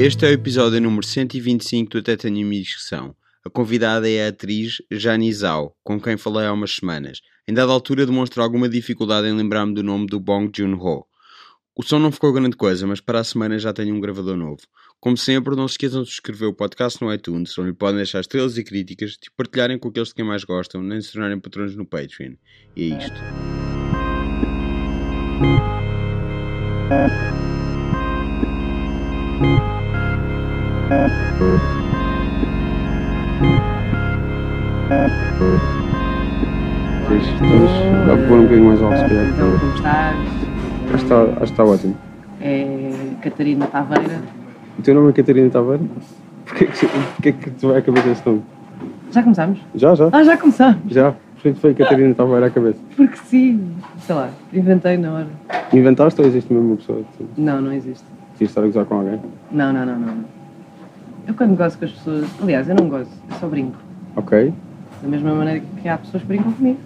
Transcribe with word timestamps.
Este 0.00 0.24
é 0.24 0.30
o 0.30 0.32
episódio 0.32 0.80
número 0.80 1.04
125 1.04 1.90
do 1.90 1.98
Até 1.98 2.16
Tenho 2.16 2.42
Amigos 2.42 2.74
que 2.76 2.82
São. 2.84 3.14
A 3.44 3.50
convidada 3.50 4.08
é 4.08 4.24
a 4.24 4.28
atriz 4.30 4.78
Jani 4.90 5.30
Zhao, 5.30 5.76
com 5.84 6.00
quem 6.00 6.16
falei 6.16 6.46
há 6.46 6.54
umas 6.54 6.76
semanas. 6.76 7.20
Em 7.46 7.52
dada 7.52 7.70
altura 7.70 8.06
demonstrou 8.06 8.42
alguma 8.42 8.66
dificuldade 8.66 9.28
em 9.28 9.36
lembrar-me 9.36 9.74
do 9.74 9.82
nome 9.82 10.06
do 10.06 10.18
Bong 10.18 10.50
Joon-ho. 10.56 11.04
O 11.76 11.82
som 11.82 11.98
não 11.98 12.10
ficou 12.10 12.32
grande 12.32 12.56
coisa, 12.56 12.86
mas 12.86 12.98
para 12.98 13.20
a 13.20 13.24
semana 13.24 13.58
já 13.58 13.74
tenho 13.74 13.94
um 13.94 14.00
gravador 14.00 14.38
novo. 14.38 14.62
Como 14.98 15.18
sempre, 15.18 15.54
não 15.54 15.68
se 15.68 15.74
esqueçam 15.74 16.02
de 16.02 16.08
subscrever 16.08 16.48
o 16.48 16.54
podcast 16.54 17.04
no 17.04 17.12
iTunes, 17.12 17.58
onde 17.58 17.74
podem 17.74 17.96
deixar 17.96 18.20
estrelas 18.20 18.56
e 18.56 18.64
críticas, 18.64 19.18
de 19.22 19.30
partilharem 19.36 19.78
com 19.78 19.88
aqueles 19.88 20.08
de 20.08 20.14
quem 20.14 20.24
mais 20.24 20.44
gostam, 20.44 20.82
nem 20.82 21.02
se 21.02 21.12
tornarem 21.12 21.38
patrões 21.38 21.76
no 21.76 21.84
Patreon. 21.84 22.36
E 22.74 22.90
é 22.90 22.96
isto. 22.96 23.20
Fixe. 37.08 37.32
Estamos 37.32 38.10
a 38.10 38.28
pôr 38.28 38.38
um 38.38 38.42
bocadinho 38.42 38.66
mais 38.66 38.82
alto, 38.82 38.96
se 38.96 39.02
calhar. 39.02 39.26
Então, 39.28 39.58
como 39.58 39.74
estás? 39.74 40.16
Acho 40.18 40.90
que 40.90 40.96
está, 40.96 41.22
acho 41.22 41.38
que 41.38 41.44
está 41.44 41.64
ótimo. 41.64 41.96
É 42.40 42.92
Catarina 43.22 43.66
Taveira. 43.66 44.20
O 44.78 44.82
teu 44.82 44.94
nome 44.94 45.10
é 45.10 45.12
Catarina 45.12 45.50
Taveira? 45.50 45.82
Porquê 46.46 46.66
que, 46.66 46.86
porquê 46.86 47.32
que 47.32 47.50
te 47.50 47.66
vai 47.66 47.78
à 47.78 47.82
cabeça 47.82 48.08
esse 48.08 48.26
nome? 48.26 48.42
Já 49.12 49.22
começamos? 49.22 49.60
Já, 49.74 49.94
já. 49.94 50.08
Ah, 50.12 50.24
já 50.24 50.36
começamos! 50.36 50.78
Já. 50.92 51.14
Porquê 51.34 51.54
foi 51.54 51.74
Catarina 51.74 52.14
Taveira 52.14 52.46
à 52.46 52.50
cabeça? 52.50 52.78
Porque 52.96 53.16
sim, 53.16 53.74
sei 54.00 54.14
lá, 54.14 54.30
inventei 54.52 54.96
na 54.96 55.12
hora. 55.12 55.28
Inventaste 55.72 56.20
ou 56.20 56.26
existe 56.26 56.52
mesmo 56.52 56.68
uma 56.70 56.76
pessoa? 56.76 57.02
Tu 57.16 57.28
Não, 57.36 57.60
não 57.60 57.72
existe. 57.72 58.04
Quis 58.38 58.48
estar 58.48 58.62
a 58.62 58.66
gozar 58.66 58.84
com 58.86 58.96
alguém? 58.96 59.20
Não, 59.52 59.72
não, 59.72 59.86
não, 59.86 59.98
não. 59.98 60.39
Eu 61.30 61.34
quando 61.34 61.56
gosto 61.56 61.78
com 61.78 61.84
as 61.84 61.92
pessoas. 61.92 62.28
Aliás, 62.42 62.68
eu 62.68 62.74
não 62.74 62.88
gosto, 62.88 63.12
eu 63.30 63.36
só 63.36 63.46
brinco. 63.46 63.78
Ok. 64.16 64.52
Da 65.00 65.08
mesma 65.08 65.32
maneira 65.32 65.62
que 65.80 65.88
há 65.88 65.96
pessoas 65.96 66.24
que 66.24 66.28
brincam 66.28 66.50
comigo. 66.50 66.78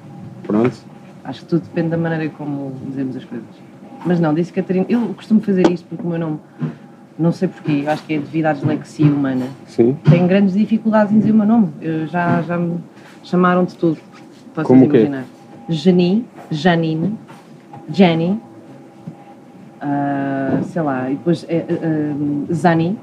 Pronto. 0.42 0.76
Acho 1.24 1.40
que 1.40 1.46
tudo 1.46 1.62
depende 1.62 1.88
da 1.88 1.96
maneira 1.96 2.30
como 2.36 2.74
dizemos 2.86 3.16
as 3.16 3.24
coisas. 3.24 3.46
Mas 4.04 4.20
não, 4.20 4.34
disse 4.34 4.52
Catarina. 4.52 4.84
Eu 4.86 5.00
costumo 5.14 5.40
fazer 5.40 5.66
isto 5.70 5.86
porque 5.88 6.04
o 6.04 6.10
meu 6.10 6.18
nome. 6.18 6.40
Não 7.18 7.32
sei 7.32 7.48
porquê, 7.48 7.84
eu 7.86 7.90
acho 7.90 8.02
que 8.04 8.12
é 8.12 8.18
devido 8.18 8.44
à 8.44 8.52
dislexia 8.52 9.06
humana. 9.06 9.46
Sim. 9.66 9.96
Tenho 10.10 10.28
grandes 10.28 10.52
dificuldades 10.52 11.10
em 11.14 11.20
dizer 11.20 11.30
o 11.30 11.36
meu 11.36 11.46
nome. 11.46 11.70
Eu 11.80 12.06
já, 12.06 12.42
já 12.42 12.58
me 12.58 12.80
chamaram 13.22 13.64
de 13.64 13.74
tudo. 13.76 13.98
Posso 14.54 14.68
Como 14.68 14.84
o 14.84 14.90
quê? 14.90 14.98
imaginar. 14.98 15.24
Jani, 15.70 16.26
Janine, 16.50 17.18
Jenny, 17.90 18.38
ah, 19.80 20.60
sei 20.64 20.82
lá, 20.82 21.10
e 21.10 21.14
depois 21.14 21.46
ah, 21.48 21.54
ah, 21.54 22.52
Zani. 22.52 22.98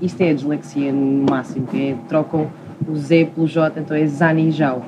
Isto 0.00 0.20
é 0.22 0.30
a 0.30 0.34
dislexia 0.34 0.92
no 0.92 1.24
máximo, 1.30 1.66
que 1.66 1.90
é 1.90 1.96
trocam 2.08 2.48
o 2.86 2.96
Z 2.96 3.30
pelo 3.34 3.46
J, 3.46 3.80
então 3.80 3.96
é 3.96 4.06
Zani 4.06 4.50
Jau. 4.50 4.82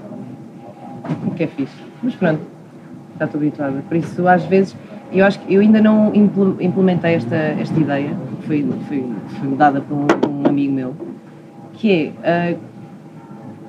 O 1.26 1.30
que 1.30 1.44
é 1.44 1.46
fixe. 1.46 1.74
Mas 2.02 2.14
pronto, 2.14 2.40
já 3.18 3.24
estou 3.24 3.40
habituada. 3.40 3.82
Por 3.88 3.96
isso, 3.96 4.28
às 4.28 4.44
vezes, 4.44 4.76
eu 5.12 5.24
acho 5.24 5.38
que 5.40 5.54
eu 5.54 5.60
ainda 5.60 5.80
não 5.80 6.14
impl- 6.14 6.60
implementei 6.60 7.14
esta, 7.14 7.34
esta 7.34 7.80
ideia, 7.80 8.10
que 8.40 8.46
foi, 8.46 8.68
foi, 8.86 9.04
foi 9.40 9.56
dada 9.56 9.80
por 9.80 9.94
um, 9.94 10.06
um 10.28 10.46
amigo 10.46 10.72
meu, 10.72 10.94
que 11.72 11.90
é, 11.90 12.12
ah, 12.22 12.58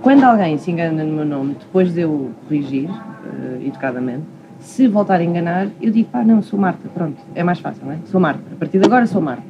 quando 0.01 0.23
alguém 0.23 0.57
se 0.57 0.69
engana 0.71 1.03
no 1.03 1.13
meu 1.13 1.25
nome, 1.25 1.55
depois 1.59 1.93
de 1.93 2.01
eu 2.01 2.31
corrigir, 2.47 2.89
ah, 2.89 3.57
educadamente, 3.65 4.23
se 4.59 4.87
voltar 4.89 5.21
a 5.21 5.23
enganar, 5.23 5.67
eu 5.81 5.89
digo, 5.89 6.09
pá, 6.09 6.21
não, 6.23 6.41
sou 6.41 6.59
Marta, 6.59 6.89
pronto, 6.93 7.15
é 7.33 7.41
mais 7.43 7.59
fácil, 7.59 7.85
não 7.85 7.93
é? 7.93 7.97
Sou 8.05 8.19
Marta, 8.19 8.41
a 8.51 8.55
partir 8.57 8.77
de 8.79 8.85
agora 8.85 9.05
sou 9.07 9.21
Marta. 9.21 9.43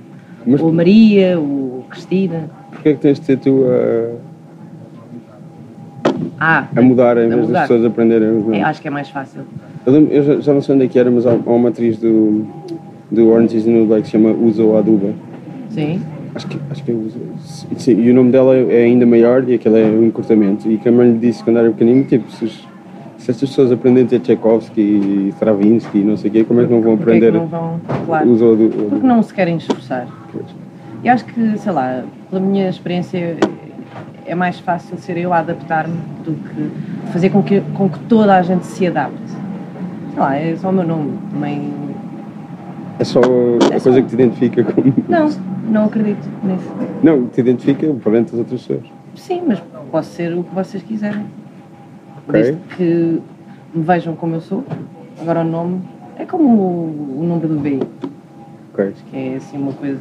Mas 0.45 0.61
Ou 0.61 0.71
Maria, 0.71 1.37
ou 1.39 1.85
Cristina. 1.89 2.49
porquê 2.71 2.93
que 2.93 2.99
tens 3.01 3.19
de 3.19 3.25
ser 3.25 3.37
tu 3.37 3.63
Ah, 6.39 6.67
a, 6.75 6.79
a 6.79 6.81
mudar 6.81 7.17
em 7.17 7.27
vez 7.27 7.35
das 7.39 7.47
mudar. 7.47 7.61
pessoas 7.61 7.85
aprenderem 7.85 8.29
os 8.29 8.37
é, 8.37 8.39
nomes? 8.47 8.63
acho 8.63 8.81
que 8.81 8.87
é 8.87 8.91
mais 8.91 9.09
fácil. 9.09 9.41
Eu, 9.85 9.93
eu 10.07 10.23
já, 10.23 10.39
já 10.41 10.53
não 10.53 10.61
sei 10.61 10.75
onde 10.75 10.85
é 10.85 10.87
que 10.87 10.97
era, 10.97 11.11
mas 11.11 11.25
há, 11.27 11.31
há 11.31 11.51
uma 11.51 11.69
atriz 11.69 11.97
do, 11.97 12.45
do 13.11 13.29
Orange 13.29 13.57
is 13.57 13.65
the 13.65 13.69
New 13.71 13.85
Black 13.85 14.03
que 14.03 14.07
se 14.07 14.11
chama 14.13 14.31
Uzo 14.31 14.75
Aduba. 14.75 15.09
Sim? 15.69 16.01
Acho 16.35 16.47
que, 16.47 16.57
acho 16.71 16.83
que 16.83 16.91
é 16.91 16.93
Uzo. 16.93 17.19
Sim, 17.77 17.99
e 18.01 18.09
o 18.11 18.13
nome 18.13 18.31
dela 18.31 18.55
é 18.55 18.83
ainda 18.83 19.05
maior 19.05 19.47
e 19.49 19.55
aquele 19.55 19.81
é 19.81 19.85
um 19.85 20.05
encurtamento. 20.05 20.69
E 20.71 20.77
que 20.77 20.87
a 20.87 20.91
mãe 20.91 21.11
lhe 21.11 21.17
disse 21.19 21.43
quando 21.43 21.57
era 21.59 21.69
pequenino, 21.69 22.03
tipo, 22.05 22.31
se, 22.31 22.45
os- 22.45 22.67
se 23.29 23.31
estas 23.31 23.49
pessoas 23.49 23.71
aprendem 23.71 24.05
a 24.05 24.07
ter 24.07 24.19
Tchaikovsky 24.19 24.81
e 24.81 25.29
Stravinsky 25.29 25.99
e 25.99 26.03
não 26.03 26.17
sei 26.17 26.29
o 26.29 26.33
quê, 26.33 26.43
como 26.43 26.61
é 26.61 26.65
que 26.65 26.71
não 26.71 26.81
vão 26.81 26.93
é 26.93 26.95
aprender 26.95 27.31
não 27.31 27.45
vão, 27.47 27.79
claro. 28.05 28.27
Porque 28.89 29.07
não 29.07 29.21
se 29.21 29.33
querem 29.33 29.57
esforçar. 29.57 30.07
Eu 31.03 31.13
acho 31.13 31.25
que, 31.25 31.57
sei 31.57 31.71
lá, 31.71 32.03
pela 32.29 32.41
minha 32.41 32.69
experiência, 32.69 33.37
é 34.25 34.35
mais 34.35 34.59
fácil 34.59 34.97
ser 34.97 35.17
eu 35.17 35.31
a 35.31 35.39
adaptar-me 35.39 35.95
do 36.25 36.33
que 36.33 37.11
fazer 37.11 37.29
com 37.29 37.41
que, 37.43 37.61
com 37.75 37.87
que 37.89 37.99
toda 38.01 38.35
a 38.35 38.41
gente 38.41 38.65
se 38.65 38.87
adapte. 38.87 39.17
Sei 40.11 40.19
lá, 40.19 40.35
é 40.35 40.55
só 40.55 40.69
o 40.69 40.73
meu 40.73 40.83
nome. 40.85 41.13
Também. 41.31 41.71
É 42.99 43.03
só 43.03 43.19
a 43.21 43.73
É 43.73 43.79
só- 43.79 43.91
coisa 43.91 44.01
que 44.01 44.07
te 44.09 44.13
identifica 44.15 44.63
como. 44.63 44.93
Não, 45.07 45.29
não 45.69 45.85
acredito 45.85 46.27
nisso. 46.43 46.69
Não, 47.01 47.27
te 47.27 47.39
identifica 47.39 47.87
perante 48.03 48.33
as 48.33 48.39
outras 48.39 48.61
pessoas. 48.61 48.81
Sim, 49.15 49.43
mas 49.47 49.61
posso 49.91 50.09
ser 50.11 50.35
o 50.37 50.43
que 50.43 50.53
vocês 50.53 50.83
quiserem. 50.83 51.25
Ok. 52.29 52.41
Desde 52.41 52.57
que 52.77 53.21
me 53.73 53.83
vejam 53.83 54.15
como 54.15 54.35
eu 54.35 54.41
sou. 54.41 54.63
Agora 55.21 55.41
o 55.41 55.43
nome 55.43 55.81
é 56.17 56.25
como 56.25 56.47
o, 56.47 57.19
o 57.19 57.23
número 57.23 57.47
do 57.49 57.59
BI. 57.59 57.79
Ok. 58.73 58.93
que 59.09 59.17
é 59.17 59.35
assim 59.35 59.57
uma 59.57 59.73
coisa. 59.73 59.99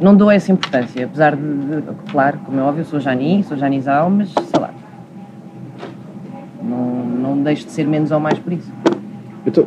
Não 0.00 0.14
dou 0.16 0.30
essa 0.30 0.50
importância, 0.50 1.04
apesar 1.04 1.36
de, 1.36 1.42
de- 1.42 1.82
claro, 2.10 2.38
como 2.44 2.58
é 2.58 2.62
óbvio, 2.62 2.84
sou 2.84 2.98
Jani, 3.00 3.42
sou 3.44 3.56
Janizal, 3.56 4.10
mas 4.10 4.30
sei 4.30 4.60
lá. 4.60 4.70
Não, 6.62 7.04
não 7.04 7.42
deixo 7.42 7.66
de 7.66 7.72
ser 7.72 7.86
menos 7.86 8.10
ou 8.10 8.18
mais 8.20 8.38
por 8.38 8.52
isso. 8.52 8.70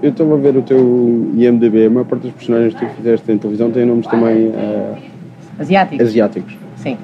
Eu 0.03 0.09
estou 0.09 0.33
a 0.33 0.37
ver 0.37 0.55
o 0.55 0.61
teu 0.61 1.31
IMDB, 1.35 1.85
a 1.87 1.89
maior 1.89 2.05
parte 2.05 2.23
dos 2.23 2.31
personagens 2.33 2.75
que 2.75 2.85
tu 2.85 2.91
fizeste 2.95 3.31
em 3.31 3.37
televisão 3.37 3.71
têm 3.71 3.85
nomes 3.85 4.05
também 4.07 4.51
eh, 4.53 4.95
Asiático? 5.59 6.01
asiáticos. 6.03 6.55
Sim. 6.77 6.97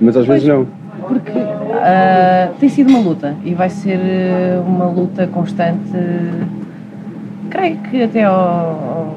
Mas 0.00 0.16
às 0.16 0.26
vezes 0.26 0.44
Pois. 0.44 0.58
não. 0.58 0.66
Porque 1.08 1.30
ah, 1.74 2.52
tem 2.58 2.68
sido 2.68 2.90
uma 2.90 3.00
luta 3.00 3.34
e 3.44 3.54
vai 3.54 3.68
ser 3.70 3.98
eh, 3.98 4.60
uma 4.66 4.86
luta 4.86 5.26
constante, 5.26 5.90
creio 7.50 7.78
que 7.78 8.02
até 8.02 8.24
ao, 8.24 8.34
ao- 8.34 9.16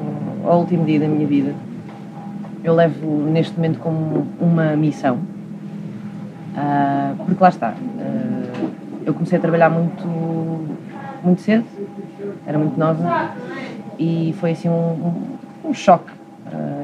ao 0.52 0.60
último 0.60 0.84
dia 0.84 1.00
da 1.00 1.08
minha 1.08 1.26
vida. 1.26 1.52
Eu 2.62 2.74
levo 2.74 3.06
neste 3.30 3.54
momento 3.56 3.78
como 3.78 4.26
uma 4.40 4.76
missão. 4.76 5.18
Ah, 6.56 7.12
porque 7.18 7.42
lá 7.42 7.48
está. 7.48 7.68
ah, 8.00 8.66
eu 9.04 9.14
comecei 9.14 9.38
a 9.38 9.40
trabalhar 9.40 9.70
muito, 9.70 10.04
muito 11.22 11.40
cedo, 11.42 11.64
era 12.46 12.58
muito 12.58 12.76
nova, 12.78 13.30
e 13.98 14.34
foi 14.40 14.50
assim 14.50 14.68
um, 14.68 14.72
um, 15.64 15.68
um 15.70 15.74
choque 15.74 16.10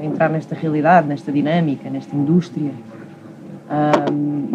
entrar 0.05 0.28
nesta 0.28 0.55
realidade, 0.55 1.06
nesta 1.09 1.32
dinâmica, 1.32 1.88
nesta 1.91 2.15
indústria. 2.15 2.71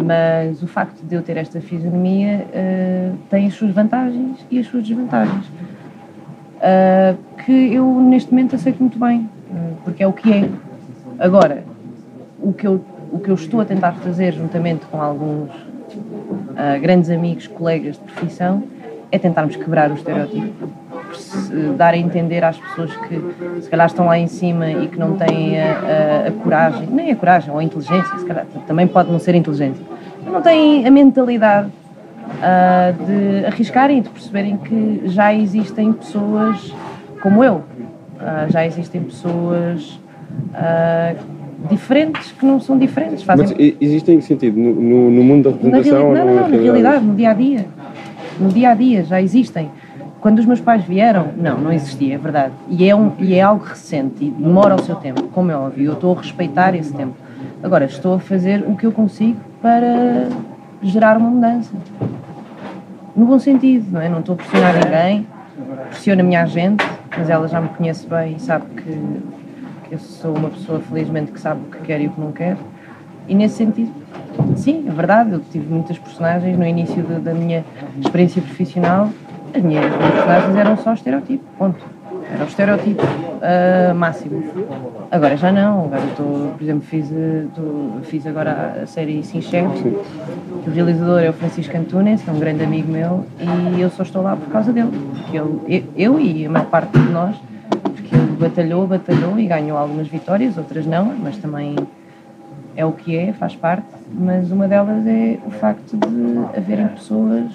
Mas 0.05 0.61
o 0.61 0.67
facto 0.67 1.01
de 1.03 1.15
eu 1.15 1.21
ter 1.21 1.37
esta 1.37 1.59
fisionomia 1.59 2.45
ah, 2.53 3.15
tem 3.29 3.47
as 3.47 3.53
suas 3.53 3.71
vantagens 3.71 4.45
e 4.49 4.59
as 4.59 4.67
suas 4.67 4.87
desvantagens. 4.87 5.45
Ah, 6.61 7.15
que 7.45 7.73
eu 7.73 7.85
neste 8.01 8.31
momento 8.31 8.55
aceito 8.55 8.79
muito 8.79 8.99
bem, 8.99 9.29
ah, 9.51 9.71
porque 9.83 10.03
é 10.03 10.07
o 10.07 10.13
que 10.13 10.31
é. 10.31 10.49
Agora, 11.19 11.63
o 12.39 12.53
que 12.53 12.67
eu, 12.67 12.83
o 13.11 13.19
que 13.19 13.29
eu 13.29 13.35
estou 13.35 13.61
a 13.61 13.65
tentar 13.65 13.93
fazer 13.93 14.33
juntamente 14.33 14.85
com 14.87 15.01
alguns 15.01 15.49
ah, 16.55 16.77
grandes 16.77 17.09
amigos, 17.09 17.47
colegas 17.47 17.95
de 17.95 18.03
profissão, 18.03 18.63
é 19.11 19.17
tentarmos 19.17 19.55
quebrar 19.55 19.91
o 19.91 19.95
estereótipo. 19.95 20.69
Dar 21.77 21.93
a 21.93 21.97
entender 21.97 22.43
às 22.43 22.57
pessoas 22.57 22.95
que 22.95 23.21
se 23.61 23.69
calhar 23.69 23.87
estão 23.87 24.05
lá 24.07 24.17
em 24.17 24.27
cima 24.27 24.69
e 24.69 24.87
que 24.87 24.97
não 24.99 25.13
têm 25.17 25.59
a, 25.61 25.65
a- 25.65 26.27
a 26.27 26.31
coragem, 26.43 26.87
nem 26.91 27.11
a 27.11 27.15
coragem, 27.15 27.51
ou 27.51 27.59
a 27.59 27.63
inteligência, 27.63 28.17
se 28.17 28.25
calhar 28.25 28.45
também 28.65 28.87
pode 28.87 29.11
não 29.11 29.19
ser 29.19 29.35
inteligência, 29.35 29.83
mas 30.23 30.33
não 30.33 30.41
têm 30.41 30.85
a 30.87 30.91
mentalidade 30.91 31.69
ah, 32.41 32.93
de 33.05 33.45
arriscarem 33.45 33.99
e 33.99 34.01
de 34.01 34.09
perceberem 34.09 34.57
que 34.57 35.01
já 35.05 35.33
existem 35.33 35.93
pessoas 35.93 36.73
como 37.21 37.43
eu, 37.43 37.63
Ah, 38.19 38.47
já 38.49 38.65
existem 38.65 39.01
pessoas 39.01 39.99
ah, 40.53 41.13
diferentes 41.69 42.31
que 42.31 42.45
não 42.45 42.59
são 42.59 42.77
diferentes, 42.77 43.23
fazem 43.23 43.47
Mas 43.47 43.55
e- 43.59 43.75
existe 43.81 44.11
em 44.11 44.17
que 44.19 44.25
sentido? 44.25 44.57
No, 44.59 44.73
no, 44.75 45.11
no 45.11 45.23
mundo 45.23 45.49
da 45.49 45.51
na 45.51 45.77
representação 45.77 46.13
reali- 46.13 46.19
ou 46.19 46.25
não, 46.25 46.35
na 46.35 46.41
não, 46.41 46.49
na 46.49 46.63
realidade, 46.63 47.05
no 47.05 47.15
dia 47.15 47.29
a 47.31 47.33
dia. 47.33 47.65
No 48.39 48.49
dia 48.49 48.69
a 48.69 48.73
dia 48.75 49.03
já 49.03 49.19
existem. 49.21 49.69
Quando 50.19 50.39
os 50.39 50.45
meus 50.45 50.59
pais 50.59 50.83
vieram, 50.83 51.29
não, 51.37 51.59
não 51.59 51.71
existia, 51.71 52.15
é 52.15 52.17
verdade. 52.17 52.53
E 52.69 52.89
é, 52.89 52.95
um, 52.95 53.13
e 53.19 53.35
é 53.35 53.41
algo 53.41 53.63
recente 53.63 54.25
e 54.25 54.31
demora 54.31 54.75
o 54.75 54.81
seu 54.81 54.95
tempo, 54.95 55.23
como 55.29 55.51
é 55.51 55.55
óbvio. 55.55 55.85
Eu 55.85 55.93
estou 55.93 56.17
a 56.17 56.21
respeitar 56.21 56.75
esse 56.75 56.91
tempo. 56.93 57.15
Agora, 57.61 57.85
estou 57.85 58.15
a 58.15 58.19
fazer 58.19 58.63
o 58.67 58.75
que 58.75 58.85
eu 58.85 58.91
consigo 58.91 59.39
para 59.61 60.27
gerar 60.81 61.17
uma 61.17 61.29
mudança. 61.29 61.71
No 63.15 63.25
bom 63.25 63.39
sentido, 63.39 63.91
não 63.91 64.01
é? 64.01 64.09
Não 64.09 64.19
estou 64.19 64.33
a 64.33 64.37
pressionar 64.37 64.73
ninguém, 64.75 65.27
pressiono 65.89 66.21
a 66.21 66.23
minha 66.23 66.43
agente, 66.43 66.85
mas 67.15 67.29
ela 67.29 67.47
já 67.47 67.61
me 67.61 67.69
conhece 67.69 68.07
bem 68.07 68.35
e 68.35 68.39
sabe 68.39 68.65
que, 68.75 68.83
que 69.87 69.95
eu 69.95 69.99
sou 69.99 70.35
uma 70.35 70.49
pessoa, 70.49 70.79
felizmente, 70.79 71.31
que 71.31 71.39
sabe 71.39 71.61
o 71.61 71.71
que 71.71 71.79
quer 71.81 72.01
e 72.01 72.07
o 72.07 72.11
que 72.11 72.19
não 72.19 72.31
quer. 72.31 72.57
E 73.27 73.35
nesse 73.35 73.55
sentido, 73.55 73.91
sim, 74.55 74.85
é 74.87 74.91
verdade, 74.91 75.33
eu 75.33 75.41
tive 75.51 75.67
muitas 75.71 75.97
personagens 75.97 76.57
no 76.57 76.65
início 76.65 77.03
da 77.03 77.33
minha 77.33 77.63
experiência 77.99 78.41
profissional. 78.41 79.09
As 79.53 79.61
minhas, 79.61 79.85
as 79.85 79.97
minhas 79.97 80.13
personagens 80.13 80.55
eram 80.55 80.77
só 80.77 80.93
estereotipo, 80.93 81.43
ponto. 81.57 81.97
Era 82.31 82.43
o 82.43 82.47
estereotipo 82.47 83.03
uh, 83.03 83.95
máximo. 83.95 84.43
Agora 85.09 85.37
já 85.37 85.51
não, 85.51 85.85
agora 85.85 86.03
estou, 86.03 86.51
por 86.57 86.61
exemplo, 86.61 86.81
fiz, 86.81 87.09
tô, 87.55 88.01
fiz 88.03 88.27
agora 88.27 88.81
a 88.83 88.85
série 88.85 89.23
Sim 89.23 89.41
Chefe. 89.41 89.95
O 90.65 90.69
realizador 90.69 91.21
é 91.21 91.29
o 91.29 91.33
Francisco 91.33 91.75
Antunes, 91.77 92.21
que 92.21 92.29
é 92.29 92.33
um 92.33 92.39
grande 92.39 92.63
amigo 92.63 92.91
meu, 92.91 93.25
e 93.39 93.81
eu 93.81 93.89
só 93.89 94.03
estou 94.03 94.21
lá 94.21 94.35
por 94.35 94.51
causa 94.51 94.73
dele. 94.73 94.91
Porque 94.91 95.37
ele, 95.37 95.85
eu, 95.95 96.13
eu 96.13 96.19
e 96.19 96.45
a 96.45 96.49
maior 96.49 96.65
parte 96.65 96.99
de 96.99 97.09
nós, 97.09 97.35
porque 97.69 98.13
ele 98.13 98.35
batalhou, 98.37 98.85
batalhou 98.85 99.39
e 99.39 99.47
ganhou 99.47 99.77
algumas 99.77 100.07
vitórias, 100.07 100.57
outras 100.57 100.85
não, 100.85 101.05
mas 101.05 101.37
também 101.37 101.75
é 102.75 102.85
o 102.85 102.91
que 102.91 103.15
é, 103.15 103.31
faz 103.31 103.55
parte. 103.55 103.87
Mas 104.13 104.51
uma 104.51 104.67
delas 104.67 105.07
é 105.07 105.37
o 105.45 105.51
facto 105.51 105.95
de 105.95 106.57
haverem 106.57 106.87
pessoas. 106.89 107.53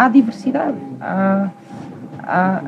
Há 0.00 0.08
diversidade, 0.08 0.78
há 0.98 1.50
há, 2.22 2.62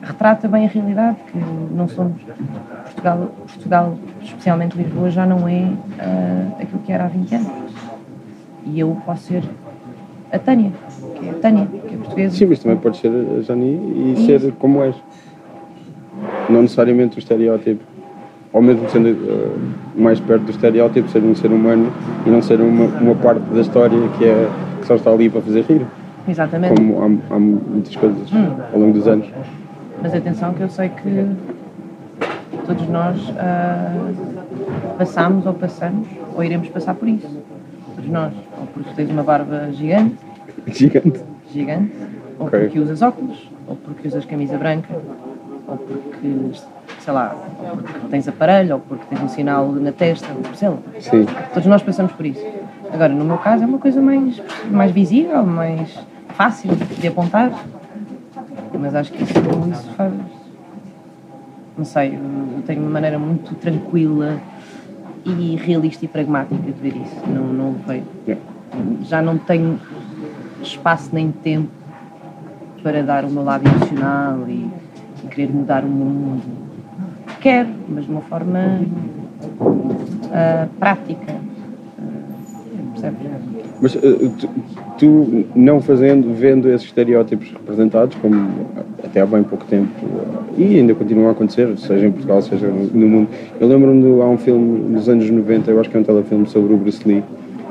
retrata 0.00 0.46
bem 0.46 0.64
a 0.64 0.68
realidade, 0.68 1.16
que 1.32 1.38
não 1.74 1.88
somos. 1.88 2.22
Portugal, 2.84 3.30
Portugal 3.52 3.98
especialmente 4.22 4.76
Lisboa, 4.76 5.10
já 5.10 5.26
não 5.26 5.48
é 5.48 5.62
uh, 5.62 6.62
aquilo 6.62 6.80
que 6.84 6.92
era 6.92 7.06
há 7.06 7.08
20 7.08 7.34
anos. 7.34 7.48
E 8.64 8.78
eu 8.78 8.96
posso 9.04 9.24
ser 9.24 9.42
a 10.30 10.38
Tânia, 10.38 10.70
que 11.18 11.26
é 11.26 11.30
a 11.30 11.34
Tânia, 11.34 11.66
que 11.66 11.94
é 11.94 11.98
portuguesa. 11.98 12.36
Sim, 12.36 12.46
mas 12.46 12.58
também 12.60 12.78
pode 12.78 12.98
ser 12.98 13.10
a 13.10 13.42
Jani 13.42 13.66
e, 13.66 14.14
e 14.16 14.26
ser 14.26 14.52
como 14.52 14.84
és. 14.84 14.94
Não 16.48 16.62
necessariamente 16.62 17.16
o 17.16 17.18
estereótipo. 17.18 17.82
Ou 18.52 18.62
mesmo 18.62 18.88
sendo 18.88 19.08
uh, 19.08 20.00
mais 20.00 20.20
perto 20.20 20.44
do 20.44 20.52
estereótipo, 20.52 21.08
ser 21.08 21.24
um 21.24 21.34
ser 21.34 21.50
humano 21.50 21.92
e 22.24 22.30
não 22.30 22.40
ser 22.40 22.60
uma, 22.60 22.86
uma 23.00 23.16
parte 23.16 23.42
da 23.52 23.60
história 23.60 23.98
que, 24.16 24.24
é, 24.24 24.48
que 24.80 24.86
só 24.86 24.94
está 24.94 25.10
ali 25.10 25.28
para 25.28 25.42
fazer 25.42 25.62
rir. 25.62 25.84
Exatamente. 26.28 26.74
Como 26.74 27.00
há, 27.02 27.34
há 27.34 27.38
muitas 27.38 27.94
coisas 27.96 28.32
hum. 28.32 28.56
ao 28.72 28.78
longo 28.78 28.92
dos 28.92 29.06
anos. 29.06 29.26
Mas 30.02 30.14
atenção 30.14 30.52
que 30.54 30.62
eu 30.62 30.68
sei 30.68 30.88
que 30.88 31.26
todos 32.66 32.88
nós 32.88 33.18
uh, 33.30 34.96
passamos 34.98 35.46
ou 35.46 35.54
passamos 35.54 36.06
ou 36.34 36.44
iremos 36.44 36.68
passar 36.68 36.94
por 36.94 37.08
isso. 37.08 37.28
Todos 37.94 38.10
nós. 38.10 38.32
Ou 38.58 38.66
porque 38.66 38.90
tens 38.94 39.10
uma 39.10 39.22
barba 39.22 39.70
gigante. 39.72 40.16
Gigante. 40.66 41.20
Gigante. 41.52 41.92
Ou 42.38 42.46
okay. 42.46 42.60
porque 42.60 42.80
usas 42.80 43.00
óculos, 43.00 43.50
ou 43.66 43.76
porque 43.76 44.08
usas 44.08 44.24
camisa 44.26 44.58
branca, 44.58 44.94
ou 45.66 45.76
porque, 45.76 46.58
sei 47.00 47.12
lá, 47.12 47.34
ou 47.70 47.76
porque 47.78 48.08
tens 48.10 48.28
aparelho, 48.28 48.74
ou 48.74 48.80
porque 48.80 49.04
tens 49.08 49.22
um 49.22 49.28
sinal 49.28 49.72
na 49.72 49.92
testa, 49.92 50.28
sei 50.54 50.68
lá. 50.68 50.78
Sim. 51.00 51.26
Todos 51.54 51.66
nós 51.66 51.82
passamos 51.82 52.12
por 52.12 52.26
isso. 52.26 52.44
Agora, 52.92 53.12
no 53.12 53.24
meu 53.24 53.38
caso, 53.38 53.64
é 53.64 53.66
uma 53.66 53.78
coisa 53.78 54.02
mais, 54.02 54.40
mais 54.70 54.90
visível, 54.90 55.42
mais 55.44 55.98
fácil 56.36 56.70
de 56.76 57.08
apontar, 57.08 57.50
mas 58.78 58.94
acho 58.94 59.12
que 59.12 59.22
isso, 59.22 59.32
isso 59.72 59.90
faz. 59.96 60.12
Não 61.76 61.84
sei, 61.84 62.14
eu 62.14 62.62
tenho 62.66 62.82
uma 62.82 62.90
maneira 62.90 63.18
muito 63.18 63.54
tranquila 63.56 64.38
e 65.24 65.56
realista 65.56 66.04
e 66.04 66.08
pragmática 66.08 66.56
de 66.56 66.72
ver 66.72 66.96
isso. 66.96 67.22
Não, 67.26 67.52
não 67.52 67.72
vejo. 67.86 68.06
Já 69.02 69.20
não 69.22 69.38
tenho 69.38 69.80
espaço 70.62 71.10
nem 71.12 71.32
tempo 71.32 71.70
para 72.82 73.02
dar 73.02 73.24
o 73.24 73.30
meu 73.30 73.42
lado 73.42 73.66
emocional 73.66 74.48
e, 74.48 74.70
e 75.24 75.28
querer 75.28 75.52
mudar 75.52 75.84
o 75.84 75.88
mundo. 75.88 76.42
Quero, 77.40 77.70
mas 77.88 78.04
de 78.04 78.10
uma 78.10 78.22
forma 78.22 78.80
uh, 79.40 80.68
prática. 80.78 81.32
Uh, 81.98 82.92
percebes? 82.92 83.55
Mas 83.80 83.94
uh, 83.94 84.00
tu, 84.38 84.48
tu, 84.98 85.44
não 85.54 85.80
fazendo, 85.80 86.34
vendo 86.34 86.68
esses 86.68 86.86
estereótipos 86.86 87.50
representados, 87.50 88.16
como 88.20 88.66
até 89.04 89.20
há 89.20 89.26
bem 89.26 89.42
pouco 89.42 89.64
tempo, 89.66 89.90
e 90.56 90.78
ainda 90.78 90.94
continuam 90.94 91.28
a 91.28 91.32
acontecer, 91.32 91.76
seja 91.78 92.06
em 92.06 92.12
Portugal, 92.12 92.40
seja 92.42 92.66
no 92.68 93.08
mundo. 93.08 93.28
Eu 93.60 93.68
lembro-me 93.68 94.02
de 94.02 94.20
há 94.20 94.26
um 94.26 94.38
filme 94.38 94.94
nos 94.94 95.08
anos 95.08 95.28
90, 95.28 95.70
eu 95.70 95.80
acho 95.80 95.90
que 95.90 95.96
é 95.96 96.00
um 96.00 96.04
telefilme 96.04 96.46
sobre 96.46 96.72
o 96.72 96.76
Bruce 96.76 97.06
Lee, 97.06 97.22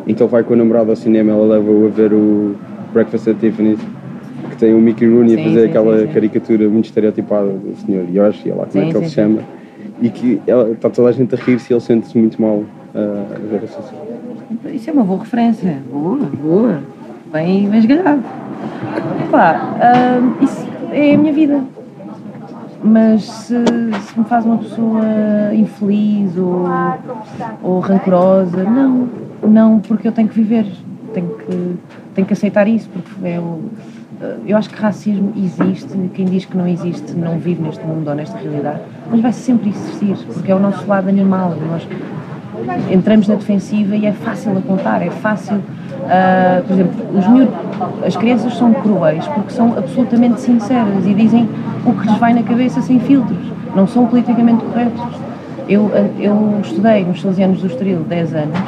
em 0.07 0.13
que 0.13 0.21
ele 0.21 0.29
vai 0.29 0.43
com 0.43 0.53
a 0.53 0.57
namorada 0.57 0.91
ao 0.91 0.95
cinema, 0.95 1.31
ela 1.31 1.45
leva-o 1.55 1.87
a 1.87 1.89
ver 1.89 2.13
o 2.13 2.55
Breakfast 2.93 3.27
at 3.27 3.37
Tiffany's, 3.39 3.79
que 4.51 4.57
tem 4.57 4.73
o 4.73 4.79
Mickey 4.79 5.07
Rooney 5.07 5.35
sim, 5.35 5.41
a 5.41 5.43
fazer 5.43 5.61
sim, 5.61 5.69
aquela 5.69 5.99
sim, 5.99 6.07
caricatura 6.07 6.69
muito 6.69 6.85
estereotipada 6.85 7.49
do 7.49 7.75
senhor 7.85 8.05
Yoshi, 8.13 8.49
lá 8.49 8.65
como 8.65 8.83
é 8.83 8.91
que 8.91 8.97
ele 8.97 9.05
se 9.07 9.15
chama, 9.15 9.39
e 10.01 10.09
que 10.09 10.41
ela, 10.45 10.69
está 10.71 10.89
toda 10.89 11.09
a 11.09 11.11
gente 11.11 11.33
a 11.33 11.37
rir-se 11.37 11.71
e 11.71 11.73
ele 11.73 11.81
sente-se 11.81 12.17
muito 12.17 12.39
mal 12.41 12.57
uh, 12.57 12.65
a 12.93 13.49
ver 13.49 13.63
essa 13.63 13.81
cena. 13.81 14.14
Isso 14.73 14.89
é 14.89 14.93
uma 14.93 15.03
boa 15.03 15.19
referência. 15.19 15.81
Boa, 15.91 16.17
boa. 16.17 16.79
Bem, 17.31 17.69
bem 17.69 17.79
esgalhado. 17.79 18.23
Epá, 19.23 19.75
uh, 19.75 20.43
isso 20.43 20.67
é 20.91 21.13
a 21.13 21.17
minha 21.17 21.33
vida. 21.33 21.63
Mas 22.83 23.23
se, 23.23 23.55
se, 23.55 24.19
me 24.19 24.25
faz 24.25 24.45
uma 24.45 24.57
pessoa 24.57 25.03
infeliz 25.53 26.37
ou, 26.37 26.65
ou 27.63 27.79
rancorosa, 27.79 28.63
não. 28.63 29.09
Não, 29.41 29.79
porque 29.79 30.07
eu 30.07 30.11
tenho 30.11 30.27
que 30.27 30.35
viver. 30.35 30.65
Tenho 31.13 31.29
que, 31.29 31.75
tenho 32.13 32.27
que 32.27 32.33
aceitar 32.33 32.67
isso, 32.67 32.89
porque 32.89 33.27
é 33.27 33.39
o, 33.39 33.63
eu 34.45 34.57
acho 34.57 34.69
que 34.69 34.81
racismo 34.81 35.33
existe, 35.35 35.89
quem 36.13 36.25
diz 36.25 36.45
que 36.45 36.55
não 36.55 36.67
existe 36.67 37.13
não 37.13 37.37
vive 37.37 37.61
neste 37.61 37.83
mundo 37.85 38.07
ou 38.07 38.15
nesta 38.15 38.37
realidade, 38.37 38.81
mas 39.09 39.19
vai 39.19 39.33
sempre 39.33 39.69
existir, 39.69 40.17
porque 40.33 40.51
é 40.51 40.55
o 40.55 40.59
nosso 40.59 40.87
lado 40.87 41.09
animal. 41.09 41.55
Nós 41.69 41.87
entramos 42.91 43.27
na 43.27 43.35
defensiva 43.35 43.95
e 43.95 44.05
é 44.05 44.11
fácil 44.11 44.57
apontar, 44.57 45.01
é 45.01 45.09
fácil. 45.09 45.57
Uh, 45.57 46.63
por 46.67 46.73
exemplo, 46.73 47.17
os 47.17 47.27
miúdos, 47.27 47.55
as 48.05 48.15
crianças 48.15 48.53
são 48.55 48.73
cruéis 48.73 49.27
porque 49.27 49.51
são 49.51 49.75
absolutamente 49.77 50.39
sinceras 50.39 51.05
e 51.05 51.13
dizem 51.13 51.49
o 51.85 51.93
que 51.93 52.07
lhes 52.07 52.17
vai 52.17 52.33
na 52.33 52.43
cabeça 52.43 52.81
sem 52.81 52.99
filtros, 52.99 53.39
não 53.75 53.87
são 53.87 54.05
politicamente 54.05 54.63
corretos. 54.65 55.01
Eu, 55.67 55.89
eu 56.19 56.59
estudei 56.61 57.03
nos 57.03 57.21
Salesianos 57.21 57.59
do 57.59 57.67
Estoril 57.67 58.01
10 58.01 58.35
anos, 58.35 58.59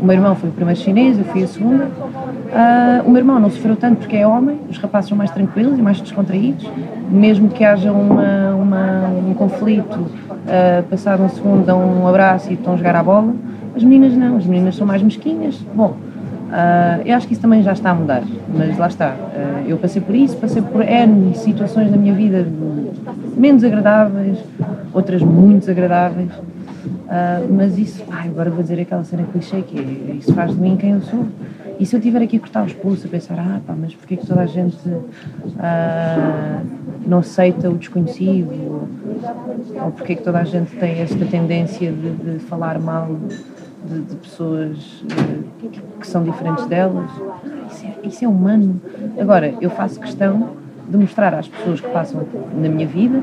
o 0.00 0.04
meu 0.04 0.14
irmão 0.14 0.34
foi 0.34 0.50
o 0.50 0.52
primeiro 0.52 0.78
chinês, 0.78 1.18
eu 1.18 1.24
fui 1.24 1.42
a 1.42 1.46
segunda. 1.46 1.84
Uh, 1.84 3.06
o 3.06 3.10
meu 3.10 3.18
irmão 3.18 3.38
não 3.40 3.50
sofreu 3.50 3.76
tanto 3.76 3.98
porque 3.98 4.16
é 4.16 4.26
homem, 4.26 4.58
os 4.68 4.78
rapazes 4.78 5.08
são 5.08 5.18
mais 5.18 5.30
tranquilos 5.30 5.78
e 5.78 5.82
mais 5.82 6.00
descontraídos, 6.00 6.66
mesmo 7.10 7.48
que 7.48 7.64
haja 7.64 7.92
uma, 7.92 8.54
uma 8.54 9.08
um 9.28 9.34
conflito, 9.34 9.96
uh, 9.96 10.82
passado 10.88 11.22
um 11.22 11.28
segundo 11.28 11.64
dão 11.64 11.80
um 11.80 12.06
abraço 12.06 12.50
e 12.50 12.54
estão 12.54 12.74
a 12.74 12.76
jogar 12.76 12.96
à 12.96 13.02
bola. 13.02 13.34
As 13.74 13.82
meninas 13.82 14.16
não, 14.16 14.36
as 14.36 14.46
meninas 14.46 14.76
são 14.76 14.86
mais 14.86 15.02
mesquinhas. 15.02 15.58
Bom, 15.74 15.96
uh, 16.48 17.02
eu 17.04 17.14
acho 17.16 17.26
que 17.26 17.32
isso 17.32 17.42
também 17.42 17.62
já 17.62 17.72
está 17.72 17.90
a 17.90 17.94
mudar, 17.94 18.22
mas 18.54 18.78
lá 18.78 18.86
está. 18.86 19.10
Uh, 19.10 19.68
eu 19.68 19.76
passei 19.76 20.00
por 20.00 20.14
isso, 20.14 20.36
passei 20.36 20.62
por 20.62 20.82
N 20.82 21.34
situações 21.34 21.90
da 21.90 21.96
minha 21.96 22.14
vida 22.14 22.46
menos 23.36 23.62
agradáveis, 23.64 24.38
outras 24.92 25.22
muito 25.22 25.60
desagradáveis. 25.60 26.30
Uh, 26.86 27.52
mas 27.52 27.78
isso, 27.78 28.04
ai, 28.10 28.28
agora 28.28 28.50
vou 28.50 28.62
dizer 28.62 28.80
aquela 28.80 29.04
cena 29.04 29.24
clichê 29.24 29.62
que 29.62 29.78
é, 29.78 30.14
isso 30.14 30.32
faz 30.34 30.52
de 30.52 30.60
mim 30.60 30.76
quem 30.76 30.90
eu 30.90 31.00
sou. 31.02 31.26
E 31.78 31.84
se 31.84 31.94
eu 31.94 31.98
estiver 31.98 32.22
aqui 32.22 32.36
a 32.36 32.40
cortar 32.40 32.64
os 32.64 32.72
pulsos, 32.72 33.04
a 33.04 33.08
pensar, 33.08 33.38
ah 33.38 33.60
pá, 33.66 33.74
mas 33.78 33.94
porquê 33.94 34.16
que 34.16 34.26
toda 34.26 34.40
a 34.40 34.46
gente 34.46 34.76
uh, 34.88 36.66
não 37.06 37.18
aceita 37.18 37.68
o 37.68 37.74
desconhecido? 37.74 38.88
Ou, 39.82 39.90
porquê 39.92 40.16
que 40.16 40.22
toda 40.22 40.38
a 40.38 40.44
gente 40.44 40.74
tem 40.76 41.00
esta 41.00 41.24
tendência 41.26 41.92
de, 41.92 42.10
de 42.10 42.38
falar 42.40 42.78
mal 42.78 43.16
de, 43.84 44.00
de 44.00 44.16
pessoas 44.16 45.02
uh, 45.02 45.68
que 46.00 46.06
são 46.06 46.24
diferentes 46.24 46.66
delas? 46.66 47.10
Isso 47.70 47.86
é, 47.86 48.06
isso 48.06 48.24
é 48.24 48.28
humano. 48.28 48.80
Agora, 49.18 49.54
eu 49.60 49.70
faço 49.70 50.00
questão 50.00 50.50
de 50.88 50.96
mostrar 50.96 51.34
às 51.34 51.48
pessoas 51.48 51.80
que 51.80 51.88
passam 51.88 52.22
na 52.54 52.68
minha 52.68 52.86
vida 52.86 53.22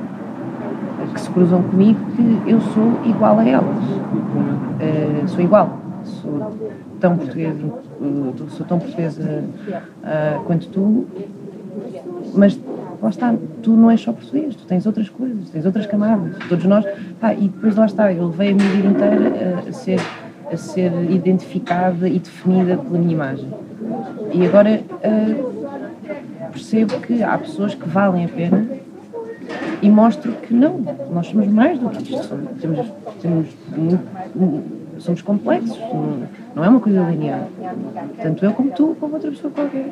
que 1.14 1.22
se 1.22 1.30
cruzam 1.30 1.62
comigo 1.64 2.00
que 2.16 2.52
eu 2.52 2.60
sou 2.60 3.00
igual 3.06 3.40
a 3.40 3.48
elas. 3.48 3.78
Uh, 3.78 5.28
sou 5.28 5.42
igual. 5.42 5.80
Sou 6.04 6.54
tão 7.00 7.18
portuguesa, 7.18 7.66
uh, 7.66 8.50
sou 8.50 8.66
tão 8.66 8.80
portuguesa 8.80 9.44
uh, 10.04 10.44
quanto 10.44 10.68
tu, 10.68 11.06
mas 12.34 12.60
lá 13.02 13.10
está, 13.10 13.36
tu 13.62 13.72
não 13.72 13.92
és 13.92 14.02
só 14.02 14.12
português, 14.12 14.56
tu 14.56 14.66
tens 14.66 14.86
outras 14.86 15.10
coisas, 15.10 15.50
tens 15.50 15.66
outras 15.66 15.86
camadas, 15.86 16.38
todos 16.50 16.66
nós. 16.66 16.86
Pá, 17.20 17.34
e 17.34 17.48
depois 17.48 17.76
lá 17.76 17.86
está, 17.86 18.12
eu 18.12 18.28
levei 18.28 18.52
a 18.52 18.56
minha 18.56 18.70
vida 18.70 18.88
inteira 18.88 19.56
a, 19.66 19.70
a 19.70 19.74
ser, 19.74 20.00
a 20.52 20.58
ser 20.58 20.92
identificada 21.10 22.08
e 22.08 22.20
definida 22.20 22.78
pela 22.78 23.00
minha 23.00 23.14
imagem. 23.14 23.50
E 24.34 24.46
agora 24.46 24.82
percebo 26.52 27.00
que 27.00 27.22
há 27.24 27.38
pessoas 27.38 27.76
que 27.76 27.88
valem 27.88 28.26
a 28.26 28.30
pena 28.30 28.66
e 29.84 29.90
mostro 29.90 30.32
que 30.32 30.54
não, 30.54 30.80
nós 31.12 31.28
somos 31.28 31.48
mais 31.48 31.78
do 31.78 31.90
que 31.90 32.16
isto. 32.16 32.24
Somos, 32.24 32.88
temos, 33.22 33.50
temos 33.72 34.00
somos 35.00 35.22
complexos, 35.22 35.78
não, 35.78 36.24
não, 36.56 36.64
é 36.64 36.70
uma 36.70 36.80
coisa 36.80 37.02
linear. 37.10 37.46
Tanto 38.22 38.46
eu 38.46 38.54
como 38.54 38.72
tu, 38.72 38.96
como 39.00 39.16
outra 39.16 39.30
pessoa 39.30 39.52
qualquer. 39.52 39.90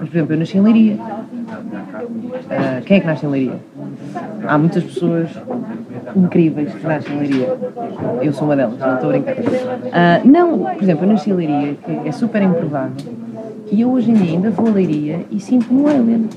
Mas, 0.00 0.08
por 0.08 0.16
exemplo, 0.16 0.34
eu 0.34 0.38
nasci 0.38 0.56
em 0.56 0.62
Leiria. 0.62 0.94
Uh, 0.94 2.84
quem 2.86 2.96
é 2.96 3.00
que 3.00 3.06
nasce 3.06 3.26
em 3.26 3.28
Leiria? 3.28 3.60
Há 4.46 4.56
muitas 4.56 4.84
pessoas 4.84 5.28
incríveis 6.14 6.72
que 6.72 6.86
nascem 6.86 7.14
em 7.14 7.18
Leiria. 7.18 7.58
Eu 8.22 8.32
sou 8.32 8.48
uma 8.48 8.56
delas, 8.56 8.78
não 8.78 8.94
estou 8.94 9.10
a 9.10 9.12
brincar. 9.12 9.34
Uh, 9.36 10.26
não, 10.26 10.58
por 10.60 10.82
exemplo, 10.82 11.04
eu 11.04 11.12
nasci 11.12 11.30
em 11.30 11.34
Leiria, 11.34 11.74
que 11.74 12.08
é 12.08 12.12
super 12.12 12.40
improvável, 12.40 12.96
e 13.70 13.80
eu 13.80 13.90
hoje 13.90 14.10
em 14.10 14.14
dia 14.14 14.32
ainda 14.32 14.50
vou 14.50 14.68
a 14.68 14.70
Leiria 14.70 15.24
e 15.30 15.40
sinto-me 15.40 15.82
um 15.82 15.88
alien. 15.88 16.28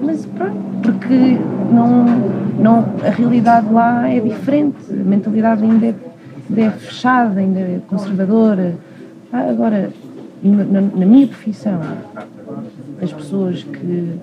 Mas 0.00 0.24
pronto, 0.26 0.56
porque 0.82 1.38
não, 1.72 2.04
não, 2.58 2.84
a 3.04 3.10
realidade 3.10 3.72
lá 3.72 4.08
é 4.08 4.20
diferente, 4.20 4.76
a 4.90 4.94
mentalidade 4.94 5.64
ainda 5.64 5.86
é, 5.86 5.94
ainda 6.48 6.62
é 6.62 6.70
fechada, 6.70 7.40
ainda 7.40 7.58
é 7.58 7.80
conservadora. 7.88 8.76
Ah, 9.32 9.48
agora, 9.50 9.90
na, 10.42 10.80
na, 10.80 11.06
minha 11.06 11.26
profissão, 11.26 11.80
as 13.02 13.12
pessoas 13.12 13.64
que, 13.64 14.20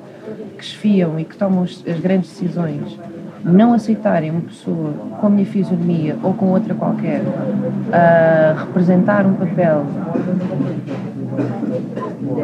que 0.57 0.63
esfiam 0.63 1.19
e 1.19 1.25
que 1.25 1.35
tomam 1.35 1.63
as, 1.63 1.83
as 1.85 1.99
grandes 1.99 2.29
decisões 2.29 2.97
não 3.43 3.73
aceitarem 3.73 4.31
uma 4.31 4.41
pessoa 4.41 4.93
com 5.19 5.27
a 5.27 5.29
minha 5.29 5.45
fisionomia 5.45 6.15
ou 6.23 6.33
com 6.33 6.45
outra 6.45 6.73
qualquer 6.73 7.21
a 7.91 8.57
representar 8.57 9.25
um 9.25 9.33
papel 9.33 9.85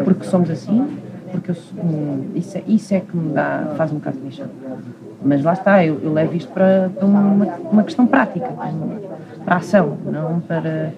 porque 0.04 0.26
somos 0.26 0.50
assim, 0.50 0.98
porque 1.32 1.52
eu, 1.52 1.56
isso, 2.36 2.58
é, 2.58 2.64
isso 2.68 2.94
é 2.94 3.00
que 3.00 3.16
me 3.16 3.34
dá, 3.34 3.74
faz 3.78 3.92
um 3.92 3.96
bocado 3.96 4.18
de 4.18 4.24
mexer. 4.24 4.48
Mas 5.24 5.44
lá 5.44 5.54
está, 5.54 5.86
eu, 5.86 6.00
eu 6.02 6.14
levo 6.14 6.36
isto 6.36 6.52
para, 6.52 6.90
para 6.96 7.06
uma, 7.06 7.20
uma, 7.72 7.84
questão 7.84 8.08
prática, 8.08 8.50
para 9.44 9.56
a 9.56 9.58
ação, 9.58 9.98
não 10.06 10.40
para 10.40 10.92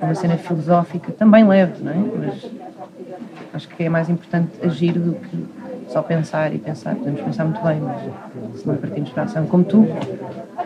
uma 0.00 0.14
cena 0.14 0.36
filosófica. 0.36 1.12
Também 1.12 1.46
levo, 1.46 1.82
não 1.82 1.92
é? 1.92 1.96
Mas 2.26 2.50
acho 3.54 3.68
que 3.68 3.84
é 3.84 3.88
mais 3.88 4.08
importante 4.08 4.50
agir 4.62 4.92
do 4.92 5.14
que 5.14 5.46
só 5.88 6.02
pensar 6.02 6.54
e 6.54 6.58
pensar. 6.58 6.94
Podemos 6.94 7.20
pensar 7.20 7.44
muito 7.44 7.62
bem, 7.62 7.80
mas 7.80 8.60
se 8.60 8.66
não 8.66 8.76
partimos 8.76 9.10
para 9.10 9.22
a 9.22 9.26
ação, 9.26 9.46
como 9.46 9.64
tu, 9.64 9.86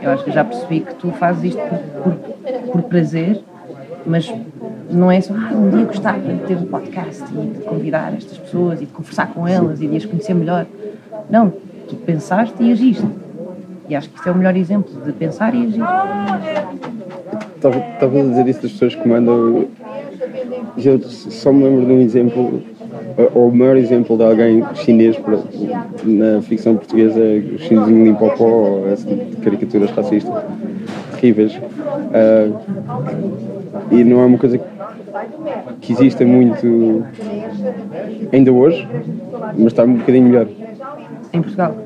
eu 0.02 0.10
acho 0.10 0.24
que 0.24 0.32
já 0.32 0.44
percebi 0.44 0.80
que 0.80 0.94
tu 0.96 1.10
fazes 1.12 1.54
isto 1.54 1.60
por, 1.62 2.12
por, 2.12 2.72
por 2.72 2.82
prazer, 2.82 3.42
mas 4.04 4.32
não 4.90 5.10
é 5.10 5.20
só, 5.20 5.34
ah, 5.34 5.52
um 5.54 5.70
dia 5.70 5.84
gostava 5.84 6.18
de 6.18 6.46
ter 6.46 6.56
um 6.56 6.66
podcast 6.66 7.24
e 7.32 7.46
de 7.46 7.64
convidar 7.64 8.14
estas 8.14 8.38
pessoas 8.38 8.80
e 8.80 8.86
de 8.86 8.92
conversar 8.92 9.32
com 9.32 9.46
elas 9.46 9.80
e 9.82 9.86
de 9.86 9.96
as 9.96 10.04
conhecer 10.04 10.34
melhor. 10.34 10.66
Não, 11.28 11.52
tu 11.88 11.96
pensaste 11.96 12.62
e 12.62 12.72
agiste. 12.72 13.06
E 13.88 13.94
acho 13.94 14.08
que 14.10 14.16
isto 14.16 14.28
é 14.28 14.32
o 14.32 14.34
melhor 14.36 14.56
exemplo 14.56 14.92
de 15.04 15.12
pensar 15.12 15.54
e 15.54 15.66
agir. 15.66 15.82
Estava 17.54 17.76
a 17.76 18.28
dizer 18.28 18.48
isso 18.48 18.62
das 18.62 18.72
pessoas 18.72 18.94
que 18.94 19.08
mandam. 19.08 19.68
Eu 20.76 21.00
só 21.02 21.52
me 21.52 21.64
lembro 21.64 21.86
de 21.86 21.92
um 21.92 22.00
exemplo, 22.00 22.62
ou 23.34 23.48
o 23.48 23.54
maior 23.54 23.76
exemplo 23.76 24.16
de 24.16 24.24
alguém 24.24 24.64
chinês 24.74 25.16
na 26.04 26.42
ficção 26.42 26.76
portuguesa 26.76 27.20
o 27.20 27.58
chinesinho 27.58 28.04
Limpopó, 28.04 28.86
essa 28.88 29.06
caricaturas 29.42 29.90
racistas 29.90 30.34
terríveis. 31.12 31.54
Uh, 31.56 33.45
e 33.90 34.04
não 34.04 34.20
é 34.20 34.26
uma 34.26 34.38
coisa 34.38 34.60
que 35.80 35.92
exista 35.92 36.24
muito 36.24 37.04
ainda 38.32 38.52
hoje, 38.52 38.86
mas 39.54 39.66
está 39.66 39.84
um 39.84 39.94
bocadinho 39.94 40.28
melhor. 40.28 40.48
Em 41.32 41.42
Portugal? 41.42 41.76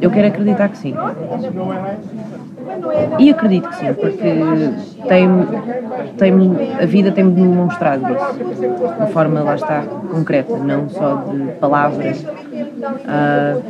Eu 0.00 0.10
quero 0.10 0.28
acreditar 0.28 0.68
que 0.68 0.78
sim. 0.78 0.94
E 3.18 3.30
acredito 3.30 3.68
que 3.68 3.76
sim, 3.76 3.92
porque 3.94 4.16
tem, 5.08 5.28
tem, 6.18 6.32
a 6.80 6.86
vida 6.86 7.12
tem-me 7.12 7.32
demonstrado 7.32 8.04
isso, 8.12 8.58
de 8.58 8.66
uma 8.66 9.06
forma, 9.06 9.42
lá 9.42 9.54
está, 9.54 9.82
concreta, 9.82 10.56
não 10.56 10.88
só 10.88 11.16
de 11.16 11.52
palavras. 11.60 12.22
Uh, 12.22 13.62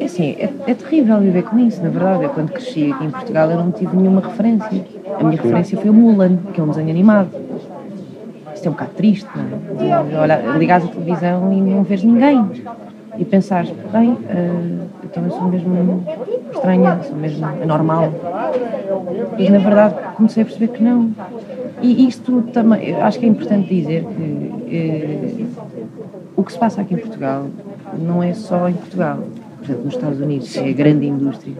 é 0.00 0.04
assim, 0.04 0.36
é, 0.38 0.50
é, 0.66 0.74
terrível 0.74 1.20
viver 1.20 1.42
com 1.44 1.58
isso, 1.58 1.82
na 1.82 1.88
verdade. 1.88 2.24
Eu, 2.24 2.30
quando 2.30 2.50
cresci 2.50 2.92
aqui 2.92 3.04
em 3.04 3.10
Portugal, 3.10 3.50
eu 3.50 3.56
não 3.56 3.70
tive 3.70 3.96
nenhuma 3.96 4.20
referência. 4.20 4.84
A 5.18 5.22
minha 5.22 5.40
referência 5.40 5.78
foi 5.78 5.90
o 5.90 5.94
Mulan, 5.94 6.36
que 6.52 6.60
é 6.60 6.64
um 6.64 6.68
desenho 6.68 6.90
animado. 6.90 7.30
Isto 8.54 8.66
é 8.66 8.68
um 8.68 8.72
bocado 8.72 8.90
triste, 8.96 9.28
não 9.34 9.44
é? 9.44 10.58
Ligares 10.58 10.86
a 10.86 10.88
televisão 10.88 11.52
e 11.52 11.60
não 11.60 11.82
vês 11.84 12.02
ninguém. 12.02 12.44
E 13.16 13.24
pensares, 13.24 13.70
bem, 13.92 14.12
uh, 14.12 14.88
então 15.04 15.24
eu 15.24 15.30
sou 15.30 15.48
mesmo 15.48 16.04
estranha, 16.52 17.00
sou 17.04 17.16
mesmo 17.16 17.46
anormal. 17.46 18.12
Mas 19.38 19.50
na 19.50 19.58
verdade 19.58 19.94
comecei 20.16 20.42
a 20.42 20.46
perceber 20.46 20.68
que 20.68 20.82
não. 20.82 21.10
E 21.80 22.08
isto 22.08 22.42
também, 22.52 22.94
acho 22.94 23.18
que 23.18 23.26
é 23.26 23.28
importante 23.28 23.68
dizer 23.68 24.04
que 24.04 25.46
uh, 25.46 25.48
o 26.36 26.42
que 26.42 26.52
se 26.52 26.58
passa 26.58 26.80
aqui 26.80 26.94
em 26.94 26.98
Portugal 26.98 27.46
não 27.98 28.22
é 28.22 28.34
só 28.34 28.68
em 28.68 28.74
Portugal 28.74 29.18
por 29.64 29.70
exemplo, 29.70 29.84
nos 29.84 29.94
Estados 29.94 30.20
Unidos, 30.20 30.56
é 30.56 30.68
a 30.68 30.72
grande 30.72 31.06
indústria, 31.06 31.54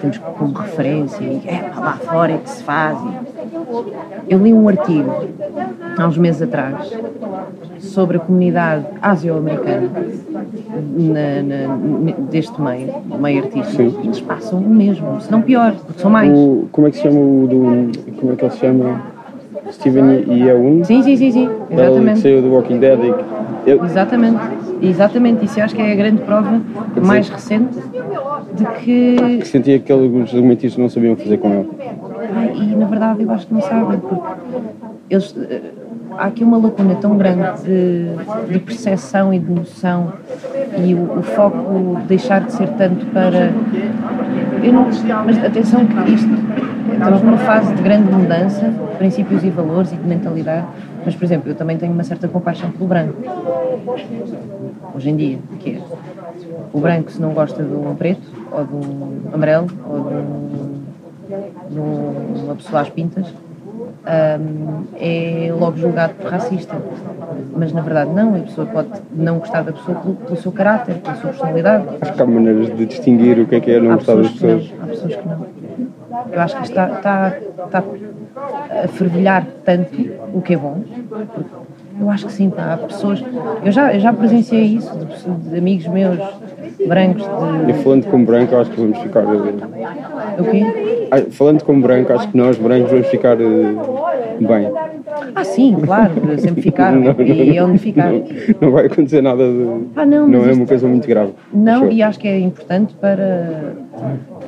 temos 0.00 0.18
como 0.18 0.52
referência, 0.52 1.22
e 1.22 1.42
é 1.46 1.70
lá 1.76 1.92
fora 1.92 2.32
é 2.32 2.38
que 2.38 2.50
se 2.50 2.62
faz. 2.64 2.98
Eu 4.28 4.42
li 4.42 4.52
um 4.52 4.68
artigo 4.68 5.12
há 5.96 6.06
uns 6.06 6.18
meses 6.18 6.42
atrás 6.42 6.92
sobre 7.78 8.16
a 8.16 8.20
comunidade 8.20 8.86
asio-americana 9.00 9.88
deste 12.30 12.60
meio, 12.60 12.94
meio 13.20 13.44
artístico, 13.44 13.90
Sim. 13.90 13.98
eles 14.02 14.20
passam 14.20 14.58
o 14.58 14.68
mesmo, 14.68 15.20
se 15.20 15.30
não 15.30 15.40
pior, 15.40 15.72
porque 15.72 16.00
são 16.00 16.10
mais. 16.10 16.30
O, 16.32 16.68
como 16.72 16.88
é 16.88 16.90
que 16.90 16.96
se 16.96 17.02
chama 17.04 17.20
o 17.20 17.46
do. 17.46 18.12
Como 18.18 18.32
é 18.32 18.36
que 18.36 18.44
ele 18.44 18.50
se 18.50 18.58
chama? 18.58 19.15
Steven 19.72 20.24
Yeun? 20.28 20.84
Sim, 20.84 21.02
sim, 21.02 21.16
sim, 21.16 21.30
sim. 21.30 21.50
Exatamente. 21.70 22.00
Ele 22.00 22.12
que 22.12 22.20
saiu 22.20 22.42
do 22.42 22.52
Walking 22.52 22.78
Dead. 22.78 23.00
E 23.66 23.70
eu... 23.70 23.84
Exatamente. 23.84 24.40
Exatamente, 24.80 25.44
isso 25.44 25.58
eu 25.58 25.64
acho 25.64 25.74
que 25.74 25.80
é 25.80 25.92
a 25.92 25.94
grande 25.94 26.20
prova 26.22 26.60
mais 27.02 27.28
recente 27.28 27.78
de 28.54 28.66
que. 28.80 29.16
que 29.38 29.48
sentia 29.48 29.78
que 29.78 29.90
alguns 29.90 30.34
argumentistas 30.34 30.78
não 30.78 30.88
sabiam 30.88 31.14
o 31.14 31.16
que 31.16 31.24
fazer 31.24 31.38
com 31.38 31.50
ele. 31.50 31.68
E 32.54 32.76
na 32.76 32.86
verdade 32.86 33.22
eu 33.22 33.30
acho 33.30 33.46
que 33.46 33.54
não 33.54 33.62
sabem, 33.62 33.98
porque 33.98 34.28
eles. 35.08 35.34
Eh, 35.38 35.60
há 36.18 36.26
aqui 36.26 36.44
uma 36.44 36.58
lacuna 36.58 36.94
tão 36.96 37.16
grande 37.16 37.62
de, 37.62 38.52
de 38.52 38.58
percepção 38.58 39.32
e 39.32 39.38
de 39.38 39.50
noção 39.50 40.12
e 40.84 40.94
o, 40.94 41.18
o, 41.18 41.22
foco 41.22 41.98
deixar 42.06 42.42
de 42.42 42.52
ser 42.52 42.68
tanto 42.70 43.06
para. 43.06 43.52
Eu 44.62 44.72
não, 44.72 44.88
mas 45.24 45.44
atenção 45.44 45.86
que 45.86 46.10
isto. 46.12 46.75
Estamos 46.96 47.22
numa 47.22 47.38
fase 47.38 47.74
de 47.74 47.82
grande 47.82 48.12
mudança 48.12 48.68
de 48.68 48.96
princípios 48.96 49.44
e 49.44 49.50
valores 49.50 49.92
e 49.92 49.96
de 49.96 50.06
mentalidade 50.06 50.66
mas, 51.06 51.14
por 51.14 51.24
exemplo, 51.24 51.48
eu 51.48 51.54
também 51.54 51.78
tenho 51.78 51.92
uma 51.92 52.02
certa 52.02 52.26
compaixão 52.26 52.68
pelo 52.72 52.88
branco. 52.88 53.14
Hoje 54.92 55.08
em 55.08 55.16
dia, 55.16 55.38
que 55.60 55.76
é 55.76 55.80
o 56.72 56.80
branco 56.80 57.12
se 57.12 57.22
não 57.22 57.32
gosta 57.32 57.62
de 57.62 57.72
um 57.72 57.94
preto, 57.94 58.28
ou 58.50 58.64
de 58.64 58.74
um 58.74 59.20
amarelo, 59.32 59.68
ou 59.88 60.00
de, 60.00 60.14
um, 60.14 60.82
de 61.70 61.78
uma 61.78 62.56
pessoa 62.56 62.82
às 62.82 62.88
pintas, 62.88 63.24
um, 63.28 64.82
é 64.98 65.54
logo 65.56 65.76
julgado 65.76 66.14
por 66.14 66.28
racista. 66.28 66.74
Mas 67.56 67.72
na 67.72 67.82
verdade 67.82 68.10
não, 68.10 68.34
a 68.34 68.40
pessoa 68.40 68.66
pode 68.66 68.88
não 69.14 69.38
gostar 69.38 69.62
da 69.62 69.72
pessoa 69.72 69.96
pelo, 70.00 70.14
pelo 70.16 70.36
seu 70.36 70.50
caráter, 70.50 70.96
pela 70.96 71.14
sua 71.14 71.30
personalidade. 71.30 71.84
Acho 72.00 72.14
que 72.14 72.22
há 72.22 72.26
maneiras 72.26 72.76
de 72.76 72.84
distinguir 72.84 73.38
o 73.38 73.46
que 73.46 73.54
é 73.54 73.60
que 73.60 73.70
é 73.70 73.78
não 73.78 73.92
há 73.92 73.94
gostar 73.94 74.16
das 74.16 74.32
pessoas. 74.32 74.72
Não, 74.72 74.84
há 74.84 74.86
pessoas 74.88 75.14
que 75.14 75.28
não. 75.28 75.46
Eu 76.32 76.40
acho 76.40 76.56
que 76.56 76.62
está, 76.64 76.88
está, 76.88 77.38
está 77.64 77.84
a 78.84 78.88
fervilhar 78.88 79.46
tanto, 79.64 79.96
o 80.34 80.42
que 80.42 80.54
é 80.54 80.56
bom. 80.56 80.82
Eu 81.98 82.10
acho 82.10 82.26
que 82.26 82.32
sim, 82.32 82.50
pá, 82.50 82.74
há 82.74 82.76
pessoas. 82.76 83.24
Eu 83.64 83.72
já, 83.72 83.94
eu 83.94 84.00
já 84.00 84.12
presenciei 84.12 84.64
isso 84.64 84.92
de, 84.98 85.50
de 85.50 85.58
amigos 85.58 85.86
meus 85.86 86.18
brancos. 86.86 87.22
De... 87.22 87.70
E 87.70 87.74
falando 87.82 88.06
como 88.06 88.26
branco, 88.26 88.56
acho 88.56 88.70
que 88.70 88.80
vamos 88.80 88.98
ficar. 88.98 89.24
O 89.24 90.44
quê? 90.50 91.28
falando 91.30 91.64
como 91.64 91.80
branco, 91.80 92.12
acho 92.12 92.28
que 92.28 92.36
nós 92.36 92.58
brancos 92.58 92.90
vamos 92.90 93.06
ficar 93.06 93.38
uh, 93.40 94.46
bem. 94.46 94.70
Ah, 95.34 95.44
sim, 95.44 95.76
claro, 95.84 96.12
sempre 96.38 96.62
ficar 96.62 96.94
e 96.94 97.60
onde 97.60 97.78
ficar. 97.78 98.12
Não, 98.12 98.24
não, 98.60 98.72
vai 98.72 98.86
acontecer 98.86 99.22
nada 99.22 99.44
de. 99.44 99.86
Ah, 99.96 100.04
não, 100.04 100.28
não 100.28 100.44
é 100.44 100.52
uma 100.52 100.66
coisa 100.66 100.86
muito 100.86 101.06
grave. 101.06 101.32
Não, 101.52 101.90
e 101.90 102.02
acho 102.02 102.18
que 102.18 102.28
é 102.28 102.38
importante 102.38 102.94
para, 102.94 103.74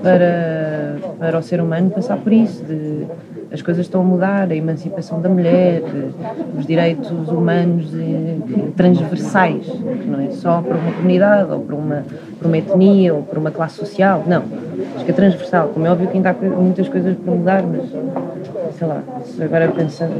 para, 0.03 0.97
para 1.19 1.39
o 1.39 1.43
ser 1.43 1.61
humano 1.61 1.91
passar 1.91 2.17
por 2.19 2.33
isso. 2.33 2.65
De, 2.65 3.07
as 3.51 3.63
coisas 3.63 3.87
estão 3.87 4.03
a 4.03 4.05
mudar, 4.05 4.51
a 4.51 4.55
emancipação 4.55 5.21
da 5.21 5.29
mulher, 5.29 5.83
os 6.59 6.67
direitos 6.67 7.11
humanos 7.29 7.91
transversais, 8.77 9.67
não 10.07 10.21
é 10.21 10.31
só 10.31 10.61
para 10.61 10.77
uma 10.77 10.93
comunidade 10.93 11.53
ou 11.53 11.61
para 11.61 11.75
uma, 11.75 12.05
para 12.39 12.49
uma 12.49 12.59
etnia 12.59 13.15
ou 13.15 13.23
para 13.23 13.39
uma 13.39 13.51
classe 13.51 13.77
social, 13.77 14.25
não. 14.27 14.43
Acho 14.95 15.05
que 15.05 15.11
é 15.11 15.15
transversal. 15.15 15.69
Como 15.69 15.87
é 15.87 15.91
óbvio 15.91 16.09
que 16.09 16.17
ainda 16.17 16.31
há 16.31 16.35
muitas 16.35 16.89
coisas 16.89 17.17
para 17.17 17.35
mudar, 17.35 17.63
mas 17.63 17.91
sei 18.79 18.87
lá, 18.87 19.03
agora 19.41 19.69
pensando 19.69 20.15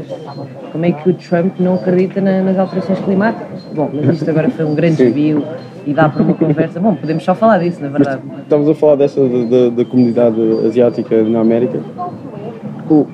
como 0.73 0.85
é 0.85 0.93
que 0.93 1.09
o 1.09 1.15
Trump 1.15 1.61
não 1.61 1.75
acredita 1.75 2.21
na, 2.21 2.43
nas 2.43 2.59
alterações 2.59 2.99
climáticas. 3.01 3.61
Bom, 3.75 3.91
mas 3.93 4.17
isto 4.17 4.31
agora 4.31 4.51
foi 4.51 4.65
um 4.65 4.75
grande 4.75 4.97
desvio 4.97 5.45
e 5.87 5.95
dá 5.95 6.09
para 6.09 6.23
uma 6.23 6.35
conversa. 6.35 6.81
Bom, 6.81 6.95
podemos 6.95 7.23
só 7.23 7.35
falar 7.35 7.59
disso, 7.59 7.81
na 7.81 7.89
verdade. 7.89 8.23
Mas 8.27 8.41
estamos 8.41 8.69
a 8.69 8.75
falar 8.75 8.97
dessa 8.97 9.21
da, 9.21 9.71
da 9.71 9.85
comunidade 9.85 10.41
asiática 10.67 11.23
na 11.23 11.41
América. 11.41 11.81
O, 12.91 13.07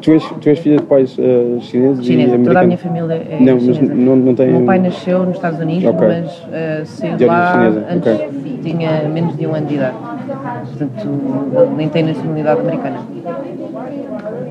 Tu 0.00 0.12
és, 0.12 0.24
tu 0.40 0.48
és 0.48 0.58
filha 0.58 0.76
de 0.78 0.82
pais 0.84 1.16
uh, 1.18 1.60
chineses 1.60 2.00
e 2.00 2.04
Chinesa, 2.08 2.38
toda 2.38 2.60
a 2.60 2.64
minha 2.64 2.78
família 2.78 3.14
é 3.14 3.38
Não, 3.40 3.54
mas 3.54 3.62
chinesa. 3.76 3.94
não, 3.94 4.16
não 4.16 4.34
tem... 4.34 4.48
O 4.48 4.56
meu 4.58 4.66
pai 4.66 4.78
nasceu 4.78 5.18
nos 5.24 5.36
Estados 5.36 5.60
Unidos, 5.60 5.84
Ok. 5.84 6.08
mas 6.08 6.46
eh, 6.52 6.82
saiu 6.86 7.16
De 7.16 7.24
lá 7.26 7.52
chinesa, 7.52 7.86
antes 7.90 8.12
ok. 8.12 8.28
tinha 8.62 9.08
menos 9.08 9.36
de 9.36 9.46
um 9.46 9.54
ano 9.54 9.66
de 9.66 9.74
idade. 9.74 9.96
Portanto, 10.68 11.72
nem 11.76 11.88
tem 11.90 12.02
nacionalidade 12.04 12.60
americana. 12.60 12.96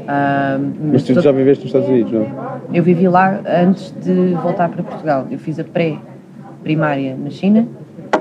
Ah, 0.08 0.60
Mas 0.92 1.04
tu 1.04 1.14
sou- 1.14 1.24
já 1.24 1.32
viveste 1.32 1.64
nos 1.64 1.70
Estados 1.70 1.90
Unidos, 1.90 2.12
não? 2.12 2.28
Eu 2.74 2.84
vivi 2.84 3.08
lá 3.08 3.40
antes 3.48 3.92
de 4.04 4.34
voltar 4.44 4.70
para 4.70 4.84
Portugal. 4.84 5.26
Eu 5.32 5.40
fiz 5.40 5.60
a 5.60 5.64
pré-primária 5.64 7.16
na 7.16 7.30
China, 7.32 7.68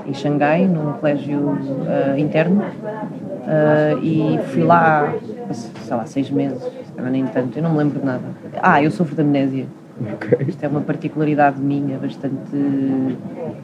em 0.07 0.13
Xangai, 0.13 0.65
num 0.65 0.93
colégio 0.93 1.57
ah, 1.87 2.19
interno. 2.19 2.63
Ah, 3.47 3.97
e 4.01 4.39
fui 4.47 4.63
lá, 4.63 5.13
sei 5.51 5.95
lá, 5.95 6.05
seis 6.05 6.29
meses, 6.29 6.61
calhar 6.99 7.11
nem 7.11 7.25
tanto, 7.25 7.57
eu 7.57 7.63
não 7.63 7.71
me 7.71 7.77
lembro 7.79 7.99
de 7.99 8.05
nada. 8.05 8.23
Ah, 8.61 8.81
eu 8.83 8.91
sofro 8.91 9.15
de 9.15 9.21
amnésia. 9.21 9.65
Ok. 10.13 10.37
Isto 10.47 10.63
é 10.63 10.67
uma 10.69 10.79
particularidade 10.79 11.59
minha 11.59 11.97
bastante 11.97 12.55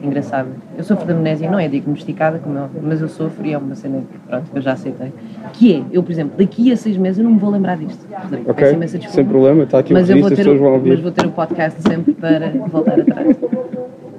engraçada. 0.02 0.48
Eu 0.76 0.84
sofro 0.84 1.06
de 1.06 1.12
amnésia, 1.12 1.50
não 1.50 1.58
é 1.58 1.66
diagnosticada, 1.68 2.38
como 2.38 2.58
é 2.58 2.62
óbvio, 2.62 2.82
mas 2.84 3.00
eu 3.00 3.08
sofro 3.08 3.46
e 3.46 3.52
é 3.54 3.58
uma 3.58 3.74
cena 3.74 4.00
que 4.00 4.18
pronto, 4.28 4.44
eu 4.54 4.60
já 4.60 4.72
aceitei. 4.72 5.12
Que 5.54 5.76
é, 5.76 5.82
eu, 5.90 6.02
por 6.02 6.12
exemplo, 6.12 6.34
daqui 6.36 6.70
a 6.70 6.76
seis 6.76 6.96
meses 6.98 7.18
eu 7.18 7.24
não 7.24 7.32
me 7.32 7.38
vou 7.38 7.50
lembrar 7.50 7.76
disto. 7.78 8.04
Peço 8.08 8.50
Ok, 8.50 8.76
desculpa. 8.76 9.08
sem 9.08 9.24
problema, 9.24 9.62
está 9.62 9.78
aqui 9.78 9.92
o 9.92 9.96
Mas 9.96 10.10
eu, 10.10 10.16
registro, 10.16 10.34
as 10.34 10.38
pessoas 10.38 10.60
vão 10.60 10.72
ouvir. 10.74 10.90
mas 10.90 11.00
vou 11.00 11.10
ter 11.12 11.26
o 11.26 11.30
podcast 11.30 11.80
sempre 11.82 12.12
para 12.12 12.50
voltar 12.68 13.00
atrás. 13.00 13.36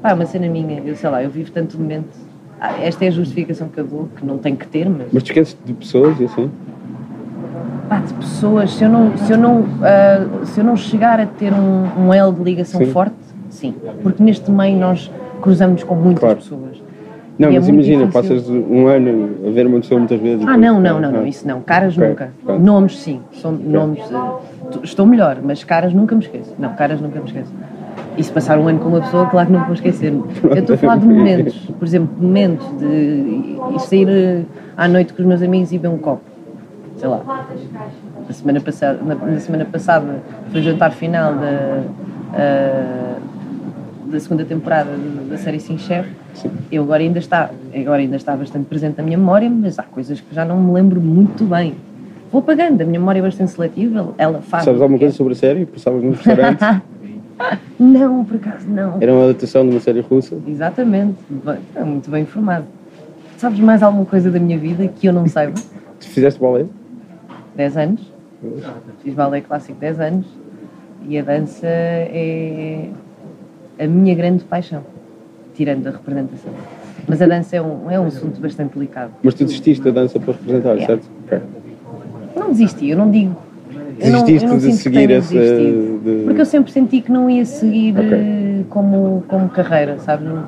Pá, 0.01 0.09
é 0.09 0.13
uma 0.13 0.25
cena 0.25 0.47
minha, 0.49 0.79
eu 0.85 0.95
sei 0.95 1.09
lá, 1.09 1.23
eu 1.23 1.29
vivo 1.29 1.51
tanto 1.51 1.77
momento. 1.79 2.07
Ah, 2.59 2.81
esta 2.81 3.05
é 3.05 3.09
a 3.09 3.11
justificação 3.11 3.69
que 3.69 3.79
eu 3.79 3.85
dou, 3.85 4.09
que 4.15 4.25
não 4.25 4.39
tem 4.39 4.55
que 4.55 4.65
ter, 4.67 4.89
mas 4.89 5.07
Mas 5.13 5.21
tu 5.21 5.27
esqueces 5.27 5.55
de 5.63 5.73
pessoas 5.73 6.19
e 6.19 6.25
assim? 6.25 6.49
Pá, 7.89 7.99
de 7.99 8.13
pessoas, 8.13 8.71
se 8.73 8.83
eu 8.83 8.89
não, 8.89 9.17
se 9.17 9.31
eu 9.31 9.37
não, 9.37 9.65
ah, 9.81 10.45
se 10.45 10.59
eu 10.59 10.63
não 10.63 10.75
chegar 10.75 11.19
a 11.19 11.25
ter 11.25 11.53
um, 11.53 12.07
um 12.07 12.13
elo 12.13 12.33
de 12.33 12.43
ligação 12.43 12.79
Sim. 12.81 12.91
forte, 12.91 13.15
sim. 13.49 13.73
Porque 14.03 14.21
neste 14.23 14.49
meio 14.51 14.77
nós 14.77 15.11
cruzamos 15.41 15.83
com 15.83 15.95
muitas 15.95 16.19
Claro. 16.19 16.35
pessoas. 16.37 16.81
Não, 17.39 17.49
é 17.49 17.51
mas 17.53 17.69
muito 17.69 17.75
imagina, 17.85 18.07
difícil. 18.07 18.35
passas 18.35 18.49
um 18.49 18.87
ano 18.87 19.29
a 19.47 19.51
ver 19.51 19.67
uma 19.67 19.79
pessoa 19.79 19.99
muitas 19.99 20.19
vezes. 20.19 20.43
Ah, 20.47 20.57
não, 20.57 20.79
não, 20.81 20.99
não, 20.99 21.11
não, 21.11 21.19
Ah. 21.21 21.27
isso 21.27 21.47
não. 21.47 21.61
Caras 21.61 21.95
Ok, 21.95 22.07
nunca. 22.09 22.31
Nomes, 22.59 22.97
sim. 22.97 23.21
São 23.33 23.51
nomes. 23.51 23.99
eh, 23.99 24.31
tu- 24.71 24.79
estou 24.83 25.05
melhor, 25.05 25.37
mas 25.43 25.63
caras 25.63 25.93
nunca 25.93 26.15
me 26.15 26.21
esqueço. 26.23 26.55
Não, 26.57 26.69
caras 26.73 26.99
nunca 26.99 27.19
me 27.19 27.25
esqueço. 27.27 27.53
E 28.17 28.23
se 28.23 28.31
passar 28.31 28.57
um 28.57 28.67
ano 28.67 28.79
com 28.79 28.89
uma 28.89 29.01
pessoa, 29.01 29.27
claro 29.27 29.45
que 29.45 29.53
não 29.53 29.63
vou 29.65 29.75
esquecer. 29.75 30.11
Eu 30.43 30.55
estou 30.55 30.73
a 30.73 30.77
falar 30.79 30.97
de 30.97 31.05
momentos, 31.07 31.53
por 31.77 31.85
exemplo, 31.87 32.09
momentos 32.19 32.65
de 32.79 32.85
ir 32.85 33.79
sair 33.81 34.09
eh, 34.09 34.41
à 34.75 34.87
noite 34.87 35.13
com 35.13 35.21
os 35.21 35.27
meus 35.27 35.43
amigos 35.43 35.71
e 35.71 35.77
beber 35.77 35.93
um 35.93 35.99
copo. 35.99 36.21
Sei 36.97 37.07
lá. 37.07 37.21
Na 38.27 38.33
semana 38.33 38.59
passada, 38.59 38.99
na, 39.03 39.15
na 39.15 39.39
semana 39.39 39.65
passada 39.65 40.19
foi 40.51 40.61
o 40.61 40.63
jantar 40.63 40.91
final 40.91 41.33
da, 41.35 41.83
ah, 42.33 43.15
da 44.07 44.19
segunda 44.19 44.43
temporada 44.45 44.89
da- 45.29 45.37
série 45.37 45.59
Sim 45.59 45.77
Chef. 45.77 46.07
Eu 46.71 46.83
agora 46.83 47.01
ainda 47.03 47.19
está, 47.19 47.49
agora 47.75 47.97
ainda 48.01 48.15
está 48.15 48.35
bastante 48.35 48.65
presente 48.65 48.97
na 48.97 49.03
minha 49.03 49.17
memória, 49.17 49.49
mas 49.49 49.77
há 49.79 49.83
coisas 49.83 50.19
que 50.19 50.33
já 50.33 50.43
não 50.45 50.59
me 50.61 50.71
lembro 50.73 50.99
muito 51.01 51.43
bem. 51.45 51.75
Vou 52.31 52.39
apagando, 52.41 52.81
a 52.81 52.85
minha 52.85 52.99
memória 52.99 53.19
é 53.19 53.21
bastante 53.21 53.51
seletiva, 53.51 54.13
ela 54.17 54.41
faz. 54.41 54.65
Sabes 54.65 54.81
alguma 54.81 54.99
coisa 54.99 55.15
sobre 55.15 55.33
a 55.33 55.35
série? 55.35 55.65
Passavas 55.65 56.03
num 56.03 56.11
restaurante? 56.11 56.59
Não, 57.79 58.25
por 58.25 58.37
acaso 58.37 58.67
não. 58.67 58.97
Era 58.99 59.13
uma 59.13 59.25
adaptação 59.25 59.63
de 59.63 59.69
uma 59.69 59.79
série 59.79 59.99
russa? 60.01 60.35
Exatamente, 60.47 61.15
é 61.75 61.83
muito 61.83 62.09
bem 62.09 62.23
informado. 62.23 62.65
Sabes 63.37 63.59
mais 63.59 63.83
alguma 63.83 64.05
coisa 64.05 64.31
da 64.31 64.39
minha 64.39 64.57
vida 64.57 64.87
que 64.87 65.05
eu 65.05 65.13
não 65.13 65.27
saiba? 65.27 65.53
Fizeste 66.01 66.39
balé? 66.41 66.65
10 67.57 67.75
anos, 67.77 68.01
fiz 69.03 69.13
balé 69.15 69.41
clássico 69.41 69.77
10 69.79 69.99
anos 69.99 70.25
e 71.09 71.17
a 71.17 71.23
dança 71.23 71.65
é 71.67 72.87
a 73.79 73.87
minha 73.87 74.13
grande 74.15 74.43
paixão, 74.43 74.83
tirando 75.55 75.87
a 75.87 75.91
representação. 75.91 76.53
Mas 77.07 77.21
a 77.21 77.25
dança 77.27 77.55
é 77.55 77.61
um, 77.61 77.89
é 77.89 77.99
um 77.99 78.05
assunto 78.05 78.39
bastante 78.39 78.73
delicado. 78.77 79.11
Mas 79.23 79.33
tu 79.33 79.43
desististe 79.43 79.83
da 79.83 79.91
dança 79.91 80.19
para 80.19 80.33
representar, 80.33 80.75
Yeah. 80.75 80.85
certo? 80.85 81.09
Ok. 81.25 81.39
Não 82.35 82.51
desisti, 82.51 82.89
eu 82.89 82.97
não 82.97 83.09
digo. 83.09 83.35
Não, 83.99 84.23
Desististe 84.23 84.45
não 84.45 84.57
de 84.57 84.71
seguir 84.73 85.07
desistido. 85.07 86.01
de- 86.03 86.23
Porque 86.25 86.41
eu 86.41 86.45
sempre 86.45 86.71
senti 86.71 87.01
que 87.01 87.11
não 87.11 87.27
ia 87.29 87.43
seguir 87.45 87.95
Ok. 87.97 88.09
eh, 88.13 88.61
como, 88.69 89.23
como 89.27 89.49
carreira, 89.49 89.97
sabe? 89.99 90.23
Não, 90.23 90.43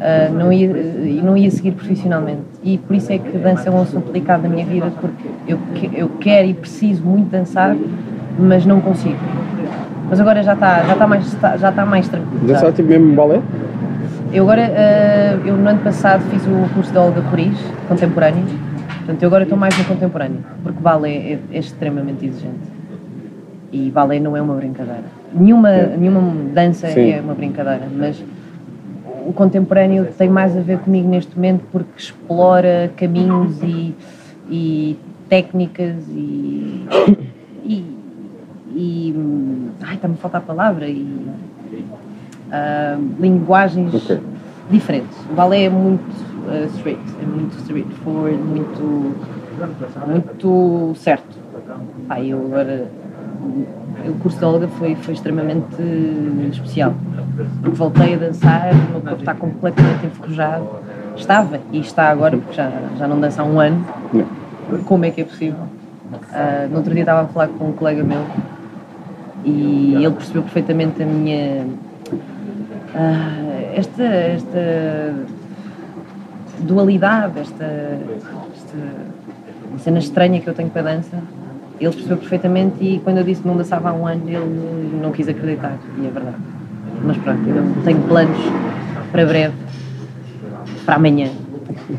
ah, 0.00 0.28
não 0.32 0.52
ia, 0.52 0.66
e 0.66 1.20
não 1.24 1.36
ia 1.36 1.50
seguir 1.50 1.72
profissionalmente. 1.72 2.40
E 2.64 2.76
por 2.78 2.96
isso 2.96 3.12
é 3.12 3.18
que 3.18 3.38
dança 3.38 3.68
é 3.68 3.72
um 3.72 3.80
assunto 3.82 4.06
delicado 4.06 4.42
da 4.42 4.48
minha 4.48 4.66
vida, 4.66 4.86
porque 5.00 5.28
eu, 5.46 5.58
eu 5.94 6.08
quero 6.20 6.48
e 6.48 6.54
preciso 6.54 7.04
muito 7.04 7.30
dançar, 7.30 7.76
mas 8.38 8.66
não 8.66 8.80
consigo. 8.80 9.16
Mas 10.10 10.18
agora 10.20 10.42
já 10.42 10.54
está 10.54 10.82
já 10.84 10.92
está 10.94 11.06
mais, 11.06 11.26
está- 11.26 11.56
já 11.56 11.68
está 11.70 11.86
mais 11.86 12.08
tranquilo. 12.08 12.46
Dançar 12.46 12.72
tipo 12.72 12.88
mesmo 12.88 13.14
balé? 13.14 13.40
Eu 14.32 14.42
agora, 14.42 14.60
eh, 14.62 15.36
eu 15.46 15.56
no 15.56 15.68
ano 15.68 15.78
passado 15.80 16.22
fiz 16.30 16.42
o 16.46 16.68
curso 16.74 16.90
de 16.92 16.98
Olga 16.98 17.20
Roriz, 17.20 17.58
contemporâneo. 17.88 18.44
Portanto, 18.98 19.22
eu 19.22 19.26
agora 19.28 19.44
estou 19.44 19.56
mais 19.56 19.76
no 19.78 19.84
contemporâneo, 19.84 20.38
porque 20.62 20.78
balé 20.82 21.10
é, 21.10 21.38
é 21.52 21.58
extremamente 21.58 22.26
exigente. 22.26 22.77
E 23.70 23.90
balé 23.90 24.18
não 24.18 24.36
é 24.36 24.40
uma 24.40 24.54
brincadeira. 24.54 25.04
Nenhuma, 25.32 25.70
É. 25.70 25.96
nenhuma 25.96 26.20
dança 26.54 26.88
Sim. 26.88 27.10
é 27.10 27.20
uma 27.20 27.34
brincadeira, 27.34 27.86
mas 27.94 28.22
o 29.26 29.32
contemporâneo 29.32 30.06
tem 30.16 30.28
mais 30.28 30.56
a 30.56 30.60
ver 30.60 30.78
comigo 30.78 31.06
neste 31.08 31.34
momento 31.36 31.62
porque 31.70 31.90
explora 31.98 32.90
caminhos 32.96 33.62
e, 33.62 33.94
e 34.50 34.96
técnicas 35.28 35.96
e, 36.08 36.86
e, 37.62 37.84
e 38.74 39.14
ai, 39.82 39.96
está-me 39.96 40.14
a 40.14 40.16
faltar 40.16 40.40
a 40.40 40.44
palavra 40.44 40.86
e 40.88 41.26
ah, 42.50 42.96
linguagens 43.20 43.94
Ok. 43.94 44.18
diferentes. 44.70 45.18
O 45.30 45.34
balé 45.34 45.64
é 45.64 45.68
muito 45.68 46.02
ah, 46.48 46.64
straight, 46.76 47.02
é 47.22 47.26
muito 47.26 47.54
straightforward, 47.58 48.38
muito, 48.38 49.14
muito 50.06 50.94
certo. 50.96 51.36
Pá, 52.08 52.18
eu 52.22 52.46
agora 52.46 52.88
o 54.06 54.14
curso 54.20 54.38
de 54.38 54.44
Olga 54.44 54.68
foi, 54.68 54.94
foi 54.96 55.14
extremamente 55.14 55.82
especial. 56.50 56.94
Porque 57.62 57.76
voltei 57.76 58.14
a 58.14 58.18
dançar, 58.18 58.72
o 58.72 58.92
meu 58.92 59.00
corpo 59.00 59.20
está 59.20 59.34
completamente 59.34 60.06
enferrujado. 60.06 60.66
Estava 61.16 61.60
e 61.72 61.80
está 61.80 62.08
agora, 62.08 62.36
porque 62.36 62.54
já, 62.54 62.70
já 62.96 63.08
não 63.08 63.20
dança 63.20 63.42
há 63.42 63.44
um 63.44 63.60
ano. 63.60 63.84
Como 64.84 65.04
é 65.04 65.10
que 65.10 65.20
é 65.20 65.24
possível? 65.24 65.64
Ah, 66.32 66.66
no 66.70 66.78
outro 66.78 66.92
dia 66.92 67.02
estava 67.02 67.22
a 67.22 67.26
falar 67.26 67.48
com 67.48 67.68
um 67.68 67.72
colega 67.72 68.02
meu 68.02 68.24
e 69.44 69.94
ele 69.94 70.10
percebeu 70.10 70.42
perfeitamente 70.42 71.02
a 71.02 71.06
minha. 71.06 71.66
ah, 72.94 73.72
esta, 73.74 74.02
esta 74.02 75.14
dualidade, 76.60 77.40
esta, 77.40 77.64
esta 77.64 78.78
cena 79.78 79.98
estranha 79.98 80.40
que 80.40 80.48
eu 80.48 80.54
tenho 80.54 80.70
com 80.70 80.78
a 80.78 80.82
dança. 80.82 81.18
Ele 81.80 81.92
percebeu 81.92 82.16
perfeitamente 82.16 82.76
e 82.82 82.98
quando 83.00 83.18
eu 83.18 83.24
disse 83.24 83.42
que 83.42 83.48
não 83.48 83.56
dançava 83.56 83.90
há 83.90 83.92
um 83.92 84.06
ano, 84.06 84.22
ele 84.28 85.00
não 85.00 85.12
quis 85.12 85.28
acreditar, 85.28 85.78
e 86.00 86.06
é 86.06 86.10
verdade. 86.10 86.36
Mas 87.04 87.16
pronto, 87.18 87.48
eu 87.48 87.84
tenho 87.84 88.00
planos 88.02 88.38
para 89.12 89.24
breve, 89.24 89.54
para 90.84 90.96
amanhã, 90.96 91.30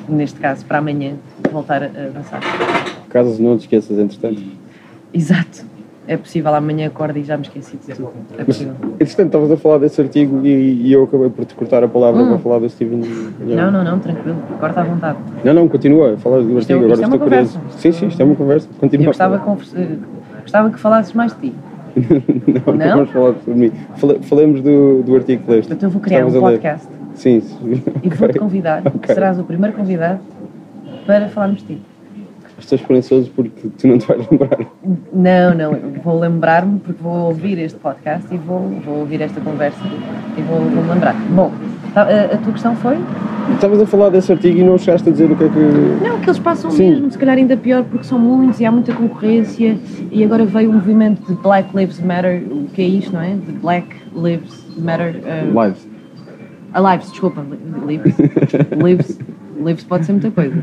neste 0.07 0.39
caso, 0.39 0.65
para 0.65 0.79
amanhã, 0.79 1.13
voltar 1.51 1.83
a, 1.83 1.87
dançar. 1.87 2.41
Caso 3.09 3.41
não 3.41 3.57
te 3.57 3.61
esqueças, 3.61 3.97
entretanto. 3.97 4.41
Exato. 5.13 5.65
É 6.11 6.17
possível, 6.17 6.51
amanhã 6.55 6.87
acordo 6.87 7.19
e 7.19 7.23
já 7.23 7.37
me 7.37 7.43
esqueci 7.43 7.77
de 7.77 7.93
tudo. 7.93 8.09
É 8.35 8.43
possível. 8.43 8.73
entretanto, 8.99 9.27
estavas 9.27 9.51
a 9.51 9.57
falar 9.57 9.77
desse 9.77 10.01
artigo 10.01 10.43
e, 10.43 10.87
e 10.87 10.91
eu 10.91 11.03
acabei 11.03 11.29
por 11.29 11.45
te 11.45 11.53
cortar 11.53 11.83
a 11.83 11.87
palavra 11.87 12.23
Hum. 12.23 12.29
para 12.29 12.39
falar 12.39 12.57
do 12.57 12.67
Steven. 12.67 12.99
Não, 13.41 13.69
não, 13.71 13.83
não, 13.83 13.99
tranquilo, 13.99 14.37
corta 14.59 14.81
à 14.81 14.83
vontade. 14.85 15.19
Não, 15.43 15.53
não, 15.53 15.67
continua 15.67 16.13
a 16.15 16.17
falar 16.17 16.41
do 16.41 16.51
é- 16.53 16.57
artigo, 16.57 16.79
agora 16.83 16.99
é 16.99 17.03
estou 17.03 17.19
curioso. 17.19 17.59
Sim, 17.77 17.91
sim, 17.91 18.07
isto 18.07 18.19
é 18.19 18.25
uma 18.25 18.35
conversa. 18.35 18.67
Continua. 18.79 19.03
eu 19.03 19.09
gostava, 19.09 19.37
que 19.37 19.99
gostava 20.41 20.69
que 20.71 20.79
falasses 20.79 21.13
mais 21.13 21.31
de 21.35 21.51
ti. 21.51 21.55
não, 22.65 22.73
não, 22.75 22.87
vamos 22.95 23.09
falar 23.11 23.35
sobre 23.45 23.53
mim. 23.59 23.71
Fale- 23.97 24.19
falemos 24.23 24.61
do, 24.61 25.03
do 25.03 25.15
artigo 25.15 25.43
que 25.43 25.51
leste. 25.51 25.71
Então 25.73 25.89
eu 25.89 25.93
vou 25.93 26.01
criar 26.01 26.25
um 26.25 26.29
ler. 26.31 26.39
podcast 26.41 26.87
Sim, 27.13 27.39
sim. 27.41 27.83
e 28.01 28.09
vou-te 28.09 28.39
convidar, 28.39 28.81
que 28.81 28.87
Ok. 28.87 29.13
serás 29.13 29.37
o 29.39 29.43
primeiro 29.43 29.75
convidado 29.77 30.19
para 31.05 31.27
falarmos 31.29 31.59
de 31.61 31.75
ti. 31.75 31.81
Estou 32.59 32.75
esperançoso 32.77 33.31
porque 33.35 33.67
tu 33.77 33.87
não 33.87 33.97
te 33.97 34.07
vais 34.07 34.27
lembrar. 34.29 34.59
Não, 35.13 35.53
não, 35.55 35.79
vou 36.03 36.19
lembrar-me 36.19 36.79
porque 36.79 37.01
vou 37.01 37.27
ouvir 37.27 37.57
este 37.59 37.79
podcast 37.79 38.27
e 38.33 38.37
vou, 38.37 38.59
vou 38.85 38.99
ouvir 38.99 39.21
esta 39.21 39.39
conversa 39.41 39.79
e 40.37 40.41
vou, 40.41 40.59
vou 40.59 40.83
me 40.83 40.89
lembrar. 40.93 41.15
Bom, 41.31 41.51
tá- 41.93 42.03
a, 42.03 42.35
a 42.35 42.37
tua 42.37 42.53
questão 42.53 42.75
foi? 42.75 42.97
Estavas 43.55 43.81
a 43.81 43.85
falar 43.87 44.09
desse 44.09 44.31
artigo 44.31 44.59
e 44.59 44.63
não 44.63 44.77
chegaste 44.77 45.09
a 45.09 45.11
dizer 45.11 45.31
o 45.31 45.35
que 45.35 45.43
é 45.45 45.49
que. 45.49 45.59
Não, 46.07 46.19
que 46.19 46.29
eles 46.29 46.39
passam 46.39 46.69
Sim. 46.69 46.89
mesmo, 46.91 47.11
se 47.11 47.17
calhar 47.17 47.35
ainda 47.37 47.57
pior 47.57 47.83
porque 47.83 48.03
são 48.05 48.19
muitos 48.19 48.59
e 48.59 48.65
há 48.65 48.71
muita 48.71 48.93
concorrência 48.93 49.77
e 50.11 50.23
agora 50.23 50.45
veio 50.45 50.69
o 50.69 50.73
movimento 50.73 51.25
de 51.27 51.41
Black 51.41 51.75
Lives 51.75 51.99
Matter, 51.99 52.43
o 52.51 52.65
que 52.73 52.81
é 52.81 52.85
isto, 52.85 53.11
não 53.13 53.21
é? 53.21 53.33
De 53.33 53.51
Black 53.53 53.87
Lives 54.15 54.65
Matter. 54.77 55.15
uh, 55.15 55.59
lives, 56.91 57.09
desculpa, 57.11 57.41
li- 57.41 57.97
lives. 57.97 58.15
lives. 58.83 59.19
Lives 59.65 59.83
pode 59.83 60.05
ser 60.05 60.11
muita 60.13 60.29
coisa. 60.31 60.61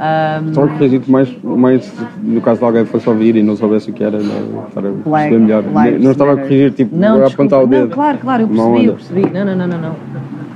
Um, 0.00 0.54
Só 0.54 0.64
acredito 0.64 1.10
mais, 1.10 1.28
mais 1.42 1.92
no 2.22 2.40
caso 2.40 2.60
de 2.60 2.64
alguém 2.64 2.86
fosse 2.86 3.06
ouvir 3.06 3.36
e 3.36 3.42
não 3.42 3.54
soubesse 3.54 3.90
o 3.90 3.92
que 3.92 4.02
era, 4.02 4.18
não, 4.18 4.66
estar 4.66 4.80
a 4.80 4.90
Black 4.90 5.28
perceber 5.28 5.38
melhor. 5.38 5.62
Não 6.00 6.12
estava 6.12 6.32
a 6.32 6.36
corrigir, 6.38 6.72
tipo, 6.72 6.96
não, 6.96 7.16
a 7.16 7.24
desculpa, 7.26 7.56
apontar 7.56 7.62
o 7.62 7.66
dedo. 7.66 7.88
Não, 7.88 7.94
claro, 7.94 8.18
claro, 8.18 8.42
eu 8.44 8.48
percebi, 8.48 8.86
eu 8.86 8.94
percebi. 8.94 9.30
Não, 9.30 9.44
não, 9.44 9.56
não, 9.56 9.66
não, 9.66 9.78
não. 9.78 9.96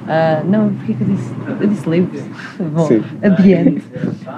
Ah, 0.06 0.42
não, 0.46 0.70
porque 0.74 0.94
que 0.94 1.02
eu 1.02 1.06
disse? 1.08 1.32
Eu 1.60 1.66
disse 1.66 1.88
lives. 1.88 2.26
Bom, 2.74 2.86
Sim. 2.86 3.02
end. 3.22 3.82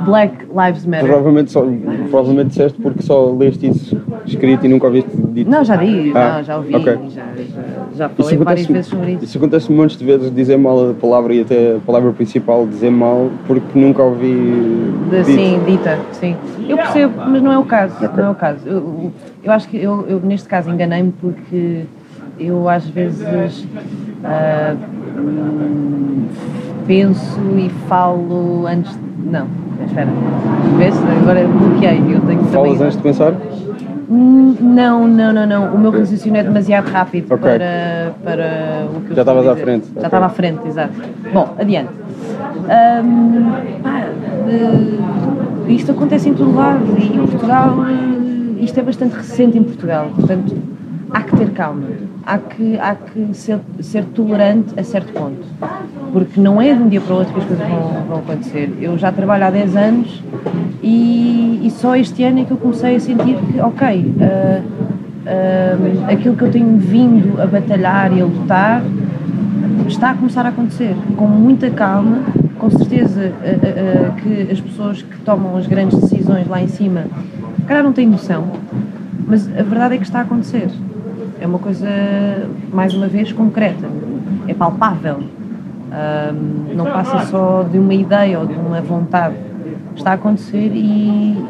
Black 0.00 0.44
Lives 0.44 0.86
Matter. 0.86 1.06
Provavelmente, 1.06 1.50
só, 1.52 1.62
provavelmente 2.10 2.48
disseste 2.48 2.80
porque 2.80 3.02
só 3.02 3.32
leste 3.34 3.66
isso 3.68 4.00
escrito 4.26 4.64
e 4.66 4.68
nunca 4.68 4.86
ouviste 4.86 5.10
dito. 5.32 5.50
Não, 5.50 5.64
já 5.64 5.76
di, 5.76 6.12
Ah, 6.14 6.38
já, 6.38 6.42
já 6.42 6.56
ouvi, 6.58 6.74
ok. 6.76 6.92
já, 6.94 6.98
já, 7.08 7.78
já 7.96 8.08
falei 8.10 8.36
várias 8.36 8.66
vezes 8.66 8.86
sobre 8.86 9.12
isso. 9.12 9.24
isso 9.24 9.38
acontece 9.38 9.72
montes 9.72 9.96
de 9.96 10.04
vezes 10.04 10.34
dizer 10.34 10.56
mal 10.58 10.90
a 10.90 10.94
palavra 10.94 11.34
e 11.34 11.40
até 11.40 11.76
a 11.76 11.78
palavra 11.80 12.12
principal 12.12 12.66
dizer 12.66 12.90
mal 12.90 13.30
porque 13.46 13.78
nunca 13.78 14.02
ouvi 14.02 14.92
De, 15.10 15.22
dito. 15.24 15.36
sim, 15.36 15.60
dita, 15.64 15.98
sim. 16.12 16.36
Eu 16.68 16.76
percebo, 16.76 17.14
mas 17.26 17.42
não 17.42 17.52
é 17.52 17.58
o 17.58 17.64
caso. 17.64 17.94
Ok. 17.96 18.08
Não 18.16 18.24
é 18.26 18.30
o 18.30 18.34
caso. 18.34 18.60
Eu, 18.66 19.12
eu 19.42 19.52
acho 19.52 19.68
que 19.68 19.76
eu, 19.76 20.06
eu 20.08 20.20
neste 20.20 20.48
caso 20.48 20.70
enganei-me 20.70 21.12
porque 21.12 21.84
eu 22.38 22.68
às 22.68 22.86
vezes 22.86 23.66
ah, 25.18 25.22
hum, 25.22 26.26
penso 26.86 27.40
e 27.56 27.68
falo 27.88 28.66
antes. 28.66 28.92
de- 28.92 29.30
Não, 29.30 29.46
espera. 29.86 30.08
Vês? 30.78 30.94
Agora 31.22 31.46
bloqueei. 31.46 31.98
Eu 32.14 32.20
tenho 32.20 32.44
Falas 32.44 32.70
também. 32.72 32.82
antes 32.84 32.96
de 32.96 33.02
pensar? 33.02 33.34
Hum, 34.08 34.54
Não, 34.60 35.08
não, 35.08 35.32
não, 35.32 35.46
não. 35.46 35.74
O 35.74 35.78
meu 35.78 35.90
raciocínio 35.90 36.38
é 36.38 36.42
demasiado 36.44 36.86
rápido 36.88 37.24
Ok. 37.32 37.38
para, 37.38 38.12
para 38.22 38.86
o 38.96 39.00
que 39.00 39.10
eu 39.10 39.16
Já 39.16 39.22
estavas 39.22 39.48
à 39.48 39.56
frente, 39.56 39.86
Já 39.96 40.02
estava 40.06 40.26
à 40.26 40.28
frente, 40.28 40.60
exato. 40.68 40.92
Bom, 41.32 41.54
adiante. 41.58 41.90
Hum, 43.04 43.52
pá, 43.82 44.04
eh, 44.48 45.72
isto 45.72 45.90
acontece 45.92 46.28
em 46.28 46.34
todo 46.34 46.54
lado 46.54 46.82
e 46.98 47.16
em 47.16 47.26
Portugal, 47.26 47.76
eh, 47.88 48.62
isto 48.62 48.78
é 48.78 48.82
bastante 48.82 49.14
recente 49.16 49.58
em 49.58 49.62
Portugal, 49.64 50.08
portanto 50.14 50.54
há 51.10 51.20
que 51.22 51.36
ter 51.36 51.50
calma, 51.50 51.82
há 52.26 52.38
que, 52.38 52.78
há 52.78 52.94
que 52.96 53.32
ser, 53.32 53.60
ser 53.80 54.04
tolerante 54.06 54.78
a 54.78 54.82
certo 54.82 55.12
ponto, 55.12 55.46
porque 56.12 56.40
não 56.40 56.60
é 56.60 56.74
de 56.74 56.82
um 56.82 56.88
dia 56.88 57.00
para 57.00 57.14
o 57.14 57.18
outro 57.18 57.32
que 57.32 57.40
as 57.40 57.46
coisas 57.46 57.68
vão, 57.68 58.04
vão 58.08 58.18
acontecer. 58.18 58.76
Eu 58.80 58.98
já 58.98 59.12
trabalho 59.12 59.44
há 59.44 59.50
10 59.50 59.76
anos 59.76 60.22
e, 60.82 61.60
e 61.62 61.70
só 61.70 61.94
este 61.94 62.24
ano 62.24 62.40
é 62.40 62.44
que 62.44 62.50
eu 62.50 62.56
comecei 62.56 62.96
a 62.96 63.00
sentir 63.00 63.36
que, 63.36 63.60
ok, 63.60 64.14
ah, 64.20 64.62
ah, 65.26 66.12
aquilo 66.12 66.36
que 66.36 66.42
eu 66.42 66.50
tenho 66.50 66.76
vindo 66.78 67.40
a 67.40 67.46
batalhar 67.46 68.12
e 68.12 68.20
a 68.20 68.24
lutar 68.24 68.82
está 69.86 70.10
a 70.10 70.14
começar 70.14 70.44
a 70.44 70.48
acontecer 70.48 70.96
com 71.16 71.26
muita 71.28 71.70
calma, 71.70 72.22
com 72.58 72.68
certeza 72.70 73.32
ah, 73.40 74.20
que 74.20 74.50
as 74.50 74.60
pessoas 74.60 75.02
que 75.02 75.16
tomam 75.20 75.56
as 75.56 75.66
grandes 75.66 75.98
decisões 76.00 76.48
lá 76.48 76.60
em 76.60 76.68
cima, 76.68 77.04
calhar 77.66 77.84
não 77.84 77.92
têm 77.92 78.08
noção, 78.08 78.48
mas 79.26 79.46
a 79.48 79.62
verdade 79.62 79.94
é 79.94 79.98
que 79.98 80.04
está 80.04 80.20
a 80.20 80.22
acontecer. 80.22 80.68
É 81.40 81.46
uma 81.46 81.58
coisa, 81.58 81.88
mais 82.72 82.94
uma 82.94 83.06
vez, 83.06 83.32
concreta, 83.32 83.86
é 84.48 84.54
palpável. 84.54 85.18
Ah, 85.92 86.32
não 86.74 86.84
passa 86.84 87.24
só 87.26 87.62
de 87.62 87.78
uma 87.78 87.94
ideia 87.94 88.38
ou 88.38 88.46
de 88.46 88.54
uma 88.54 88.80
vontade. 88.80 89.34
Está 89.94 90.10
a 90.10 90.14
acontecer 90.14 90.70
e, 90.74 91.42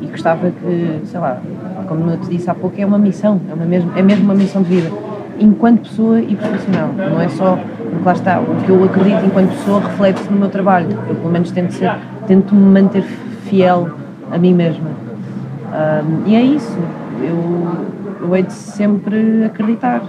e 0.00 0.06
gostava 0.06 0.50
que, 0.50 1.00
sei 1.04 1.20
lá, 1.20 1.40
como 1.86 2.10
eu 2.10 2.18
te 2.18 2.30
disse 2.30 2.48
há 2.48 2.54
pouco, 2.54 2.80
é 2.80 2.86
uma 2.86 2.98
missão, 2.98 3.40
é, 3.50 3.54
uma 3.54 3.66
mesmo, 3.66 3.92
é 3.96 4.02
mesmo 4.02 4.24
uma 4.24 4.34
missão 4.34 4.62
de 4.62 4.68
vida, 4.68 4.90
enquanto 5.38 5.82
pessoa 5.82 6.20
e 6.20 6.34
profissional. 6.34 6.88
Não 6.96 7.20
é 7.20 7.28
só, 7.28 7.58
porque 7.90 8.04
lá 8.04 8.12
está, 8.12 8.40
o 8.40 8.56
que 8.64 8.70
eu 8.70 8.82
acredito 8.84 9.26
enquanto 9.26 9.50
pessoa 9.50 9.80
reflete-se 9.80 10.30
no 10.30 10.38
meu 10.38 10.48
trabalho. 10.48 10.88
Eu, 11.08 11.14
pelo 11.16 11.30
menos, 11.30 11.50
tento, 11.50 11.72
ser, 11.72 11.92
tento 12.26 12.54
me 12.54 12.80
manter 12.80 13.02
fiel 13.02 13.90
a 14.32 14.38
mim 14.38 14.54
mesma. 14.54 14.88
Um, 14.88 16.28
e 16.28 16.36
é 16.36 16.40
isso, 16.40 16.78
eu, 17.20 17.84
eu 18.20 18.34
hei 18.36 18.42
de 18.42 18.52
sempre 18.52 19.44
acreditar. 19.44 20.02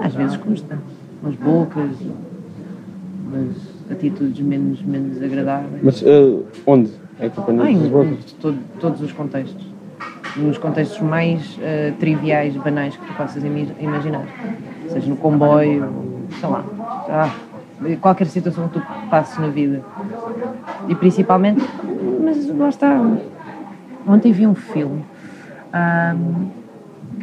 Às 0.00 0.14
vezes 0.14 0.36
custa, 0.36 0.78
umas 1.22 1.34
bocas, 1.36 1.90
umas 3.26 3.56
atitudes 3.90 4.40
menos, 4.40 4.82
menos 4.82 5.22
agradáveis. 5.22 5.82
Mas 5.82 6.02
eh, 6.02 6.38
onde? 6.66 6.90
É 7.18 7.28
que 7.30 7.40
Ah, 7.40 7.70
em, 7.70 8.16
todo- 8.40 8.58
todos 8.78 9.00
os 9.00 9.12
contextos. 9.12 9.64
Nos 10.36 10.58
contextos 10.58 11.00
mais 11.00 11.58
eh, 11.62 11.94
triviais, 11.98 12.54
banais 12.56 12.94
que 12.94 13.06
tu 13.06 13.12
possas 13.14 13.42
imaginar. 13.42 14.24
Seja 14.88 15.08
no 15.08 15.16
comboio, 15.16 15.90
sei 16.38 16.48
lá. 16.48 16.62
ah, 17.08 17.30
qualquer 18.02 18.26
situação 18.26 18.68
que 18.68 18.78
tu 18.78 18.86
passes 19.08 19.38
na 19.38 19.48
vida. 19.48 19.82
E 20.88 20.94
principalmente, 20.94 21.64
mas 22.22 22.46
lá 22.48 22.68
está. 22.68 23.00
Ontem 24.06 24.30
vi 24.32 24.46
um 24.46 24.54
filme. 24.54 25.02
ahm, 25.72 26.48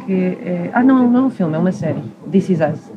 que 0.06 0.12
é, 0.44 0.70
ah, 0.72 0.82
não, 0.82 1.10
não 1.10 1.20
é 1.20 1.22
um 1.26 1.30
filme, 1.30 1.54
é 1.54 1.58
uma 1.58 1.72
série. 1.72 1.98
This 2.30 2.50
Is 2.50 2.60
Us. 2.60 2.92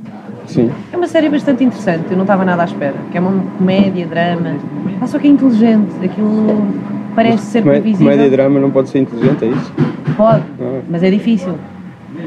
Sim. 0.45 0.71
É 0.93 0.97
uma 0.97 1.07
série 1.07 1.29
bastante 1.29 1.63
interessante, 1.63 2.05
eu 2.09 2.15
não 2.15 2.23
estava 2.23 2.45
nada 2.45 2.61
à 2.61 2.65
espera. 2.65 2.95
Que 3.11 3.17
é 3.17 3.21
uma 3.21 3.43
comédia, 3.57 4.05
drama. 4.07 4.55
Ah, 5.01 5.07
só 5.07 5.19
que 5.19 5.27
é 5.27 5.29
inteligente. 5.31 5.91
Aquilo 6.03 6.67
parece 7.15 7.43
ser 7.45 7.63
previsível. 7.63 8.05
Comédia 8.11 8.27
e 8.27 8.29
drama 8.29 8.59
não 8.59 8.71
pode 8.71 8.89
ser 8.89 8.99
inteligente, 8.99 9.43
é 9.45 9.47
isso? 9.49 9.73
Pode, 10.15 10.43
Ah. 10.61 10.79
mas 10.89 11.03
é 11.03 11.09
difícil. 11.11 11.55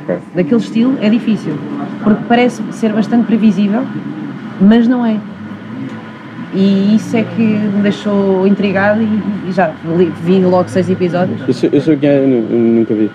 Ok. 0.03 0.17
Daquele 0.35 0.61
estilo 0.61 0.95
é 1.01 1.09
difícil. 1.09 1.55
Porque 2.05 2.23
parece 2.29 2.63
ser 2.73 2.93
bastante 2.93 3.27
previsível, 3.27 3.83
mas 4.61 4.87
não 4.87 5.05
é. 5.05 5.17
E 6.53 6.97
isso 6.97 7.17
é 7.17 7.23
que 7.23 7.43
me 7.43 7.81
deixou 7.83 8.45
intrigado 8.47 9.01
e, 9.01 9.49
e 9.49 9.53
já 9.53 9.73
li- 9.97 10.13
vi 10.25 10.41
logo 10.45 10.69
seis 10.69 10.91
episódios. 10.91 11.41
Eu 11.47 11.55
sei, 11.55 11.71
eu 11.73 11.81
sei 11.81 11.95
o 11.95 11.99
que 11.99 12.07
é, 12.07 12.21
nunca 12.27 12.93
vi. 12.93 13.09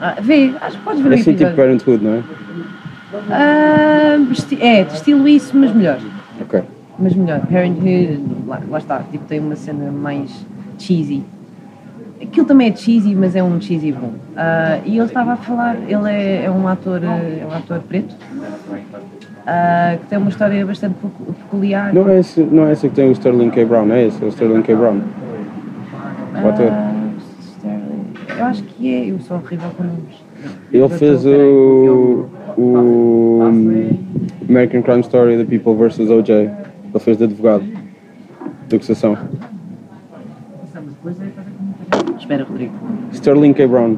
Ah, 0.00 0.14
vê, 0.20 0.52
acho 0.60 0.78
que 0.78 0.84
podes 0.84 1.00
ver 1.00 1.08
É 1.08 1.10
o 1.10 1.14
assim 1.14 1.32
tipo 1.32 1.42
episódio. 1.44 1.56
Parenthood, 1.56 2.04
não 2.04 2.14
é? 2.14 2.22
Ah, 3.30 4.16
é, 4.60 4.80
estilo 4.82 5.26
isso, 5.28 5.56
mas 5.56 5.72
melhor. 5.74 5.98
Ok. 6.40 6.62
Mas 6.98 7.14
melhor, 7.14 7.40
Parenthood, 7.46 8.20
lá, 8.46 8.60
lá 8.68 8.78
está, 8.78 9.00
tipo, 9.10 9.24
tem 9.24 9.40
uma 9.40 9.56
cena 9.56 9.90
mais 9.90 10.44
cheesy. 10.78 11.22
Aquilo 12.20 12.46
também 12.46 12.68
é 12.70 12.74
cheesy, 12.76 13.14
mas 13.14 13.34
é 13.36 13.42
um 13.42 13.60
cheesy 13.60 13.92
bom. 13.92 14.12
Ah, 14.36 14.78
e 14.84 14.96
ele 14.98 15.06
estava 15.06 15.32
a 15.32 15.36
falar, 15.36 15.76
ele 15.88 16.10
é, 16.10 16.44
é 16.44 16.50
um 16.50 16.66
ator, 16.68 17.00
é 17.04 17.46
um 17.48 17.52
ator 17.56 17.78
preto, 17.80 18.14
ah, 19.46 19.96
que 20.00 20.06
tem 20.06 20.18
uma 20.18 20.28
história 20.28 20.64
bastante 20.66 20.94
pecu- 20.94 21.32
peculiar. 21.32 21.92
Não 21.94 22.08
é, 22.08 22.18
esse, 22.20 22.40
não 22.40 22.66
é 22.66 22.72
esse 22.72 22.88
que 22.88 22.94
tem 22.94 23.08
o 23.08 23.12
Sterling 23.12 23.50
K. 23.50 23.64
Brown, 23.64 23.90
é 23.92 24.06
esse, 24.06 24.22
é 24.22 24.26
o 24.26 24.28
Sterling 24.30 24.62
K. 24.62 24.74
Brown. 24.74 25.00
O 26.44 26.48
ator. 26.48 26.68
Ah, 26.70 26.92
eu 28.38 28.44
acho 28.44 28.62
que 28.62 28.94
é, 28.94 29.10
eu 29.10 29.18
sou 29.20 29.36
horrível 29.38 29.70
com 29.76 29.82
nomes. 29.84 30.16
Ele 30.72 30.82
Eu 30.82 30.88
fez 30.88 31.22
tô- 31.22 31.30
peraí, 31.30 31.48
o, 31.48 32.28
o 32.56 33.40
American 34.48 34.82
Crime 34.82 35.00
Story 35.00 35.36
The 35.36 35.44
People 35.44 35.74
vs. 35.74 36.08
O.J. 36.10 36.34
Ele 36.34 36.98
fez 37.00 37.16
de 37.18 37.24
advogado. 37.24 37.64
De 38.68 38.76
acusação. 38.76 39.16
Espera, 42.18 42.44
Rodrigo. 42.44 42.72
Sterling 43.12 43.52
K. 43.54 43.66
Brown. 43.66 43.96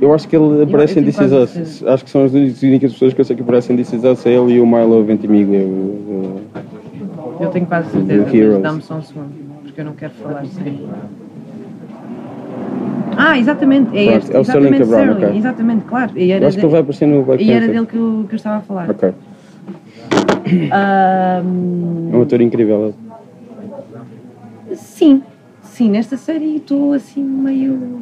Eu 0.00 0.14
acho 0.14 0.28
que 0.28 0.36
ele 0.36 0.62
aparece 0.62 0.96
eu 0.98 1.02
em 1.02 1.06
This 1.06 1.18
Is 1.20 1.32
Us. 1.32 1.84
Acho 1.86 2.04
que 2.04 2.10
são 2.10 2.24
as 2.24 2.32
únicas 2.32 2.92
pessoas 2.92 3.12
que 3.14 3.20
eu 3.20 3.24
sei 3.24 3.36
que 3.36 3.42
aparecem 3.42 3.74
em 3.74 3.76
This 3.78 3.92
Is 3.92 4.04
Us. 4.04 4.24
É 4.26 4.30
ele 4.30 4.52
e 4.54 4.60
o 4.60 4.66
Milo 4.66 5.04
Ventimiglia. 5.04 5.60
o- 5.66 6.40
Eu 7.40 7.50
tenho 7.50 7.66
quase 7.66 7.90
certeza, 7.90 8.26
mas 8.52 8.62
dá-me 8.62 8.82
só 8.82 8.94
um 8.96 9.02
segundo, 9.02 9.28
porque 9.62 9.80
eu 9.80 9.84
não 9.84 9.92
quero 9.92 10.12
falar 10.14 10.44
sem. 10.46 10.80
Ah, 13.20 13.36
exatamente, 13.36 13.88
é 13.98 14.04
Pronto, 14.04 14.18
este. 14.22 14.36
é 14.36 14.38
o 14.38 14.42
Sterling 14.42 14.68
exatamente, 14.68 14.90
Cabral, 14.96 15.16
ok. 15.28 15.38
exatamente, 15.38 15.84
claro. 15.86 16.12
E 16.14 16.30
Eu 16.30 16.36
era, 16.36 16.46
acho 16.46 16.56
que 16.56 16.64
ele 16.64 16.70
vai 16.72 16.80
aparecer 16.80 17.06
no 17.08 17.24
Black 17.24 17.42
e 17.42 17.50
era 17.50 17.66
dele 17.66 17.84
que 17.86 17.96
eu, 17.96 18.24
que 18.28 18.34
eu 18.34 18.36
estava 18.36 18.56
a 18.58 18.60
falar. 18.60 18.90
Ok. 18.90 19.12
Ahm, 20.70 22.10
É 22.12 22.16
um 22.16 22.22
ator 22.22 22.40
incrível. 22.40 22.94
sim, 24.72 25.22
sim, 25.62 25.90
nesta 25.90 26.16
série 26.16 26.56
estou 26.56 26.92
assim 26.92 27.24
meio. 27.24 27.98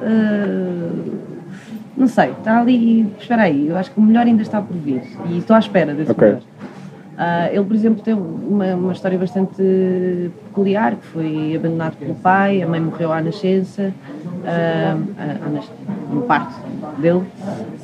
ah, 0.00 0.90
não 1.96 2.06
sei, 2.06 2.30
está 2.30 2.60
ali. 2.60 3.06
Espera 3.18 3.42
aí, 3.42 3.66
eu 3.66 3.76
acho 3.76 3.90
que 3.90 3.98
o 3.98 4.02
melhor 4.02 4.26
ainda 4.26 4.42
está 4.42 4.60
por 4.62 4.76
vir. 4.76 5.02
E 5.28 5.38
estou 5.38 5.56
à 5.56 5.58
espera 5.58 5.92
desse 5.92 6.12
Ok. 6.12 6.24
melhor. 6.24 6.42
Ah, 7.18 7.48
ele, 7.50 7.64
por 7.64 7.74
exemplo, 7.74 8.02
tem 8.02 8.12
uma, 8.14 8.74
uma 8.74 8.92
história 8.92 9.18
bastante 9.18 10.30
peculiar, 10.44 10.96
que 10.96 11.06
foi 11.06 11.54
abandonado 11.56 11.96
pelo 11.96 12.14
pai, 12.16 12.62
a 12.62 12.66
mãe 12.68 12.78
morreu 12.80 13.10
à 13.12 13.22
nascença, 13.22 13.92
ah, 14.44 14.96
a- 15.18 15.46
a 15.46 15.50
nas- 15.50 15.70
no 16.12 16.22
parto 16.22 16.54
dele, 17.00 17.22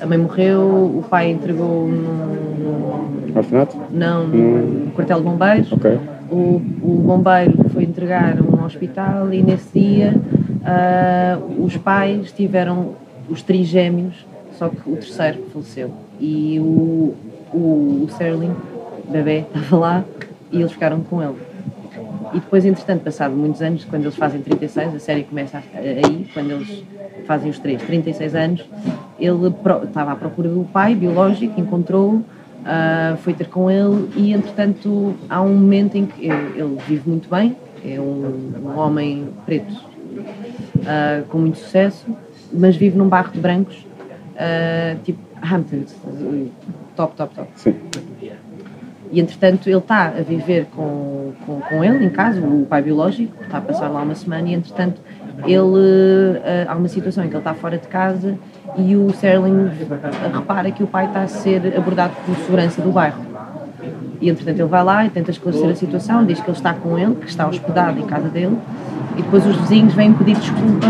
a 0.01 0.07
mãe 0.07 0.19
morreu, 0.19 0.61
o 0.61 1.05
pai 1.09 1.31
entregou 1.31 1.89
num, 1.89 3.35
Orfanato? 3.35 3.77
não, 3.91 4.27
no 4.29 4.91
quartel 4.91 5.19
de 5.19 5.25
bombeiros, 5.25 5.73
Ok. 5.73 5.99
o, 6.31 6.61
o 6.83 7.03
bombeiro 7.07 7.71
foi 7.71 7.85
entregar 7.85 8.37
um 8.43 8.65
hospital 8.65 9.33
e 9.33 9.43
nesse 9.43 9.79
dia 9.79 10.15
ah, 10.65 11.39
os 11.59 11.75
pais 11.79 12.31
tiveram 12.33 12.91
os 13.31 13.43
trigêmeos, 13.43 14.27
só 14.59 14.69
que 14.69 14.89
o 14.91 14.97
terceiro 14.97 15.39
faleceu. 15.53 15.91
E 16.21 16.61
o, 16.61 17.15
o, 17.53 17.57
o 18.03 18.07
Sterling, 18.11 18.53
bebê, 19.13 19.45
estava 19.55 19.77
lá 19.77 20.05
e 20.51 20.61
eles 20.61 20.73
ficaram 20.73 21.01
com 21.01 21.23
ele. 21.23 21.37
E 22.33 22.41
depois, 22.41 22.65
entretanto, 22.65 23.05
passado 23.05 23.35
muitos 23.35 23.61
anos, 23.61 23.85
quando 23.85 24.05
eles 24.05 24.17
fazem 24.17 24.41
36, 24.41 24.95
a 24.95 24.99
série 24.99 25.25
começa 25.25 25.63
aí, 25.75 26.27
quando 26.33 26.51
eles 26.51 26.83
fazem 27.27 27.51
os 27.51 27.59
três, 27.59 27.83
36 27.83 28.35
anos, 28.35 28.65
ele 29.19 29.49
estava 29.85 30.13
à 30.13 30.17
procura 30.17 30.49
do 30.49 30.65
pai 30.65 30.95
biológico, 30.95 31.61
encontrou-o, 31.61 32.17
uh, 32.17 33.17
foi 33.19 33.35
ter 33.35 33.49
com 33.49 33.71
ele 33.71 34.11
e, 34.17 34.33
entretanto, 34.33 35.15
há 35.29 35.43
um 35.43 35.55
momento 35.55 35.97
em 35.97 36.07
que 36.07 36.27
ele, 36.27 36.59
ele 36.59 36.79
vive 36.89 37.09
muito 37.09 37.29
bem, 37.29 37.55
é 37.85 38.01
um, 38.01 38.53
um 38.65 38.79
homem 38.79 39.29
preto 39.45 39.73
uh, 39.73 41.27
com 41.29 41.39
muito 41.39 41.59
sucesso, 41.59 42.07
mas 42.53 42.77
vive 42.77 42.97
num 42.97 43.09
bairro 43.09 43.33
de 43.33 43.41
brancos, 43.41 43.77
uh, 43.77 44.99
tipo 45.05 45.19
Hamptons, 45.43 45.95
top, 46.97 47.17
top, 47.17 47.35
top. 47.35 47.49
Sim. 47.57 47.75
E 49.13 49.21
entretanto 49.21 49.69
ele 49.69 49.77
está 49.77 50.07
a 50.07 50.23
viver 50.23 50.67
com, 50.75 51.33
com, 51.45 51.61
com, 51.61 51.85
ele 51.85 52.07
em 52.07 52.09
casa, 52.09 52.41
o 52.41 52.65
pai 52.65 52.81
biológico, 52.81 53.45
está 53.45 53.59
a 53.59 53.61
passar 53.61 53.89
lá 53.89 54.01
uma 54.01 54.15
semana 54.15 54.49
e 54.49 54.55
entretanto 54.55 55.03
ele 55.45 55.59
uh, 55.59 56.41
há 56.67 56.75
uma 56.75 56.89
situação 56.89 57.23
em 57.23 57.29
que 57.29 57.35
ele 57.35 57.41
está 57.41 57.53
fora 57.53 57.77
de 57.77 57.87
casa 57.89 58.39
e 58.79 58.97
o 58.97 59.09
Sterling 59.11 59.71
repara 60.33 60.71
que 60.71 60.83
o 60.83 60.87
pai 60.87 61.07
está 61.07 61.23
a 61.23 61.29
ser 61.29 61.77
abordado 61.77 62.15
por 62.25 62.35
segurança 62.37 62.81
do 62.81 62.91
bairro. 62.91 63.23
E 64.19 64.31
entretanto 64.31 64.61
ele 64.61 64.69
vai 64.69 64.83
lá 64.83 65.05
e 65.05 65.11
tenta 65.11 65.31
esclarecer 65.31 65.69
a 65.69 65.75
situação, 65.75 66.25
diz 66.25 66.41
que 66.41 66.49
ele 66.49 66.57
está 66.57 66.73
com 66.73 66.99
ele, 66.99 67.15
que 67.17 67.29
está 67.29 67.47
hospedado 67.47 67.99
em 67.99 68.07
casa 68.07 68.29
dele, 68.29 68.57
e 69.19 69.23
depois 69.23 69.45
os 69.47 69.57
vizinhos 69.57 69.93
vêm 69.93 70.15
pedir 70.15 70.37
desculpa 70.37 70.87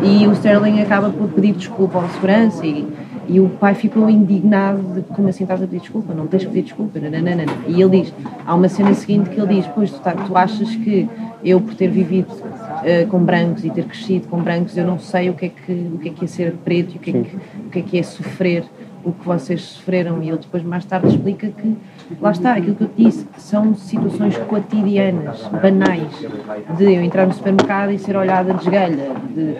e 0.00 0.26
o 0.28 0.32
Sterling 0.32 0.80
acaba 0.80 1.10
por 1.10 1.28
pedir 1.28 1.54
desculpa 1.54 1.98
ao 1.98 2.08
segurança 2.10 2.64
e 2.64 2.86
e 3.28 3.40
o 3.40 3.48
pai 3.48 3.74
ficou 3.74 4.08
indignado 4.08 4.82
de 4.94 5.02
como 5.02 5.28
assim 5.28 5.44
estás 5.44 5.62
a 5.62 5.66
pedir 5.66 5.80
desculpa, 5.80 6.14
não 6.14 6.26
tens 6.26 6.44
que 6.44 6.50
pedir 6.50 6.62
desculpa, 6.62 6.98
nananana. 6.98 7.44
E 7.66 7.80
ele 7.80 8.02
diz, 8.02 8.14
há 8.46 8.54
uma 8.54 8.68
cena 8.68 8.94
seguinte 8.94 9.30
que 9.30 9.40
ele 9.40 9.54
diz, 9.54 9.66
pois 9.74 9.90
tu, 9.90 10.00
tá, 10.00 10.12
tu 10.12 10.36
achas 10.36 10.74
que 10.76 11.08
eu 11.44 11.60
por 11.60 11.74
ter 11.74 11.88
vivido 11.88 12.30
uh, 12.32 13.06
com 13.08 13.18
brancos 13.18 13.64
e 13.64 13.70
ter 13.70 13.84
crescido 13.84 14.28
com 14.28 14.40
brancos, 14.40 14.76
eu 14.76 14.86
não 14.86 14.98
sei 14.98 15.30
o 15.30 15.34
que 15.34 15.46
é 15.46 15.48
que, 15.48 15.72
o 15.72 15.98
que, 15.98 16.08
é, 16.08 16.12
que 16.12 16.24
é 16.24 16.28
ser 16.28 16.52
preto 16.64 16.94
e 16.94 16.96
o 16.96 17.00
que 17.00 17.10
é 17.10 17.12
que, 17.12 17.36
o 17.36 17.70
que 17.70 17.78
é 17.78 17.82
que 17.82 17.98
é 17.98 18.02
sofrer 18.02 18.64
o 19.04 19.12
que 19.12 19.24
vocês 19.24 19.60
sofreram 19.60 20.22
e 20.22 20.28
ele 20.28 20.38
depois 20.38 20.62
mais 20.62 20.84
tarde 20.84 21.08
explica 21.08 21.48
que 21.48 21.76
lá 22.20 22.30
está, 22.30 22.52
aquilo 22.52 22.74
que 22.76 22.84
eu 22.84 22.88
te 22.88 23.04
disse 23.04 23.26
são 23.38 23.74
situações 23.74 24.36
cotidianas, 24.38 25.42
banais 25.62 26.12
de 26.76 26.84
eu 26.84 27.02
entrar 27.02 27.26
no 27.26 27.32
supermercado 27.32 27.92
e 27.92 27.98
ser 27.98 28.16
olhada 28.16 28.54
de 28.54 28.62
esgalha 28.62 29.10
de 29.34 29.56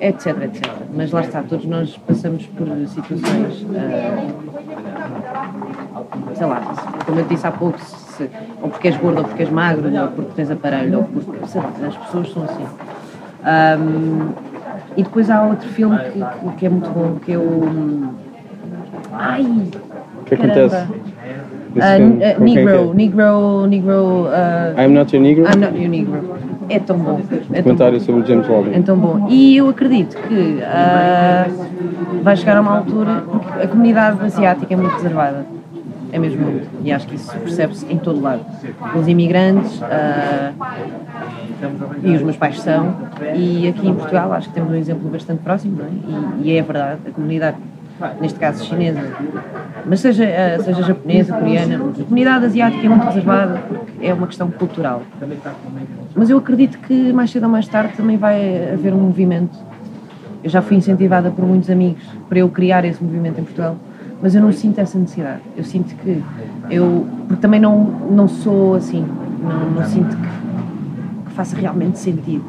etc, 0.00 0.42
etc. 0.44 0.66
Mas 0.94 1.10
lá 1.12 1.20
está, 1.20 1.42
todos 1.42 1.66
nós 1.66 1.96
passamos 1.98 2.46
por 2.46 2.66
situações, 2.88 3.62
uh, 3.62 4.30
sei 6.34 6.46
lá, 6.46 6.60
como 7.04 7.20
eu 7.20 7.24
disse 7.26 7.46
há 7.46 7.52
pouco, 7.52 7.78
se, 7.78 8.28
ou 8.62 8.70
porque 8.70 8.88
és 8.88 8.96
gordo, 8.96 9.18
ou 9.18 9.24
porque 9.24 9.42
és 9.42 9.50
magro, 9.50 9.88
ou 9.88 10.08
porque 10.08 10.32
tens 10.34 10.50
aparelho, 10.50 10.98
ou 10.98 11.04
porque, 11.04 11.46
sei 11.46 11.60
lá, 11.60 11.72
as 11.86 11.96
pessoas 11.96 12.32
são 12.32 12.44
assim. 12.44 12.66
Um, 13.42 14.32
e 14.96 15.02
depois 15.02 15.30
há 15.30 15.42
outro 15.44 15.68
filme 15.68 15.96
que, 15.98 16.20
que, 16.58 16.66
é 16.66 16.68
muito 16.68 16.90
bom, 16.90 17.16
que 17.16 17.32
é 17.32 17.38
o. 17.38 18.12
Ai! 19.12 19.42
O 20.20 20.24
que 20.24 20.34
acontece? 20.34 20.76
Uh, 20.76 20.99
uh, 21.76 22.42
Negro, 22.42 22.94
Negro, 22.94 23.66
Negro. 23.66 24.26
Uh, 24.26 24.80
I'm 24.80 24.94
not 24.94 25.14
your 25.14 25.22
Negro? 25.22 25.44
I'm 25.44 25.60
not 25.60 25.76
your 25.76 25.88
Negro. 25.88 26.40
É 26.68 26.78
tão 26.78 26.96
bom. 26.98 27.20
É 27.52 27.62
Comentário 27.62 27.98
tão 27.98 28.06
sobre 28.06 28.26
James 28.26 28.46
Baldwin. 28.46 28.74
É 28.74 28.80
tão 28.80 28.96
bom. 28.96 29.26
E 29.28 29.56
eu 29.56 29.68
acredito 29.68 30.16
que 30.16 30.60
uh, 30.62 32.22
vai 32.22 32.36
chegar 32.36 32.56
a 32.56 32.60
uma 32.60 32.78
altura 32.78 33.24
porque 33.30 33.62
a 33.64 33.68
comunidade 33.68 34.24
asiática 34.24 34.72
é 34.72 34.76
muito 34.76 34.94
reservada. 34.94 35.46
É 36.12 36.18
mesmo 36.18 36.42
muito. 36.42 36.68
E 36.84 36.92
acho 36.92 37.06
que 37.06 37.16
isso 37.16 37.32
percebe-se 37.38 37.86
em 37.92 37.98
todo 37.98 38.20
lado. 38.20 38.44
Os 38.96 39.06
imigrantes 39.08 39.80
uh, 39.80 40.54
e 42.02 42.16
os 42.16 42.22
meus 42.22 42.36
pais 42.36 42.60
são. 42.60 42.94
E 43.34 43.68
aqui 43.68 43.88
em 43.88 43.94
Portugal 43.94 44.32
acho 44.32 44.48
que 44.48 44.54
temos 44.54 44.70
um 44.72 44.76
exemplo 44.76 45.08
bastante 45.10 45.42
próximo, 45.42 45.78
não 45.78 45.86
é? 45.86 45.88
E, 46.42 46.48
e 46.48 46.56
é 46.56 46.62
verdade, 46.62 47.00
a 47.06 47.10
comunidade 47.10 47.56
neste 48.20 48.38
caso 48.38 48.64
chinesa, 48.64 49.00
mas 49.84 50.00
seja, 50.00 50.24
eh, 50.24 50.58
seja 50.58 50.82
japonesa, 50.82 51.34
coreana, 51.36 51.76
a 51.76 52.04
comunidade 52.04 52.44
asiática 52.46 52.84
é 52.84 52.88
muito 52.88 53.04
reservada 53.04 53.58
porque 53.68 54.06
é 54.06 54.14
uma 54.14 54.26
questão 54.26 54.50
cultural. 54.50 55.02
Mas 56.14 56.30
eu 56.30 56.38
acredito 56.38 56.78
que 56.78 57.12
mais 57.12 57.30
cedo 57.30 57.44
ou 57.44 57.48
mais 57.50 57.68
tarde 57.68 57.94
também 57.96 58.16
vai 58.16 58.72
haver 58.72 58.94
um 58.94 58.98
movimento. 58.98 59.56
Eu 60.42 60.48
já 60.48 60.62
fui 60.62 60.76
incentivada 60.76 61.30
por 61.30 61.44
muitos 61.44 61.68
amigos 61.68 62.02
para 62.28 62.38
eu 62.38 62.48
criar 62.48 62.84
esse 62.84 63.02
movimento 63.02 63.40
em 63.40 63.44
Portugal, 63.44 63.76
mas 64.22 64.34
eu 64.34 64.40
não 64.40 64.52
sinto 64.52 64.78
essa 64.78 64.98
necessidade. 64.98 65.42
Eu 65.56 65.64
sinto 65.64 65.94
que 65.96 66.22
eu, 66.70 67.06
porque 67.28 67.42
também 67.42 67.60
não, 67.60 67.84
não 68.10 68.26
sou 68.28 68.74
assim, 68.76 69.06
não, 69.42 69.70
não 69.70 69.84
sinto 69.84 70.16
que, 70.16 71.26
que 71.26 71.32
faça 71.32 71.56
realmente 71.56 71.98
sentido. 71.98 72.44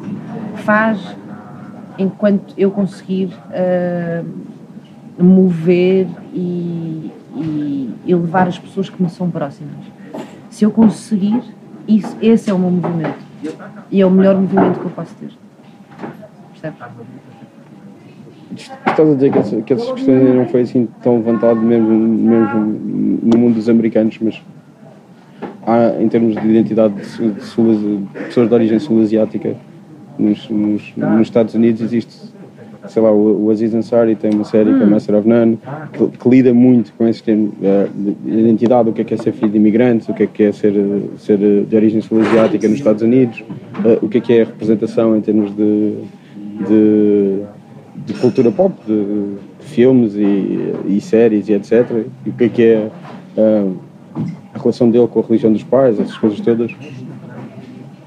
Faz 0.56 0.98
enquanto 1.98 2.54
eu 2.56 2.70
conseguir. 2.70 3.34
Uh, 3.50 4.51
mover 5.18 6.06
e, 6.32 7.10
e, 7.36 7.94
e, 8.06 8.14
levar 8.14 8.48
as 8.48 8.58
pessoas 8.58 8.88
que 8.88 9.02
me 9.02 9.08
são 9.08 9.30
próximas. 9.30 9.74
Se 10.50 10.64
eu 10.64 10.70
conseguir, 10.70 11.42
isso, 11.86 12.16
esse 12.20 12.50
é 12.50 12.54
o 12.54 12.58
meu 12.58 12.70
movimento. 12.70 13.18
E 13.90 14.00
é 14.00 14.06
o 14.06 14.10
melhor 14.10 14.36
movimento 14.36 14.78
que 14.80 14.86
eu 14.86 14.90
posso 14.90 15.14
ter. 15.16 15.30
Percebes? 16.52 16.78
Estás 18.56 19.08
a 19.08 19.14
dizer 19.14 19.32
que, 19.32 19.38
essa, 19.38 19.62
que 19.62 19.72
essas 19.72 19.92
questões 19.92 20.34
não 20.34 20.46
foi 20.46 20.60
assim 20.60 20.86
tão 21.02 21.16
levantado 21.16 21.60
mesmo, 21.60 21.88
mesmo 21.88 22.60
no 23.22 23.38
mundo 23.38 23.54
dos 23.54 23.68
americanos, 23.68 24.18
mas 24.20 24.42
há, 25.66 26.00
em 26.00 26.08
termos 26.08 26.34
de 26.36 26.46
identidade 26.46 26.94
de, 26.94 27.30
de, 27.30 27.42
sul, 27.42 27.74
de 27.74 28.20
pessoas 28.24 28.48
de 28.48 28.54
origem 28.54 28.78
sul-asiática, 28.78 29.56
nos, 30.18 30.48
nos, 30.50 30.92
nos 30.96 31.22
Estados 31.22 31.54
Unidos 31.54 31.80
existe 31.80 32.31
sei 32.88 33.00
lá, 33.00 33.12
o, 33.12 33.46
o 33.46 33.50
Aziz 33.50 33.74
Ansari 33.74 34.16
tem 34.16 34.32
uma 34.32 34.44
série 34.44 34.74
que 34.74 34.82
é 34.82 34.86
hum. 34.86 34.90
Master 34.90 35.16
of 35.16 35.28
None, 35.28 35.58
que, 35.92 36.18
que, 36.18 36.28
lida 36.28 36.52
muito 36.52 36.92
com 36.94 37.06
esse 37.06 37.22
tema 37.22 37.48
de 37.94 38.38
identidade, 38.38 38.88
o 38.88 38.92
que 38.92 39.02
é 39.02 39.04
que 39.04 39.14
é 39.14 39.16
ser 39.16 39.32
filho 39.32 39.50
de 39.50 39.56
imigrantes, 39.56 40.08
o 40.08 40.14
que 40.14 40.24
é 40.24 40.26
que 40.26 40.42
é 40.44 40.52
ser, 40.52 40.74
ser 41.18 41.38
de 41.38 41.76
origem 41.76 42.00
sul-asiática 42.00 42.66
nos 42.68 42.78
Estados 42.78 43.02
Unidos, 43.02 43.40
uh, 43.40 44.04
o 44.04 44.08
que 44.08 44.18
é 44.18 44.20
que 44.20 44.32
é 44.32 44.42
a 44.42 44.44
representação 44.46 45.16
em 45.16 45.20
termos 45.20 45.54
de, 45.54 45.94
de, 46.66 47.42
de 48.06 48.14
cultura 48.14 48.50
pop, 48.50 48.74
de, 48.86 49.04
de 49.60 49.66
filmes 49.66 50.14
e, 50.14 50.74
e, 50.88 51.00
séries 51.00 51.48
e 51.48 51.52
etc. 51.52 51.88
E 52.26 52.30
o 52.30 52.32
que 52.32 52.44
é 52.44 52.48
que 52.48 52.62
é 52.62 52.90
uh, 53.36 53.76
a 54.54 54.58
relação 54.58 54.90
dele 54.90 55.06
com 55.06 55.20
a 55.20 55.22
religião 55.22 55.52
dos 55.52 55.62
pais, 55.62 56.00
essas 56.00 56.16
coisas 56.18 56.40
todas. 56.40 56.72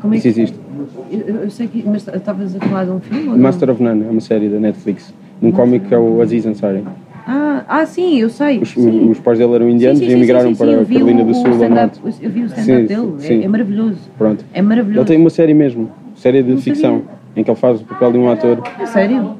Como 0.01 0.13
é 0.13 0.19
que... 0.19 0.27
Isso 0.27 0.39
existe. 0.39 0.64
Eu, 1.11 1.49
sei 1.49 1.67
que. 1.67 1.83
Mas 1.85 2.07
estavas 2.07 2.55
a 2.55 2.59
falar 2.59 2.85
de 2.85 2.91
um 2.91 2.99
filme? 2.99 3.37
Master 3.37 3.69
of 3.69 3.81
None, 3.81 4.05
é 4.05 4.09
uma 4.09 4.21
série 4.21 4.49
da 4.49 4.59
Netflix. 4.59 5.13
Um 5.41 5.51
cómic 5.51 5.87
que 5.87 5.93
é 5.93 5.97
o 5.97 6.21
Aziz 6.21 6.45
Ansari. 6.45 6.83
Ah, 7.27 7.63
ah, 7.67 7.85
sim, 7.85 8.19
eu 8.19 8.29
sei. 8.29 8.59
Os, 8.59 8.69
sim. 8.69 9.09
os 9.09 9.19
pais 9.19 9.39
dele 9.39 9.53
eram 9.55 9.69
indianos 9.69 9.99
sim, 9.99 10.05
sim, 10.05 10.11
e 10.11 10.15
emigraram 10.15 10.53
para 10.53 10.81
a 10.81 10.85
Carolina 10.85 11.23
do 11.23 11.33
Sul. 11.33 11.47
Eu 12.21 12.29
vi 12.29 12.43
o 12.43 12.45
stand-up 12.45 12.87
dele, 12.87 13.13
é, 13.23 13.45
é, 13.45 13.47
maravilhoso. 13.47 13.97
Pronto. 14.17 14.45
É 14.53 14.61
maravilhoso. 14.61 14.99
Ele 14.99 15.07
tem 15.07 15.19
uma 15.19 15.29
série 15.29 15.53
mesmo, 15.53 15.89
série 16.15 16.43
de 16.43 16.51
Não 16.51 16.57
ficção, 16.59 16.99
sabia. 16.99 17.15
em 17.35 17.43
que 17.43 17.49
ele 17.49 17.57
faz 17.57 17.81
o 17.81 17.85
papel 17.85 18.11
de 18.11 18.17
um 18.19 18.29
ator. 18.29 18.61
É 18.79 18.85
sério? 18.85 19.35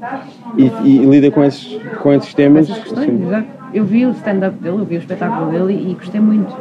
E, 0.58 0.71
e, 0.84 0.97
e 0.97 1.06
lida 1.06 1.30
com 1.30 1.43
esses, 1.43 1.80
com 2.01 2.12
esses 2.12 2.34
temas. 2.34 2.67
Com 2.67 2.73
questões. 2.75 3.45
Eu 3.73 3.86
vi 3.86 4.06
o 4.06 4.12
stand-up 4.12 4.58
dele, 4.58 4.78
eu 4.78 4.86
vi 4.86 4.95
o 4.95 4.99
espetáculo 4.99 5.51
dele 5.51 5.73
e, 5.73 5.91
e 5.91 5.93
gostei 5.93 6.19
muito. 6.19 6.56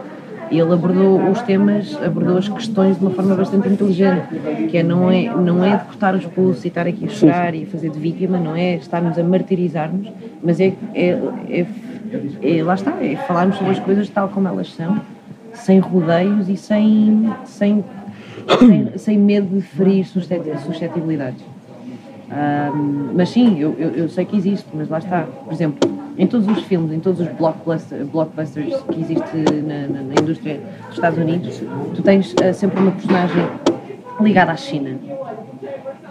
E 0.54 0.60
ele 0.60 0.72
abordou 0.72 1.20
os 1.32 1.42
temas, 1.42 2.00
abordou 2.00 2.38
as 2.38 2.48
questões 2.48 2.96
de 2.96 3.04
uma 3.04 3.10
forma 3.10 3.34
bastante 3.34 3.68
inteligente, 3.68 4.28
que 4.70 4.78
é 4.78 4.84
não 4.84 5.10
é, 5.10 5.24
não 5.34 5.64
é 5.64 5.78
de 5.78 5.84
cortar 5.86 6.14
os 6.14 6.24
pulsos 6.26 6.64
e 6.64 6.68
estar 6.68 6.86
aqui 6.86 7.06
a 7.06 7.08
chorar 7.08 7.56
e 7.56 7.66
fazer 7.66 7.90
de 7.90 7.98
vítima, 7.98 8.38
não 8.38 8.54
é 8.54 8.76
estarmos 8.76 9.18
a 9.18 9.24
martirizar-nos, 9.24 10.06
mas 10.40 10.60
é, 10.60 10.72
é, 10.94 11.18
é, 11.50 11.66
é, 12.40 12.62
lá 12.62 12.74
está, 12.74 12.92
é 13.02 13.16
falarmos 13.26 13.56
sobre 13.56 13.72
as 13.72 13.80
coisas 13.80 14.08
tal 14.08 14.28
como 14.28 14.46
elas 14.46 14.72
são, 14.72 15.00
sem 15.54 15.80
rodeios 15.80 16.48
e 16.48 16.56
sem, 16.56 17.34
sem, 17.44 17.84
sem, 18.56 18.92
sem 18.96 19.18
medo 19.18 19.56
de 19.56 19.60
ferir 19.60 20.06
suscetibilidades. 20.06 21.42
Um, 22.30 23.10
mas 23.12 23.30
sim, 23.30 23.58
eu, 23.58 23.74
eu, 23.76 23.90
eu, 23.90 24.08
sei 24.08 24.24
que 24.24 24.36
existe, 24.36 24.68
mas 24.72 24.88
lá 24.88 24.98
está. 24.98 25.22
Por 25.22 25.52
exemplo, 25.52 26.03
em 26.16 26.26
todos 26.26 26.46
os 26.48 26.62
filmes, 26.64 26.92
em 26.92 27.00
todos 27.00 27.20
os 27.20 27.28
blockbuster, 27.28 28.04
blockbusters 28.06 28.82
que 28.82 29.00
existe 29.00 29.36
na, 29.36 29.88
na, 29.88 30.02
na, 30.02 30.14
indústria 30.14 30.60
dos 30.86 30.94
Estados 30.94 31.18
Unidos, 31.18 31.62
tu 31.94 32.02
tens 32.02 32.32
uh, 32.34 32.54
sempre 32.54 32.80
uma 32.80 32.92
personagem 32.92 33.46
ligada 34.20 34.52
à 34.52 34.56
China. 34.56 34.90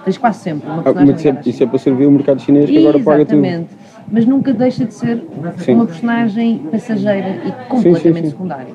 Tens 0.03 0.17
quase 0.17 0.39
sempre 0.39 0.67
uma 0.67 0.81
ah, 0.81 0.83
personagem. 0.83 1.13
Ah, 1.13 1.15
à 1.15 1.19
China. 1.19 1.41
Isso 1.45 1.63
é 1.63 1.67
para 1.67 1.79
servir 1.79 2.05
o 2.05 2.11
mercado 2.11 2.41
chinês 2.41 2.69
que 2.69 2.77
agora 2.77 2.99
paga 2.99 3.25
tudo. 3.25 3.45
Exatamente. 3.45 3.69
Mas 4.11 4.25
nunca 4.25 4.53
deixa 4.53 4.85
de 4.85 4.93
ser 4.93 5.23
sim. 5.57 5.73
uma 5.73 5.85
personagem 5.85 6.57
passageira 6.69 7.41
e 7.45 7.51
completamente 7.69 8.01
sim, 8.01 8.23
sim, 8.23 8.29
secundária. 8.31 8.73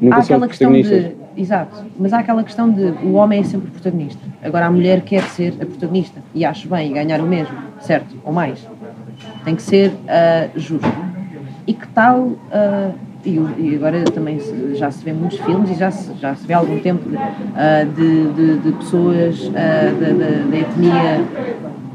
Nunca 0.00 0.16
Há 0.16 0.18
aquela 0.20 0.46
questão 0.46 0.72
de 0.72 1.16
Exato, 1.38 1.84
mas 1.96 2.12
há 2.12 2.18
aquela 2.18 2.42
questão 2.42 2.68
de 2.68 2.82
o 3.06 3.12
homem 3.12 3.38
é 3.38 3.44
sempre 3.44 3.68
o 3.68 3.70
protagonista. 3.70 4.20
Agora 4.42 4.66
a 4.66 4.70
mulher 4.70 5.02
quer 5.02 5.22
ser 5.22 5.54
a 5.62 5.66
protagonista 5.66 6.20
e 6.34 6.44
acho 6.44 6.68
bem 6.68 6.90
e 6.90 6.94
ganhar 6.94 7.20
o 7.20 7.26
mesmo, 7.26 7.56
certo? 7.78 8.16
Ou 8.24 8.32
mais. 8.32 8.66
Tem 9.48 9.56
que 9.56 9.62
ser 9.62 9.92
uh, 9.92 10.60
justo. 10.60 10.86
E 11.66 11.72
que 11.72 11.88
tal 11.88 12.18
uh, 12.18 12.94
e, 13.24 13.40
e 13.58 13.76
agora 13.76 14.04
também 14.04 14.38
já 14.74 14.90
se 14.90 15.02
vê 15.02 15.10
muitos 15.10 15.38
filmes 15.38 15.70
e 15.70 15.74
já 15.74 15.90
se, 15.90 16.12
já 16.20 16.34
se 16.34 16.46
vê 16.46 16.52
há 16.52 16.58
algum 16.58 16.78
tempo 16.80 17.08
de, 17.08 17.16
ah, 17.16 17.82
de, 17.84 18.32
de- 18.34 18.58
de 18.58 18.72
pessoas 18.72 19.48
da, 19.48 20.56
etnia 20.56 21.24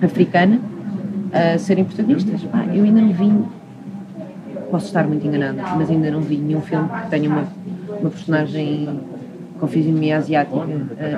africana 0.04 0.60
serem 1.60 1.86
protagonistas. 1.86 2.42
Eu 2.74 2.84
ainda 2.84 3.02
não 3.02 3.14
vi, 3.14 3.32
posso 4.72 4.88
estar 4.88 5.08
muito 5.08 5.26
enganada, 5.26 5.62
mas 5.78 5.90
ainda 5.92 6.10
não 6.10 6.22
vi 6.22 6.38
nenhum 6.38 6.62
filme 6.62 6.90
que 6.90 7.10
tenha 7.10 7.30
uma, 7.30 7.48
uma 8.02 8.10
personagem 8.10 9.00
com 9.60 9.68
fisionomia 9.68 10.18
asiática 10.18 10.58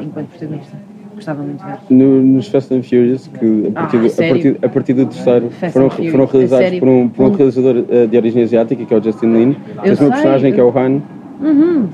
enquanto 0.04 0.28
protagonista. 0.28 0.78
Gostava 1.16 1.42
muito 1.44 1.60
de 1.64 1.66
ver. 1.72 1.78
No- 1.90 2.22
nos 2.22 2.48
Fast 2.48 2.74
and 2.74 2.84
Furious, 2.84 3.28
que 3.28 3.68
a 3.70 3.72
partir, 3.72 3.98
Ah, 3.98 4.00
do, 4.02 4.08
a 4.08 4.28
partir, 4.28 4.58
a 4.64 4.70
partir 4.70 4.94
do 4.94 5.06
terceiro 5.06 5.50
Fast 5.50 5.74
foram, 5.74 5.90
foram 5.90 6.26
realizados 6.26 6.80
por 6.80 6.88
um, 6.90 7.08
por 7.10 7.26
um 7.26 7.30
realizador 7.36 7.86
eh, 7.90 8.06
de 8.08 8.18
origem 8.18 8.44
asiática, 8.44 8.84
que 8.86 8.94
é 8.94 8.98
o 8.98 9.02
Justin 9.04 9.28
Lin. 9.28 9.56
Tens 9.82 10.00
uma 10.02 10.10
personagem 10.12 10.54
que 10.54 10.60
é 10.60 10.64
o 10.64 10.78
Han, 10.78 11.02
Uhum, 11.42 11.88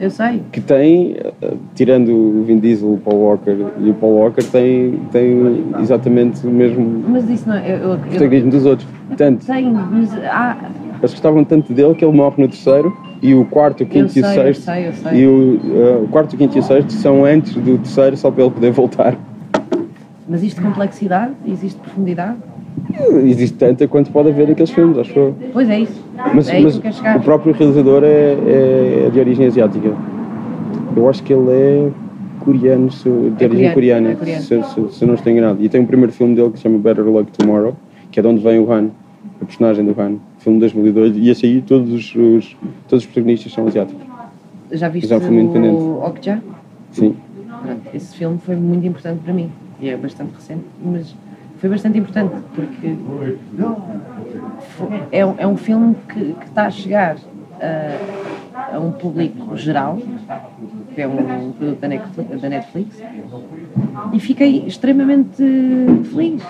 eu 0.00 0.10
sei. 0.10 0.42
que 0.52 0.60
tem, 0.60 1.16
eh, 1.42 1.52
tirando 1.74 2.10
o 2.12 2.44
Vin 2.44 2.58
Diesel, 2.58 2.94
o 2.94 2.98
Paul 2.98 3.18
Walker 3.20 3.56
e 3.82 3.90
o 3.90 3.94
Paul 3.94 4.14
Walker, 4.16 4.42
tem, 4.44 4.98
tem 5.12 5.64
exatamente 5.80 6.46
o 6.46 6.50
mesmo 6.50 7.04
Mas 7.08 7.28
isso 7.28 7.46
não 7.48 7.56
é. 7.56 7.70
Eu, 7.70 7.76
eu, 7.76 7.90
eu, 7.90 7.98
protagonismo 7.98 8.50
dos 8.50 8.64
outros. 8.66 8.88
Tanto, 9.16 9.44
tenho, 9.46 9.72
mas 9.72 10.12
há. 10.24 10.56
Eles 11.00 11.12
gostavam 11.12 11.42
tanto 11.44 11.72
dele 11.72 11.94
que 11.94 12.04
ele 12.04 12.16
morre 12.16 12.34
no 12.42 12.48
terceiro 12.48 12.96
e 13.22 13.34
o 13.34 13.44
quarto, 13.44 13.82
o 13.82 13.86
quinto 13.86 14.16
e 14.16 14.20
o 14.20 14.24
sei, 14.24 14.38
eu 14.38 14.44
sexto. 14.44 14.62
sei, 14.62 14.86
eu 14.88 14.92
sei. 14.92 15.20
E 15.20 15.26
o, 15.26 15.60
eh, 15.74 16.00
o 16.04 16.08
quarto, 16.08 16.34
o 16.34 16.36
quinto 16.36 16.56
e 16.56 16.60
o 16.60 16.62
sexto 16.62 16.92
são 16.92 17.24
antes 17.24 17.54
do 17.54 17.78
terceiro, 17.78 18.16
só 18.16 18.30
para 18.30 18.44
ele 18.44 18.52
poder 18.52 18.70
voltar. 18.70 19.16
Mas 20.28 20.40
existe 20.40 20.60
complexidade? 20.60 21.32
Existe 21.46 21.80
profundidade? 21.80 22.36
Existe 23.24 23.56
tanta 23.56 23.86
quanto 23.88 24.10
pode 24.10 24.28
haver 24.30 24.48
naqueles 24.48 24.70
filmes, 24.70 24.96
acho 24.98 25.18
eu. 25.18 25.34
Pois 25.52 25.68
é 25.68 25.80
isso. 25.80 26.04
Mas, 26.34 26.48
é 26.48 26.60
mas 26.60 26.76
o 26.76 27.20
próprio 27.20 27.52
realizador 27.54 28.02
é, 28.04 28.06
é- 28.06 29.04
é 29.06 29.10
de 29.10 29.18
origem 29.18 29.46
asiática. 29.46 29.92
Eu 30.96 31.08
acho 31.08 31.22
que 31.22 31.32
ele 31.32 31.50
é 31.50 31.88
coreano, 32.40 32.90
se- 32.90 33.08
de 33.08 33.44
É 33.44 33.46
origem 33.48 33.72
coreano, 33.72 34.16
coreana, 34.16 34.38
é. 34.38 34.40
Se, 34.40 34.62
se- 34.62 34.88
se 34.98 35.06
não 35.06 35.14
estou 35.14 35.32
enganado. 35.32 35.62
E 35.62 35.68
tem 35.68 35.80
um 35.80 35.86
primeiro 35.86 36.12
filme 36.12 36.34
dele 36.34 36.50
que 36.50 36.56
se 36.58 36.62
chama 36.64 36.78
Better 36.78 37.04
Luck 37.04 37.30
Tomorrow, 37.32 37.74
que 38.10 38.18
é 38.18 38.22
de 38.22 38.28
onde 38.28 38.42
vem 38.42 38.58
o 38.58 38.70
Han, 38.72 38.88
a 39.40 39.44
personagem 39.44 39.84
do 39.84 40.00
Han, 40.00 40.14
filme 40.40 40.58
de 40.58 40.60
2002. 40.60 41.16
E 41.16 41.28
esse 41.30 41.46
aí, 41.46 41.62
todos 41.62 41.90
os, 41.92 42.14
os- 42.14 42.56
todos 42.88 43.04
os 43.04 43.06
protagonistas 43.06 43.52
são 43.52 43.66
asiáticos. 43.66 44.02
Já 44.72 44.88
viste 44.88 45.08
já 45.08 45.16
é 45.16 45.20
filme 45.20 45.40
independente. 45.42 45.80
o 45.82 46.02
Okja? 46.04 46.42
Sim. 46.92 47.16
Pronto, 47.62 47.82
esse 47.94 48.16
filme 48.16 48.38
foi 48.38 48.56
muito 48.56 48.86
importante 48.86 49.20
para 49.24 49.32
mim. 49.34 49.50
E 49.80 49.88
é 49.88 49.96
bastante 49.96 50.32
recente, 50.34 50.64
mas 50.84 51.14
foi 51.58 51.70
bastante 51.70 51.98
importante 51.98 52.34
porque 52.54 52.94
é, 55.12 55.24
um- 55.26 55.34
é 55.38 55.46
um 55.46 55.56
filme 55.56 55.94
que, 56.08 56.32
que 56.34 56.44
está 56.44 56.66
a 56.66 56.70
chegar 56.70 57.16
a, 57.60 58.76
a 58.76 58.80
um 58.80 58.92
público 58.92 59.56
geral, 59.56 59.98
que 60.94 61.00
é 61.00 61.08
um 61.08 61.52
produto 61.52 61.80
da 61.80 61.88
Netflix, 61.88 62.40
da 62.40 62.48
Netflix 62.48 63.02
e 64.12 64.20
fiquei 64.20 64.64
extremamente 64.66 65.36
feliz. 66.12 66.42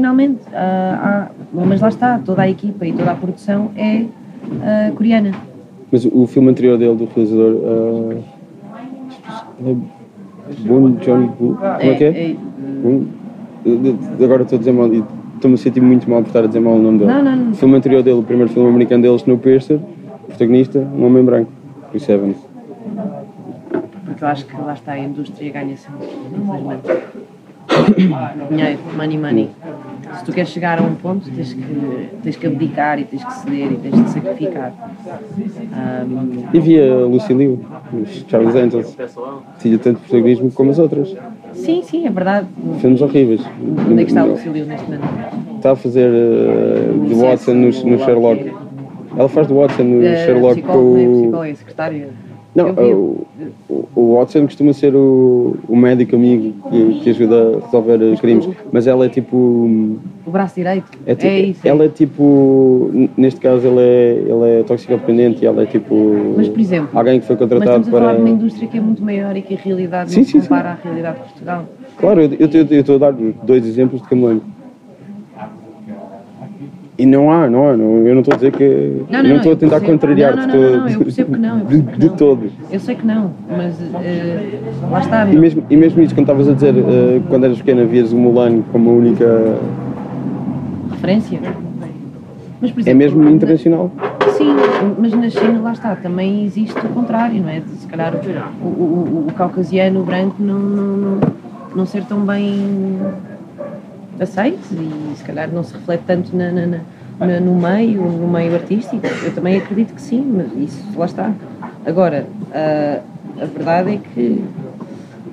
Finalmente, 0.00 0.40
ah, 0.52 1.30
há- 1.30 1.30
mas 1.54 1.80
lá 1.80 1.88
está, 1.88 2.18
toda 2.18 2.42
a 2.42 2.50
equipa 2.50 2.84
e 2.86 2.92
toda 2.92 3.12
a 3.12 3.14
produção 3.14 3.70
é 3.74 4.04
ah, 4.62 4.92
coreana. 4.94 5.30
Mas 5.90 6.04
o, 6.04 6.26
filme 6.26 6.50
anterior 6.50 6.76
dele, 6.76 6.94
do 6.96 7.06
realizador. 7.06 7.56
ah, 7.64 8.16
é 9.66 9.74
Bon 10.68 10.90
John 10.96 11.32
Woo. 11.40 11.56
Como 11.56 11.90
é 11.90 11.94
que 11.94 12.04
é? 12.04 12.36
De- 13.64 13.92
de- 13.94 14.24
Agora 14.24 14.42
estou 14.42 14.56
a 14.56 14.58
dizer 14.58 14.72
mal 14.72 14.86
estou-me 14.92 15.54
a 15.54 15.56
sentir 15.56 15.80
muito 15.80 16.10
mal 16.10 16.20
por 16.20 16.26
estar 16.28 16.44
a 16.44 16.46
dizer 16.46 16.60
mal 16.60 16.74
o 16.74 16.78
nome 16.78 16.98
dele. 16.98 17.10
Não, 17.10 17.22
não, 17.24 17.34
não. 17.34 17.52
O 17.52 17.54
filme 17.54 17.74
anterior 17.74 18.02
dele, 18.02 18.18
o 18.18 18.22
primeiro 18.22 18.52
filme 18.52 18.68
americano 18.68 19.02
dele, 19.02 19.16
Snowpiercer, 19.16 19.80
protagonista, 20.28 20.78
um 20.78 21.06
homem 21.06 21.24
branco, 21.24 21.50
Chris 21.90 22.06
Evans. 22.06 22.36
Porque 24.04 24.22
eu 24.22 24.28
acho 24.28 24.44
que 24.44 24.60
lá 24.60 24.74
está 24.74 24.92
a 24.92 24.98
indústria 24.98 25.50
ganha 25.52 25.74
sempre, 25.74 26.06
infelizmente. 26.38 26.82
Dinheiro, 28.50 28.78
money, 28.96 29.18
money. 29.18 29.50
Se 30.18 30.24
tu 30.24 30.32
queres 30.32 30.50
chegar 30.50 30.78
a 30.78 30.82
um 30.82 30.94
ponto, 30.94 31.28
tens 31.30 31.52
que, 31.52 32.08
tens 32.22 32.36
que 32.36 32.46
abdicar 32.46 32.98
e 32.98 33.04
tens 33.04 33.24
que 33.24 33.32
ceder 33.40 33.72
e 33.72 33.76
tens 33.76 34.04
de 34.04 34.10
sacrificar. 34.10 34.72
Ahm, 35.72 36.44
E 36.54 36.60
via 36.60 36.94
Lucy 37.04 37.34
Liu, 37.34 37.60
os 37.92 38.24
Charles 38.28 38.54
Angels. 38.54 38.96
Tinha 39.58 39.78
tanto 39.78 40.00
protagonismo 40.00 40.50
como 40.52 40.70
as 40.70 40.78
outras. 40.78 41.14
sim, 41.52 41.82
sim, 41.82 42.06
é 42.06 42.10
verdade. 42.10 42.46
Filmes 42.80 43.02
horríveis. 43.02 43.42
Onde 43.90 44.02
é 44.02 44.04
que 44.04 44.10
está 44.10 44.24
o 44.24 44.28
Lucílio 44.30 44.64
neste 44.64 44.86
momento? 44.86 45.04
Está 45.56 45.72
a 45.72 45.76
fazer 45.76 46.08
uh, 46.08 47.16
Watson 47.20 47.54
no, 47.54 47.66
no 47.66 47.98
Sherlock. 48.04 48.52
Ela 49.18 49.28
faz 49.28 49.46
de 49.48 49.54
Watson 49.54 49.82
no 49.82 50.02
Eh, 50.04 50.24
Sherlock 50.26 50.62
com 50.62 50.72
o. 50.78 51.12
psicóloga, 51.22 51.54
secretária. 51.56 52.08
Não, 52.56 52.70
o, 52.70 53.26
o- 53.68 54.14
Watson 54.16 54.44
costuma 54.46 54.72
ser 54.72 54.94
o, 54.96 55.56
o 55.68 55.76
médico 55.76 56.16
amigo 56.16 56.54
que, 56.70 57.00
que 57.00 57.10
ajuda 57.10 57.58
a 57.58 57.64
resolver 57.66 58.02
os 58.02 58.20
crimes, 58.20 58.48
mas 58.72 58.86
ela 58.86 59.04
é 59.04 59.08
tipo. 59.10 59.36
O 60.26 60.30
braço 60.30 60.54
direito. 60.54 60.90
É, 61.06 61.14
tipo 61.14 61.26
É 61.26 61.40
isso. 61.40 61.60
é. 61.66 61.70
ela 61.70 61.84
é 61.84 61.88
tipo. 61.88 62.90
Neste 63.16 63.40
caso, 63.40 63.66
ele 63.66 63.80
é, 63.80 64.12
ele 64.26 64.60
é 64.60 64.62
toxicodependente 64.62 65.44
e 65.44 65.46
ela 65.46 65.62
é 65.62 65.66
tipo. 65.66 65.94
Mas, 66.36 66.48
por 66.48 66.58
exemplo, 66.60 66.88
Alguém 66.98 67.20
que 67.20 67.26
foi 67.26 67.36
Mas 67.36 67.40
contratado 67.42 67.80
estamos 67.82 67.88
a 67.88 67.90
falar 67.90 68.04
para. 68.06 68.14
de 68.16 68.20
uma 68.22 68.30
indústria 68.30 68.68
que 68.68 68.78
é 68.78 68.80
muito 68.80 69.04
maior 69.04 69.36
e 69.36 69.42
que 69.42 69.54
a 69.54 69.58
realidade 69.58 70.10
Sim, 70.10 70.18
não 70.20 70.24
sim, 70.24 70.30
se 70.32 70.40
sim. 70.40 70.48
compara 70.48 70.70
à 70.70 70.74
realidade 70.82 71.18
de 71.18 71.24
Portugal. 71.24 71.64
Claro, 71.98 72.20
eu 72.22 72.78
estou 72.80 72.94
a 72.96 72.98
dar 72.98 73.12
dois 73.12 73.66
exemplos 73.66 74.00
de 74.00 74.08
que 74.08 74.14
me 74.14 74.26
lembro. 74.26 74.55
E 76.98 77.04
não 77.04 77.30
há, 77.30 77.48
não 77.50 77.68
há, 77.68 77.76
não, 77.76 77.98
eu 78.06 78.14
não 78.14 78.20
estou 78.22 78.32
a 78.32 78.36
dizer 78.36 78.52
que. 78.52 79.02
Não, 79.10 79.18
eu 79.18 79.22
não, 79.22 79.30
não 79.30 79.36
estou 79.36 79.52
a 79.52 79.56
tentar 79.56 79.80
percebo. 79.80 79.92
contrariar 79.92 80.34
Não, 80.34 80.46
de 80.46 80.48
não, 80.48 80.54
não, 80.62 80.70
todo. 80.70 80.78
não, 80.80 80.88
eu 80.88 80.98
percebo 81.00 81.32
que 81.34 81.38
não, 81.38 81.58
de, 81.58 81.64
percebo 81.66 81.90
que 81.92 81.98
de 81.98 82.06
não. 82.08 82.16
todo. 82.16 82.42
Eu 82.70 82.80
sei 82.80 82.94
que 82.94 83.06
não, 83.06 83.30
mas 83.50 83.74
eh, 84.02 84.60
lá 84.90 85.00
está. 85.00 85.26
E 85.30 85.36
mesmo, 85.36 85.62
e 85.68 85.76
mesmo 85.76 86.02
isso, 86.02 86.14
quando 86.14 86.22
estavas 86.24 86.48
a 86.48 86.52
dizer, 86.54 86.74
eh, 86.74 87.20
quando 87.28 87.44
eras 87.44 87.58
pequena, 87.58 87.84
vias 87.84 88.12
o 88.12 88.16
Mulan 88.16 88.62
como 88.72 88.88
a 88.88 88.92
única. 88.94 89.56
referência. 90.92 91.38
Mas, 92.62 92.70
É 92.70 92.80
exemplo, 92.80 92.98
mesmo 92.98 93.22
na- 93.24 93.30
internacional. 93.30 93.90
Sim, 94.30 94.54
mas 94.98 95.12
na 95.12 95.28
China, 95.28 95.60
lá 95.62 95.72
está, 95.72 95.94
também 95.96 96.46
existe 96.46 96.78
o 96.78 96.88
contrário, 96.88 97.42
não 97.42 97.50
é? 97.50 97.60
De, 97.60 97.68
se 97.72 97.86
calhar 97.86 98.14
o, 98.62 98.66
o, 98.66 98.68
o- 98.70 99.26
o 99.28 99.32
caucasiano, 99.34 100.00
o 100.00 100.02
branco, 100.04 100.36
não, 100.38 100.58
não, 100.58 100.96
não, 100.96 101.20
não 101.74 101.86
ser 101.86 102.04
tão 102.04 102.20
bem 102.20 102.98
aceito 104.20 104.66
e 104.72 105.16
se 105.16 105.24
calhar 105.24 105.48
não 105.52 105.62
se 105.62 105.74
reflete 105.74 106.02
tanto 106.06 106.36
na, 106.36 106.50
na- 106.52 106.66
na- 106.66 107.40
no 107.40 107.54
meio, 107.54 108.02
no 108.02 108.28
meio 108.28 108.54
artístico. 108.54 109.06
Eu 109.24 109.34
também 109.34 109.56
acredito 109.58 109.94
que 109.94 110.00
sim, 110.02 110.20
mas 110.36 110.52
isso 110.56 110.82
lá 110.96 111.06
está. 111.06 111.32
Agora, 111.84 112.26
a, 112.52 113.00
a 113.42 113.46
verdade 113.46 113.94
é 113.94 113.98
que 113.98 114.44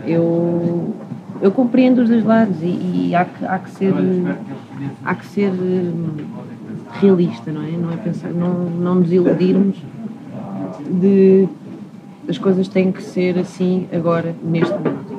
eu, 0.05 0.93
eu 1.41 1.51
compreendo 1.51 2.01
os 2.01 2.09
dois 2.09 2.23
lados 2.23 2.57
e, 2.61 3.09
e 3.09 3.15
há, 3.15 3.25
que, 3.25 3.45
há 3.45 3.59
que 3.59 3.71
ser 3.71 3.93
há 5.03 5.15
que 5.15 5.25
ser 5.25 5.51
hum, 5.51 6.07
realista, 7.01 7.51
não 7.51 7.61
é? 7.63 7.71
Não 7.71 7.91
é 7.91 7.97
pensar, 7.97 8.29
não, 8.29 8.53
não 8.53 8.95
nos 8.95 9.11
iludirmos 9.11 9.77
de 10.89 11.47
as 12.27 12.37
coisas 12.37 12.67
têm 12.69 12.91
que 12.91 13.03
ser 13.03 13.37
assim 13.37 13.87
agora, 13.93 14.33
neste 14.43 14.73
momento. 14.73 15.12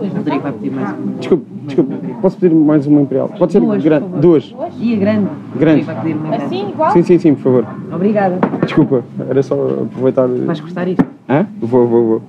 O 0.00 0.16
Rodrigo 0.16 0.40
vai 0.40 0.52
pedir 0.52 0.70
mais 0.70 0.98
uma. 0.98 1.12
Desculpe, 1.18 1.46
desculpe, 1.66 1.94
posso 2.22 2.36
pedir 2.38 2.54
mais 2.54 2.86
uma 2.86 3.02
Imperial? 3.02 3.28
Pode 3.28 3.52
ser 3.52 3.60
Duas, 3.60 3.82
grande? 3.82 4.06
Duas. 4.20 4.54
E 4.78 4.94
a 4.94 4.98
grande? 4.98 5.28
Grande. 5.56 5.86
Assim, 5.90 6.70
igual? 6.70 6.92
Sim, 6.92 7.02
sim, 7.02 7.18
sim, 7.18 7.34
por 7.34 7.42
favor. 7.42 7.66
Obrigada. 7.92 8.38
Desculpa, 8.64 9.04
era 9.28 9.42
só 9.42 9.54
aproveitar. 9.82 10.26
Vais 10.26 10.60
gostar 10.60 10.88
isto? 10.88 11.04
Hã? 11.28 11.46
Vou, 11.60 11.86
vou, 11.86 12.06
vou. 12.06 12.22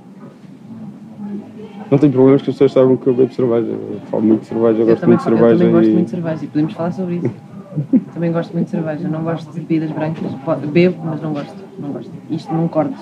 Não 1.89 1.97
tenho 1.97 2.11
problemas 2.11 2.41
que 2.41 2.49
as 2.49 2.55
pessoas 2.55 2.71
saibam 2.71 2.95
que 2.97 3.07
eu 3.07 3.13
bebo 3.13 3.33
cerveja. 3.33 3.67
Eu 3.67 3.99
falo 4.09 4.23
muito 4.23 4.41
de 4.41 4.47
cerveja, 4.47 4.79
eu, 4.79 4.81
Eu 4.81 4.87
gosto 4.87 5.01
também, 5.01 5.17
muito 5.17 5.23
de 5.23 5.31
eu 5.31 5.37
cerveja. 5.37 5.57
também 5.57 5.71
gosto 5.73 5.89
e... 5.89 5.93
muito 5.93 6.05
de 6.05 6.11
cerveja 6.11 6.45
e 6.45 6.47
podemos 6.47 6.73
falar 6.73 6.91
sobre 6.91 7.15
isso. 7.15 7.31
também 8.13 8.31
gosto 8.31 8.53
muito 8.53 8.65
de 8.65 8.71
cerveja, 8.71 9.07
não 9.07 9.23
gosto 9.23 9.51
de 9.51 9.59
bebidas 9.59 9.91
brancas. 9.91 10.31
Bebo, 10.71 10.97
mas 11.03 11.21
não 11.21 11.33
gosto. 11.33 11.55
Não 11.79 11.89
gosto. 11.89 12.11
Isto 12.29 12.53
não 12.53 12.67
cortes, 12.67 12.99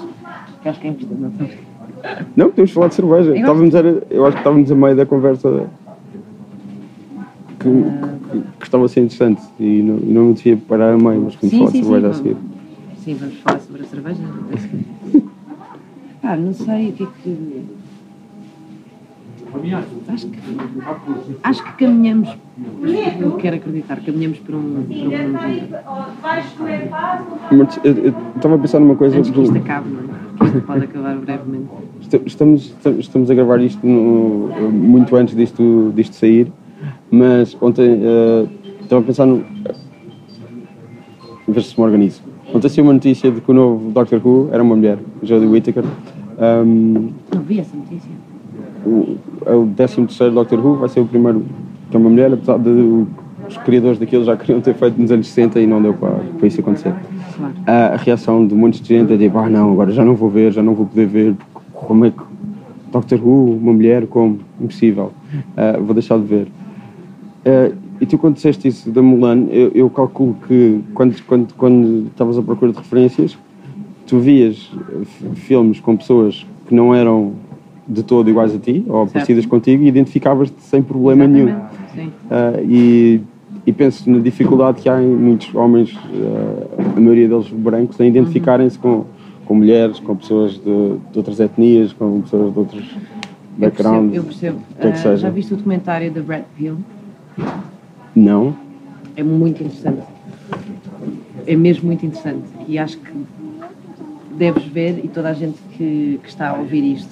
que 0.61 0.69
acho 0.69 0.79
que 0.79 0.87
é 0.87 0.89
importante. 0.89 1.21
Não, 1.21 1.47
Não, 2.35 2.49
podemos 2.49 2.71
falar 2.71 2.87
de 2.87 2.95
cerveja. 2.95 3.29
Eu 3.31 3.35
Estávamos 3.37 3.75
a, 3.75 3.79
eu 4.09 4.25
acho 4.25 4.33
que 4.35 4.39
estávamos 4.41 4.71
a 4.71 4.75
meio 4.75 4.95
da 4.95 5.05
conversa 5.05 5.67
que, 7.59 7.69
que, 7.69 8.41
que 8.59 8.63
estava 8.65 8.85
a 8.85 8.87
ser 8.87 9.01
interessante 9.01 9.41
e 9.59 9.81
não, 9.81 9.97
e 9.97 10.05
não 10.13 10.25
me 10.25 10.33
devia 10.33 10.57
parar 10.57 10.93
a 10.93 10.97
meio, 10.97 11.21
mas 11.21 11.35
podemos 11.35 11.51
Sim, 11.51 11.57
falar 11.59 11.71
sim, 11.71 11.79
de 11.79 11.83
sim, 11.85 11.91
cerveja 11.91 12.07
a 12.07 12.11
vamos. 12.11 12.17
seguir. 12.17 12.37
Sim, 13.03 13.13
vamos 13.15 13.35
falar 13.39 13.59
sobre 13.59 13.81
a 13.81 13.85
cerveja. 13.85 14.21
Pá, 16.21 16.35
não 16.37 16.53
sei 16.53 16.89
o 16.89 16.93
que 16.93 17.03
é 17.03 17.07
que. 17.23 17.65
Acho 20.07 20.27
que, 20.27 20.39
acho 21.43 21.63
que 21.63 21.71
caminhamos, 21.85 22.29
eu 23.19 23.31
quero 23.37 23.55
acreditar, 23.55 23.99
caminhamos 23.99 24.37
para 24.39 24.55
um, 24.55 24.85
para 26.21 26.39
um 27.55 27.57
Mas 27.57 27.79
eu, 27.83 27.93
eu 27.93 28.13
estava 28.35 28.55
a 28.55 28.59
pensar 28.59 28.79
numa 28.79 28.95
coisa. 28.95 29.17
antes 29.17 29.31
que 29.31 29.41
isto 29.41 29.57
acabe, 29.57 29.89
não 29.89 30.01
é? 30.01 30.18
Que 30.39 30.45
isto 30.45 30.61
pode 30.61 30.83
acabar 30.85 31.15
brevemente. 31.17 31.67
Esta- 32.01 32.21
Estamos, 32.25 32.73
estamos 32.99 33.29
a 33.29 33.33
gravar 33.33 33.59
isto 33.61 33.85
no- 33.85 34.49
muito 34.71 35.15
antes 35.15 35.35
disto, 35.35 35.91
disto 35.95 36.15
sair, 36.15 36.51
mas 37.11 37.57
ontem 37.61 37.99
eh, 38.01 38.47
estava 38.81 39.01
a 39.01 39.05
pensar 39.05 39.25
no. 39.25 39.43
Ver 41.47 41.63
se 41.63 41.79
me 41.79 41.85
organizo. 41.85 42.21
Ontem 42.53 42.69
saiu 42.69 42.83
uma 42.85 42.93
notícia 42.93 43.31
de 43.31 43.41
que 43.41 43.51
o 43.51 43.53
novo 43.53 43.91
Doctor 43.91 44.21
Who 44.23 44.49
era 44.51 44.61
uma 44.63 44.75
mulher, 44.75 44.97
Jodie 45.23 45.47
Whittaker. 45.47 45.83
Um, 46.39 47.11
Não 47.33 47.41
vi 47.41 47.59
essa 47.59 47.75
notícia. 47.75 48.09
o, 48.85 49.17
é 49.45 49.53
o 49.53 49.67
13 49.75 50.05
Doctor 50.31 50.59
Who, 50.65 50.75
vai 50.77 50.89
ser 50.89 50.99
o 51.01 51.05
primeiro 51.05 51.43
que 51.89 51.97
é 51.97 51.99
uma 51.99 52.09
mulher, 52.09 52.31
apesar 52.33 52.57
de 52.59 53.05
os 53.49 53.57
criadores 53.57 53.99
daquilo 53.99 54.23
já 54.23 54.37
queriam 54.37 54.61
ter 54.61 54.75
feito 54.75 55.01
nos 55.01 55.11
anos 55.11 55.27
60 55.27 55.59
e 55.59 55.67
não 55.67 55.81
deu 55.81 55.93
para, 55.93 56.11
para 56.37 56.47
isso 56.47 56.61
acontecer. 56.61 56.93
Claro. 57.35 57.53
A, 57.65 57.93
a 57.93 57.95
reação 57.97 58.45
de 58.45 58.53
muitos 58.55 58.79
de 58.79 58.87
gente 58.87 59.11
é 59.11 59.17
tipo, 59.17 59.37
ah 59.37 59.49
não, 59.49 59.71
agora 59.71 59.91
já 59.91 60.05
não 60.05 60.15
vou 60.15 60.29
ver, 60.29 60.51
já 60.51 60.61
não 60.61 60.73
vou 60.73 60.85
poder 60.85 61.07
ver, 61.07 61.35
como 61.73 62.05
é 62.05 62.11
que 62.11 62.21
Doctor 62.91 63.19
Who, 63.21 63.57
uma 63.57 63.73
mulher, 63.73 64.07
como? 64.07 64.39
Impossível. 64.59 65.11
Ah, 65.55 65.77
vou 65.79 65.93
deixar 65.93 66.17
de 66.17 66.25
ver. 66.25 66.47
Ah, 67.45 67.71
e 68.01 68.05
tu 68.05 68.17
quando 68.17 68.35
disseste 68.35 68.67
isso 68.67 68.89
da 68.89 69.01
Mulan, 69.01 69.47
eu, 69.49 69.71
eu 69.73 69.89
calculo 69.89 70.35
que 70.47 70.79
quando, 70.93 71.21
quando, 71.23 71.53
quando 71.55 72.07
estavas 72.07 72.37
à 72.37 72.41
procura 72.41 72.71
de 72.71 72.77
referências, 72.77 73.37
tu 74.07 74.19
vias 74.19 74.71
filmes 75.35 75.79
com 75.79 75.95
pessoas 75.95 76.45
que 76.67 76.73
não 76.73 76.95
eram 76.95 77.33
de 77.87 78.03
todo 78.03 78.29
iguais 78.29 78.53
a 78.53 78.59
ti, 78.59 78.85
ou 78.87 79.07
parecidas 79.07 79.45
contigo, 79.45 79.83
e 79.83 79.87
identificavas-te 79.87 80.61
sem 80.61 80.81
problema 80.81 81.27
nenhum. 81.27 81.49
Exatamente, 81.49 81.89
Sim. 81.95 82.11
Ah, 82.29 82.61
e, 82.61 83.21
e 83.65 83.73
penso 83.73 84.09
na 84.09 84.19
dificuldade 84.19 84.81
que 84.81 84.89
há 84.89 85.01
em 85.01 85.07
muitos 85.07 85.53
homens, 85.53 85.97
ah, 85.97 86.93
a 86.95 86.99
maioria 86.99 87.27
deles 87.27 87.47
brancos, 87.49 87.99
em 87.99 88.07
identificarem-se 88.07 88.79
com, 88.79 89.05
com 89.45 89.53
mulheres, 89.55 89.99
com 89.99 90.15
pessoas 90.15 90.53
de, 90.53 90.61
de 91.11 91.17
outras 91.17 91.39
etnias, 91.39 91.93
com 91.93 92.21
pessoas 92.21 92.53
de 92.53 92.59
outros 92.59 92.81
Eu 92.81 92.87
percebo. 92.87 93.57
backgrounds. 93.57 94.15
Eu 94.15 94.23
percebo. 94.23 94.59
que 94.79 94.87
é 94.87 94.91
que 94.91 94.97
seja. 94.97 95.17
já 95.17 95.29
viste 95.29 95.53
o 95.53 95.57
documentário 95.57 96.11
da 96.11 96.21
Brad 96.21 96.43
Pill? 96.57 96.77
Não? 98.15 98.55
É 99.15 99.23
muito 99.23 99.61
interessante. 99.61 100.01
É 101.45 101.55
mesmo 101.55 101.87
muito 101.87 102.05
interessante. 102.05 102.43
E 102.67 102.77
acho 102.77 102.97
que 102.97 103.11
deves 104.37 104.63
ver, 104.65 105.01
e 105.03 105.07
toda 105.09 105.29
a 105.29 105.33
gente 105.33 105.59
que, 105.77 106.19
que 106.23 106.29
está 106.29 106.49
a 106.49 106.57
ouvir 106.57 106.93
isto, 106.93 107.11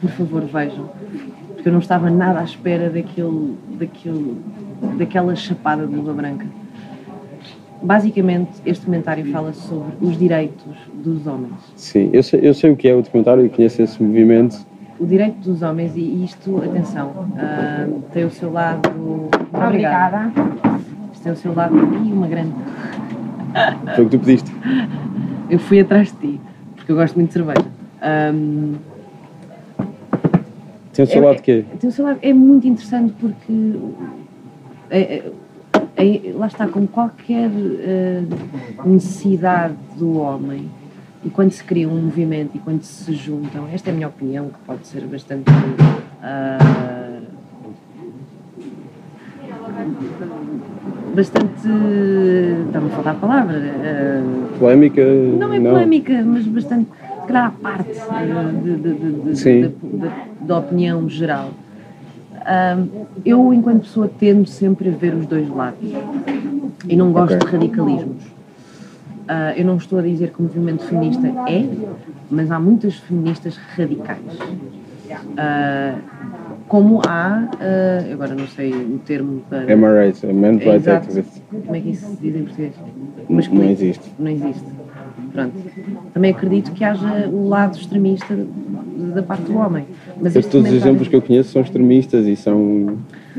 por 0.00 0.10
favor 0.10 0.42
vejam. 0.42 0.88
Porque 1.54 1.68
eu 1.68 1.72
não 1.72 1.80
estava 1.80 2.08
nada 2.08 2.40
à 2.40 2.44
espera 2.44 2.88
daquele, 2.88 3.56
daquele, 3.78 4.36
daquela 4.96 5.34
chapada 5.34 5.86
de 5.86 5.94
luva 5.94 6.12
branca. 6.12 6.46
Basicamente, 7.80 8.50
este 8.66 8.80
documentário 8.80 9.24
fala 9.30 9.52
sobre 9.52 9.92
os 10.00 10.18
direitos 10.18 10.64
dos 10.92 11.26
homens. 11.26 11.52
Sim, 11.76 12.10
eu 12.12 12.22
sei, 12.22 12.40
eu 12.42 12.52
sei 12.52 12.72
o 12.72 12.76
que 12.76 12.88
é 12.88 12.94
o 12.94 13.02
documentário 13.02 13.44
e 13.46 13.48
conheço 13.48 13.80
esse 13.80 14.02
movimento. 14.02 14.66
O 14.98 15.06
direito 15.06 15.36
dos 15.38 15.62
homens, 15.62 15.96
e 15.96 16.24
isto, 16.24 16.58
atenção, 16.58 17.12
ah, 17.38 17.86
tem 18.12 18.24
o 18.24 18.30
seu 18.30 18.50
lado. 18.52 18.90
Obrigada. 19.52 20.32
Isto 21.12 21.22
tem 21.22 21.32
o 21.32 21.36
seu 21.36 21.54
lado. 21.54 21.76
E 21.76 22.12
uma 22.12 22.26
grande. 22.26 22.52
Foi 23.94 24.04
o 24.04 24.08
que 24.08 24.16
tu 24.18 24.24
pediste. 24.24 24.52
Eu 25.48 25.60
fui 25.60 25.78
atrás 25.78 26.10
de 26.12 26.18
ti, 26.18 26.40
porque 26.74 26.90
eu 26.90 26.96
gosto 26.96 27.14
muito 27.14 27.28
de 27.28 27.34
cerveja. 27.34 27.64
Ahm, 28.02 28.74
Tem 30.92 31.04
o 31.04 31.08
seu 31.08 31.22
É- 31.22 31.26
lado 31.26 31.36
de 31.36 31.42
quê? 31.42 31.64
tem 31.78 31.88
o 31.88 31.92
seu 31.92 32.04
lado- 32.04 32.18
é 32.20 32.32
muito 32.32 32.66
interessante 32.66 33.14
porque 33.20 33.52
é- 34.90 35.00
é- 35.00 35.32
é- 35.96 36.32
lá 36.34 36.46
está, 36.46 36.66
com 36.68 36.86
qualquer 36.86 37.50
eh, 37.80 38.22
necessidade 38.84 39.74
do 39.96 40.18
homem 40.18 40.68
e 41.24 41.30
quando 41.30 41.50
se 41.50 41.62
cria 41.64 41.88
um 41.88 42.00
movimento 42.02 42.56
e 42.56 42.58
quando 42.58 42.82
se 42.82 43.12
juntam, 43.14 43.66
esta 43.72 43.90
é 43.90 43.92
a 43.92 43.94
minha 43.94 44.08
opinião, 44.08 44.48
que 44.48 44.58
pode 44.66 44.86
ser 44.86 45.02
bastante 45.06 45.44
ah, 46.22 46.58
bastante 51.14 51.68
está-me 52.66 52.86
a 52.86 52.90
faltar 52.90 53.14
a 53.14 53.18
palavra 53.18 53.56
ah, 53.58 54.58
Polémica? 54.58 55.04
não 55.04 55.52
é 55.52 55.60
polémica, 55.60 56.22
mas 56.24 56.46
bastante, 56.46 56.88
se 57.20 57.26
calhar, 57.26 57.46
à 57.46 57.50
parte 57.50 57.90
eh, 57.90 58.62
de- 58.62 58.76
de- 58.76 58.94
de- 59.68 60.46
da 60.46 60.58
opinião 60.58 61.08
geral. 61.08 61.50
Eu, 63.24 63.52
enquanto 63.52 63.82
pessoa, 63.82 64.10
tendo 64.18 64.48
sempre 64.48 64.88
a 64.88 64.92
ver 64.92 65.14
os 65.14 65.26
dois 65.26 65.48
lados 65.48 65.78
e 66.88 66.96
não 66.96 67.12
gosto 67.12 67.34
Ok. 67.34 67.46
de 67.46 67.56
radicalismos. 67.56 68.22
Ah, 69.26 69.52
eu 69.56 69.64
não 69.66 69.76
estou 69.76 69.98
a 69.98 70.02
dizer 70.02 70.30
que 70.30 70.40
o 70.40 70.42
movimento 70.42 70.84
feminista 70.84 71.26
é, 71.26 71.66
mas 72.30 72.50
há 72.50 72.58
muitas 72.58 72.94
feministas 72.96 73.58
radicais. 73.76 74.20
Ah, 75.36 75.96
como 76.66 77.00
há, 77.06 77.48
ah, 77.60 78.12
agora 78.12 78.34
não 78.34 78.46
sei 78.46 78.72
o 78.72 78.98
termo 79.04 79.42
para. 79.50 79.76
MRAs, 79.76 80.22
Men's 80.22 80.64
Rights. 80.64 80.88
Activists. 80.88 81.42
Como 81.50 81.76
é 81.76 81.80
que 81.80 81.90
isso 81.90 82.06
se 82.06 82.16
diz 82.16 82.36
em 82.36 82.42
português? 82.44 82.74
Não 83.28 83.64
existe. 83.64 84.14
Não 84.18 84.30
existe. 84.30 84.64
Pronto. 85.32 85.52
Também 86.14 86.30
acredito 86.30 86.72
que 86.72 86.82
haja 86.84 87.28
o 87.28 87.48
lado 87.48 87.76
extremista 87.76 88.34
da 89.14 89.22
parte 89.22 89.42
do 89.42 89.58
homem. 89.58 89.84
Mas 90.20 90.34
todos 90.46 90.68
os 90.68 90.74
exemplos 90.74 91.06
que 91.08 91.14
eu 91.16 91.22
conheço 91.22 91.50
são 91.52 91.62
extremistas 91.62 92.26
e 92.26 92.34
são, 92.34 92.96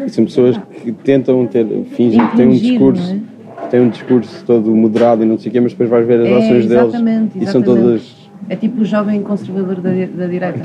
são 0.07 0.23
pessoas 0.25 0.57
que 0.81 0.91
tentam 0.91 1.45
ter, 1.45 1.65
fingem 1.95 2.25
que 2.27 2.37
têm 2.37 2.47
um 2.47 2.51
discurso, 2.51 3.15
têm 3.69 3.81
um 3.81 3.89
discurso 3.89 4.43
todo 4.45 4.73
moderado 4.73 5.23
e 5.23 5.25
não 5.25 5.37
sei 5.37 5.49
o 5.49 5.51
quê, 5.53 5.59
mas 5.59 5.71
depois 5.73 5.89
vais 5.89 6.07
ver 6.07 6.21
as 6.21 6.27
É, 6.27 6.37
ações 6.37 6.65
deles 6.67 6.87
exatamente, 6.89 7.37
e 7.41 7.47
são 7.47 7.61
todas. 7.61 8.29
É 8.47 8.55
tipo 8.55 8.81
o 8.81 8.85
jovem 8.85 9.21
conservador 9.21 9.75
da, 9.81 9.89
da 9.91 10.27
direita. 10.27 10.61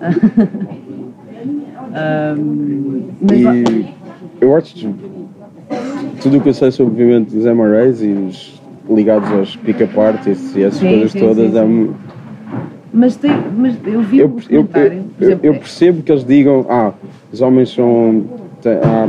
Lá- 1.92 3.54
E 3.54 3.86
eu 4.40 4.56
acho 4.56 4.74
que 4.74 4.94
tudo 6.22 6.38
o 6.38 6.40
que 6.40 6.48
eu 6.48 6.54
sei 6.54 6.70
sobre 6.70 6.92
o 6.92 6.96
movimento 6.96 7.34
dos 7.34 7.44
MRAs 7.44 8.02
e 8.02 8.08
os 8.08 8.60
ligados 8.88 9.30
aos 9.32 9.56
pick-up 9.56 9.98
artists 9.98 10.54
e 10.56 10.62
essas 10.62 10.78
Sim, 10.80 10.88
coisas 10.88 11.12
sim, 11.12 11.18
todas, 11.18 11.52
sim, 11.52 11.58
é 11.58 11.62
um- 11.62 11.94
mas, 12.92 13.16
tem, 13.16 13.30
mas 13.56 13.74
eu 13.86 14.00
vi 14.02 14.18
eu, 14.18 14.26
o 14.26 14.30
eu, 14.30 14.62
documentário, 14.62 15.04
eu, 15.20 15.26
exemplo, 15.26 15.46
eu 15.46 15.54
percebo 15.54 16.02
que 16.02 16.12
eles 16.12 16.24
digam, 16.24 16.66
ah, 16.68 16.92
os 17.32 17.40
homens 17.40 17.70
são. 17.72 18.24
têm- 18.62 18.72
há, 18.82 19.08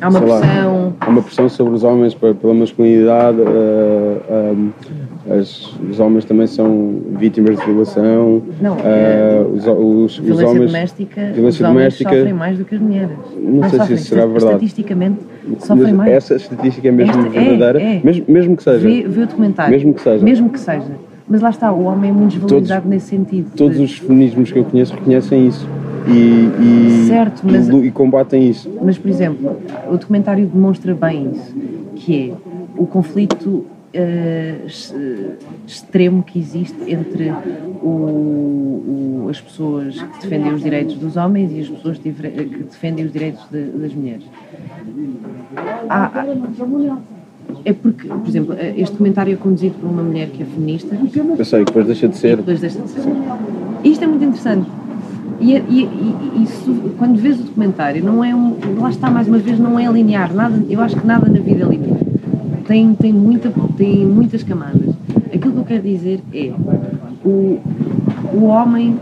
há 0.00 0.08
uma 0.08 0.18
sei 0.18 0.28
lá, 0.28 0.38
pressão. 0.40 0.92
há 1.00 1.08
uma 1.10 1.22
pressão 1.22 1.48
sobre 1.48 1.74
os 1.74 1.82
homens 1.84 2.14
pe- 2.14 2.34
pela 2.34 2.54
masculinidade, 2.54 3.38
ah, 3.40 4.20
ah, 4.30 5.34
as- 5.38 5.74
os 5.90 5.98
homens 6.00 6.24
também 6.26 6.46
são 6.46 6.96
vítimas 7.18 7.58
de 7.58 7.64
violação, 7.64 8.42
Não, 8.60 8.74
ah, 8.74 8.82
é- 8.84 9.44
os, 9.52 9.66
os, 9.66 10.18
os 10.18 10.18
Violência 10.18 10.48
homens. 10.50 10.66
doméstica, 10.72 11.20
violência 11.34 11.66
os 11.66 11.72
doméstica- 11.72 12.10
sofrem 12.10 12.32
mais 12.34 12.58
do 12.58 12.64
que 12.64 12.74
as 12.74 12.80
mulheres. 12.80 13.16
Não 13.36 13.60
sei 13.62 13.70
se 13.70 13.76
sofrem, 13.78 13.96
isso 13.96 14.04
será 14.08 14.26
verdade. 14.26 14.44
Estatisticamente, 14.46 15.18
sofrem 15.60 15.92
mais. 15.94 16.12
essa 16.12 16.34
estatística 16.36 16.88
é 16.88 16.92
mesmo 16.92 17.12
Esta- 17.26 17.38
é, 17.38 17.44
verdadeira, 17.44 17.82
é. 17.82 18.00
Mesmo, 18.04 18.24
mesmo 18.28 18.56
que 18.56 18.62
seja. 18.62 18.78
Vê, 18.86 19.02
vê 19.08 19.22
o 19.22 19.26
documentário. 19.26 19.72
Mesmo 19.72 19.94
que 19.94 20.00
seja. 20.02 20.24
Mesmo 20.24 20.50
que 20.50 20.60
seja. 20.60 20.84
Mas 21.28 21.40
lá 21.40 21.50
está, 21.50 21.72
o 21.72 21.84
homem 21.84 22.10
é 22.10 22.12
muito 22.12 22.32
desvalorizado 22.32 22.88
nesse 22.88 23.06
sentido. 23.06 23.50
Todos 23.56 23.78
de- 23.78 23.84
os 23.84 23.98
feminismos 23.98 24.52
que 24.52 24.58
eu 24.58 24.64
conheço 24.64 24.94
reconhecem 24.94 25.46
isso 25.48 25.66
e, 26.06 26.12
e, 26.12 27.06
Certo, 27.08 27.42
mas- 27.44 27.68
e, 27.68 27.90
combatem 27.90 28.48
isso. 28.50 28.70
Mas, 28.82 28.98
por 28.98 29.08
exemplo, 29.10 29.56
o 29.88 29.96
documentário 29.96 30.46
demonstra 30.46 30.94
bem 30.94 31.30
isso, 31.32 31.54
que 31.96 32.30
é 32.30 32.34
o 32.76 32.86
conflito 32.86 33.64
ex- 33.92 34.94
extremo 35.66 36.22
que 36.22 36.38
existe 36.38 36.76
entre 36.92 37.30
o- 37.82 37.86
o- 39.24 39.26
as 39.30 39.40
pessoas 39.40 40.02
que 40.02 40.20
defendem 40.22 40.52
os 40.52 40.62
direitos 40.62 40.96
dos 40.96 41.16
homens 41.16 41.50
e 41.52 41.60
as 41.60 41.68
pessoas 41.68 41.96
que 41.98 42.10
defendem 42.10 43.06
os 43.06 43.12
direitos 43.12 43.42
de- 43.50 43.64
das 43.70 43.94
mulheres. 43.94 44.24
Há- 45.88 46.10
é 47.64 47.72
porque, 47.72 48.06
por 48.08 48.28
exemplo, 48.28 48.54
eh, 48.58 48.74
este 48.76 48.92
documentário 48.92 49.32
é 49.32 49.36
conduzido 49.36 49.74
por 49.80 49.88
uma 49.88 50.02
mulher 50.02 50.28
que 50.28 50.42
é 50.42 50.46
feminista 50.46 50.96
Eu 51.38 51.44
sei 51.44 51.64
depois 51.64 51.86
deixa 51.86 52.08
de 52.08 52.16
ser. 52.16 52.36
depois 52.36 52.60
deixa 52.60 52.80
de 52.80 52.88
ser. 52.90 53.02
Isto 53.84 54.04
é 54.04 54.06
muito 54.06 54.24
interessante. 54.24 54.66
E, 55.40 55.52
e- 55.56 55.58
e- 55.58 56.16
e 56.38 56.42
isso, 56.44 56.74
quando 56.98 57.16
vês 57.20 57.38
o 57.40 57.42
documentário, 57.42 58.02
não 58.04 58.22
é 58.24 58.34
um. 58.34 58.54
Lá 58.78 58.88
está, 58.90 59.10
mais 59.10 59.26
uma 59.28 59.38
vez, 59.38 59.58
não 59.58 59.78
é 59.78 59.86
linear. 59.90 60.32
Nada, 60.32 60.62
eu 60.70 60.80
acho 60.80 60.96
que 60.96 61.06
nada 61.06 61.28
na 61.28 61.38
vida 61.40 61.64
é 61.64 61.68
linear. 61.68 61.98
Tem, 62.66 62.94
tem, 62.94 63.12
muita, 63.12 63.50
tem 63.76 64.06
muitas 64.06 64.42
camadas. 64.42 64.94
Aquilo 65.34 65.52
que 65.54 65.58
eu 65.58 65.64
quero 65.64 65.82
dizer 65.82 66.20
é: 66.32 66.52
o, 67.24 67.58
o 68.32 68.44
homem 68.44 68.96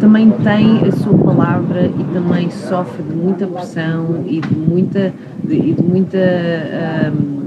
também 0.00 0.30
tem 0.30 0.88
a 0.88 0.92
sua 0.92 1.16
palavra 1.16 1.86
e 1.86 2.04
também 2.12 2.50
sofre 2.50 3.02
de 3.02 3.14
muita 3.14 3.46
pressão 3.46 4.24
e 4.26 4.40
de 4.40 4.54
muita. 4.54 5.12
de- 5.44 5.54
e 5.54 5.72
de 5.72 5.82
muita. 5.82 6.18
ahm, 6.18 7.45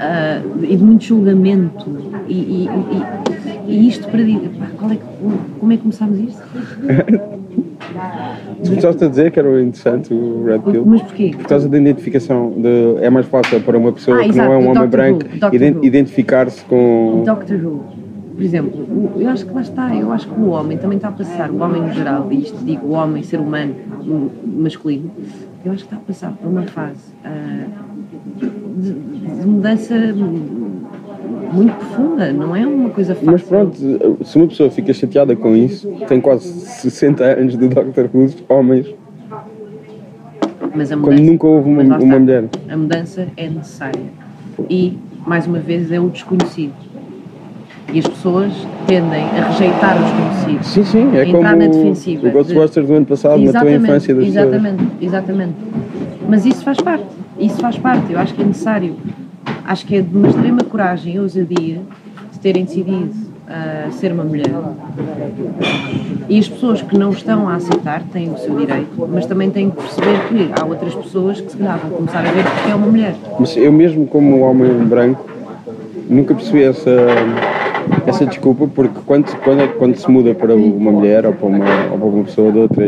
ah, 0.00 0.40
e 0.62 0.76
de 0.76 0.82
muito 0.82 1.04
julgamento 1.04 1.86
e, 2.28 2.32
e- 2.34 2.68
e- 2.68 3.72
e 3.72 3.88
isto 3.88 4.08
para 4.08 4.22
dizer, 4.22 4.50
qual 4.76 4.90
é 4.90 4.96
que- 4.96 5.02
como 5.60 5.72
é 5.72 5.76
que 5.76 5.82
começámos 5.82 6.18
isto? 6.20 6.42
Tu 8.62 8.70
começaste 8.70 9.04
a 9.04 9.08
dizer 9.08 9.30
que 9.30 9.38
era 9.38 9.60
interessante 9.62 10.12
o 10.12 10.44
Red 10.44 10.58
Pill. 10.60 10.84
Mas 10.86 11.02
porquê? 11.02 11.30
Por 11.36 11.46
causa 11.46 11.68
da 11.68 11.78
identificação, 11.78 12.50
de, 12.56 12.96
é 13.04 13.08
mais 13.10 13.26
fácil 13.26 13.60
para 13.60 13.78
uma 13.78 13.92
pessoa 13.92 14.18
Ah, 14.18 14.22
que 14.24 14.28
exato, 14.30 14.48
não 14.48 14.54
é 14.54 14.58
um 14.58 14.68
homem 14.70 14.88
branco 14.88 15.24
Who, 15.24 15.38
Doctor 15.38 15.54
iden- 15.54 15.74
Who. 15.78 15.84
identificar-se 15.84 16.64
com. 16.64 17.22
Doctor 17.24 17.56
Who, 17.64 17.84
por 18.34 18.42
exemplo, 18.42 19.10
eu 19.18 19.28
acho 19.28 19.46
que 19.46 19.54
lá 19.54 19.60
está, 19.60 19.94
eu 19.94 20.12
acho 20.12 20.28
que 20.28 20.40
o 20.40 20.48
homem 20.50 20.76
também 20.78 20.96
está 20.96 21.08
a 21.08 21.12
passar, 21.12 21.50
o 21.50 21.58
homem 21.60 21.82
no 21.82 21.92
geral, 21.92 22.26
e 22.30 22.40
isto 22.42 22.64
digo 22.64 22.86
o 22.86 22.90
homem, 22.92 23.22
ser 23.22 23.40
humano, 23.40 23.74
hum, 24.04 24.28
masculino, 24.44 25.10
eu 25.64 25.72
acho 25.72 25.84
que 25.84 25.86
está 25.86 25.96
a 25.96 26.00
passar 26.00 26.32
por 26.32 26.48
uma 26.48 26.62
fase 26.62 27.00
ah, 27.24 27.64
de, 28.78 28.92
de 28.92 29.46
mudança 29.46 29.94
muito 31.52 31.74
profunda, 31.76 32.32
não 32.32 32.54
é 32.54 32.66
uma 32.66 32.90
coisa 32.90 33.14
fácil. 33.14 33.30
Mas 33.32 33.42
pronto, 33.42 33.76
se 34.24 34.36
uma 34.36 34.46
pessoa 34.46 34.70
fica 34.70 34.92
chateada 34.92 35.34
com 35.34 35.56
isso, 35.56 35.88
tem 36.06 36.20
quase 36.20 36.48
60 36.48 37.24
anos 37.24 37.56
de 37.56 37.68
Dr. 37.68 38.06
Who, 38.12 38.28
homens, 38.48 38.86
Mas 40.74 40.92
a 40.92 40.96
quando 40.96 41.20
nunca 41.20 41.46
houve 41.46 41.68
uma, 41.70 41.82
uma 41.82 41.96
está. 41.98 42.18
mulher. 42.18 42.44
A 42.68 42.76
mudança 42.76 43.26
é 43.36 43.48
necessária. 43.48 44.02
E, 44.68 44.96
mais 45.26 45.46
uma 45.46 45.58
vez, 45.58 45.90
é 45.90 45.98
o 45.98 46.08
desconhecido. 46.08 46.72
E 47.92 47.98
as 48.00 48.06
pessoas 48.06 48.52
tendem 48.86 49.22
a 49.22 49.48
rejeitar 49.48 49.96
o 49.96 50.04
desconhecido. 50.04 50.62
Sim, 50.62 50.84
sim, 50.84 51.16
é 51.16 51.24
como 51.24 51.42
na 51.42 51.54
defensiva 51.54 52.28
o 52.28 52.30
Ghostbusters 52.30 52.86
do 52.86 52.94
ano 52.94 53.06
passado 53.06 53.40
matou 53.40 53.66
a 53.66 53.72
infância 53.72 54.14
das 54.14 54.26
pessoas. 54.26 54.46
exatamente, 54.46 54.84
exatamente. 55.00 55.54
Mas 56.28 56.44
isso 56.44 56.62
faz 56.62 56.78
parte. 56.78 57.06
Isso 57.38 57.56
faz 57.60 57.78
parte. 57.78 58.12
Eu 58.12 58.18
acho 58.18 58.34
que 58.34 58.42
é 58.42 58.44
necessário. 58.44 58.94
Acho 59.64 59.86
que 59.86 59.96
é 59.96 60.00
de 60.02 60.16
uma 60.16 60.28
extrema 60.28 60.62
coragem 60.62 61.14
e 61.14 61.20
ousadia 61.20 61.80
de 62.32 62.38
terem 62.40 62.64
decidido 62.64 63.10
ah, 63.48 63.88
ser 63.92 64.12
uma 64.12 64.24
mulher. 64.24 64.50
E 66.28 66.38
as 66.38 66.48
pessoas 66.48 66.82
que 66.82 66.96
não 66.98 67.10
estão 67.10 67.48
a 67.48 67.54
aceitar 67.56 68.02
têm 68.12 68.30
o 68.30 68.38
seu 68.38 68.54
direito, 68.56 69.08
mas 69.10 69.26
também 69.26 69.50
têm 69.50 69.70
que 69.70 69.76
perceber 69.76 70.18
que 70.28 70.50
há 70.60 70.64
outras 70.64 70.94
pessoas 70.94 71.40
que 71.40 71.50
se 71.52 71.56
calhar 71.56 71.78
vão 71.78 71.90
começar 71.90 72.18
a 72.20 72.30
ver 72.30 72.44
porque 72.44 72.70
é 72.70 72.74
uma 72.74 72.86
mulher. 72.86 73.14
Mas 73.38 73.56
eu 73.56 73.72
mesmo 73.72 74.06
como 74.06 74.40
homem 74.40 74.70
branco 74.84 75.24
nunca 76.08 76.34
percebi 76.34 76.64
essa, 76.64 76.90
essa 78.06 78.26
desculpa 78.26 78.66
porque 78.74 78.98
quando, 79.06 79.34
quando, 79.42 79.60
é- 79.60 79.68
quando 79.68 79.96
se 79.96 80.10
muda 80.10 80.34
para 80.34 80.54
uma 80.54 80.90
mulher 80.92 81.24
ou 81.26 81.32
para 81.32 81.46
uma, 81.46 81.64
ou 81.92 81.98
para 81.98 82.06
uma 82.06 82.24
pessoa 82.24 82.52
de 82.52 82.58
outra 82.58 82.84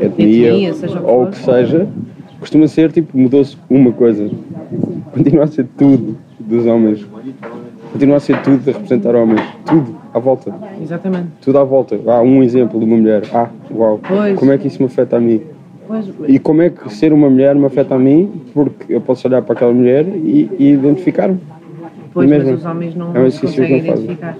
etnia, 0.00 0.54
Etnia, 0.54 0.74
ou 1.04 1.24
o 1.24 1.26
que 1.30 1.38
seja, 1.38 1.86
costuma 2.42 2.66
ser 2.66 2.90
tipo, 2.90 3.16
mudou-se 3.16 3.56
uma 3.70 3.92
coisa. 3.92 4.28
Continua 5.12 5.44
a 5.44 5.46
ser 5.46 5.64
tudo 5.78 6.18
dos 6.40 6.66
homens. 6.66 7.06
Continua 7.92 8.16
a 8.16 8.20
ser 8.20 8.42
tudo 8.42 8.68
a 8.68 8.72
representar 8.72 9.14
homens. 9.14 9.40
Tudo 9.64 9.94
à 10.12 10.18
volta. 10.18 10.52
Exatamente. 10.82 11.28
Tudo 11.40 11.58
à 11.58 11.64
volta. 11.64 11.98
Há 12.06 12.20
um 12.20 12.42
exemplo 12.42 12.78
de 12.80 12.84
uma 12.84 12.96
mulher. 12.96 13.22
Ah, 13.32 13.48
uau. 13.70 14.00
Pois. 14.06 14.38
Como 14.38 14.50
é 14.50 14.58
que 14.58 14.66
isso 14.66 14.80
me 14.80 14.86
afeta 14.86 15.16
a 15.16 15.20
mim? 15.20 15.40
Pois, 15.86 16.06
E 16.26 16.38
como 16.38 16.62
é 16.62 16.70
que 16.70 16.92
ser 16.92 17.12
uma 17.12 17.30
mulher 17.30 17.54
me 17.54 17.66
afeta 17.66 17.94
a 17.94 17.98
mim? 17.98 18.30
Porque 18.52 18.92
eu 18.92 19.00
posso 19.00 19.28
olhar 19.28 19.42
para 19.42 19.54
aquela 19.54 19.72
mulher 19.72 20.04
e, 20.08 20.50
e 20.58 20.72
identificar-me. 20.72 21.38
pois 22.12 22.28
mas 22.28 22.42
mesmo. 22.42 22.56
os 22.56 22.64
homens 22.64 22.94
não, 22.96 23.06
É 23.14 23.20
um 23.20 23.22
não 23.24 23.30
conseguem 23.30 23.82
não 23.82 23.88
identificar. 23.94 24.36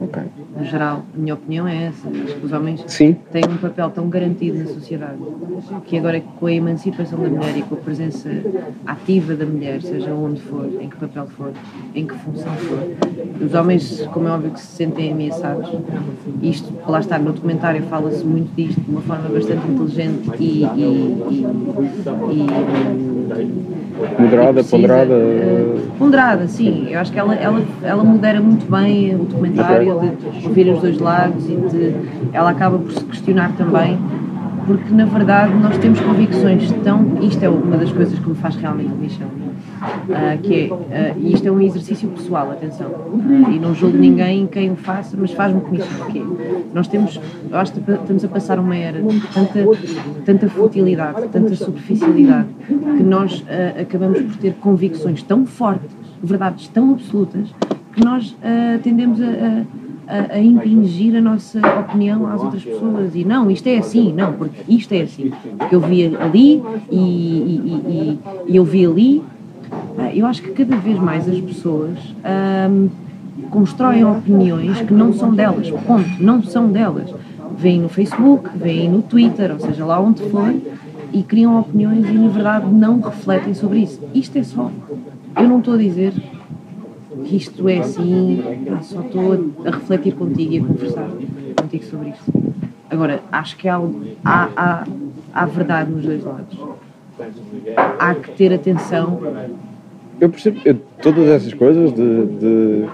Ok. 0.00 0.22
No 0.58 0.64
geral, 0.64 1.04
a 1.14 1.18
minha 1.18 1.34
opinião 1.34 1.68
é 1.68 1.84
essa. 1.84 2.08
Acho 2.08 2.34
que 2.34 2.44
os 2.44 2.52
homens 2.52 2.82
Sim. 2.88 3.16
têm 3.30 3.44
um 3.48 3.58
papel 3.58 3.90
tão 3.90 4.08
garantido 4.08 4.58
na 4.58 4.66
sociedade 4.66 5.18
que 5.86 5.96
agora 5.96 6.20
com 6.20 6.46
a 6.46 6.52
emancipação 6.52 7.16
da 7.16 7.28
mulher 7.28 7.56
e 7.56 7.62
com 7.62 7.76
a 7.76 7.78
presença 7.78 8.28
ativa 8.84 9.36
da 9.36 9.46
mulher, 9.46 9.80
seja 9.80 10.12
onde 10.12 10.40
for, 10.40 10.68
em 10.80 10.88
que 10.88 10.96
papel 10.96 11.28
for, 11.28 11.52
em 11.94 12.04
que 12.04 12.14
função 12.14 12.52
for, 12.54 12.78
os 13.40 13.54
homens, 13.54 14.04
como 14.12 14.26
é 14.26 14.32
óbvio, 14.32 14.50
que 14.50 14.60
se 14.60 14.66
sentem 14.66 15.12
ameaçados. 15.12 15.70
Isto, 16.42 16.72
lá 16.88 16.98
está, 16.98 17.20
no 17.20 17.32
documentário 17.32 17.82
fala-se 17.84 18.24
muito 18.24 18.52
disto 18.56 18.80
de 18.80 18.90
uma 18.90 19.00
forma 19.02 19.28
bastante 19.28 19.64
inteligente 19.70 20.28
e. 20.40 20.64
e, 20.64 20.82
e, 21.30 21.46
e 22.32 23.78
Moderada, 24.18 24.62
ponderada. 24.62 25.12
eh, 25.14 25.76
ponderada, 25.98 26.46
sim. 26.46 26.86
Eu 26.88 27.00
acho 27.00 27.12
que 27.12 27.18
ela, 27.18 27.34
ela, 27.34 27.62
ela 27.82 28.04
modera 28.04 28.40
muito 28.40 28.70
bem 28.70 29.14
o 29.16 29.24
documentário, 29.24 30.00
de 30.00 30.47
ouvir 30.48 30.68
os 30.72 30.80
dois 30.80 30.98
lados 30.98 31.44
e 31.48 31.56
de, 31.56 31.94
ela 32.32 32.50
acaba 32.50 32.78
por 32.78 32.92
se 32.92 33.04
questionar 33.04 33.52
também, 33.56 33.98
porque 34.66 34.92
na 34.92 35.04
verdade 35.04 35.54
nós 35.54 35.78
temos 35.78 36.00
convicções 36.00 36.70
tão. 36.84 37.18
Isto 37.22 37.44
é 37.44 37.48
uma 37.48 37.76
das 37.76 37.92
coisas 37.92 38.18
que 38.18 38.28
me 38.28 38.34
faz 38.34 38.56
realmente 38.56 38.90
comichão. 38.90 39.28
ah, 40.10 40.36
que 40.42 40.72
é, 40.90 41.14
e 41.16 41.32
isto 41.32 41.46
é 41.46 41.52
um 41.52 41.60
exercício 41.60 42.08
pessoal, 42.08 42.50
atenção, 42.50 42.88
ah, 42.88 43.50
e 43.50 43.58
não 43.58 43.74
julgo 43.74 43.96
ninguém 43.96 44.46
quem 44.46 44.72
o 44.72 44.76
faça, 44.76 45.16
mas 45.18 45.30
faz-me 45.32 45.60
comichão, 45.60 46.06
que 46.10 46.18
é, 46.18 46.62
nós 46.74 46.88
temos, 46.88 47.20
acho 47.52 47.72
que 47.72 47.90
estamos 47.90 48.24
a 48.24 48.28
passar 48.28 48.58
uma 48.58 48.76
era 48.76 49.00
de 49.00 49.20
tanta, 49.28 49.60
tanta 50.24 50.48
futilidade, 50.48 51.28
tanta 51.28 51.54
superficialidade, 51.54 52.48
que 52.66 53.02
nós 53.02 53.44
ah, 53.48 53.80
acabamos 53.80 54.20
por 54.20 54.36
ter 54.36 54.54
convicções 54.54 55.22
tão 55.22 55.46
fortes, 55.46 55.90
verdades 56.22 56.66
tão 56.68 56.92
absolutas, 56.92 57.48
que 57.92 58.04
nós 58.04 58.36
tendemos 58.82 59.20
a, 59.20 59.24
a 59.24 59.87
a, 60.08 60.34
a 60.34 60.38
impingir 60.40 61.14
a 61.16 61.20
nossa 61.20 61.60
opinião 61.80 62.26
às 62.26 62.42
outras 62.42 62.64
pessoas 62.64 63.14
e 63.14 63.24
não, 63.24 63.50
isto 63.50 63.66
é 63.68 63.78
assim, 63.78 64.12
não, 64.12 64.32
porque 64.32 64.60
isto 64.68 64.92
é 64.92 65.02
assim, 65.02 65.30
porque 65.58 65.74
eu 65.74 65.80
vi 65.80 66.16
ali 66.16 66.62
e, 66.90 66.96
e- 66.96 67.62
e- 67.66 68.18
e- 68.48 68.56
eu 68.56 68.64
vi 68.64 68.86
ali. 68.86 69.22
Ah, 69.98 70.14
Eu 70.14 70.24
acho 70.26 70.40
que 70.42 70.50
cada 70.52 70.76
vez 70.76 70.98
mais 70.98 71.28
as 71.28 71.38
pessoas 71.40 71.98
ahm, 72.24 72.86
constroem 73.50 74.04
opiniões 74.04 74.80
que 74.80 74.94
não 74.94 75.12
são 75.12 75.34
delas, 75.34 75.68
ponto, 75.70 76.08
não 76.20 76.42
são 76.42 76.68
delas. 76.68 77.12
Vêm 77.58 77.80
no 77.80 77.88
Facebook, 77.88 78.48
vêm 78.56 78.88
no 78.88 79.02
Twitter, 79.02 79.50
ou 79.52 79.58
seja, 79.60 79.84
lá 79.84 80.00
onde 80.00 80.22
for, 80.30 80.54
e 81.12 81.22
criam 81.22 81.58
opiniões 81.60 82.06
e 82.08 82.12
na 82.12 82.28
verdade 82.28 82.66
não 82.72 83.00
refletem 83.00 83.52
sobre 83.54 83.80
isso. 83.80 84.00
Isto 84.14 84.38
é 84.38 84.42
só. 84.42 84.70
Eu 85.36 85.48
não 85.48 85.58
estou 85.58 85.74
a 85.74 85.78
dizer 85.78 86.12
isto 87.24 87.68
é 87.68 87.78
assim, 87.78 88.42
ah, 88.70 88.82
só 88.82 89.00
estou 89.00 89.50
a 89.64 89.70
refletir 89.70 90.14
contigo 90.14 90.52
e 90.54 90.58
a 90.58 90.64
conversar 90.64 91.08
contigo 91.56 91.84
sobre 91.84 92.08
isto. 92.10 92.32
Agora, 92.90 93.20
acho 93.30 93.56
que 93.56 93.68
há, 93.68 93.80
há, 94.24 94.48
há, 94.56 94.84
há 95.34 95.46
verdade 95.46 95.90
nos 95.90 96.04
dois 96.04 96.24
lados. 96.24 96.58
Há 97.98 98.14
que 98.14 98.30
ter 98.32 98.52
atenção. 98.52 99.20
Eu 100.20 100.28
percebo 100.30 100.60
eu- 100.64 100.76
todas 101.02 101.26
essas 101.28 101.52
coisas 101.54 101.92
de, 101.92 102.26
de 102.26 102.84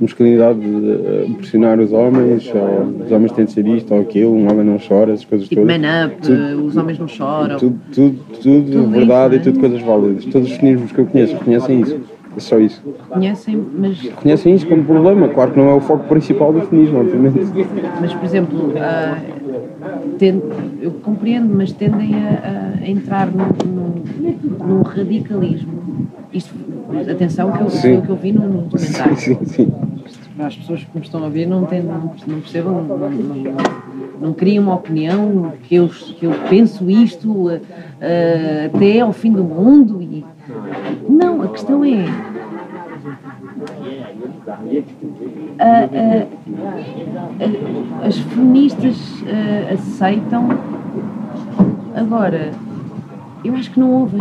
masculinidade 0.00 0.58
de 0.60 0.90
eh, 0.92 1.26
pressionar 1.36 1.78
os 1.80 1.92
homens, 1.92 2.50
ou 2.54 3.04
os 3.04 3.10
homens 3.12 3.32
têm 3.32 3.44
de 3.44 3.52
ser 3.52 3.66
isto 3.66 3.92
ou 3.94 4.00
aquilo, 4.00 4.34
um 4.34 4.50
homem 4.50 4.64
não 4.64 4.78
chora, 4.78 5.12
essas 5.12 5.24
coisas 5.24 5.48
Tipo, 5.48 5.62
todas. 5.62 5.78
man 5.80 6.06
up, 6.06 6.16
Tudo- 6.22 6.66
os 6.66 6.76
homens 6.76 6.98
não 6.98 7.08
choram. 7.08 7.58
Tudo, 7.58 7.80
tudo, 7.92 8.18
tudo, 8.40 8.72
Tudo 8.72 8.90
verdade 8.90 9.36
isso, 9.36 9.48
e 9.48 9.52
tudo 9.52 9.60
coisas 9.60 9.82
válidas. 9.82 10.24
Todos 10.26 10.50
os 10.50 10.56
feminismos 10.56 10.92
que 10.92 10.98
eu 10.98 11.06
conheço 11.06 11.34
reconhecem 11.34 11.80
isso. 11.80 12.00
É 12.36 12.40
só 12.40 12.58
isso. 12.60 12.80
Conhecem, 13.08 13.56
mas, 13.76 14.00
Reconhecem 14.00 14.54
isso 14.54 14.66
como 14.66 14.84
problema. 14.84 15.28
Claro 15.28 15.50
que 15.52 15.58
não 15.58 15.68
é 15.70 15.74
o 15.74 15.80
foco 15.80 16.04
principal 16.08 16.52
do 16.52 16.60
feminismo, 16.62 17.00
obviamente. 17.00 17.40
mas 18.00 18.14
por 18.14 18.24
exemplo, 18.24 18.72
ten- 20.18 20.40
eu 20.80 20.92
compreendo, 21.02 21.52
mas 21.54 21.72
tendem 21.72 22.14
a, 22.14 22.74
a 22.82 22.88
entrar 22.88 23.26
num, 23.26 23.48
num, 23.66 24.66
num 24.66 24.82
radicalismo. 24.82 25.80
Isto, 26.32 26.54
atenção, 27.10 27.50
que 27.50 27.60
eu, 27.62 27.70
Sim. 27.70 28.00
que 28.02 28.08
eu 28.08 28.16
vi 28.16 28.30
no, 28.32 28.46
no 28.46 28.62
documentário. 28.62 29.16
Sim, 29.16 29.36
sim, 29.44 29.44
sim. 29.44 29.72
as 30.38 30.54
pessoas 30.56 30.84
que 30.84 30.96
me 30.96 31.04
estão 31.04 31.20
a 31.22 31.24
ouvir 31.24 31.46
não, 31.46 31.64
têm, 31.64 31.82
não, 31.82 32.12
não 32.26 32.40
percebam, 32.40 32.84
não, 32.84 32.96
não, 32.96 33.56
não, 34.20 34.32
criem 34.32 34.60
uma 34.60 34.76
opinião 34.76 35.52
que 35.64 35.74
eu, 35.74 35.88
que 35.88 36.24
eu 36.26 36.32
penso 36.48 36.88
isto 36.88 37.50
eh, 38.00 38.70
até 38.72 39.00
ao 39.00 39.12
fim 39.12 39.32
do 39.32 39.42
mundo. 39.42 40.00
E... 40.00 40.24
Não, 41.08 41.42
a 41.42 41.48
questão 41.48 41.84
é. 41.84 42.04
a- 45.58 45.84
a- 45.84 46.26
a- 48.04 48.06
as 48.06 48.16
feministas 48.18 48.96
eh, 49.26 49.72
aceitam. 49.74 50.48
Agora, 51.94 52.52
eu 53.44 53.54
acho 53.54 53.70
que 53.70 53.80
não 53.80 53.90
ouvem. 53.92 54.20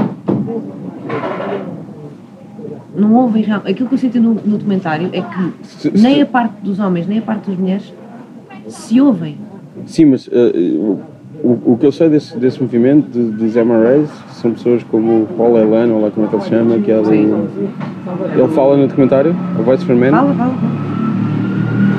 Não 2.96 3.14
ouvem 3.16 3.44
real- 3.44 3.62
Aquilo 3.66 3.88
que 3.88 3.96
eu 3.96 4.00
senti 4.00 4.20
no, 4.20 4.34
no 4.34 4.58
documentário 4.58 5.10
é 5.14 5.22
que 5.22 5.54
Se- 5.64 5.92
nem 5.92 6.16
se- 6.16 6.22
a 6.22 6.26
parte 6.26 6.54
dos 6.62 6.80
homens, 6.80 7.08
nem 7.08 7.20
a 7.20 7.22
parte 7.22 7.50
das 7.50 7.58
mulheres 7.60 7.94
se 8.68 9.00
ouvem. 9.00 9.38
Sim, 9.86 10.06
mas 10.06 10.28
eh, 10.32 10.52
o, 11.44 11.74
o 11.74 11.78
que 11.80 11.86
eu 11.86 11.92
sei 11.92 12.10
desse, 12.10 12.38
desse 12.38 12.62
movimento 12.62 13.08
de, 13.12 13.32
de 13.32 13.50
Zema 13.50 13.76
Race 13.78 14.12
são 14.34 14.52
pessoas 14.52 14.84
como 14.84 15.24
o 15.24 15.28
Paul 15.38 15.58
Elan, 15.58 15.88
ou 15.94 16.02
lá 16.02 16.12
como 16.12 16.26
é 16.26 16.30
que 16.30 16.36
ele 16.36 16.44
se 16.44 16.50
chama, 16.50 16.78
que 16.80 16.92
é 16.92 16.98
do, 17.02 17.48
ele 18.36 18.48
fala 18.54 18.78
no 18.78 18.88
documentário, 18.88 19.36
A 19.58 19.62
Voice 19.62 19.86
for 19.86 19.96
Men. 19.96 20.12
Fala, 20.12 20.34
fala. 20.34 20.54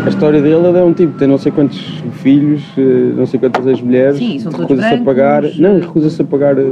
A 0.07 0.09
história 0.09 0.41
dele 0.41 0.67
ele 0.67 0.79
é 0.79 0.83
um 0.83 0.93
tipo 0.95 1.19
tem 1.19 1.29
não 1.29 1.37
sei 1.39 1.53
quantos 1.53 1.79
filhos, 2.23 2.63
eh, 2.79 3.13
não 3.17 3.27
sei 3.27 3.39
quantas 3.39 3.67
são 4.41 4.51
todos 4.51 4.69
recusa-se 4.71 4.95
a 4.95 5.05
pagar. 5.05 5.43
Não, 5.59 5.79
recusa-se 5.81 6.23
a 6.23 6.25
pagar 6.25 6.59
eh, 6.59 6.65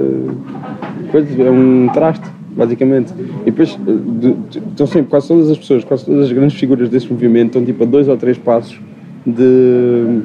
coisas, 1.13 1.39
é 1.39 1.51
um 1.51 1.89
traste, 1.93 2.25
basicamente. 2.57 3.13
E 3.43 3.51
depois 3.51 3.79
eh, 3.87 3.93
de- 3.93 4.33
de- 4.33 4.59
estão 4.71 4.87
sempre, 4.87 5.11
quase 5.11 5.29
todas 5.29 5.51
as 5.51 5.59
pessoas, 5.59 5.85
quase 5.85 6.07
todas 6.07 6.25
as 6.25 6.33
grandes 6.33 6.57
figuras 6.59 6.89
desse 6.89 7.11
movimento 7.13 7.49
estão 7.49 7.65
tipo 7.65 7.83
a 7.83 7.87
dois 7.87 8.09
ou 8.09 8.17
três 8.17 8.39
passos 8.39 8.81
de, 9.27 10.21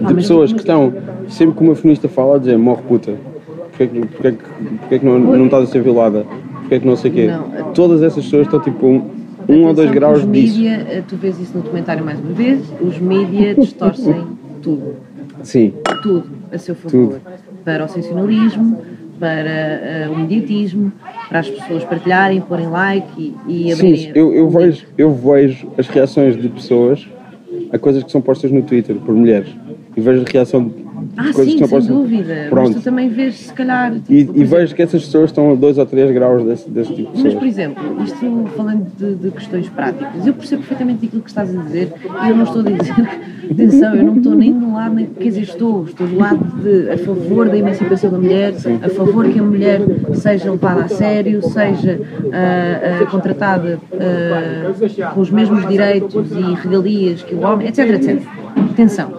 de 0.00 0.14
pessoas 0.14 0.52
que 0.52 0.60
estão 0.60 0.92
sempre 1.28 1.56
que 1.56 1.62
uma 1.62 1.74
feminista 1.74 2.08
fala 2.08 2.36
a 2.36 2.38
dizer 2.38 2.58
morre 2.58 2.82
puta. 2.82 3.14
Porquê 3.70 3.86
que, 3.86 4.00
porquê 4.06 4.32
que, 4.32 4.76
porquê 4.78 4.98
que 4.98 5.04
não, 5.06 5.18
não 5.18 5.44
estás 5.44 5.64
a 5.64 5.66
ser 5.66 5.82
violada? 5.82 6.24
Porquê 6.60 6.80
que 6.80 6.86
não 6.86 6.96
sei 6.96 7.10
o 7.10 7.14
quê? 7.14 7.26
Não. 7.26 7.72
Todas 7.72 8.02
essas 8.02 8.24
pessoas 8.24 8.46
estão 8.46 8.60
tipo 8.60 8.86
um, 8.86 9.10
um 9.48 9.66
ou 9.66 9.74
dois 9.74 9.90
graus 9.90 10.18
os 10.18 10.32
disso. 10.32 10.58
mídia, 10.58 10.86
eh, 10.88 11.02
tu 11.06 11.16
vês 11.16 11.38
isso 11.40 11.56
no 11.56 11.62
documentário 11.62 12.04
mais 12.04 12.18
uma 12.18 12.32
vez, 12.32 12.60
os 12.80 12.98
mídia 12.98 13.54
distorcem 13.54 14.26
tudo. 14.62 14.96
Sim. 15.42 15.72
tudo 16.02 16.24
a 16.52 16.58
seu 16.58 16.74
favor. 16.74 17.20
Para 17.64 17.84
o 17.84 17.88
sensacionalismo, 17.88 18.78
para 19.18 20.08
uh, 20.08 20.12
o 20.12 20.18
mediatismo, 20.18 20.92
para 21.28 21.40
as 21.40 21.50
pessoas 21.50 21.84
partilharem, 21.84 22.40
porem 22.40 22.68
like 22.68 23.34
e, 23.46 23.68
e 23.68 23.74
Sim, 23.74 23.86
abrirem. 23.86 24.12
eu, 24.14 24.32
eu, 24.32 24.48
vejo, 24.48 24.86
eu 24.96 25.12
vejo 25.12 25.68
as 25.76 25.88
reações 25.88 26.36
de 26.36 26.48
pessoas 26.48 27.08
a 27.72 27.78
coisas 27.78 28.02
que 28.02 28.10
são 28.10 28.20
postas 28.20 28.50
no 28.50 28.62
Twitter 28.62 28.96
por 28.96 29.14
mulheres 29.14 29.48
e 29.96 30.00
vejo 30.00 30.22
a 30.22 30.30
reação 30.30 30.70
Ah, 31.16 31.32
coisas 31.32 31.44
sim, 31.44 31.54
que 31.56 31.60
não 31.60 31.80
sem 31.80 31.80
dúvida. 31.82 32.34
Mas 32.34 32.48
Pronto. 32.50 32.74
tu 32.74 32.80
também 32.82 33.08
vês, 33.08 33.34
se 33.36 33.52
calhar. 33.52 33.92
tipo, 33.94 34.12
E, 34.12 34.40
e 34.40 34.44
vejo 34.44 34.74
que 34.74 34.82
essas 34.82 35.04
pessoas 35.04 35.30
estão 35.30 35.52
a 35.52 35.54
2 35.54 35.78
ou 35.78 35.86
3 35.86 36.12
graus 36.12 36.44
desse, 36.44 36.70
desse 36.70 36.94
tipo 36.94 37.12
de 37.16 37.22
Mas, 37.22 37.34
por 37.34 37.40
pessoas. 37.40 37.52
exemplo, 37.52 38.02
isto 38.04 38.44
falando 38.56 38.86
de, 38.98 39.14
de 39.14 39.30
questões 39.30 39.68
práticas, 39.68 40.26
eu 40.26 40.34
percebo 40.34 40.62
perfeitamente 40.62 41.06
aquilo 41.06 41.22
que 41.22 41.28
estás 41.28 41.56
a 41.56 41.62
dizer 41.62 41.92
e 42.24 42.28
eu 42.28 42.36
não 42.36 42.44
estou 42.44 42.60
a 42.60 42.64
dizer, 42.64 42.94
atenção, 43.50 43.94
eu 43.94 44.04
não 44.04 44.16
estou 44.16 44.34
nem 44.34 44.52
do 44.52 44.72
lado, 44.72 44.94
nem, 44.94 45.06
quer 45.06 45.28
dizer, 45.28 45.42
estou, 45.42 45.84
estou 45.84 46.06
do 46.06 46.16
lado 46.16 46.44
de, 46.62 46.90
a 46.90 46.98
favor 46.98 47.48
da 47.48 47.56
emancipação 47.56 48.10
da 48.10 48.18
mulher, 48.18 48.54
a 48.82 48.88
favor 48.88 49.28
que 49.28 49.38
a 49.38 49.42
mulher 49.42 49.80
seja 50.14 50.50
levada 50.50 50.84
a 50.84 50.88
sério, 50.88 51.42
seja 51.42 52.00
ah, 52.32 53.02
ah, 53.02 53.06
contratada 53.06 53.78
ah, 53.94 55.12
com 55.14 55.20
os 55.20 55.30
mesmos 55.30 55.66
direitos 55.68 56.30
e 56.32 56.54
regalias 56.54 57.22
que 57.22 57.34
o 57.34 57.40
homem, 57.40 57.68
etc, 57.68 57.90
etc. 57.90 58.22
Atenção, 58.78 59.10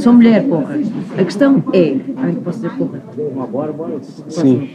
sou 0.00 0.12
mulher, 0.12 0.42
porra. 0.48 0.74
A 1.16 1.22
questão 1.24 1.62
é. 1.72 1.96
Ai, 2.16 2.32
posso 2.42 2.58
dizer 2.60 2.76
porra? 2.76 3.00
Sim. 4.28 4.68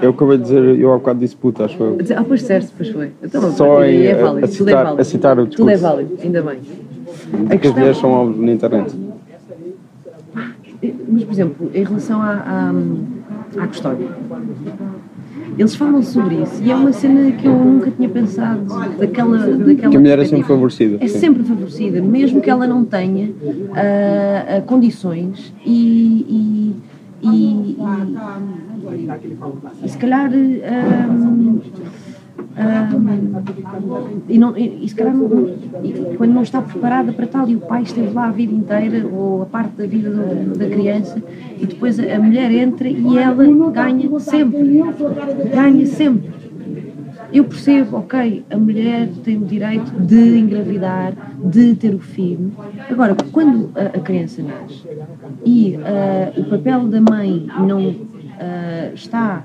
Eu 0.00 0.10
acabei 0.10 0.36
de 0.36 0.44
dizer, 0.44 0.78
eu 0.78 0.92
há 0.92 0.98
bocado 0.98 1.18
disse 1.18 1.34
puta, 1.34 1.64
acho 1.64 1.82
eu. 1.82 1.98
Ah, 2.16 2.22
pois 2.22 2.42
certo, 2.42 2.72
pois 2.76 2.88
foi. 2.90 3.10
Então, 3.20 3.42
Só 3.50 3.64
pronto, 3.64 3.82
em, 3.82 4.04
é 4.06 4.12
a- 4.12 4.22
válido, 4.24 4.44
a 4.46 4.48
tudo 4.48 4.68
é 4.68 4.70
citar- 4.70 4.84
válido. 4.84 5.00
a 5.00 5.04
citar 5.04 5.38
o 5.40 5.46
Tudo 5.46 5.68
é 5.70 5.72
discurso. 5.74 5.96
válido, 5.96 6.18
ainda 6.22 6.40
bem. 6.42 7.58
Que 7.58 7.66
as 7.66 7.74
mulheres 7.74 7.96
são 7.98 8.14
alvos 8.14 8.38
na 8.40 8.52
internet. 8.52 8.94
Mas, 11.08 11.24
por 11.24 11.32
exemplo, 11.32 11.70
em 11.74 11.82
relação 11.82 12.22
à, 12.22 12.30
à, 13.58 13.62
à 13.64 13.66
custódia, 13.66 14.06
eles 15.58 15.74
falam 15.74 16.02
sobre 16.02 16.36
isso 16.36 16.62
e 16.62 16.70
é 16.70 16.74
uma 16.74 16.92
cena 16.92 17.32
que 17.32 17.46
eu 17.46 17.52
nunca 17.56 17.90
tinha 17.90 18.08
pensado 18.08 18.64
daquela. 18.98 19.38
daquela 19.38 19.90
Que 19.90 19.96
a 19.96 20.00
mulher 20.00 20.18
é 20.18 20.24
sempre 20.24 20.46
favorecida. 20.46 20.98
É 21.00 21.08
sim. 21.08 21.18
sempre 21.18 21.42
favorecida, 21.42 22.00
mesmo 22.02 22.40
que 22.40 22.50
ela 22.50 22.66
não 22.66 22.84
tenha 22.84 23.30
ah, 23.74 24.62
condições 24.66 25.52
e. 25.64 26.26
e 26.28 26.90
e, 27.22 27.76
e, 27.76 27.76
e 29.84 29.88
se 29.90 29.98
calhar 29.98 30.30
ah, 30.32 31.06
ah, 32.62 32.88
e, 34.28 34.38
não, 34.38 34.56
e, 34.56 34.84
e 34.84 34.88
se 34.88 34.94
calhar 34.94 35.14
não- 35.14 35.48
e 35.82 36.14
quando 36.16 36.32
não 36.32 36.42
está 36.42 36.60
preparada 36.60 37.12
para 37.12 37.26
tal 37.26 37.48
e 37.48 37.56
o 37.56 37.60
pai 37.60 37.82
esteve 37.82 38.12
lá 38.12 38.26
a 38.26 38.30
vida 38.30 38.54
inteira 38.54 39.06
ou 39.06 39.42
a 39.42 39.46
parte 39.46 39.76
da 39.76 39.86
vida 39.86 40.10
do- 40.10 40.58
da 40.58 40.68
criança 40.68 41.22
e 41.58 41.66
depois 41.66 41.98
a, 41.98 42.18
mulher 42.18 42.50
entra 42.52 42.88
e 42.88 43.16
ela 43.16 43.44
ganha 43.70 44.20
sempre 44.20 44.82
ganha 45.52 45.86
sempre 45.86 46.40
eu 47.32 47.44
percebo, 47.44 47.98
ok, 47.98 48.44
a 48.50 48.56
mulher 48.56 49.08
tem 49.22 49.36
o 49.36 49.44
direito 49.44 49.92
de 49.92 50.36
engravidar, 50.38 51.12
de 51.44 51.76
ter 51.76 51.94
o 51.94 52.00
filho. 52.00 52.50
Agora, 52.88 53.14
quando 53.30 53.70
a, 53.76 53.96
a 53.96 54.00
criança 54.00 54.42
nasce 54.42 54.82
e 55.44 55.76
ah, 55.76 56.32
o 56.36 56.44
papel 56.44 56.88
da 56.88 57.00
mãe 57.00 57.46
não 57.60 57.94
ah, 58.38 58.90
está 58.92 59.44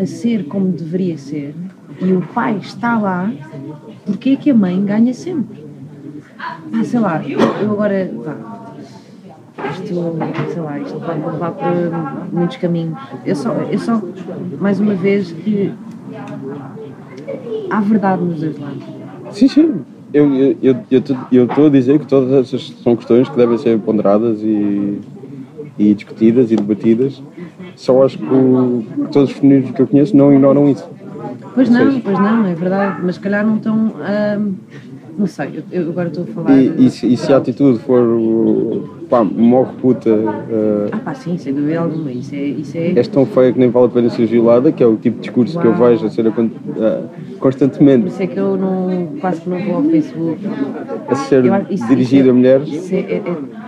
a 0.00 0.06
ser 0.06 0.44
como 0.44 0.70
deveria 0.70 1.18
ser 1.18 1.54
e 2.00 2.12
o 2.12 2.20
pai 2.22 2.58
está 2.58 2.98
lá, 2.98 3.30
porque 4.06 4.30
é 4.30 4.36
que 4.36 4.50
a 4.50 4.54
mãe 4.54 4.84
ganha 4.84 5.12
sempre? 5.14 5.64
Ah, 6.38 6.84
sei 6.84 7.00
lá, 7.00 7.22
eu 7.24 7.72
agora. 7.72 8.10
Vá, 8.14 8.36
isto, 9.72 9.86
sei 10.52 10.62
lá, 10.62 10.78
isto 10.78 11.00
pode 11.00 11.18
levar 11.20 11.50
para 11.52 12.28
muitos 12.32 12.56
caminhos. 12.58 12.96
Eu 13.24 13.34
só, 13.34 13.52
eu 13.52 13.78
só 13.78 14.00
mais 14.60 14.78
uma 14.78 14.94
vez, 14.94 15.32
que 15.32 15.72
há 17.70 17.80
verdade 17.80 18.22
nos 18.24 18.40
dois 18.40 18.58
lados. 18.58 18.82
Sim, 19.32 19.48
sim. 19.48 19.74
Eu 20.12 20.32
eu- 20.34 20.56
eu 20.62 20.76
eu 20.90 21.02
eu 21.30 21.44
estou 21.44 21.66
a 21.66 21.70
dizer 21.70 21.98
que 21.98 22.06
todas 22.06 22.32
essas 22.32 22.70
são 22.82 22.96
questões 22.96 23.28
que 23.28 23.36
devem 23.36 23.58
ser 23.58 23.78
ponderadas 23.78 24.40
e, 24.42 25.00
e 25.78 25.94
discutidas 25.94 26.50
e 26.50 26.56
debatidas. 26.56 27.22
Só 27.76 28.04
acho 28.04 28.16
que, 28.18 28.24
o- 28.24 28.84
que 29.04 29.12
todos 29.12 29.30
os 29.30 29.36
femininos 29.36 29.70
que 29.72 29.82
eu 29.82 29.86
conheço 29.86 30.16
não 30.16 30.32
ignoram 30.32 30.68
isso. 30.68 30.88
Pois 31.54 31.68
não, 31.70 32.00
pois 32.00 32.18
não, 32.18 32.46
é 32.46 32.54
verdade, 32.54 33.00
mas 33.02 33.14
se 33.16 33.20
calhar 33.20 33.44
não 33.44 33.56
estão. 33.56 33.94
ahm, 34.00 34.54
não 35.18 35.26
sei, 35.26 35.62
eu, 35.72 35.82
eu 35.82 35.90
agora 35.90 36.08
estou 36.08 36.24
a 36.24 36.26
falar. 36.28 36.56
E, 36.56 36.72
e, 36.86 36.90
se, 36.90 37.06
e 37.12 37.16
se 37.16 37.32
a 37.32 37.36
atitude 37.38 37.78
for 37.80 38.00
o, 38.00 38.88
pá, 39.10 39.24
morre 39.24 39.72
puta, 39.80 40.08
eh, 40.10 40.88
Ah, 40.92 40.98
pá, 40.98 41.14
sim, 41.14 41.36
sem 41.36 41.52
dúvida 41.52 41.80
alguma. 41.80 42.12
Isso 42.12 42.34
é. 42.34 42.38
Isso 42.44 42.76
é... 42.78 42.92
és 42.96 43.08
tão 43.08 43.26
feia 43.26 43.52
que 43.52 43.58
nem 43.58 43.68
vale 43.68 43.86
a 43.86 43.88
pena 43.88 44.08
ser 44.10 44.26
violada, 44.26 44.70
que 44.70 44.82
é 44.82 44.86
o 44.86 44.96
tipo 44.96 45.16
de 45.16 45.22
discurso 45.22 45.58
que 45.58 45.66
eu 45.66 45.74
vejo 45.74 46.06
a 46.06 46.10
ser 46.10 46.26
acon- 46.28 46.50
eh, 46.76 47.02
Por 47.32 47.38
constantemente 47.40 48.08
isso 48.08 48.22
é 48.22 48.26
que 48.26 48.36
eu 48.38 48.56
não, 48.56 49.08
quase 49.20 49.40
que 49.40 49.50
não 49.50 49.58
vou 49.64 49.74
ao 49.76 49.82
Facebook. 49.84 50.38
a 51.08 51.14
ser 51.14 51.44
Eu 51.44 51.54
isso- 51.70 51.86
dirigido 51.88 52.20
isso 52.22 52.26
é- 52.28 52.30
a 52.30 52.34
mulheres. 52.34 52.68
Isso 52.68 52.94
é, 52.94 52.98
é, 52.98 53.22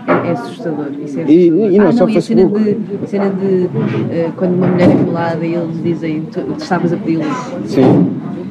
é- 0.07 0.29
é 0.29 0.31
assustador. 0.33 0.87
Isso 1.05 1.19
é 1.21 1.23
E- 1.31 1.49
assustador. 1.49 1.73
e 1.73 1.79
não 1.79 1.87
ah, 1.89 1.93
só 1.93 2.07
não, 2.07 2.13
e 2.13 2.17
a 2.17 2.21
cena 2.23 2.41
Facebook. 2.49 2.75
de, 2.75 3.05
a 3.05 3.07
cena 3.07 3.31
de 3.31 3.71
eh, 4.13 4.31
quando 4.37 4.55
uma 4.55 4.67
mulher 4.69 4.91
é 4.91 4.95
violada 4.95 5.45
e 5.47 5.55
eles 5.55 5.83
dizem 5.83 6.23
tu, 6.33 6.41
tu 6.43 6.59
estavas 6.63 6.93
a 6.93 6.97
pedi-lo. 6.97 7.25
Sim, 7.65 8.11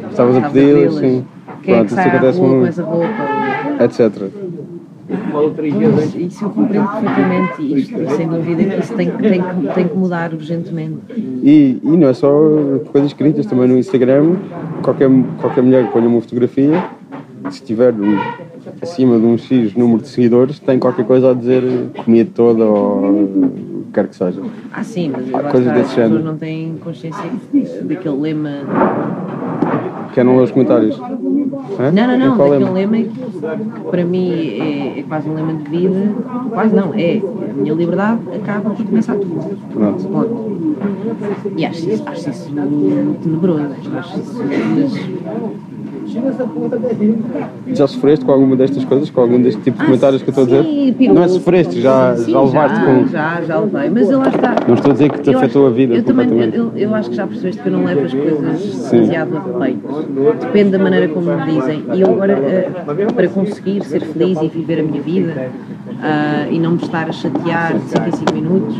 estavas 0.09 0.37
a 0.37 0.49
pedi-las, 0.49 0.95
sim. 0.95 1.23
Quem 1.69 1.75
é 1.77 1.83
Pronto, 1.83 1.93
que 1.93 1.93
isso 2.01 2.09
sai 2.09 2.17
à 2.17 2.31
rua 2.31 2.59
com 2.61 2.65
essa 2.65 2.83
roupa? 2.83 3.83
etc. 3.83 4.31
Pois, 5.31 6.15
isso 6.15 6.45
eu 6.45 6.49
compreendo 6.49 6.87
perfeitamente 6.87 7.61
e 7.61 7.79
isto, 7.79 8.01
e 8.01 8.09
sem 8.11 8.27
dúvida 8.27 8.63
que 8.63 8.79
isso 8.79 8.93
tem, 8.95 9.11
que- 9.11 9.17
tem, 9.21 9.41
que- 9.41 9.73
tem 9.75 9.87
que 9.87 9.95
mudar 9.97 10.33
urgentemente. 10.33 10.97
E, 11.43 11.79
e 11.83 11.89
não 11.97 12.07
é 12.09 12.13
só 12.13 12.31
coisas 12.91 13.11
escritas, 13.11 13.45
também 13.45 13.67
no 13.67 13.77
Instagram, 13.77 14.35
qualquer, 14.83 15.09
qualquer 15.39 15.61
mulher 15.63 15.85
que 15.87 15.93
ponha 15.93 16.07
uma 16.07 16.21
fotografia, 16.21 16.83
se 17.51 17.61
tiver 17.63 17.93
um- 17.93 18.17
acima 18.81 19.19
de 19.19 19.25
um 19.25 19.37
X 19.37 19.75
número 19.75 20.01
de 20.01 20.07
seguidores, 20.09 20.57
tem 20.59 20.77
qualquer 20.79 21.05
coisa 21.05 21.31
a 21.31 21.33
dizer 21.35 21.63
comia 22.03 22.25
toda 22.25 22.63
ou 22.65 23.09
o 23.09 23.83
que 23.87 23.93
quer 23.93 24.07
que 24.07 24.15
seja. 24.15 24.41
Ah, 24.71 24.83
sim, 24.83 25.11
mas 25.11 25.51
coisas 25.51 25.73
desse 25.73 25.85
as 25.85 25.87
pessoas 25.89 26.07
género. 26.09 26.23
não 26.23 26.37
têm 26.37 26.75
consciência 26.83 27.23
eh, 27.55 27.81
daquele 27.83 28.15
lema. 28.17 28.49
Quer 30.13 30.25
não 30.25 30.37
ler 30.37 30.43
os 30.43 30.51
comentários? 30.51 30.97
Não, 30.99 31.91
não, 32.07 32.17
não, 32.17 32.35
Qual 32.35 32.49
daquele 32.49 32.71
lema? 32.71 32.97
lema 32.97 33.09
que 33.09 33.81
para 33.89 34.03
mim 34.05 34.31
é, 34.59 34.99
é 34.99 35.03
quase 35.07 35.29
um 35.29 35.33
lema 35.35 35.53
de 35.53 35.69
vida. 35.69 36.11
Quase 36.49 36.75
não, 36.75 36.93
é. 36.93 37.21
A 37.49 37.53
minha 37.53 37.73
liberdade 37.73 38.19
acaba 38.35 38.69
por 38.71 38.85
começar 38.85 39.15
tudo. 39.15 39.57
Pronto. 39.73 40.03
Ponto. 40.07 40.49
E 41.57 41.65
acho 41.65 41.89
isso, 41.89 42.03
acho 42.05 42.29
isso 42.29 42.51
tenebroso. 43.23 43.61
Acho 43.97 44.19
isso. 44.19 44.43
Mas, 46.07 47.77
Já 47.77 47.87
sofreste 47.87 48.25
com 48.25 48.31
alguma 48.31 48.55
destas 48.55 48.83
coisas, 48.83 49.09
com 49.11 49.21
algum 49.21 49.39
deste 49.41 49.61
tipo 49.61 49.77
de 49.77 49.83
Ah, 49.83 49.85
comentários 49.85 50.21
que 50.23 50.29
eu 50.29 50.31
estou 50.31 50.43
a 50.43 50.47
dizer? 50.47 50.63
sim. 50.97 51.07
Não 51.13 51.21
é 51.23 51.27
sofreste, 51.27 51.79
já, 51.81 52.15
Sim, 52.15 52.31
já 52.31 52.41
levaste 52.41 52.77
já, 52.77 52.85
com. 52.85 53.07
Já, 53.07 53.41
já 53.41 53.59
levei. 53.59 53.89
Mas 53.91 54.09
lá 54.09 54.27
está. 54.27 54.55
Não 54.67 54.73
estou 54.75 54.89
a 54.89 54.93
dizer 54.93 55.11
que 55.11 55.21
te 55.21 55.31
Eu 55.31 55.37
afetou 55.37 55.65
acho- 55.65 55.73
a 55.73 55.75
vida 55.77 55.93
eu 55.95 56.03
também, 56.03 56.27
eu, 56.53 56.71
eu 56.75 56.95
acho 56.95 57.09
que 57.11 57.15
já 57.15 57.27
percebeste 57.27 57.61
que 57.61 57.67
eu 57.69 57.73
não 57.73 57.85
levo 57.85 58.05
as 58.05 58.13
coisas 58.13 58.59
Sim. 58.61 58.91
demasiado 58.97 59.37
a 59.37 59.68
Depende 60.39 60.71
da 60.71 60.79
maneira 60.79 61.07
como 61.07 61.35
me 61.35 61.45
dizem. 61.45 61.85
E 61.93 62.01
eu 62.01 62.11
agora, 62.11 62.33
eh, 62.33 62.71
para 63.13 63.27
conseguir 63.27 63.83
ser 63.83 64.01
feliz 64.01 64.41
e 64.41 64.47
viver 64.47 64.79
a 64.79 64.83
minha 64.83 65.01
vida 65.01 65.51
ah, 66.01 66.47
e 66.49 66.59
não 66.59 66.71
me 66.71 66.77
estar 66.77 67.07
a 67.07 67.11
chatear 67.11 67.77
de 67.77 67.89
5 67.89 68.07
em 68.07 68.11
5 68.11 68.33
minutos, 68.33 68.75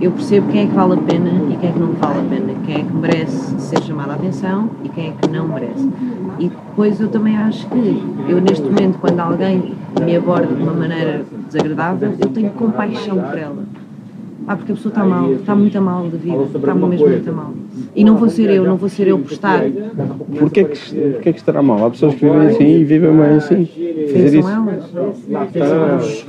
eu 0.00 0.10
percebo 0.12 0.50
quem 0.50 0.62
é 0.62 0.66
que 0.66 0.74
vale 0.74 0.94
a 0.94 0.96
pena 0.96 1.30
e 1.50 1.56
quem 1.56 1.70
é 1.70 1.72
que 1.72 1.78
não 1.78 1.92
vale 1.92 2.20
a 2.20 2.22
pena. 2.22 2.54
Quem 2.66 2.74
é 2.76 2.78
que 2.78 2.92
merece 2.92 3.60
ser 3.60 3.82
chamado 3.82 4.10
a 4.10 4.14
atenção 4.14 4.70
e 4.82 4.88
quem 4.88 5.08
é 5.08 5.12
que 5.12 5.28
não 5.28 5.48
merece. 5.48 5.88
E 6.38 6.48
depois 6.48 7.00
eu 7.00 7.08
também 7.08 7.36
acho 7.36 7.66
que 7.68 8.02
eu 8.28 8.40
neste 8.40 8.64
momento, 8.64 8.98
quando 8.98 9.20
alguém 9.20 9.74
me 10.00 10.16
aborda 10.16 10.46
de 10.46 10.62
uma 10.62 10.72
maneira 10.72 11.24
desagradável, 11.46 12.12
eu 12.18 12.28
tenho 12.28 12.50
compaixão 12.50 13.18
por 13.18 13.38
ela. 13.38 13.64
Ah, 14.46 14.56
porque 14.56 14.72
a 14.72 14.74
pessoa 14.74 14.90
está 14.90 15.04
mal, 15.04 15.32
está 15.32 15.54
muito 15.54 15.78
a 15.78 15.80
mal 15.80 16.02
da 16.04 16.18
vida, 16.18 16.42
está 16.54 16.74
mesmo 16.74 16.86
muito 17.08 17.30
a 17.30 17.32
mal. 17.32 17.52
E 17.96 18.04
não 18.04 18.16
vou 18.16 18.28
ser 18.28 18.50
eu, 18.50 18.64
não 18.64 18.76
vou 18.76 18.88
ser 18.88 19.08
eu 19.08 19.18
por 19.18 19.32
estar. 19.32 19.62
Porquê 20.38 20.64
que, 20.64 20.94
porquê 21.12 21.32
que 21.32 21.38
estará 21.38 21.62
mal? 21.62 21.86
Há 21.86 21.90
pessoas 21.90 22.14
que 22.14 22.24
vivem 22.26 22.48
assim 22.48 22.64
e 22.80 22.84
vivem 22.84 23.10
bem 23.16 23.24
assim. 23.36 23.64
Fazer 23.66 24.30
Pensam 24.30 24.40
isso. 24.40 24.48
elas. 24.98 25.48
Pensam 25.52 25.84
elas. 25.88 26.26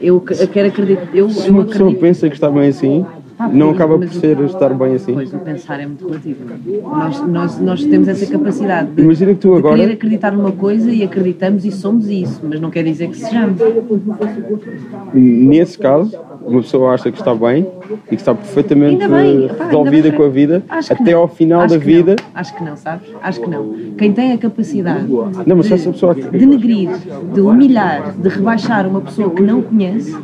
Eu 0.00 0.20
que- 0.20 0.46
quero 0.48 0.68
acreditar. 0.68 1.08
Eu, 1.14 1.30
Se 1.30 1.48
eu 1.48 1.54
uma 1.54 1.64
pessoa 1.64 1.84
acredito. 1.88 2.00
pensa 2.00 2.28
que 2.28 2.34
está 2.34 2.50
bem 2.50 2.68
assim, 2.68 3.06
Ah, 3.38 3.48
não 3.48 3.70
acaba 3.70 3.98
por 3.98 4.08
ser 4.12 4.38
estar 4.40 4.72
bem 4.74 4.94
assim. 4.94 5.12
Pois, 5.14 5.32
o 5.34 5.38
pensar 5.38 5.80
é 5.80 5.86
muito 5.86 6.06
relativo. 6.06 6.38
Nós, 6.82 7.26
nós, 7.26 7.60
nós 7.60 7.84
temos 7.84 8.06
essa 8.06 8.26
capacidade 8.26 8.90
de, 8.92 9.02
Imagina 9.02 9.32
que 9.34 9.40
tu 9.40 9.54
agora- 9.54 9.76
querer 9.76 9.92
acreditar 9.94 10.30
numa 10.30 10.52
coisa 10.52 10.90
e 10.92 11.02
acreditamos 11.02 11.64
e 11.64 11.72
somos 11.72 12.08
isso, 12.08 12.40
mas 12.48 12.60
não 12.60 12.70
quer 12.70 12.84
dizer 12.84 13.08
que 13.08 13.16
sejamos. 13.18 13.58
Nesse 15.12 15.78
caso, 15.78 16.16
uma 16.42 16.60
pessoa 16.60 16.92
acha 16.94 17.10
que 17.10 17.18
está 17.18 17.34
bem 17.34 17.66
e 18.06 18.08
que 18.10 18.14
está 18.16 18.34
perfeitamente 18.34 19.06
bem, 19.08 19.48
pá, 19.48 19.64
resolvida 19.66 20.12
com 20.12 20.22
a 20.24 20.28
vida 20.28 20.62
até 20.68 21.12
não. 21.12 21.20
ao 21.20 21.28
final 21.28 21.60
Acho 21.62 21.74
da 21.74 21.80
vida. 21.84 22.16
Não. 22.18 22.24
Acho 22.34 22.56
que 22.56 22.64
não, 22.64 22.76
sabes? 22.76 23.08
Acho 23.22 23.40
que 23.40 23.50
não. 23.50 23.74
Quem 23.96 24.12
tem 24.12 24.32
a 24.32 24.38
capacidade 24.38 25.06
Não, 25.08 25.56
mas 25.56 25.66
de 25.66 25.74
essa 25.74 25.90
pessoa- 25.90 26.14
denegrir, 26.14 26.90
de 27.32 27.40
humilhar, 27.40 28.12
de 28.16 28.28
rebaixar 28.28 28.86
uma 28.86 29.00
pessoa 29.00 29.30
que 29.30 29.42
não 29.42 29.62
conhece 29.62 30.14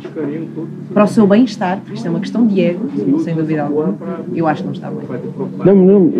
para 0.93 1.03
o 1.03 1.07
seu 1.07 1.25
bem-estar, 1.27 1.77
porque 1.79 1.95
isto 1.95 2.05
é 2.07 2.09
uma 2.09 2.19
questão 2.19 2.45
de 2.45 2.61
ego, 2.61 2.85
sem 3.19 3.35
dúvida 3.35 3.63
alguma. 3.63 3.95
Eu 4.33 4.47
acho 4.47 4.61
que 4.61 4.67
não 4.67 4.73
está 4.73 4.89
bem. 4.89 5.07
Não, 5.65 5.75
não. 5.75 6.11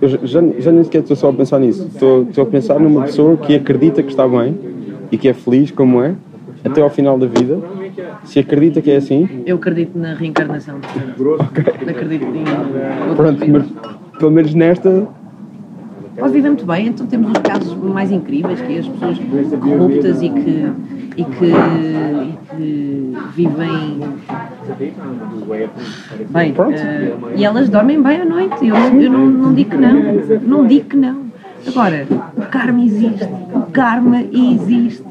Eu 0.00 0.08
já, 0.08 0.40
já 0.58 0.72
nem 0.72 0.82
sequer 0.84 1.02
estou 1.02 1.16
só 1.16 1.28
a 1.28 1.32
pensar 1.32 1.58
nisso. 1.58 1.86
Estou, 1.92 2.22
estou 2.22 2.44
a 2.44 2.46
pensar 2.46 2.80
numa 2.80 3.02
pessoa 3.02 3.36
que 3.36 3.54
acredita 3.54 4.02
que 4.02 4.10
está 4.10 4.26
bem 4.26 4.56
e 5.12 5.18
que 5.18 5.28
é 5.28 5.34
feliz 5.34 5.70
como 5.70 6.02
é, 6.02 6.14
até 6.64 6.80
ao 6.80 6.88
final 6.88 7.18
da 7.18 7.26
vida. 7.26 7.58
Se 8.24 8.38
acredita 8.38 8.80
que 8.80 8.90
é 8.90 8.96
assim, 8.96 9.42
Eu 9.44 9.56
acredito 9.56 9.98
na 9.98 10.14
reencarnação. 10.14 10.78
portanto, 11.16 11.90
Acredito 11.90 12.24
em 12.24 13.14
pronto, 13.14 13.50
mas 13.50 13.64
pelo 14.18 14.30
menos 14.30 14.54
nesta. 14.54 15.06
Pode 16.18 16.32
viver 16.32 16.48
muito 16.48 16.66
bem, 16.66 16.88
então 16.88 17.06
temos 17.06 17.30
os 17.30 17.38
casos 17.38 17.74
mais 17.76 18.12
incríveis, 18.12 18.60
que 18.60 18.76
é 18.76 18.78
as 18.80 18.88
pessoas 18.88 19.18
corruptas 19.58 20.22
e 20.22 20.28
que, 20.28 20.70
e 21.16 21.24
que, 21.24 21.46
e 21.46 22.38
que 22.50 23.14
vivem 23.34 24.00
bem. 26.30 26.54
Eh, 26.74 27.14
e 27.36 27.44
elas 27.44 27.68
dormem 27.68 28.02
bem 28.02 28.20
à 28.20 28.24
noite. 28.24 28.66
Eu, 28.66 28.76
eu 28.76 29.10
não, 29.10 29.26
não 29.26 29.54
digo 29.54 29.70
que 29.70 29.76
não. 29.76 29.92
Não 30.42 30.66
digo 30.66 30.88
que 30.88 30.96
não. 30.96 31.30
Agora, 31.66 32.06
o 32.36 32.42
karma 32.42 32.82
existe. 32.82 33.24
O 33.54 33.62
karma 33.72 34.22
existe. 34.22 35.04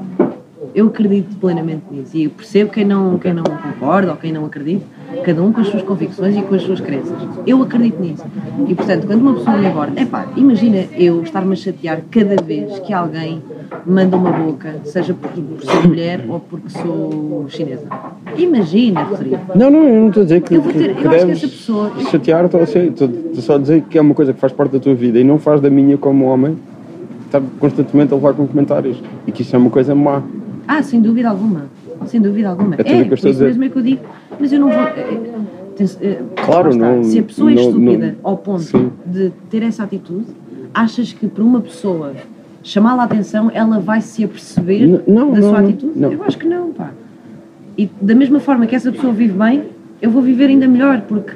Eu 0.74 0.88
acredito 0.88 1.36
plenamente 1.38 1.84
nisso. 1.92 2.16
E 2.16 2.24
eu 2.26 2.30
percebo 2.30 2.72
quem 2.72 2.86
não, 2.86 3.18
quem 3.18 3.34
não 3.34 3.44
concorda 3.44 4.12
ou 4.12 4.18
quem 4.18 4.32
não 4.32 4.46
acredita, 4.46 4.86
cada 5.24 5.42
um 5.44 5.52
com 5.52 5.62
as 5.62 5.68
suas 5.68 5.84
convicções 5.84 6.36
e 6.38 6.42
com 6.42 6.56
as 6.56 6.62
suas 6.62 6.80
crenças. 6.80 7.16
Eu 7.46 7.62
acredito 7.62 8.00
nisso. 8.02 8.24
E 8.68 8.76
portanto, 8.76 9.08
quando 9.08 9.22
uma 9.22 9.34
pessoa 9.36 9.58
me 9.58 9.68
aborda, 9.68 10.02
epá, 10.02 10.28
imagina 10.36 10.86
eu 10.98 11.22
estar-me 11.24 11.54
a 11.54 11.56
chatear 11.56 12.02
cada 12.12 12.42
vez 12.42 12.80
que 12.80 12.94
alguém 12.94 13.42
manda 13.86 14.16
uma 14.18 14.32
boca, 14.32 14.76
seja 14.84 15.14
por, 15.14 15.30
por 15.32 15.64
ser 15.64 15.88
mulher 15.88 16.26
ou 16.28 16.40
porque 16.40 16.70
sou 16.70 17.46
chinesa. 17.50 17.86
Imagina, 18.38 19.04
Rodrigo. 19.04 19.38
Não, 19.56 19.70
não, 19.70 19.84
eu 19.84 20.02
não 20.02 20.08
estou 20.08 20.22
a 20.22 20.26
dizer 20.26 20.42
que, 20.42 20.56
Eu 20.56 20.62
vou 20.62 20.74
ter- 20.74 20.96
que 20.96 21.06
eu 21.06 21.12
acho 21.12 21.26
que 21.26 21.32
essa 21.32 21.48
pessoa- 21.48 21.92
chatear, 22.10 22.46
estou, 22.46 22.62
a 22.62 23.42
só 23.42 23.56
a 23.56 23.58
dizer 23.58 23.82
que 23.90 23.98
é 23.98 24.02
uma 24.02 24.14
coisa 24.14 24.34
que 24.34 24.40
faz 24.40 24.54
parte 24.54 24.72
da 24.74 24.80
tua 24.80 24.94
vida 24.96 25.20
e 25.20 25.24
não 25.24 25.40
faz 25.40 25.62
da 25.62 25.70
minha 25.70 25.98
como 25.98 26.26
homem, 26.26 26.58
está 27.26 27.42
constantemente 27.60 28.12
a 28.14 28.16
levar 28.16 28.34
com 28.34 28.48
comentários 28.48 28.98
e 29.28 29.32
que 29.32 29.42
isso 29.44 29.56
é 29.56 29.60
uma 29.60 29.70
coisa 29.70 29.94
má. 29.96 30.22
Ah, 30.68 30.82
sem 30.84 31.02
dúvida 31.02 31.30
alguma. 31.30 31.64
Sem 32.06 32.22
dúvida 32.22 32.50
alguma. 32.50 32.76
É 32.76 32.82
É, 32.82 33.00
a 33.00 33.02
isso 33.04 33.28
dizer. 33.28 33.46
mesmo 33.46 33.64
é 33.64 33.70
que 33.70 33.78
eu 33.78 33.82
digo. 33.84 34.02
Mas 34.40 34.52
eu 34.54 34.60
não 34.60 34.70
vou. 34.70 34.80
é, 34.80 35.00
é, 35.00 35.22
tem- 35.76 35.88
é, 36.02 36.22
Claro, 36.46 36.70
está. 36.70 36.96
não- 36.96 37.04
Se 37.04 37.20
a 37.20 37.24
pessoa 37.24 37.52
é 37.52 37.56
não- 37.56 37.62
estúpida 37.64 38.08
não- 38.08 38.16
ao 38.32 38.38
ponto 38.38 38.62
Sim. 38.62 38.92
de 39.06 39.32
ter 39.50 39.64
essa 39.64 39.84
atitude, 39.84 40.26
achas 40.74 41.14
que 41.14 41.28
para 41.28 41.44
uma 41.44 41.62
pessoa 41.62 42.14
chamá-la 42.64 43.04
a 43.04 43.06
atenção, 43.06 43.52
ela 43.54 43.80
vai 43.80 44.02
se 44.02 44.24
aperceber 44.24 44.82
N- 44.84 45.02
não, 45.08 45.32
da 45.32 45.40
não, 45.40 45.50
sua 45.50 45.62
não, 45.62 45.70
atitude? 45.70 46.00
não. 46.00 46.12
Eu 46.12 46.24
acho 46.24 46.38
que 46.38 46.48
não, 46.48 46.72
pá. 46.72 46.92
E 47.78 47.90
da 48.02 48.14
mesma 48.16 48.40
forma 48.40 48.66
que 48.66 48.76
essa 48.76 48.92
pessoa 48.92 49.14
vive 49.14 49.34
bem, 49.38 49.64
eu 50.02 50.10
vou 50.12 50.22
viver 50.22 50.46
ainda 50.48 50.68
melhor, 50.68 51.02
porque 51.08 51.34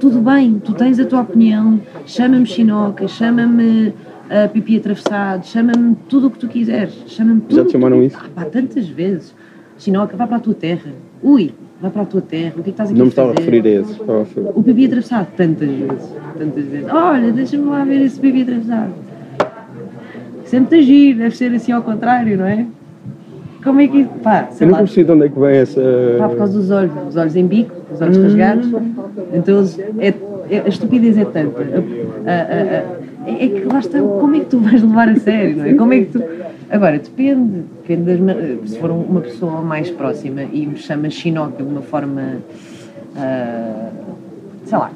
tudo 0.00 0.20
bem, 0.20 0.60
tu 0.64 0.72
tens 0.72 0.98
a 0.98 1.04
tua 1.04 1.20
opinião, 1.20 1.78
chama-me 2.06 2.46
chinoca, 2.46 3.06
chama-me 3.08 3.92
ah, 4.28 4.48
pipi 4.48 4.76
atravessado, 4.78 5.44
chama-me 5.46 5.94
tudo 6.08 6.26
o 6.26 6.30
que 6.30 6.38
tu 6.38 6.48
quiseres, 6.48 6.94
chama-me 7.06 7.40
tudo. 7.42 7.54
Já 7.56 7.62
te 7.62 7.66
que 7.66 7.68
tu- 7.68 7.72
chamaram 7.72 8.02
isso? 8.02 8.16
Ah, 8.20 8.26
pá, 8.34 8.44
tantas 8.46 8.88
vezes. 8.88 9.34
Chinoca, 9.78 10.16
vai 10.16 10.26
para 10.26 10.36
a 10.36 10.40
tua 10.40 10.54
terra. 10.54 10.90
Ui, 11.22 11.52
vai 11.80 11.90
para 11.90 12.02
a 12.02 12.06
tua 12.06 12.20
terra, 12.20 12.50
o 12.50 12.54
que 12.54 12.60
é 12.60 12.62
que 12.64 12.70
estás 12.70 12.90
aqui 12.90 12.98
Não 12.98 13.06
me 13.06 13.10
estava 13.10 13.30
a 13.30 13.34
referir 13.34 13.58
a 13.60 14.18
referir- 14.18 14.50
O 14.54 14.62
pipi 14.62 14.86
atravessado, 14.86 15.28
tantas 15.36 15.68
vezes, 15.68 16.12
tantas 16.38 16.64
vezes. 16.64 16.88
Olha, 16.90 17.32
deixa-me 17.32 17.64
lá 17.66 17.84
ver 17.84 18.02
esse 18.02 18.18
pipi 18.18 18.42
atravessado. 18.42 18.92
Sempre 20.44 20.78
agir, 20.78 21.14
deve 21.16 21.36
ser 21.36 21.52
assim 21.52 21.72
ao 21.72 21.82
contrário, 21.82 22.38
não 22.38 22.46
é? 22.46 22.66
Como 23.64 23.80
é 23.80 23.88
que. 23.88 24.04
Pá, 24.22 24.46
sei 24.52 24.64
Eu 24.64 24.70
nunca 24.70 24.82
percebi 24.84 25.04
de 25.04 25.12
onde 25.12 25.26
é 25.26 25.28
que 25.28 25.38
vem 25.40 25.56
essa. 25.56 25.82
Pá, 26.18 26.28
por 26.28 26.38
causa 26.38 26.58
dos 26.58 26.70
olhos, 26.70 26.92
os 27.08 27.16
olhos 27.16 27.34
em 27.36 27.46
bico, 27.46 27.72
os 27.92 28.00
olhos 28.00 28.16
rasgados. 28.18 28.68
Então 29.34 29.58
eles- 29.58 29.78
é, 29.98 30.14
é- 30.50 30.60
a 30.64 30.68
estupidez 30.68 31.18
é 31.18 31.24
tanta. 31.24 31.60
A- 31.60 31.64
a- 31.64 32.32
a- 32.32 33.26
a- 33.26 33.28
é, 33.28 33.44
é 33.44 33.48
que 33.48 33.64
lá 33.64 33.80
está, 33.80 34.00
como 34.00 34.36
é 34.36 34.40
que 34.40 34.46
tu 34.46 34.60
vais 34.60 34.80
levar 34.80 35.08
a 35.08 35.16
sério, 35.16 35.56
não 35.56 35.64
é? 35.64 35.74
Como 35.74 35.92
é 35.92 35.98
que 35.98 36.04
tu. 36.12 36.22
Agora, 36.68 36.98
depende, 36.98 37.62
depende 37.82 38.02
das, 38.02 38.20
ma- 38.20 38.66
se 38.66 38.78
for 38.78 38.90
um- 38.90 39.02
uma 39.02 39.20
pessoa 39.20 39.62
mais 39.62 39.88
próxima 39.90 40.42
e 40.42 40.66
me 40.66 40.76
chama 40.76 41.08
chinoca 41.10 41.62
de 41.62 41.68
uma 41.70 41.82
forma. 41.82 42.38
ah, 43.16 43.90
sei 44.64 44.78
lá, 44.78 44.90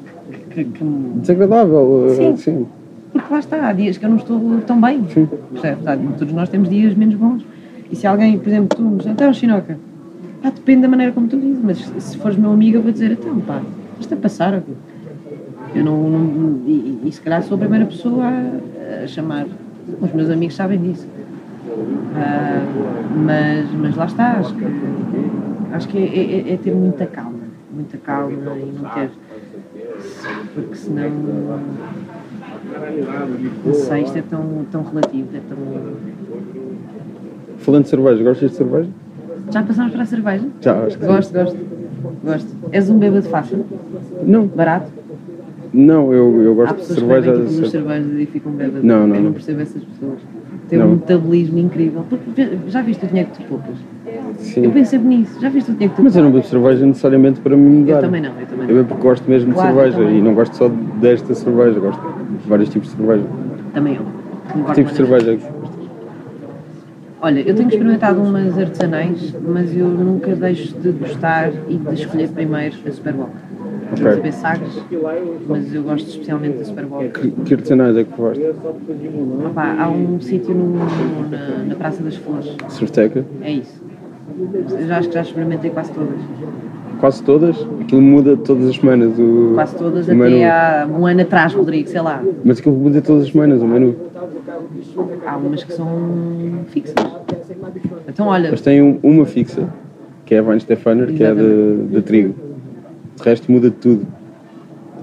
que, 0.51 0.63
que- 0.65 0.83
Desagradável. 1.21 2.07
uh, 2.07 2.15
Sim. 2.15 2.37
sim. 2.37 2.67
porque 3.13 3.33
lá 3.33 3.39
está, 3.39 3.67
há 3.69 3.73
dias 3.73 3.97
que 3.97 4.05
eu 4.05 4.09
não 4.09 4.17
estou 4.17 4.59
tão 4.67 4.79
bem. 4.81 5.01
Sim. 5.09 5.27
Todos 6.17 6.33
nós 6.33 6.49
temos 6.49 6.69
dias 6.69 6.93
menos 6.95 7.15
bons. 7.15 7.43
E 7.91 7.95
se 7.95 8.05
alguém, 8.07 8.37
por 8.37 8.47
exemplo, 8.49 8.69
tu 8.77 8.81
me 8.81 8.97
diz, 8.97 9.07
então, 9.07 9.33
Chinoca, 9.33 9.77
pá, 10.41 10.49
depende 10.49 10.81
da 10.83 10.87
maneira 10.87 11.11
como 11.13 11.27
tu 11.27 11.37
dizes, 11.37 11.59
mas 11.63 11.77
se 12.03 12.17
fores 12.17 12.37
meu 12.37 12.51
amigo, 12.51 12.77
eu 12.77 12.81
vou 12.81 12.91
dizer, 12.91 13.11
então, 13.11 13.37
pá, 13.41 13.61
estás 13.99 14.19
a 14.19 14.21
passar, 14.21 14.53
ok? 14.55 14.73
Eu 15.75 15.83
não. 15.85 15.97
não- 16.09 16.59
e, 16.67 16.99
e 17.05 17.11
se 17.11 17.21
calhar 17.21 17.41
sou 17.43 17.55
a 17.55 17.59
primeira 17.59 17.85
pessoa 17.85 18.25
a, 18.25 19.03
a 19.03 19.07
chamar. 19.07 19.45
Os 20.01 20.13
meus 20.13 20.29
amigos 20.29 20.55
sabem 20.55 20.77
disso. 20.79 21.07
Ah, 22.15 22.63
mas, 23.15 23.71
mas 23.73 23.95
lá 23.95 24.05
está, 24.05 24.31
acho 24.33 24.53
que, 24.55 24.65
acho 25.73 25.87
que 25.87 25.97
é, 25.97 26.49
é- 26.49 26.53
é 26.53 26.57
ter 26.57 26.73
muita 26.73 27.05
calma. 27.05 27.39
Muita 27.73 27.97
calma 27.97 28.33
e 28.57 28.71
não 28.77 28.89
ter. 28.89 29.09
Porque 30.53 30.75
senão. 30.75 31.09
Não 33.65 33.73
sei, 33.73 34.03
isto 34.03 34.17
é 34.17 34.21
tão, 34.23 34.65
tão 34.71 34.83
relativo, 34.83 35.27
é 35.35 35.39
tão. 35.47 35.57
Falando 37.59 37.83
de 37.83 37.89
cerveja, 37.89 38.23
gostas 38.23 38.51
de 38.51 38.57
cerveja? 38.57 38.89
Já 39.51 39.63
passamos 39.63 39.91
para 39.93 40.01
a 40.01 40.05
cerveja? 40.05 40.47
Já, 40.61 40.83
acho 40.85 40.97
que 40.97 41.05
sim. 41.05 41.11
Gosto, 41.11 41.33
gosto. 41.33 41.57
Gosto. 42.23 42.47
És 42.71 42.89
um 42.89 42.97
bêbado 42.97 43.27
fácil? 43.29 43.65
Não, 44.23 44.47
Barato? 44.47 44.87
não, 45.73 46.11
eu, 46.13 46.41
eu 46.41 46.51
Há 46.51 46.55
gosto 46.55 46.73
de 46.75 46.79
pessoas 46.81 46.99
cerveja. 46.99 47.21
que 47.21 47.27
bebem 47.31 47.45
tipo 47.47 47.57
umas 47.59 47.71
cervejas 47.71 48.19
e 48.19 48.25
ficam 48.25 48.51
bêbadas. 48.53 48.83
Não, 48.83 49.07
não, 49.07 49.15
Eu 49.15 49.21
não. 49.23 49.33
percebo 49.33 49.61
essas 49.61 49.83
pessoas. 49.83 50.19
Tem 50.71 50.79
Não. 50.79 50.87
um 50.87 50.91
metabolismo 50.91 51.59
incrível. 51.59 52.05
Porque, 52.09 52.47
já 52.69 52.81
viste 52.81 53.03
o 53.03 53.07
dinheiro 53.09 53.29
que 53.31 53.43
tu 53.43 53.47
poupas? 53.49 53.75
Sim. 54.37 54.63
Eu 54.63 54.71
penso 54.71 54.91
sempre 54.91 55.07
nisso. 55.09 55.37
Já 55.41 55.49
viste 55.49 55.69
o 55.69 55.73
dinheiro 55.73 55.93
que 55.93 55.97
tu 55.97 56.03
Mas 56.05 56.15
eu 56.15 56.23
não 56.23 56.31
bebo 56.31 56.45
cerveja 56.45 56.85
necessariamente 56.85 57.41
para 57.41 57.57
me 57.57 57.79
mudar. 57.79 57.95
Eu 57.95 58.01
também 58.01 58.21
não, 58.21 58.29
eu 58.39 58.47
também 58.47 58.61
Eu 58.61 58.67
não. 58.67 58.75
bebo 58.75 58.87
porque 58.87 59.03
gosto 59.03 59.29
mesmo 59.29 59.53
Claro, 59.53 59.73
de 59.73 59.79
eu 59.81 59.91
cerveja 59.91 60.11
e 60.17 60.21
não 60.21 60.33
gosto 60.33 60.55
só 60.55 60.69
desta 60.69 61.35
cerveja, 61.35 61.77
gosto 61.77 61.99
de 62.01 62.47
vários 62.47 62.69
tipos 62.69 62.89
de 62.89 62.95
cerveja. 62.95 63.23
Também 63.73 63.95
eu. 63.95 64.63
Que 64.65 64.73
tipo 64.75 64.89
de 64.91 64.95
cerveja? 64.95 65.39
Olha, 67.21 67.39
eu 67.41 67.53
tenho 67.53 67.67
experimentado 67.67 68.21
umas 68.21 68.57
artesanais, 68.57 69.35
mas 69.45 69.75
eu 69.75 69.89
nunca 69.89 70.33
deixo 70.37 70.73
de 70.79 70.89
gostar 70.91 71.51
e 71.67 71.75
de 71.75 71.93
escolher 71.95 72.29
primeiro 72.29 72.77
a 72.87 72.91
Superboc. 72.91 73.29
Ok. 73.91 74.03
Não 74.05 74.11
saber 74.15 74.31
sagres, 74.33 74.81
mas 75.47 75.73
eu 75.73 75.83
gosto 75.83 76.07
especialmente 76.09 76.57
da 76.57 76.63
Superboc. 76.65 77.09
Que, 77.11 77.31
que 77.31 77.53
artesanais 77.53 77.97
é 77.97 78.03
que 78.03 78.15
gosto? 78.15 78.41
Opá, 79.49 79.75
há 79.79 79.89
um 79.89 80.19
sítio 80.21 80.55
na, 81.29 81.63
na 81.65 81.75
Praça 81.75 82.01
das 82.03 82.15
Flores, 82.15 82.55
Certeca? 82.69 83.25
é 83.41 83.51
isso. 83.51 83.81
Eu 84.79 84.87
já 84.87 84.97
acho 84.99 85.09
que 85.09 85.13
já 85.15 85.21
experimentei 85.21 85.69
quase 85.71 85.91
todas. 85.91 86.19
Quase 86.99 87.23
todas? 87.23 87.67
Aquilo 87.81 88.01
muda 88.01 88.37
todas 88.37 88.69
as 88.69 88.75
semanas. 88.75 89.17
O, 89.19 89.51
Quase 89.55 89.75
todas 89.75 90.07
o 90.07 90.15
menu. 90.15 90.35
até 90.37 90.49
há 90.49 90.87
um 90.87 91.05
ano 91.05 91.21
atrás, 91.21 91.53
Rodrigo, 91.53 91.89
sei 91.89 91.99
lá. 92.01 92.23
Mas 92.45 92.59
aquilo 92.59 92.75
muda 92.75 93.01
todas 93.01 93.23
as 93.23 93.31
semanas 93.31 93.61
o 93.61 93.67
menu. 93.67 93.95
Há 95.25 95.35
umas 95.37 95.63
que 95.63 95.73
são 95.73 95.87
fixas. 96.67 96.95
Então 98.07 98.27
olha, 98.27 98.47
Eles 98.49 98.61
têm 98.61 98.81
um- 98.81 98.99
uma 99.03 99.25
fixa, 99.25 99.67
que 100.25 100.35
é 100.35 100.39
a 100.39 100.41
Vine 100.41 100.59
Stefaner, 100.59 101.07
que 101.07 101.23
é 101.23 101.33
de, 101.33 101.87
de 101.87 102.01
trigo. 102.01 102.35
De 103.21 103.29
resto 103.29 103.51
muda 103.51 103.71
tudo. 103.71 104.05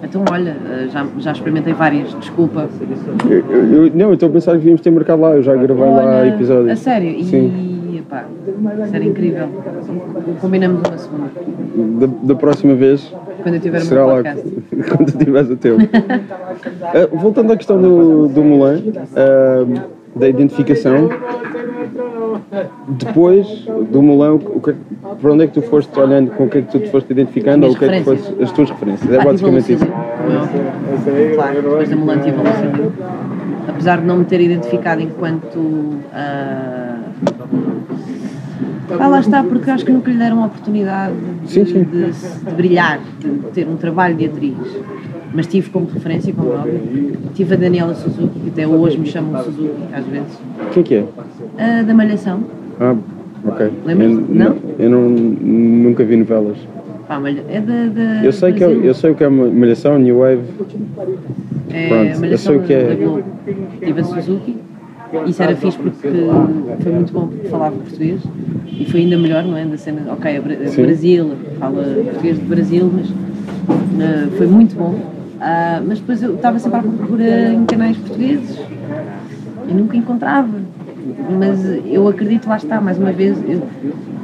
então 0.03 0.25
olha, 0.31 0.57
já, 0.93 1.07
já 1.19 1.33
experimentei 1.33 1.73
várias, 1.73 2.13
desculpa. 2.19 2.69
Eu, 3.29 3.39
eu- 3.51 3.85
eu- 3.87 3.93
não, 3.95 4.07
eu 4.09 4.15
estou 4.15 4.29
a 4.29 4.33
pensar 4.33 4.53
que 4.53 4.59
devíamos 4.59 4.81
ter 4.81 4.91
marcado 4.91 5.23
lá, 5.23 5.31
eu 5.37 5.43
já 5.43 5.55
gravei 5.55 5.85
lá 5.85 6.05
Olha, 6.21 6.29
episódios. 6.29 6.71
A 6.71 6.77
sério? 6.77 7.23
Sim. 7.25 7.93
E 7.95 8.03
pá, 8.03 8.25
isso 8.85 8.95
era 8.97 9.05
incrível. 9.05 9.49
Combinamos 10.41 10.83
uma 10.89 10.99
segunda. 10.99 11.29
Da, 12.07 12.13
da 12.25 12.35
próxima 12.35 12.75
vez 12.75 13.15
Quando 13.43 13.55
eu 13.55 13.61
tiver 13.61 13.81
será 13.81 14.05
lá 14.07 14.23
quando 14.97 15.13
tiveres 15.17 15.51
o 15.51 15.57
teu. 15.57 15.77
Ah, 16.83 17.09
voltando 17.17 17.53
à 17.53 17.57
questão 17.57 17.81
do, 17.81 18.29
do 18.29 18.43
Mulan, 18.43 18.81
ah, 19.17 19.65
da 20.17 20.29
identificação, 20.29 21.09
depois 22.89 23.47
do 23.91 24.03
Mulan, 24.03 24.35
o 24.35 24.61
que, 24.61 24.75
para 25.21 25.33
onde 25.33 25.45
é 25.45 25.47
que 25.47 25.55
tu 25.55 25.63
foste 25.63 25.99
olhando, 25.99 26.31
com 26.33 26.45
o 26.45 26.49
que 26.49 26.59
é 26.59 26.63
que 26.63 26.71
tu 26.71 26.79
te 26.81 26.91
foste 26.91 27.11
identificando, 27.13 27.67
ou 27.67 27.73
o 27.73 27.77
que 27.77 27.85
é 27.85 27.99
que 27.99 28.05
foste, 28.05 28.43
as 28.43 28.53
tuas 28.53 28.71
referências? 28.71 29.11
É 29.13 29.19
Ah, 29.21 29.25
basicamente 29.25 29.73
isso. 29.75 29.85
É. 29.85 31.35
Claro, 31.35 31.63
depois 31.63 31.89
da 31.91 31.97
Mulan 31.97 32.19
tive 32.21 32.37
a. 32.39 33.71
Apesar 33.71 33.99
de 34.01 34.07
não 34.07 34.17
me 34.19 34.25
ter 34.25 34.41
identificado 34.41 35.01
enquanto. 35.03 35.99
ah, 36.13 36.97
Ah, 38.99 39.07
lá 39.07 39.21
está, 39.21 39.45
porque 39.45 39.71
acho 39.71 39.85
que 39.85 39.93
nunca 39.93 40.11
lhe 40.11 40.17
deram 40.17 40.43
a 40.43 40.47
oportunidade 40.47 41.13
de, 41.45 41.51
Sim, 41.53 41.67
sim. 41.67 41.83
de- 41.85 42.11
de 42.11 42.55
brilhar, 42.57 42.99
de 43.21 43.29
ter 43.53 43.69
um 43.69 43.77
trabalho 43.77 44.17
de 44.17 44.25
atriz. 44.25 44.57
Mas 45.35 45.47
tive 45.47 45.69
como 45.71 45.87
referência, 45.93 46.33
como 46.33 46.53
é 46.53 46.57
óbvio, 46.57 47.13
tive 47.35 47.55
a 47.55 47.57
Daniela 47.57 47.95
Suzuki, 47.95 48.41
que 48.41 48.49
até 48.51 48.67
hoje 48.67 48.99
me 48.99 49.07
chamam 49.07 49.43
Suzuki, 49.45 49.71
às 49.93 50.05
vezes, 50.07 50.39
Quem 50.73 50.83
que 50.83 50.95
é? 50.95 51.05
a 51.59 51.83
da 51.83 51.93
Malhação. 51.95 52.41
Ah, 52.81 52.95
ok. 53.45 53.71
Lembras-te? 53.85 54.15
Eu, 54.15 54.35
Não? 54.35 54.57
Eu 54.79 54.91
não, 54.91 55.09
nunca 55.11 56.05
vi 56.05 56.17
novelas. 56.17 56.57
Pá, 57.07 57.19
malha- 57.21 57.45
é 57.51 57.61
da. 57.61 57.87
da 57.87 58.25
Eu 58.25 58.33
sei, 58.33 58.53
que 58.53 58.63
é, 58.65 58.67
Brasil. 58.69 58.85
eu 58.85 58.95
sei 58.95 59.11
o 59.11 59.15
que 59.15 59.25
é 59.25 59.29
malhação, 59.29 59.99
New 59.99 60.19
Wave. 60.19 60.43
É 61.71 61.89
Pronto, 61.89 62.11
eu 62.15 62.21
Malhação 62.21 62.53
sei 62.55 62.57
o 62.57 62.63
que 62.65 62.73
é. 62.73 62.85
da 62.89 62.95
Globo. 62.95 63.25
Tive 63.85 64.01
a 64.01 64.05
Suzuki. 64.05 64.57
Isso 65.27 65.43
era 65.43 65.57
fixe 65.57 65.79
porque 65.79 66.09
foi 66.83 66.93
muito 66.93 67.13
bom 67.15 67.29
porque 67.29 67.49
falava 67.49 67.75
português 67.77 68.21
e 68.79 68.85
foi 68.85 69.01
ainda 69.01 69.17
melhor, 69.17 69.43
não 69.43 69.57
é? 69.57 69.65
Da 69.65 69.79
cena, 69.79 70.03
ok, 70.13 70.31
é 70.31 70.37
é. 70.37 70.41
Brasil, 70.83 71.31
fala 71.59 71.83
português 72.05 72.39
de 72.39 72.45
Brasil, 72.45 72.91
mas 72.95 73.07
ah, 74.03 74.29
foi 74.37 74.47
muito 74.47 74.77
bom. 74.77 75.18
Ah, 75.41 75.81
mas 75.87 76.01
depois 76.01 76.23
eu 76.23 76.35
estava 76.35 76.59
sempre 76.59 76.79
à 76.79 76.83
procura 76.83 77.53
em 77.53 77.65
canais 77.65 77.97
portugueses 77.97 78.59
e 79.69 79.73
nunca 79.75 79.97
encontrava. 79.97 80.49
Mas 81.39 81.65
eu 81.87 82.07
acredito, 82.09 82.49
lá 82.49 82.57
está, 82.57 82.81
mais 82.81 82.99
uma 82.99 83.13
vez, 83.13 83.39
eu- 83.49 83.63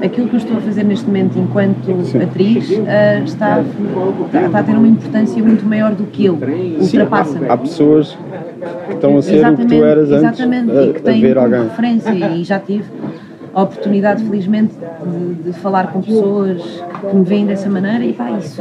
aquilo 0.02 0.28
que 0.28 0.34
eu 0.34 0.38
estou 0.38 0.56
a 0.56 0.60
fazer 0.60 0.82
neste 0.84 1.06
momento 1.06 1.38
enquanto 1.38 1.90
atriz 2.22 2.70
ah, 2.86 3.20
está, 3.24 3.60
está, 3.60 4.58
a 4.58 4.62
ter 4.62 4.72
uma 4.76 4.88
importância 4.88 5.42
muito 5.42 5.64
maior 5.64 5.94
do 5.94 6.04
que 6.04 6.26
eu, 6.26 6.38
ultrapassa-me. 6.80 7.48
Há 7.48 7.56
pessoas 7.56 8.16
que 8.86 8.94
estão 8.94 9.16
a 9.16 9.22
ser 9.22 9.46
o 9.46 9.56
que 9.56 9.66
tu 9.66 9.84
eras 9.84 10.10
antes 10.10 10.40
exatamente, 10.40 10.70
a, 10.76 10.82
e 10.82 10.92
que 10.94 11.02
têm 11.02 11.22
referência 11.22 12.10
e 12.12 12.44
já 12.44 12.58
tive 12.58 12.84
a 13.54 13.62
oportunidade, 13.62 14.24
felizmente, 14.24 14.74
de, 14.74 15.34
de 15.44 15.52
falar 15.60 15.92
com 15.92 16.00
pessoas 16.00 16.60
que 17.00 17.16
me 17.16 17.24
veem 17.24 17.46
dessa 17.46 17.70
maneira 17.70 18.04
e 18.04 18.12
pá, 18.12 18.30
isso, 18.32 18.60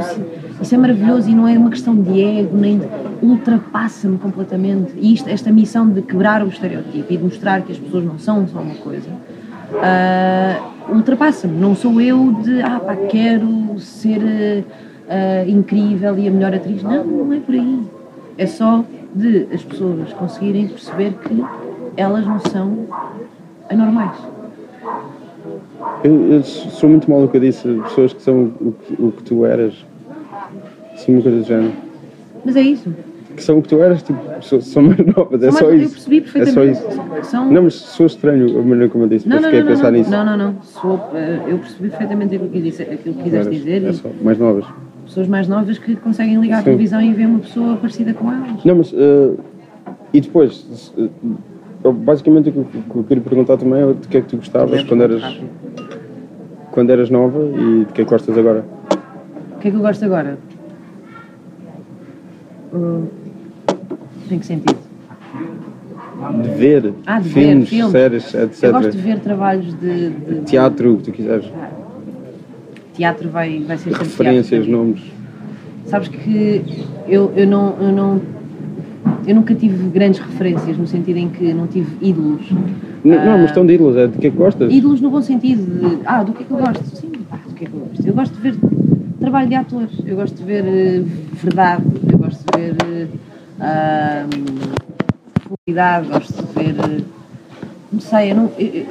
isso 0.62 0.76
é 0.76 0.78
maravilhoso 0.78 1.30
e 1.30 1.34
não 1.34 1.48
é 1.48 1.58
uma 1.58 1.70
questão 1.70 1.96
de 1.96 2.22
ego, 2.22 2.56
nem 2.56 2.78
de, 2.78 2.88
ultrapassa-me 3.22 4.18
completamente. 4.18 4.94
E 4.96 5.14
isto, 5.14 5.28
esta 5.30 5.52
missão 5.52 5.90
de 5.90 6.02
quebrar 6.02 6.44
o 6.44 6.48
estereotipo 6.48 7.12
e 7.12 7.18
de 7.18 7.24
mostrar 7.24 7.62
que 7.62 7.72
as 7.72 7.78
pessoas 7.78 8.04
não 8.04 8.20
são 8.20 8.48
só 8.48 8.60
uma 8.60 8.76
coisa, 8.76 9.10
ah, 9.82 10.62
ultrapassa-me. 10.90 11.58
Não 11.58 11.76
sou 11.76 12.00
eu 12.00 12.32
de, 12.44 12.62
ah 12.62 12.80
pá, 12.80 12.96
quero 12.96 13.80
ser 13.80 14.64
ah, 15.10 15.44
incrível 15.48 16.18
e 16.20 16.28
a 16.28 16.32
melhor 16.32 16.54
atriz. 16.54 16.84
Não, 16.84 17.04
não 17.04 17.34
é 17.34 17.40
por 17.40 17.56
aí. 17.56 17.82
É 18.38 18.46
só 18.46 18.84
de 19.16 19.48
as 19.52 19.64
pessoas 19.64 20.12
conseguirem 20.14 20.68
perceber 20.68 21.14
que 21.14 21.44
elas 21.98 22.26
não 22.26 22.40
são 22.40 22.88
anormais. 23.70 24.33
Eu, 26.04 26.34
eu 26.34 26.44
sou 26.44 26.90
muito 26.90 27.10
mal 27.10 27.22
no 27.22 27.28
que 27.28 27.38
eu 27.38 27.42
disse, 27.42 27.68
pessoas 27.84 28.14
que 28.14 28.22
são 28.22 28.52
o 28.62 28.72
que, 28.74 29.02
o 29.02 29.12
que 29.12 29.24
tu 29.24 29.46
eras. 29.46 29.74
Sim, 30.96 31.14
uma 31.16 31.22
coisa 31.22 31.38
do 31.40 31.44
género. 31.44 31.72
Mas 32.46 32.56
é 32.56 32.62
isso. 32.62 32.94
Que 33.36 33.44
são 33.44 33.58
o 33.58 33.62
que 33.64 33.70
tu 33.70 33.82
eras, 33.82 34.04
tipo, 34.04 34.20
são, 34.42 34.62
são 34.62 34.84
mais 34.88 35.00
novas, 35.06 35.42
é 35.42 35.52
só 35.52 35.72
isso. 35.74 35.86
Eu 35.86 35.90
percebi 35.90 36.18
É 36.18 36.22
só 36.22 36.32
perfeitamente. 36.62 36.80
isso. 37.22 37.30
São... 37.32 37.52
Não, 37.52 37.64
mas 37.64 37.74
sou 37.74 38.06
estranho 38.06 38.60
a 38.60 38.62
maneira 38.62 38.90
como 38.90 39.06
eu 39.06 39.08
disse, 39.10 39.28
não, 39.28 39.38
não, 39.38 39.44
fiquei 39.46 39.60
não, 39.62 39.68
a 39.68 39.72
pensar 39.72 39.92
não, 39.92 39.98
nisso. 39.98 40.12
não, 40.12 40.26
não, 40.26 40.38
não. 40.38 40.62
Sou, 40.62 41.10
eh, 41.14 41.40
eu 41.48 41.58
percebi 41.58 41.90
perfeitamente 41.90 42.36
aquilo 42.36 42.50
que, 42.50 42.62
disse, 42.62 42.84
aquilo 42.84 43.16
que 43.16 43.24
quiseste 43.24 43.52
dizer. 43.56 43.84
é 43.86 43.90
e 43.90 43.94
só, 43.94 44.10
mais 44.22 44.38
novas. 44.38 44.66
pessoas 45.06 45.28
mais 45.28 45.48
novas 45.48 45.78
que 45.80 45.96
conseguem 45.96 46.40
ligar 46.40 46.58
a 46.58 46.60
Sim. 46.60 46.66
televisão 46.66 47.02
e 47.02 47.12
ver 47.14 47.26
uma 47.26 47.40
pessoa 47.40 47.76
parecida 47.78 48.14
com 48.14 48.32
elas. 48.32 48.64
Não, 48.64 48.76
mas. 48.76 48.94
eh, 48.94 49.32
e 50.14 50.22
depois, 50.22 50.92
eh, 50.98 51.10
eu- 51.84 51.94
basicamente 51.94 52.50
o 52.50 52.52
que, 52.66 52.98
eu- 52.98 53.04
queria 53.04 53.24
perguntar 53.24 53.58
também 53.58 53.82
é 53.82 53.94
de 53.94 54.08
que 54.08 54.18
é 54.18 54.22
que 54.22 54.28
tu 54.28 54.38
gostavas 54.38 54.84
quando 54.84 55.04
eras, 55.04 55.24
quando 56.72 56.90
eras 56.90 57.10
nova 57.10 57.40
e 57.46 57.86
de 57.86 57.94
que 57.94 58.02
é 58.02 58.06
que 58.06 58.10
gostas 58.10 58.38
agora? 58.38 58.64
O 59.56 59.60
que 59.60 59.68
é 59.68 59.72
que 59.72 59.78
eu 59.78 59.82
gosto 59.82 60.04
agora? 60.06 60.38
Hum, 62.74 63.06
Em 64.32 64.40
que 64.40 64.46
sentido? 64.46 64.78
De 66.42 66.50
ver 66.50 66.94
Ah, 67.06 67.20
de 67.20 67.30
ver 67.30 67.42
filmes, 67.50 67.70
filmes. 67.70 67.92
séries, 67.92 68.34
etc. 68.34 68.64
Eu 68.64 68.72
gosto 68.72 68.92
de 68.92 68.98
ver 68.98 69.20
trabalhos 69.20 69.74
de, 69.80 70.10
de- 70.10 70.42
Teatro, 70.46 70.94
o 70.94 70.98
que 70.98 71.04
tu 71.04 71.12
quiseres. 71.12 71.46
teatro, 72.96 73.30
vai, 73.30 73.60
vai 73.60 73.78
ser 73.78 73.90
sempre 73.92 74.06
Referências, 74.06 74.66
teatro. 74.66 74.72
nomes. 74.72 75.02
Sabes 75.86 76.08
que 76.08 76.62
eu, 77.08 77.32
eu, 77.36 77.46
não, 77.48 77.76
eu, 77.80 77.92
não, 77.92 78.22
eu 79.26 79.36
nunca 79.36 79.54
tive 79.56 79.90
grandes 79.90 80.20
referências, 80.20 80.78
no 80.78 80.86
sentido 80.88 81.18
em 81.18 81.30
que 81.30 81.54
não 81.54 81.68
tive 81.68 81.90
ídolos. 82.02 82.42
Não, 83.04 83.18
Ah, 83.18 83.26
não, 83.26 83.38
mas 83.40 83.46
estão 83.50 83.66
de 83.66 83.74
ídolos, 83.74 83.98
é 83.98 84.08
de 84.08 84.18
que 84.18 84.28
é 84.28 84.30
que 84.32 84.38
gostas? 84.38 84.72
Ídolos 84.72 85.02
no 85.02 85.10
bom 85.10 85.22
sentido 85.22 85.64
de, 85.80 86.00
ah, 86.06 86.24
do 86.24 86.34
que 86.34 86.44
é 86.44 86.46
que 86.46 86.52
eu 86.52 86.58
gosto? 86.58 86.96
Sim, 86.96 87.12
pá, 87.30 87.40
do 87.48 87.54
que 87.54 87.66
é 87.66 87.68
que 87.68 87.74
eu 87.74 87.80
gosto? 87.80 88.08
Eu 88.08 88.14
gosto 88.14 88.34
de 88.36 88.42
ver 88.42 88.56
trabalho 89.20 89.48
de 89.50 89.56
atores, 89.56 89.92
eu 90.06 90.16
gosto 90.16 90.36
de 90.36 90.44
ver 90.44 90.66
eh, 90.66 91.04
verdade, 91.34 91.84
eu 92.12 92.18
gosto 92.18 92.40
de 92.52 92.60
ver 92.60 92.76
eh, 92.86 93.08
ah, 93.60 94.26
qualidade, 95.66 96.08
gosto 96.08 96.44
de 96.44 96.54
ver. 96.64 96.76
eh, 96.80 97.02
não 97.92 98.00
sei, 98.00 98.32
eu 98.32 98.36
não. 98.36 98.52
eu- 98.58 98.68
eu- 98.68 98.86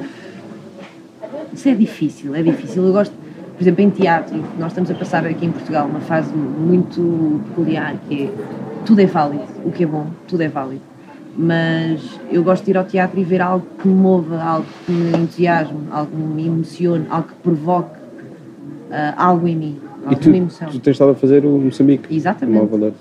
isso 1.53 1.69
é 1.69 1.75
difícil, 1.75 2.33
é 2.35 2.41
difícil. 2.41 2.83
Eu 2.85 2.91
gosto, 2.93 3.13
por 3.55 3.61
exemplo, 3.63 3.83
em 3.83 3.89
teatro, 3.89 4.35
nós 4.57 4.71
estamos 4.71 4.89
a 4.89 4.93
passar 4.95 5.25
aqui 5.25 5.45
em 5.45 5.51
Portugal 5.51 5.87
uma 5.87 5.99
fase 5.99 6.33
muito 6.35 7.41
peculiar 7.49 7.95
que 8.07 8.23
é 8.23 8.29
tudo 8.85 9.01
é 9.01 9.05
válido, 9.05 9.43
o 9.65 9.71
que 9.71 9.83
é 9.83 9.87
bom, 9.87 10.07
tudo 10.27 10.41
é 10.41 10.47
válido. 10.47 10.81
Mas 11.35 12.19
eu 12.31 12.43
gosto 12.43 12.63
de 12.63 12.71
ir 12.71 12.77
ao 12.77 12.83
teatro 12.83 13.19
e 13.19 13.23
ver 13.23 13.41
algo 13.41 13.65
que 13.81 13.87
me 13.87 13.93
mova, 13.95 14.39
algo 14.41 14.67
que 14.85 14.91
me 14.91 15.17
entusiasme, 15.17 15.79
algo 15.91 16.11
que 16.11 16.17
me 16.17 16.45
emocione, 16.47 17.05
algo 17.09 17.27
que 17.29 17.33
provoque 17.35 17.97
ah, 18.91 19.13
algo 19.17 19.47
em 19.47 19.55
mim, 19.55 19.79
E 19.81 20.13
alguma 20.13 20.15
tu, 20.21 20.29
emoção. 20.35 20.69
tu 20.69 20.79
tens 20.79 20.93
estado 20.93 21.11
a 21.11 21.15
fazer 21.15 21.43
o 21.45 21.57
Moçambique. 21.57 22.15
Exatamente. 22.15 22.67
Valor? 22.67 22.91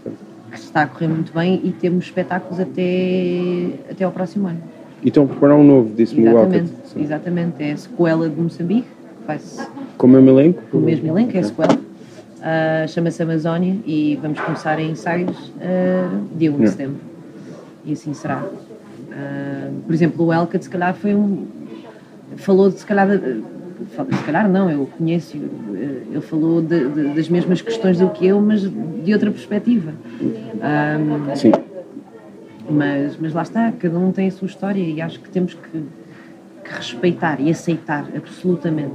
Que 0.51 0.57
está 0.59 0.83
a 0.83 0.87
correr 0.87 1.09
muito 1.09 1.33
bem 1.35 1.61
e 1.62 1.72
temos 1.72 2.05
espetáculos 2.07 2.59
até, 2.59 3.68
até 3.91 4.05
ao 4.05 4.12
próximo 4.12 4.49
ano. 4.49 4.61
E 5.03 5.09
estão 5.09 5.24
a 5.24 5.26
preparar 5.26 5.57
um 5.57 5.64
novo, 5.64 5.93
disse-me 5.95 6.26
o 6.26 6.30
Exatamente, 6.30 6.72
Alcat. 6.72 7.01
Exatamente. 7.03 7.62
É 7.62 7.72
a 7.72 7.76
sequela 7.76 8.28
de 8.30 8.41
Moçambique, 8.41 8.89
que 9.20 9.26
vai-se 9.26 9.66
Com 9.99 10.07
o 10.07 10.11
mesmo 10.11 10.30
elenco? 10.30 10.62
com 10.70 10.78
o 10.78 10.80
mesmo 10.80 11.07
elenco, 11.09 11.37
é 11.37 11.41
a 11.41 11.43
sequela. 11.43 11.78
Ah, 12.43 12.86
Chama-se 12.88 13.22
Amazónia 13.22 13.76
e 13.86 14.18
vamos 14.20 14.40
começar 14.40 14.78
em 14.80 14.90
ensaios 14.90 15.53
ah, 15.61 16.11
dia 16.36 16.51
1 16.53 16.59
de 16.61 16.68
setembro. 16.70 16.97
E 17.84 17.93
assim 17.93 18.12
será. 18.14 18.43
Ah, 19.12 19.70
por 19.86 19.95
exemplo, 19.95 20.26
o 20.26 20.32
Elka, 20.32 20.61
se 20.61 20.68
calhar, 20.68 20.95
foi 20.95 21.14
um. 21.14 21.47
Falou 22.36 22.68
de 22.70 22.78
se 22.80 22.86
calhar. 22.86 23.07
de- 23.09 23.43
se 24.16 24.24
calhar 24.24 24.49
não, 24.49 24.70
eu 24.70 24.86
conheço. 24.99 25.36
Ele 25.36 26.20
falou 26.20 26.62
de- 26.62 26.88
de- 26.88 27.14
das 27.14 27.28
mesmas 27.28 27.61
questões 27.61 27.99
do 27.99 28.09
que 28.11 28.26
eu, 28.26 28.40
mas 28.40 28.62
de 28.62 29.12
outra 29.12 29.30
perspectiva. 29.30 29.93
Ah, 30.61 31.34
Sim. 31.36 31.53
mas, 32.70 33.16
mas 33.20 33.32
lá 33.32 33.43
está, 33.43 33.72
cada 33.72 33.99
um 33.99 34.11
tem 34.12 34.28
a 34.28 34.30
sua 34.30 34.47
história 34.47 34.80
e 34.80 35.01
acho 35.01 35.20
que 35.20 35.28
temos 35.30 35.55
que, 35.55 35.61
que 36.64 36.70
respeitar 36.76 37.40
e 37.40 37.51
aceitar 37.51 38.07
absolutamente, 38.16 38.93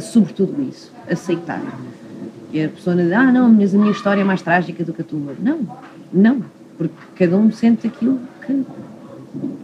sobretudo 0.00 0.62
isso, 0.62 0.92
aceitar. 1.10 1.62
E 2.52 2.64
a 2.64 2.68
pessoa 2.68 2.94
diz, 2.94 3.10
ah 3.12 3.32
não, 3.32 3.48
mas 3.48 3.74
a 3.74 3.78
minha 3.78 3.92
história 3.92 4.20
é 4.20 4.24
mais 4.24 4.42
trágica 4.42 4.84
do 4.84 4.92
que 4.92 5.00
a 5.00 5.04
tua. 5.04 5.34
Não, 5.38 5.60
não, 6.12 6.44
porque 6.76 6.94
cada 7.16 7.36
um 7.36 7.50
sente 7.50 7.86
aquilo 7.86 8.20
que, 8.44 8.64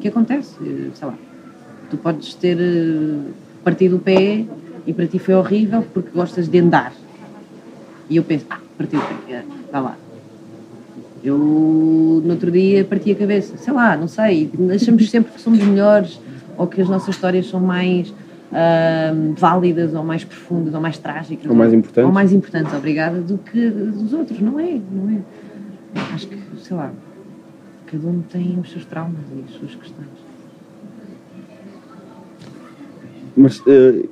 que 0.01 0.09
acontece, 0.09 0.55
Eh, 0.63 0.91
sei 0.95 1.09
lá. 1.09 1.15
Tu 1.91 1.97
podes 1.99 2.35
ter 2.35 2.59
eh, 2.59 3.31
partido 3.63 3.97
o 3.97 3.99
pé 3.99 4.45
e 4.87 4.93
para 4.93 5.07
ti 5.07 5.19
foi 5.19 5.35
horrível 5.35 5.85
porque 5.93 6.11
gostas 6.15 6.49
de 6.49 6.59
andar. 6.59 6.93
E 8.09 8.17
eu 8.17 8.25
penso, 8.25 8.47
ah, 8.49 8.59
parti 8.79 8.97
o 8.97 9.01
pé, 9.01 9.35
eh, 9.35 9.43
vá 9.71 9.81
lá, 9.81 9.97
eu, 11.23 11.37
no 12.25 12.31
outro 12.31 12.51
dia, 12.51 12.85
parti 12.85 13.11
a 13.11 13.15
cabeça. 13.15 13.57
Sei 13.57 13.73
lá, 13.73 13.97
não 13.97 14.09
sei. 14.09 14.51
Achamos 14.75 15.11
sempre 15.11 15.33
que 15.33 15.41
somos 15.41 15.59
melhores 15.59 16.21
ou 16.57 16.67
que 16.67 16.81
as 16.81 16.89
nossas 16.89 17.15
histórias 17.15 17.47
são 17.47 17.61
mais 17.61 18.13
válidas 19.37 19.95
ou 19.95 20.03
mais 20.03 20.25
profundas 20.25 20.75
ou 20.75 20.81
mais 20.81 20.99
trágicas. 20.99 21.49
Ou 21.49 21.57
mais 21.57 21.73
importantes. 21.73 22.07
Ou 22.07 22.13
mais 22.13 22.33
importantes, 22.33 22.73
obrigada, 22.75 23.21
do 23.21 23.39
que 23.39 23.69
dos 23.69 24.13
outros. 24.13 24.41
Não 24.41 24.59
é, 24.59 24.81
não 24.91 25.11
é. 25.11 25.23
Acho 26.15 26.29
que, 26.29 26.39
sei 26.63 26.77
lá, 26.77 26.93
cada 27.87 28.07
um 28.07 28.23
tem 28.23 28.59
os 28.61 28.71
seus 28.71 28.85
traumas 28.85 29.21
e 29.35 29.45
as 29.49 29.55
suas 29.59 29.75
questões. 29.75 30.09
Mas, 33.37 33.63
eh, 33.67 34.05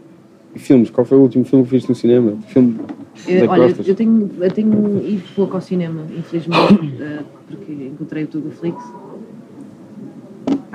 filmes, 0.54 0.90
qual 0.90 1.04
foi 1.04 1.18
o 1.18 1.22
último 1.22 1.44
filme 1.44 1.64
que 1.64 1.70
viste 1.72 1.88
no 1.88 1.94
cinema? 1.94 2.36
Filme 2.46 2.78
Eu, 3.26 3.46
da 3.46 3.52
olha, 3.52 3.74
eu 3.84 3.94
tenho, 3.94 4.30
eu 4.40 4.50
tenho 4.50 5.06
ido 5.06 5.22
pouco 5.34 5.56
ao 5.56 5.60
cinema, 5.60 6.02
infelizmente, 6.16 6.94
eh, 7.02 7.22
porque 7.48 7.72
encontrei 7.72 8.24
o 8.24 8.26
Tugaflix. 8.28 8.76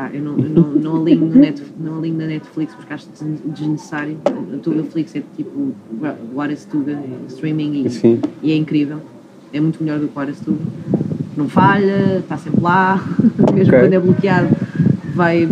Ah, 0.02 0.10
eu 0.12 0.24
não, 0.24 0.32
eu 0.40 0.50
não, 0.50 0.72
não, 0.72 1.02
alinho 1.04 1.28
no 1.28 1.36
Net, 1.36 1.62
não 1.80 2.00
alinho 2.00 2.18
na 2.18 2.26
Netflix 2.26 2.74
porque 2.74 2.92
acho 2.92 3.08
des- 3.10 3.40
desnecessário. 3.54 4.18
O 4.52 4.58
Tugaflix 4.58 5.16
é 5.16 5.22
tipo 5.38 5.74
o 6.34 6.42
Ares 6.42 6.66
Tuga, 6.66 6.94
é 6.94 7.28
streaming 7.28 7.86
e, 7.86 8.20
e 8.42 8.52
é 8.52 8.56
incrível. 8.56 8.98
É 9.54 9.60
muito 9.62 9.84
melhor 9.84 10.00
do 10.00 10.08
que 10.08 10.18
o 10.18 10.20
Ares 10.20 10.40
Tuga. 10.40 10.58
Não 11.38 11.48
falha, 11.48 12.18
está 12.18 12.36
sempre 12.36 12.62
lá, 12.62 13.00
mesmo 13.54 13.72
Ok. 13.76 13.80
quando 13.80 13.94
é 13.94 14.00
bloqueado, 14.00 14.48
vai, 15.14 15.48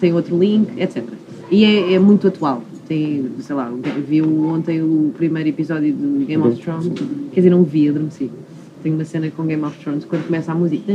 tem 0.00 0.14
outro 0.14 0.38
link, 0.38 0.70
etc. 0.80 1.04
E 1.50 1.62
é, 1.62 1.92
é 1.92 1.98
muito 1.98 2.26
atual. 2.28 2.62
Tem, 2.88 3.26
sei 3.40 3.54
lá, 3.54 3.70
vi 4.08 4.22
ontem 4.22 4.80
o 4.82 5.12
primeiro 5.14 5.50
episódio 5.50 5.92
do 5.92 6.24
Game 6.24 6.42
of 6.42 6.58
Thrones, 6.62 6.88
quer 7.30 7.40
dizer, 7.40 7.50
não 7.50 7.62
vi, 7.62 7.90
adormeci. 7.90 8.30
Tenho 8.82 8.94
uma 8.94 9.04
cena 9.04 9.30
com 9.30 9.44
Game 9.44 9.62
of 9.62 9.78
Thrones, 9.80 10.06
quando 10.06 10.24
começa 10.26 10.50
a 10.50 10.54
música, 10.54 10.90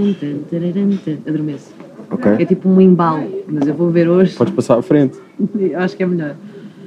adormeço. 1.27 1.86
Ok. 2.09 2.31
É 2.39 2.45
tipo 2.45 2.69
um 2.69 2.79
embalo, 2.79 3.27
mas 3.47 3.67
eu 3.67 3.73
vou 3.73 3.89
ver 3.89 4.07
hoje. 4.09 4.35
Podes 4.35 4.53
passar 4.53 4.77
à 4.77 4.81
frente. 4.81 5.17
Acho 5.75 5.95
que 5.97 6.03
é 6.03 6.05
melhor. 6.05 6.35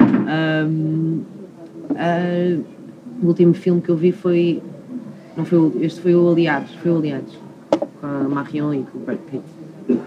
Ahm, 0.00 1.20
ah, 1.96 2.58
O 3.22 3.26
último 3.26 3.52
filme 3.52 3.80
que 3.82 3.90
eu 3.90 3.96
vi 3.96 4.12
foi. 4.12 4.62
Não 5.36 5.44
foi 5.44 5.58
o- 5.58 5.72
este 5.82 6.00
foi 6.00 6.14
o 6.14 6.30
Aliados, 6.30 6.72
foi 6.82 6.90
o 6.90 6.96
Aliados. 6.96 7.38
Com 8.00 8.06
a 8.06 8.28
Marion 8.28 8.72
e 8.74 8.82
com 8.84 8.98
o 8.98 9.00
Brad 9.02 9.18
Pitt. 9.30 9.98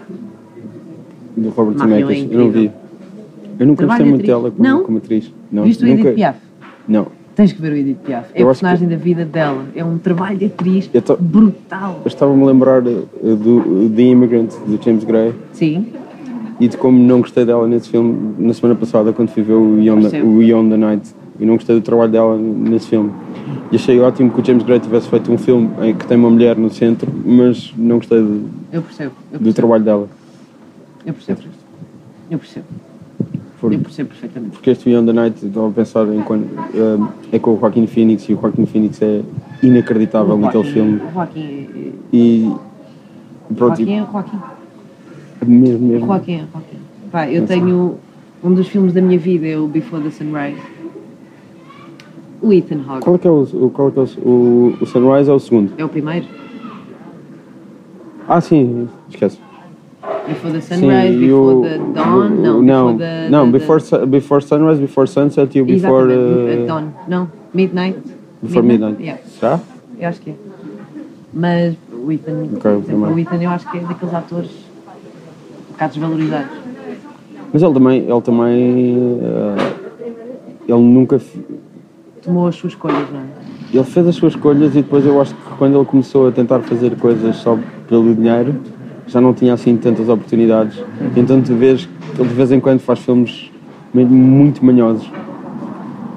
Do 1.36 1.48
Robert 1.50 1.76
é 1.76 1.78
Zemeckis. 1.78 2.32
Eu 2.32 2.38
não 2.40 2.50
vi. 2.50 2.70
Eu 3.58 3.66
nunca 3.66 3.78
Trabalho 3.78 4.04
gostei 4.04 4.06
muito 4.10 4.26
dela 4.26 4.50
como, 4.50 4.68
Não? 4.68 4.82
como 4.84 4.98
atriz. 4.98 5.32
Não, 5.52 5.62
Viste 5.62 5.84
o 5.84 5.86
nunca... 5.86 6.00
Edith 6.08 6.14
Piaf? 6.16 6.38
Não. 6.88 7.06
Tens 7.34 7.52
que 7.52 7.60
ver 7.60 7.72
o 7.72 7.76
Edith 7.76 7.96
Piaf. 8.04 8.28
É 8.34 8.42
Eu 8.42 8.48
a 8.48 8.50
acho 8.52 8.60
que- 8.60 8.66
personagem 8.66 8.88
da 8.88 8.96
vida 8.96 9.24
dela. 9.24 9.64
É 9.74 9.84
um 9.84 9.98
trabalho 9.98 10.38
de 10.38 10.44
atriz 10.46 10.88
tô- 11.04 11.16
brutal. 11.16 12.00
Eu 12.04 12.08
estava-me 12.08 12.42
a 12.42 12.46
lembrar 12.46 12.86
eh, 12.86 13.02
do 13.22 13.90
The 13.94 14.02
Immigrant, 14.02 14.50
do 14.66 14.80
James 14.82 15.02
Gray, 15.04 15.32
Sim, 15.52 15.88
e 16.60 16.68
de 16.68 16.76
como 16.76 16.96
não 16.98 17.20
gostei 17.20 17.44
dela 17.44 17.66
nesse 17.66 17.88
filme 17.88 18.34
na 18.38 18.54
semana 18.54 18.78
passada, 18.78 19.12
quando 19.12 19.30
fui 19.30 19.42
ver 19.42 19.54
o 19.54 19.74
Beyond, 19.76 20.02
the, 20.04 20.10
Percebo. 20.10 20.30
o 20.32 20.38
Beyond 20.38 20.70
the 20.70 20.76
Night. 20.76 21.14
E 21.40 21.44
não 21.44 21.54
gostei 21.56 21.74
do 21.74 21.82
trabalho 21.82 22.12
dela 22.12 22.38
nesse 22.38 22.86
filme. 22.86 23.10
E 23.72 23.74
achei 23.74 23.98
ótimo 23.98 24.30
que 24.30 24.40
o 24.40 24.44
James 24.44 24.62
Gray 24.62 24.78
tivesse 24.78 25.08
feito 25.08 25.32
um 25.32 25.36
filme 25.36 25.68
em 25.82 25.92
que 25.92 26.06
tem 26.06 26.16
uma 26.16 26.30
mulher 26.30 26.56
no 26.56 26.70
centro, 26.70 27.10
mas 27.24 27.74
não 27.76 27.96
gostei 27.96 28.20
do, 28.20 28.48
eu 28.72 28.80
percebo. 28.80 29.10
Eu 29.32 29.38
do 29.40 29.42
percebo. 29.42 29.54
trabalho 29.54 29.82
dela. 29.84 30.08
Eu 31.04 31.12
percebo. 31.12 31.40
Eu 32.30 32.38
percebo. 32.38 32.64
Por- 33.64 33.72
Eu 33.72 33.78
percebo 33.80 34.10
perfeitamente. 34.10 34.52
Porque 34.52 34.70
este 34.70 34.84
Beyond 34.90 35.06
the 35.06 35.12
Night, 35.14 35.46
estava 35.46 35.68
a 35.68 35.70
pensar 35.70 36.06
em 36.14 36.20
quando. 36.20 36.44
eh, 36.74 37.36
é 37.36 37.38
com 37.38 37.54
o 37.54 37.58
Joaquin 37.58 37.86
Phoenix 37.86 38.28
e 38.28 38.34
o 38.34 38.38
Joaquin 38.40 38.66
Phoenix 38.66 39.00
é 39.00 39.22
inacreditável 39.62 40.34
O 40.34 40.38
naquele 40.38 40.64
Joaquim- 40.64 40.72
filme. 40.74 41.00
O 41.08 41.12
Joaquim. 41.14 41.92
E. 42.12 42.52
O 43.50 43.54
Pronto, 43.54 43.76
Joaquim 43.78 43.94
é 43.96 44.02
o 44.02 44.06
Joaquim. 44.12 44.38
e- 45.40 45.44
mesmo, 45.46 45.88
mesmo. 45.88 46.06
Joaquim 46.06 46.32
é 46.34 46.38
Joaquim. 46.52 46.76
Pá, 47.10 47.30
eu 47.30 47.46
tenho. 47.46 47.96
Um 48.42 48.52
dos 48.52 48.68
filmes 48.68 48.92
da 48.92 49.00
minha 49.00 49.18
vida 49.18 49.46
é 49.46 49.56
o 49.58 49.66
Before 49.66 50.02
the 50.02 50.10
Sunrise. 50.10 50.60
O 52.42 52.52
Ethan 52.52 52.80
Hawke. 52.86 53.02
Qual 53.04 53.16
é 53.16 53.18
que 53.18 53.26
é 53.26 53.30
o- 53.30 53.70
Qual 53.72 53.88
é 53.88 53.90
que 53.92 53.98
é 53.98 54.02
o, 54.02 54.28
o, 54.28 54.76
o 54.82 54.86
Sunrise 54.86 55.30
é 55.30 55.32
o 55.32 55.40
segundo? 55.40 55.72
É 55.78 55.84
o 55.84 55.88
primeiro. 55.88 56.26
Ah, 58.28 58.40
sim, 58.42 58.86
esquece. 59.08 59.38
Before 60.26 60.52
the 60.52 60.60
Sim, 60.60 60.74
Sunrise, 60.76 61.14
e 61.16 61.18
Before 61.20 61.54
o- 61.54 61.62
the 61.62 61.78
Dawn. 61.92 62.16
o- 62.16 62.28
Não, 62.30 62.62
não, 62.62 62.86
Before 62.92 62.98
the. 62.98 63.28
não 63.30 63.44
the- 63.46 63.58
before, 63.58 63.80
Su- 63.80 64.06
before 64.06 64.42
Sunrise, 64.44 64.80
Before 64.80 65.06
Sunset 65.08 65.58
e 65.58 65.60
o 65.60 65.64
Before. 65.66 66.10
Eh, 66.12 66.64
Dawn. 66.66 66.84
Não, 67.06 67.28
Midnight. 67.52 67.98
before 68.42 68.66
Midnight. 68.66 69.02
Yeah, 69.02 69.20
Já? 69.40 69.60
eu 70.00 70.08
acho 70.08 70.20
que 70.20 70.30
é. 70.30 70.34
Mas 71.32 71.74
o 71.92 72.10
Ethan, 72.12 72.32
Ok, 72.56 72.60
por 72.60 72.70
exemplo, 72.78 73.14
o 73.14 73.18
Ethan 73.18 73.42
eu 73.42 73.50
acho 73.50 73.70
que 73.70 73.76
é 73.78 73.80
daqueles 73.80 74.14
atores 74.14 74.50
um 75.68 75.72
bocado 75.72 75.92
desvalorizados. 75.92 76.50
Mas 77.52 77.62
ele 77.62 77.74
também. 77.74 77.98
Ele 78.08 78.20
também. 78.22 79.18
eh, 79.20 79.72
ele 80.68 80.80
nunca. 80.80 81.20
Tomou 82.22 82.46
as 82.48 82.54
suas 82.56 82.72
escolhas, 82.72 83.04
não 83.12 83.20
é? 83.20 83.24
Ele 83.74 83.84
fez 83.84 84.06
as 84.06 84.14
suas 84.14 84.32
escolhas 84.34 84.70
e 84.72 84.82
depois 84.82 85.04
eu 85.04 85.20
acho 85.20 85.34
que 85.34 85.40
quando 85.58 85.76
ele 85.76 85.84
começou 85.84 86.28
a 86.28 86.32
tentar 86.32 86.60
fazer 86.60 86.96
coisas 86.96 87.36
só 87.36 87.58
pelo 87.88 88.14
dinheiro, 88.14 88.54
já 89.06 89.20
não 89.20 89.32
tinha 89.34 89.54
assim 89.54 89.76
tantas 89.76 90.08
oportunidades. 90.08 90.78
Então 91.16 91.40
tu 91.40 91.54
vês 91.54 91.86
que 92.14 92.20
ele 92.20 92.28
de 92.28 92.34
vez 92.34 92.52
em 92.52 92.60
quando 92.60 92.80
faz 92.80 92.98
filmes 93.00 93.50
muito 93.92 94.64
manhosos. 94.64 95.08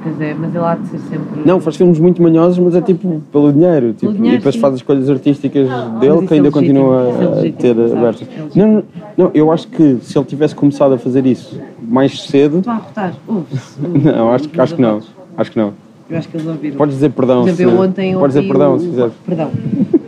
Quer 0.03 0.09
dizer, 0.11 0.35
mas 0.39 0.55
ele 0.55 0.63
há 0.63 0.75
de 0.75 0.87
ser 0.87 0.99
sempre. 0.99 1.41
Não, 1.45 1.59
faz 1.59 1.75
filmes 1.75 1.99
muito 1.99 2.21
manhosos, 2.21 2.57
mas 2.59 2.75
é 2.75 2.81
tipo 2.81 3.21
pelo 3.31 3.51
dinheiro. 3.51 3.93
Tipo, 3.93 4.13
dinheiro, 4.13 4.35
e 4.35 4.37
depois 4.37 4.55
sim. 4.55 4.61
faz 4.61 4.75
as 4.75 4.79
escolhas 4.79 5.09
artísticas 5.09 5.67
mas 5.67 5.99
dele 5.99 6.13
isso 6.15 6.27
que 6.27 6.33
ainda 6.33 6.47
é 6.47 6.51
continua 6.51 7.01
é 7.43 7.49
a 7.49 7.51
ter 7.51 7.71
abertas. 7.71 8.27
É. 8.27 8.59
Não, 8.59 8.67
não, 8.73 8.83
não, 9.17 9.31
eu 9.33 9.51
acho 9.51 9.67
que 9.67 9.97
se 10.01 10.17
ele 10.17 10.25
tivesse 10.25 10.55
começado 10.55 10.93
a 10.93 10.97
fazer 10.97 11.25
isso 11.25 11.59
mais 11.81 12.21
cedo. 12.23 12.59
Estou 12.59 12.71
a 12.73 12.75
arrotar. 12.77 13.13
Ups, 13.27 13.77
Não, 14.03 14.31
acho, 14.33 14.47
que- 14.47 14.61
acho 14.61 14.75
que 14.75 14.81
não. 14.81 15.01
Acho 15.35 15.51
que 15.51 15.59
não. 15.59 15.73
Eu 16.09 16.17
acho 16.17 16.29
que 16.29 16.37
eles 16.37 16.47
ouviram. 16.47 16.77
Podes 16.77 16.95
dizer 16.95 17.09
perdão. 17.11 17.41
Por 17.41 17.49
exemplo, 17.49 17.71
se- 17.71 17.77
eu 17.77 17.83
ontem 17.83 18.13
Podes 18.17 18.35
dizer 18.35 18.47
perdão 18.47 18.75
o, 18.75 18.79
se 18.79 18.87
quiseres. 18.87 19.13
Perdão. 19.25 19.51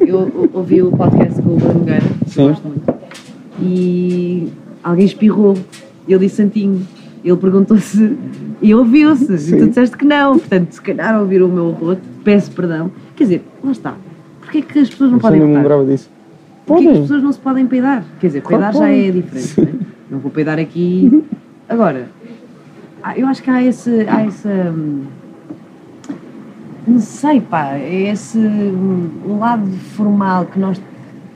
Eu 0.09 0.49
ouvi 0.53 0.81
o 0.81 0.91
podcast 0.91 1.39
com 1.41 1.49
o 1.53 1.57
Bruno 1.57 1.73
Nogueira, 1.79 2.01
que 2.31 2.39
eu 2.39 2.47
gosto 2.49 2.67
muito. 2.67 2.93
E 3.61 4.49
alguém 4.83 5.05
espirrou. 5.05 5.55
Ele 6.07 6.19
disse 6.19 6.37
Santinho. 6.37 6.81
Ele 7.23 7.37
perguntou 7.37 7.77
se. 7.77 8.17
E 8.61 8.73
ouviu-se. 8.73 9.31
E 9.53 9.57
tu 9.59 9.67
disseste 9.67 9.95
que 9.95 10.05
não. 10.05 10.39
Portanto, 10.39 10.71
se 10.71 10.81
calhar 10.81 11.19
ouviram 11.19 11.45
o 11.47 11.51
meu 11.51 11.69
roto, 11.71 12.01
peço 12.23 12.49
perdão. 12.51 12.89
Quer 13.15 13.23
dizer, 13.25 13.43
lá 13.63 13.71
está. 13.71 13.95
Porquê 14.41 14.57
é 14.57 14.61
que 14.63 14.79
as 14.79 14.89
pessoas 14.89 15.11
não 15.11 15.17
Eu 15.17 15.21
podem 15.21 15.39
me 15.41 15.45
votar? 15.47 15.61
lembrava 15.61 15.85
disso. 15.85 16.09
Porquê 16.65 16.83
é 16.83 16.85
que 16.87 16.93
as 16.93 17.01
pessoas 17.01 17.23
não 17.23 17.31
se 17.31 17.39
podem 17.39 17.67
peidar? 17.67 18.03
Quer 18.19 18.27
dizer, 18.27 18.41
Claro 18.41 18.63
peidar 18.63 18.81
já 18.81 18.89
é 18.91 19.11
diferente. 19.11 19.61
Né? 19.61 19.79
Não 20.09 20.17
vou 20.19 20.31
peidar 20.31 20.57
aqui. 20.57 21.23
Agora, 21.69 22.07
há- 23.03 23.15
eu 23.17 23.27
acho 23.27 23.43
que 23.43 23.49
há 23.51 23.61
esse. 23.63 24.05
Há 24.07 24.23
essa. 24.23 24.73
Não 26.89 26.99
sei, 26.99 27.39
pá. 27.39 27.75
É 27.75 28.09
esse 28.11 28.37
hum, 28.39 29.37
lado 29.39 29.69
formal 29.95 30.45
que 30.45 30.57
nós, 30.57 30.81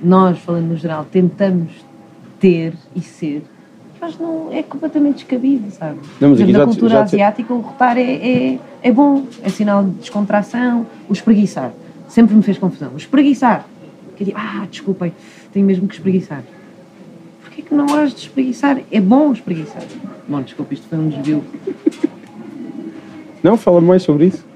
nós, 0.02 0.40
falando 0.40 0.70
no 0.70 0.76
geral, 0.76 1.06
tentamos 1.12 1.72
ter 2.40 2.74
e 2.96 3.02
ser. 3.02 3.44
que 4.02 4.22
não 4.22 4.52
é 4.52 4.64
completamente 4.64 5.18
descabido, 5.18 5.70
sabe? 5.70 6.00
Não, 6.20 6.30
mas 6.32 6.40
exemplo, 6.40 6.58
na 6.58 6.66
cultura 6.66 6.90
já 6.90 7.06
te- 7.06 7.16
asiática, 7.16 7.54
o 7.54 7.60
rotar 7.60 7.98
é, 7.98 8.02
é, 8.02 8.60
é 8.82 8.92
bom, 8.92 9.26
é 9.44 9.50
sinal 9.50 9.84
de 9.84 9.92
descontração. 9.92 10.88
O 11.08 11.14
espreguiçar 11.14 11.72
sempre 12.10 12.36
me 12.36 12.42
fez 12.42 12.58
confusão. 12.58 12.90
O 12.94 12.98
espreguiçar, 12.98 13.66
que 14.18 14.26
digo, 14.26 14.38
ah, 14.40 14.66
desculpem, 14.70 15.14
tenho 15.54 15.66
mesmo 15.68 15.88
que 15.88 15.94
espreguiçar. 15.94 16.42
Porquê 17.44 17.62
que 17.62 17.76
não 17.76 17.86
has 17.96 18.12
de 18.12 18.22
espreguiçar? 18.22 18.80
É 18.92 19.00
bom 19.00 19.32
espreguiçar. 19.32 19.84
Bom, 20.28 20.42
desculpa, 20.42 20.74
isto 20.74 20.88
foi 20.88 20.98
um 20.98 21.10
desvio. 21.10 21.44
Não, 23.44 23.56
fala 23.56 23.80
mais 23.80 24.02
sobre 24.02 24.26
isso. 24.26 24.53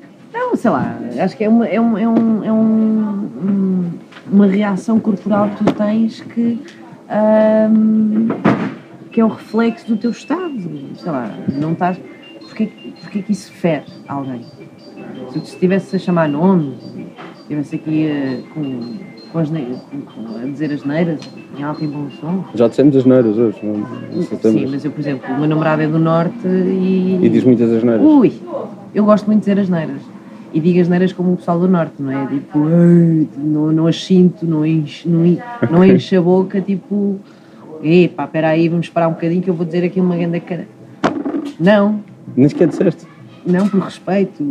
Sei 0.67 0.73
lá, 0.73 0.97
acho 1.23 1.37
que 1.37 1.45
é 1.45 1.47
uma, 1.49 1.65
é 1.65 1.79
um, 1.79 1.97
é 1.97 2.05
um, 2.09 2.43
é 2.43 2.51
um- 2.51 3.29
um- 3.41 3.85
uma 4.29 4.45
reação 4.47 4.99
corporal 4.99 5.47
que 5.51 5.63
tu 5.63 5.73
tens 5.73 6.19
que, 6.19 6.59
que 9.13 9.21
é 9.21 9.23
o 9.23 9.29
reflexo 9.29 9.87
do 9.87 9.95
teu 9.95 10.11
estado. 10.11 10.51
Sei 10.97 11.09
lá, 11.09 11.31
não 11.57 11.71
estás. 11.71 11.97
Porquê, 12.41 12.69
porquê 13.01 13.21
que 13.21 13.31
isso 13.31 13.49
fere 13.53 13.85
alguém? 14.09 14.41
Se 15.31 15.37
estivesse 15.37 15.95
a 15.95 15.99
chamar 15.99 16.27
nomes, 16.27 16.75
estivesse 17.43 17.75
aqui 17.77 18.05
eh, 18.07 18.41
com, 18.53 18.91
com 19.31 19.39
as 19.39 19.47
com- 19.49 20.35
a 20.43 20.45
dizer 20.47 20.73
as 20.73 20.83
neiras 20.83 21.21
em 21.57 21.63
alto 21.63 21.81
e 21.81 21.87
bom 21.87 22.09
som. 22.19 22.43
Já 22.55 22.67
dissemos 22.67 22.93
as 22.93 23.05
neiras 23.05 23.37
hoje. 23.37 23.57
Não, 23.63 24.21
Sim, 24.41 24.67
mas 24.69 24.83
eu, 24.83 24.91
por 24.91 24.99
exemplo, 24.99 25.33
o 25.33 25.39
meu 25.39 25.47
namorado 25.47 25.81
é 25.81 25.87
do 25.87 25.97
norte 25.97 26.45
e. 26.45 27.19
E 27.23 27.29
diz 27.29 27.45
muitas 27.45 27.71
asneiras. 27.71 28.05
Ui, 28.05 28.33
eu 28.93 29.05
gosto 29.05 29.27
muito 29.27 29.39
de 29.45 29.49
dizer 29.49 29.61
as 29.61 29.69
neiras. 29.69 30.16
E 30.53 30.59
digo 30.59 30.79
as 30.79 30.87
neiras 30.87 31.11
como 31.13 31.33
o 31.33 31.37
pessoal 31.37 31.59
do 31.59 31.67
norte, 31.67 31.93
não 32.01 32.11
é? 32.11 32.25
Tipo, 32.27 32.57
não, 32.59 33.71
não 33.71 33.87
as 33.87 34.01
sinto, 34.03 34.45
não 34.45 34.65
enche, 34.65 35.07
não, 35.07 35.25
en- 35.25 35.39
não 35.69 35.83
enche 35.83 36.15
a 36.15 36.21
boca, 36.21 36.61
tipo, 36.61 37.19
epá, 37.83 38.23
espera 38.25 38.49
aí, 38.49 38.69
vamos 38.69 38.89
parar 38.89 39.07
um 39.09 39.11
bocadinho 39.13 39.41
que 39.41 39.49
eu 39.49 39.53
vou 39.53 39.65
dizer 39.65 39.83
aqui 39.83 39.99
uma 39.99 40.15
grande 40.15 40.39
cara. 40.39 40.67
Não, 41.59 41.99
Nem 42.35 42.47
sequer 42.47 42.67
disseste. 42.69 43.05
não, 43.45 43.67
por 43.67 43.81
respeito. 43.81 44.43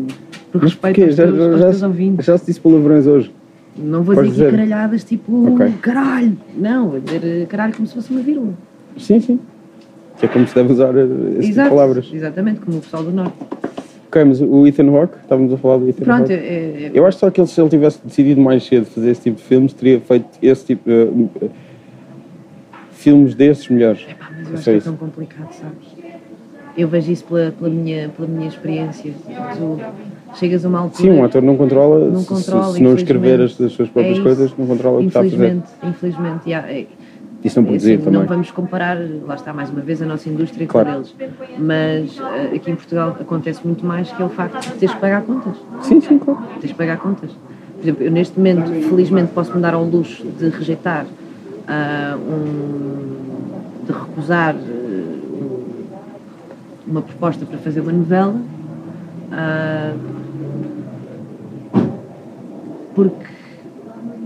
Por 0.53 0.63
Mas 0.63 0.73
respeito 0.73 1.03
aos 1.03 1.15
Já, 1.17 1.25
teus, 1.27 1.41
aos 1.41 1.59
já, 1.61 1.67
teus 1.67 1.79
já, 1.81 1.87
ouvintes. 1.87 2.27
já 2.27 2.39
se 2.39 2.47
disse 2.47 2.61
palavrões 2.61 3.07
hoje. 3.07 3.35
Não 3.77 4.03
vou 4.03 4.15
Podes 4.15 4.31
dizer 4.33 4.47
aqui 4.49 4.53
dizer. 4.57 4.67
caralhadas 4.69 5.05
tipo, 5.05 5.55
Ok. 5.55 5.73
caralho. 5.83 6.37
Não, 6.57 6.91
vou 6.91 7.01
dizer 7.01 7.23
eh, 7.25 7.47
caralho 7.47 7.75
como 7.75 7.87
se 7.87 7.95
fosse 7.95 8.11
uma 8.11 8.21
vírgula. 8.21 8.53
Sim, 8.99 9.21
sim. 9.21 9.39
Que 10.19 10.25
é 10.27 10.29
como 10.29 10.47
se 10.47 10.55
deve 10.55 10.73
usar 10.73 10.97
eh, 10.97 11.03
esse 11.03 11.09
tipo 11.11 11.41
de 11.41 11.49
Exato, 11.49 11.69
palavras. 11.71 12.11
exatamente, 12.13 12.61
como 12.61 12.79
o 12.79 12.81
pessoal 12.81 13.03
do 13.05 13.13
norte. 13.13 13.35
Ok, 14.07 14.25
mas 14.25 14.41
o 14.41 14.67
Ethan 14.67 14.89
Hawke, 14.97 15.17
estávamos 15.23 15.53
a 15.53 15.57
falar 15.59 15.79
do 15.79 15.89
Ethan 15.89 16.05
Pronto, 16.05 16.21
Hawke. 16.23 16.33
é, 16.33 16.37
é- 16.37 16.91
Eu 16.95 17.07
acho 17.07 17.19
só 17.19 17.31
que 17.31 17.41
ele, 17.41 17.49
se 17.49 17.61
ele 17.61 17.69
tivesse 17.71 17.99
decidido 18.05 18.41
mais 18.41 18.65
cedo 18.65 18.87
fazer 18.87 19.11
esse 19.11 19.21
tipo 19.23 19.37
de 19.39 19.43
filmes, 19.43 19.73
teria 19.73 20.01
feito 20.01 20.27
esse 20.41 20.65
tipo 20.65 20.89
eh, 20.91 21.09
eh, 21.43 21.49
filmes 22.93 23.35
desses 23.35 23.69
melhores. 23.69 24.03
Pá, 24.05 24.31
mas 24.39 24.49
eu 24.49 24.55
acho 24.55 24.65
que 24.65 24.71
é 24.71 24.81
tão 24.81 24.97
complicado, 24.97 25.53
sabes? 25.53 25.97
Eu 26.77 26.89
vejo 26.89 27.11
isso 27.11 27.25
pela, 27.25 27.51
pela, 27.53 27.71
minha, 27.71 28.09
pela 28.11 28.29
minha 28.29 28.49
experiência. 28.49 29.11
Tu 29.57 30.37
chegas 30.37 30.65
a 30.65 30.69
uma 30.69 30.81
altura. 30.81 31.03
Sim, 31.03 31.11
um 31.19 31.25
ator 31.25 31.43
não 31.43 31.57
controla, 31.57 32.11
Não 32.11 32.21
se- 32.21 32.27
controla, 32.27 32.65
se, 32.73 32.75
se 32.75 32.83
não 32.83 32.95
escrever 32.95 33.41
as, 33.41 33.59
as 33.61 33.73
suas 33.73 33.89
próprias 33.89 34.19
É 34.19 34.23
coisas, 34.23 34.53
não 34.59 34.67
controla 34.67 34.99
o 34.99 35.01
que 35.03 35.09
está 35.09 35.21
a 35.21 35.25
fazer. 35.25 35.35
Infelizmente, 35.37 35.69
infelizmente. 35.83 36.53
é- 36.53 36.87
E 37.47 37.49
é 37.49 37.63
produzir 37.63 37.95
assim, 37.95 38.05
também. 38.05 38.21
não 38.21 38.27
vamos 38.27 38.51
comparar, 38.51 38.99
lá 39.27 39.35
está 39.37 39.53
mais 39.53 39.71
uma 39.71 39.81
vez, 39.81 40.03
a 40.03 40.07
nossa 40.07 40.29
indústria 40.29 40.67
Claro. 40.67 40.89
com 40.91 40.97
eles. 40.97 41.15
Mas 41.59 42.19
eh, 42.21 42.57
aqui 42.57 42.71
em 42.71 42.75
Portugal 42.75 43.17
acontece 43.21 43.61
muito 43.65 43.85
mais 43.87 44.11
que 44.11 44.21
é 44.21 44.25
o 44.25 44.29
facto 44.29 44.61
de 44.61 44.73
teres 44.79 44.95
que 44.95 45.01
pagar 45.01 45.23
contas. 45.23 45.57
Sim, 45.83 46.01
sim, 46.01 46.19
claro. 46.19 46.41
Tens 46.61 46.73
que 46.73 46.77
pagar 46.79 46.97
contas. 46.99 47.31
Por 47.31 47.83
exemplo, 47.83 48.03
eu 48.05 48.11
neste 48.11 48.37
momento, 48.39 48.69
felizmente, 48.89 49.33
posso-me 49.33 49.61
dar 49.61 49.75
ao 49.75 49.85
luxo 49.85 50.25
de 50.27 50.49
rejeitar 50.49 51.07
ah, 51.69 52.17
um. 52.17 53.85
de 53.87 53.93
recusar 53.93 54.55
um- 54.57 55.85
uma 56.89 57.03
proposta 57.03 57.45
para 57.47 57.59
fazer 57.59 57.81
uma 57.81 57.93
novela. 57.93 58.35
ah, 59.33 59.93
porque. 62.95 63.36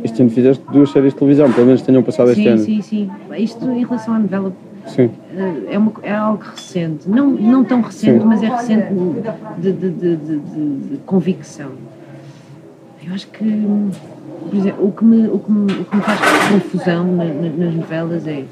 Este 0.03 0.22
ano 0.22 0.30
fizeste 0.30 0.62
duas 0.72 0.90
séries 0.90 1.12
de 1.12 1.18
televisão, 1.18 1.53
pelo 1.53 1.66
menos 1.66 1.82
tenham 1.82 2.03
passado 2.03 2.30
este 2.30 2.42
sim, 2.42 2.48
ano. 2.48 2.59
sim, 2.59 2.82
sim. 2.82 3.11
Isto 3.36 3.70
em 3.70 3.84
relação 3.84 4.14
à 4.14 4.18
novela 4.18 4.53
Sim. 4.86 5.11
eh, 5.36 5.74
é, 5.74 5.78
uma, 5.78 5.92
é 6.03 6.12
algo 6.14 6.42
recente. 6.42 7.09
Não, 7.09 7.28
não 7.30 7.62
tão 7.64 7.82
recente, 7.82 8.20
Sim. 8.22 8.26
mas 8.26 8.42
é 8.42 8.48
recente 8.48 8.86
de, 9.59 9.72
de, 9.72 9.90
de, 9.90 10.16
de- 10.16 10.16
de- 10.38 10.76
de 10.92 10.96
convicção. 11.05 11.70
Eu 13.07 13.12
acho 13.14 13.26
que, 13.28 13.66
por 14.48 14.57
exemplo, 14.57 14.86
o 14.88 14.92
que 14.92 15.05
me, 15.05 15.26
o 15.28 15.38
que 15.38 15.53
me, 15.53 15.72
o 15.72 15.84
que 15.84 15.96
me 15.96 16.03
faz 16.03 16.20
confusão 16.51 17.05
na, 17.05 17.24
na, 17.24 17.48
nas 17.66 17.74
novelas 17.74 18.26
é 18.26 18.44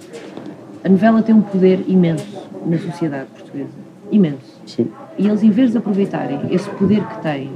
a 0.85 0.89
novela 0.89 1.23
tem 1.23 1.35
um 1.35 1.41
poder 1.43 1.83
imenso 1.89 2.27
na 2.67 2.79
sociedade 2.79 3.27
portuguesa. 3.35 3.71
Imenso. 4.13 4.59
Sim. 4.67 4.89
E 5.19 5.27
eles, 5.27 5.43
em 5.43 5.51
vez 5.51 5.73
de 5.73 5.79
aproveitarem 5.79 6.41
esse 6.51 6.69
poder 6.71 7.03
que 7.05 7.23
têm 7.23 7.51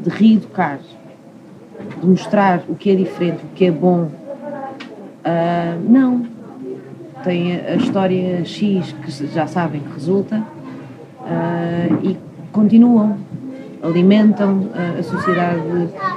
de 0.00 0.10
reeducar, 0.10 0.78
de 2.00 2.06
mostrar 2.06 2.62
o 2.68 2.74
que 2.74 2.90
é 2.90 2.94
diferente, 2.94 3.44
o 3.44 3.54
que 3.54 3.66
é 3.66 3.70
bom, 3.70 4.10
uh, 5.24 5.88
não. 5.88 6.26
Tem 7.24 7.56
a, 7.56 7.74
história 7.76 8.44
X 8.44 8.92
que 8.92 9.26
já 9.28 9.46
sabem 9.46 9.80
que 9.80 9.94
resulta 9.94 10.36
uh, 11.20 11.98
e 12.06 12.16
continuam, 12.52 13.16
alimentam 13.82 14.68
a, 14.74 15.00
a, 15.00 15.02
sociedade, 15.02 15.60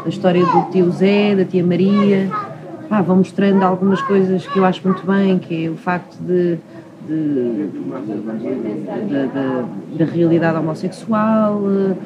a 0.06 0.10
história 0.10 0.46
do 0.46 0.70
tio 0.72 0.92
Zé, 0.92 1.36
da 1.36 1.46
tia 1.46 1.64
Maria, 1.64 2.30
ah, 2.90 3.02
vão 3.02 3.18
mostrando 3.18 3.64
algumas 3.64 4.02
coisas 4.02 4.46
que 4.48 4.58
eu 4.58 4.66
acho 4.66 4.82
muito 4.88 5.06
bem, 5.06 5.38
que 5.40 5.66
é 5.66 5.70
o 5.70 5.76
facto 5.76 6.18
de 6.22 6.58
da 9.98 10.06
realidade 10.06 10.58
homossexual, 10.60 11.56
uh, 11.56 11.98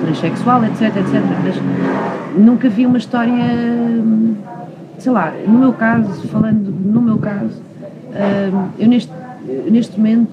transexual, 0.00 0.64
etc, 0.64 0.82
etc. 0.96 1.22
Mas 1.44 1.56
nunca 2.38 2.68
vi 2.68 2.86
uma 2.86 2.98
história, 2.98 3.44
sei 4.98 5.12
lá, 5.12 5.32
no 5.46 5.58
meu 5.58 5.72
caso, 5.72 6.28
falando 6.28 6.70
no 6.70 7.02
meu 7.02 7.18
caso, 7.18 7.60
uh, 7.60 8.68
eu 8.78 8.88
neste, 8.88 9.12
neste 9.70 9.98
momento 9.98 10.30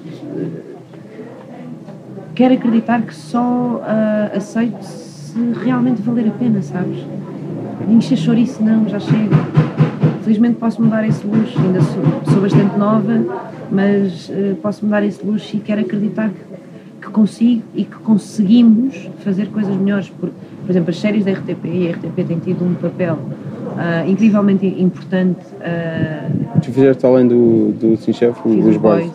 quero 2.35 2.53
acreditar 2.53 3.01
que 3.01 3.15
só 3.15 3.81
uh, 3.81 4.37
aceito 4.37 4.83
se 4.83 5.39
realmente 5.63 6.01
valer 6.03 6.27
a 6.27 6.31
pena, 6.31 6.61
sabes? 6.61 7.03
Encher 7.89 8.17
chouriço 8.17 8.63
não, 8.63 8.87
já 8.87 8.99
chega 8.99 9.66
felizmente 10.27 10.57
posso-me 10.57 10.89
dar 10.89 11.07
esse 11.07 11.25
luxo, 11.25 11.57
ainda 11.57 11.81
sou, 11.81 12.03
sou 12.33 12.41
bastante 12.41 12.77
nova, 12.77 13.47
mas 13.71 14.27
uh, 14.27 14.55
posso-me 14.61 14.91
dar 14.91 15.01
esse 15.03 15.25
luxo 15.25 15.55
e 15.55 15.59
quero 15.61 15.79
acreditar 15.79 16.29
que, 16.29 17.05
que, 17.05 17.09
consigo 17.09 17.63
e 17.73 17.85
que 17.85 17.95
conseguimos 17.99 19.09
fazer 19.23 19.47
coisas 19.47 19.73
melhores. 19.77 20.09
Por, 20.09 20.29
por 20.29 20.69
exemplo, 20.69 20.89
as 20.89 20.99
séries 20.99 21.23
da 21.23 21.31
RTP, 21.31 21.65
e 21.65 21.87
a 21.87 21.91
RTP 21.93 22.27
tem 22.27 22.39
tido 22.39 22.65
um 22.65 22.73
papel 22.73 23.13
uh, 23.15 24.09
incrivelmente 24.09 24.65
importante. 24.65 25.39
Uh, 25.55 26.59
tu 26.59 26.73
fizeste 26.73 27.05
além 27.05 27.25
do, 27.25 27.71
do 27.71 27.95
Sim 27.95 28.11
Chef, 28.11 28.37
os 28.45 28.75
Boys. 28.75 29.09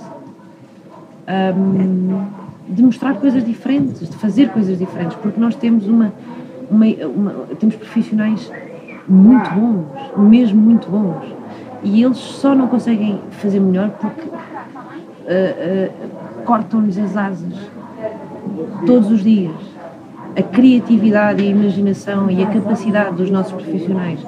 Um, 1.28 2.24
de 2.70 2.82
mostrar 2.82 3.14
coisas 3.16 3.44
diferentes, 3.44 4.08
de 4.08 4.16
fazer 4.16 4.48
coisas 4.48 4.78
diferentes, 4.78 5.14
porque 5.18 5.38
nós 5.38 5.54
temos 5.54 5.86
uma, 5.86 6.10
uma, 6.70 6.86
uma 6.86 7.32
temos 7.58 7.76
profissionais 7.76 8.50
muito 9.08 9.50
bons, 9.50 10.30
mesmo 10.30 10.60
muito 10.60 10.88
bons. 10.88 11.24
E 11.82 12.02
eles 12.02 12.18
só 12.18 12.54
não 12.54 12.68
conseguem 12.68 13.20
fazer 13.30 13.60
melhor 13.60 13.90
porque 13.90 14.28
uh, 14.28 14.32
uh, 14.32 16.44
cortam-lhes 16.44 16.98
as 16.98 17.16
asas 17.16 17.54
todos 18.86 19.10
os 19.10 19.22
dias. 19.22 19.54
A 20.36 20.42
criatividade, 20.42 21.42
a 21.42 21.46
imaginação 21.46 22.30
e 22.30 22.42
a 22.42 22.46
capacidade 22.46 23.16
dos 23.16 23.30
nossos 23.30 23.52
profissionais 23.52 24.20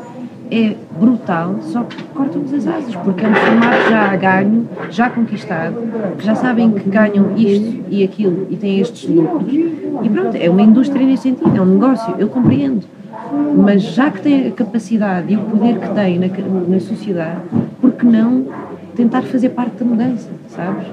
é 0.50 0.76
brutal, 0.98 1.56
só 1.62 1.82
que 1.84 2.02
cortam-nos 2.04 2.52
as 2.52 2.66
asas, 2.66 2.94
porque 2.96 3.24
é 3.24 3.28
um 3.28 3.34
formato 3.34 3.88
já 3.88 4.16
ganho, 4.16 4.68
já 4.90 5.08
conquistado, 5.08 5.76
que 6.18 6.24
já 6.24 6.34
sabem 6.34 6.72
que 6.72 6.88
ganham 6.88 7.34
isto 7.36 7.84
e 7.88 8.04
aquilo 8.04 8.46
e 8.50 8.56
têm 8.56 8.80
estes 8.80 9.08
lucros. 9.08 9.52
E 9.52 10.10
pronto, 10.10 10.36
é 10.36 10.50
uma 10.50 10.62
indústria 10.62 11.06
nesse 11.06 11.24
sentido, 11.24 11.56
é 11.56 11.60
um 11.60 11.66
negócio, 11.66 12.14
eu 12.18 12.28
compreendo 12.28 12.84
mas 13.56 13.82
já 13.82 14.10
que 14.10 14.20
tem 14.22 14.48
a 14.48 14.50
capacidade 14.50 15.32
e 15.32 15.36
o 15.36 15.40
poder 15.40 15.78
que 15.78 15.88
tem 15.90 16.18
na, 16.18 16.26
na 16.68 16.80
sociedade, 16.80 17.40
por 17.80 17.92
que 17.92 18.06
não 18.06 18.46
tentar 18.94 19.22
fazer 19.22 19.50
parte 19.50 19.76
da 19.76 19.84
mudança, 19.84 20.30
sabes? 20.48 20.86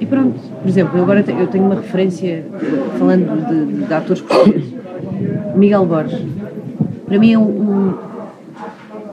E 0.00 0.06
pronto, 0.06 0.38
por 0.38 0.68
exemplo, 0.68 0.96
eu 0.96 1.02
agora 1.02 1.24
eu 1.26 1.46
tenho 1.48 1.64
uma 1.64 1.74
referência, 1.74 2.44
falando 2.98 3.46
de, 3.46 3.66
de, 3.66 3.86
de 3.86 3.94
atores 3.94 4.22
portugueses, 4.22 4.72
Miguel 5.56 5.86
Borges. 5.86 6.20
Para 7.06 7.18
mim 7.18 7.32
é 7.32 7.38
um, 7.38 7.42
um, 7.42 7.94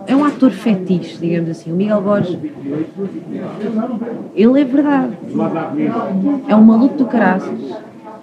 é 0.06 0.16
um 0.16 0.24
ator 0.24 0.52
fetiche, 0.52 1.18
digamos 1.18 1.50
assim. 1.50 1.72
O 1.72 1.76
Miguel 1.76 2.02
Borges, 2.02 2.38
ele 4.36 4.62
é 4.62 4.64
verdade. 4.64 5.14
É 6.48 6.56
um 6.56 6.64
maluco 6.64 6.98
do 6.98 7.06
caraças, 7.06 7.50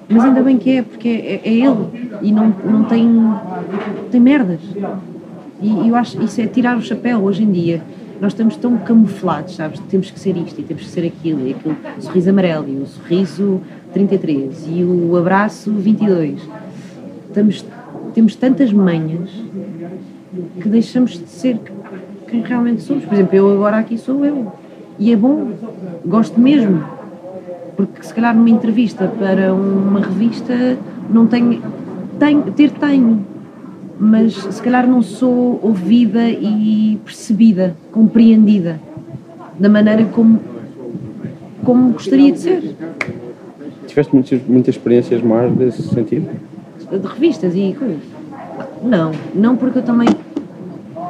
mas 0.09 0.25
ainda 0.25 0.43
bem 0.43 0.59
que 0.59 0.71
é, 0.71 0.83
porque 0.83 1.09
é, 1.09 1.41
é 1.45 1.53
ele 1.53 2.19
e 2.23 2.33
não, 2.33 2.55
não 2.65 2.85
tem, 2.85 3.09
tem 4.11 4.21
merdas. 4.21 4.61
E 5.61 5.89
eu 5.89 5.95
acho 5.95 6.23
isso 6.23 6.41
é 6.41 6.47
tirar 6.47 6.77
o 6.77 6.83
chapéu 6.83 7.21
hoje 7.21 7.45
em 7.45 7.51
dia. 7.51 7.83
Nós 8.21 8.33
estamos 8.33 8.57
tão 8.57 8.77
camuflados, 8.79 9.57
sabes? 9.57 9.81
Temos 9.89 10.11
que 10.11 10.19
ser 10.19 10.37
isto 10.37 10.61
e 10.61 10.65
temos 10.65 10.85
que 10.85 10.91
ser 10.91 11.07
aquilo, 11.07 11.47
e 11.47 11.53
aquilo, 11.53 11.77
o 11.99 12.03
sorriso 12.03 12.31
amarelo 12.31 12.69
e 12.69 12.77
o 12.77 12.87
sorriso 12.87 13.61
33 13.93 14.67
e 14.69 14.85
o 14.85 15.17
abraço 15.17 15.73
22. 15.73 16.41
Estamos, 17.29 17.65
temos 18.15 18.37
tantas 18.37 18.73
manhas 18.73 19.31
que 20.61 20.69
deixamos 20.69 21.13
de 21.13 21.29
ser 21.29 21.59
quem 22.29 22.43
realmente 22.43 22.83
somos. 22.83 23.05
Por 23.05 23.15
exemplo, 23.15 23.37
eu 23.37 23.53
agora 23.53 23.79
aqui 23.79 23.99
sou 23.99 24.25
eu. 24.25 24.53
E 24.99 25.13
é 25.13 25.17
bom, 25.17 25.51
gosto 26.05 26.39
mesmo 26.41 26.85
porque 27.77 28.03
se 28.03 28.13
calhar 28.13 28.35
numa 28.35 28.51
entrevista 28.51 29.07
para 29.19 29.53
uma 29.53 30.01
revista 30.01 30.77
não 31.11 31.27
tenho, 31.27 31.63
tenho 32.19 32.43
ter 32.53 32.71
tenho, 32.71 33.25
mas 33.99 34.35
se 34.35 34.63
calhar 34.63 34.87
não 34.87 35.03
sou 35.03 35.59
ouvida 35.63 36.29
e 36.29 36.99
percebida, 37.05 37.77
compreendida 37.91 38.81
da 39.59 39.69
maneira 39.69 40.05
como, 40.07 40.41
como 41.65 41.93
gostaria 41.93 42.33
de 42.33 42.39
ser. 42.39 42.77
Tiveste 43.87 44.15
muitas, 44.15 44.41
muitas 44.47 44.75
experiências 44.75 45.23
mais 45.23 45.53
desse 45.53 45.83
sentido? 45.83 46.29
De 46.91 47.07
revistas 47.07 47.55
e 47.55 47.75
coisas? 47.79 47.99
Não, 48.83 49.13
não 49.35 49.57
porque 49.57 49.79
eu 49.79 49.83
também. 49.83 50.09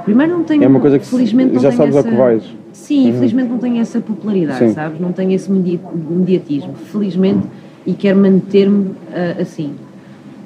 Primeiro 0.04 0.32
não 0.32 0.44
tenho. 0.44 0.64
É 0.64 0.66
uma 0.66 0.80
coisa 0.80 0.98
que 0.98 1.06
felizmente 1.06 1.58
já 1.58 1.70
sabes 1.72 1.96
essa... 1.96 2.06
ao 2.06 2.12
que 2.12 2.18
vais 2.18 2.61
Sim, 2.72 3.02
uhum. 3.02 3.08
infelizmente 3.10 3.48
não 3.48 3.58
tenho 3.58 3.80
essa 3.80 4.00
popularidade, 4.00 4.58
Sim. 4.58 4.72
sabes? 4.72 5.00
Não 5.00 5.12
tenho 5.12 5.32
esse 5.32 5.50
mediatismo, 5.50 6.74
felizmente, 6.74 7.46
e 7.86 7.92
quero 7.92 8.18
manter-me 8.18 8.86
uh, 8.86 9.40
assim. 9.40 9.74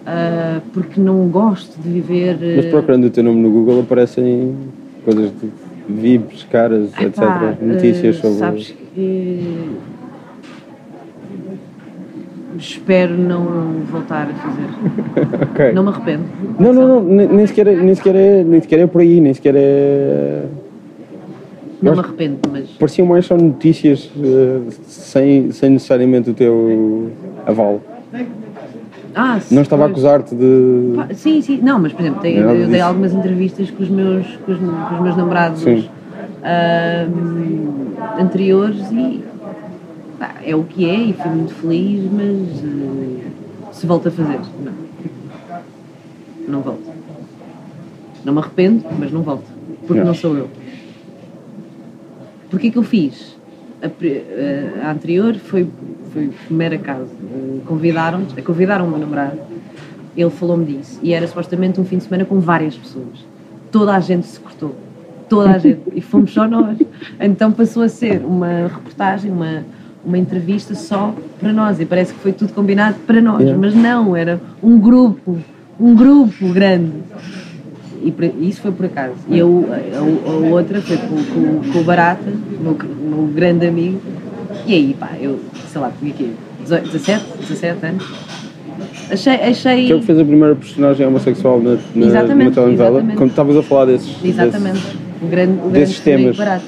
Uh, 0.07 0.61
porque 0.73 1.01
não 1.01 1.29
gosto 1.29 1.81
de 1.81 1.89
viver. 1.89 2.37
Uh... 2.37 2.57
Mas 2.57 2.67
procurando 2.67 3.07
o 3.07 3.11
teu 3.11 3.25
nome 3.25 3.41
no 3.41 3.51
Google 3.51 3.81
aparecem 3.81 4.55
coisas 5.05 5.31
de 5.31 5.51
VIPs, 5.89 6.47
caras, 6.51 6.91
Epá, 6.99 7.53
etc. 7.53 7.63
Notícias 7.63 8.17
sobre. 8.17 8.39
Sabes 8.39 8.75
que. 8.95 9.71
Espero 12.59 13.19
não 13.19 13.45
voltar 13.91 14.31
a 14.31 14.35
fazer. 14.35 15.45
okay. 15.53 15.73
Não 15.73 15.83
me 15.83 15.91
arrependo. 15.91 16.25
Não, 16.59 16.73
não, 16.73 16.89
não, 16.89 17.03
nem, 17.03 17.29
nem, 17.29 17.47
sequer, 17.47 17.67
é, 17.67 17.77
nem, 17.77 17.95
sequer 17.95 18.15
é, 18.15 18.45
nem 18.45 18.61
sequer 18.63 18.79
é 18.79 18.87
por 18.87 19.03
aí, 19.03 19.21
nem 19.21 19.35
sequer 19.35 19.55
é 19.57 20.47
não 21.83 21.93
me 21.93 21.99
arrependo, 22.01 22.39
mas. 22.51 22.71
Pareciam 22.71 23.07
mais 23.07 23.27
só 23.27 23.37
notícias 23.37 24.11
uh, 24.17 24.71
sem, 24.87 25.51
sem 25.53 25.71
necessariamente 25.71 26.31
o 26.31 26.35
teu 26.35 27.11
aval. 27.47 27.81
Ah, 29.15 29.41
não 29.51 29.63
estava 29.63 29.85
pois. 29.85 29.91
a 29.91 29.93
acusar-te 29.93 30.35
de. 30.35 31.15
Sim, 31.15 31.41
sim, 31.41 31.59
não, 31.63 31.79
mas 31.79 31.93
por 31.93 32.03
exemplo, 32.03 32.27
eu 32.27 32.57
dei 32.57 32.67
disso. 32.67 32.85
algumas 32.85 33.15
entrevistas 33.15 33.71
com 33.71 33.83
os 33.83 33.89
meus, 33.89 34.27
com 34.45 34.53
os, 34.53 34.59
com 34.59 34.95
os 34.95 35.01
meus 35.01 35.17
namorados 35.17 35.63
uh, 35.65 35.89
anteriores 38.21 38.91
e 38.93 39.25
pá, 40.19 40.35
é 40.45 40.55
o 40.55 40.65
que 40.65 40.89
é 40.89 40.95
e 40.95 41.13
fui 41.15 41.31
muito 41.31 41.55
feliz, 41.55 42.11
mas 42.13 42.63
uh, 42.63 43.23
se 43.73 43.87
volto 43.87 44.09
a 44.09 44.11
fazer, 44.11 44.39
não. 44.63 44.87
Não 46.49 46.61
volto. 46.61 46.91
Não 48.25 48.33
me 48.33 48.39
arrependo, 48.39 48.85
mas 48.99 49.11
não 49.11 49.23
volto. 49.23 49.45
Porque 49.87 50.01
não, 50.01 50.09
não 50.09 50.15
sou 50.15 50.37
eu. 50.37 50.49
Porquê 52.51 52.71
que 52.71 52.79
eu 52.79 52.83
fiz? 52.83 53.37
A, 53.83 54.89
a, 54.89 54.93
anterior 54.93 55.35
foi, 55.35 55.69
foi 56.13 56.31
mera 56.51 56.79
casa. 56.79 57.11
Convidaram 57.67 58.23
convidaram 58.45 58.87
o 58.87 58.91
meu 58.91 58.99
namorado, 58.99 59.39
ele 60.17 60.31
falou-me 60.31 60.65
disso. 60.65 60.99
E 61.03 61.13
era 61.13 61.27
supostamente 61.27 61.81
um 61.81 61.85
fim 61.85 61.99
de 61.99 62.05
semana 62.05 62.25
com 62.25 62.41
várias 62.41 62.75
pessoas. 62.77 63.25
Toda 63.71 63.95
a 63.95 64.01
gente 64.01 64.27
se 64.27 64.41
cortou. 64.41 64.75
Toda 65.29 65.51
a 65.51 65.59
gente. 65.59 65.81
E 65.95 66.01
fomos 66.01 66.33
só 66.33 66.47
nós. 66.49 66.79
Então 67.21 67.53
passou 67.53 67.83
a 67.83 67.89
ser 67.89 68.23
uma 68.25 68.69
reportagem, 68.69 69.31
uma, 69.31 69.65
uma 70.05 70.17
entrevista 70.17 70.75
só 70.75 71.15
para 71.39 71.53
nós. 71.53 71.81
E 71.81 71.85
parece 71.85 72.15
que 72.15 72.21
foi 72.21 72.33
tudo 72.33 72.53
combinado 72.53 72.97
para 73.07 73.21
nós. 73.21 73.45
Mas 73.57 73.75
não, 73.75 74.17
era 74.17 74.41
um 74.63 74.79
grupo. 74.79 75.39
Um 75.79 75.95
grupo 75.95 76.49
grande 76.55 77.03
e 78.03 78.49
isso 78.49 78.61
foi 78.61 78.73
por 78.73 78.87
acaso. 78.87 79.15
E 79.29 79.39
eu, 79.39 79.67
a, 79.71 79.99
a 80.31 80.33
outra 80.53 80.81
foi 80.81 80.97
com, 80.97 81.17
com, 81.17 81.73
com 81.73 81.79
o 81.79 81.85
Barata, 81.85 82.31
meu, 82.61 82.77
meu 83.01 83.27
grande 83.35 83.67
amigo, 83.67 84.01
e 84.67 84.75
aí, 84.75 84.97
pá, 84.99 85.11
eu, 85.21 85.39
sei 85.71 85.81
lá, 85.81 85.93
tinha 85.99 86.13
aqui 86.13 86.33
17, 86.63 87.25
17 87.41 87.87
anos, 87.87 88.05
Achei. 89.11 89.35
achei... 89.35 89.87
Que 89.87 89.93
é 89.93 89.95
o 89.95 90.01
que 90.01 90.07
fez 90.07 90.19
a 90.19 90.25
primeira 90.25 90.55
personagem 90.57 91.07
homossexual 91.07 91.61
na, 91.61 91.77
na, 91.95 92.07
Exatamente, 92.07 92.45
numa 92.45 92.51
telenovela. 92.55 92.89
exatamente. 92.91 93.17
Quando 93.17 93.31
estavas 93.31 93.57
a 93.57 93.63
falar 93.63 93.85
desses. 93.87 94.17
Exatamente. 94.25 94.73
desses- 94.81 94.97
o 95.23 95.27
grande, 95.29 95.53
o 95.53 95.57
grande 95.61 95.73
desses 95.79 96.01
temas. 96.01 96.37
Barata. 96.37 96.65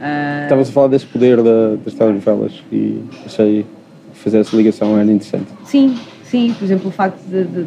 Ah, 0.00 0.40
Estavas 0.44 0.68
a 0.68 0.72
falar 0.72 0.88
desse 0.88 1.06
poder 1.06 1.42
da- 1.42 1.76
das 1.84 1.94
telenovelas 1.94 2.52
e 2.72 2.98
achei 3.24 3.64
que 4.12 4.18
fazer 4.18 4.38
essa 4.38 4.56
ligação 4.56 4.98
era 4.98 5.04
interessante. 5.10 5.46
Sim, 5.64 5.94
sim, 6.24 6.54
por 6.58 6.64
exemplo, 6.64 6.88
o 6.88 6.90
facto 6.92 7.20
de. 7.28 7.44
de- 7.44 7.66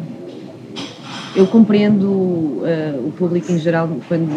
eu 1.38 1.46
compreendo 1.46 2.62
eh, 2.64 2.98
o 2.98 3.12
público 3.12 3.52
em 3.52 3.58
geral 3.58 3.88
quando, 4.08 4.28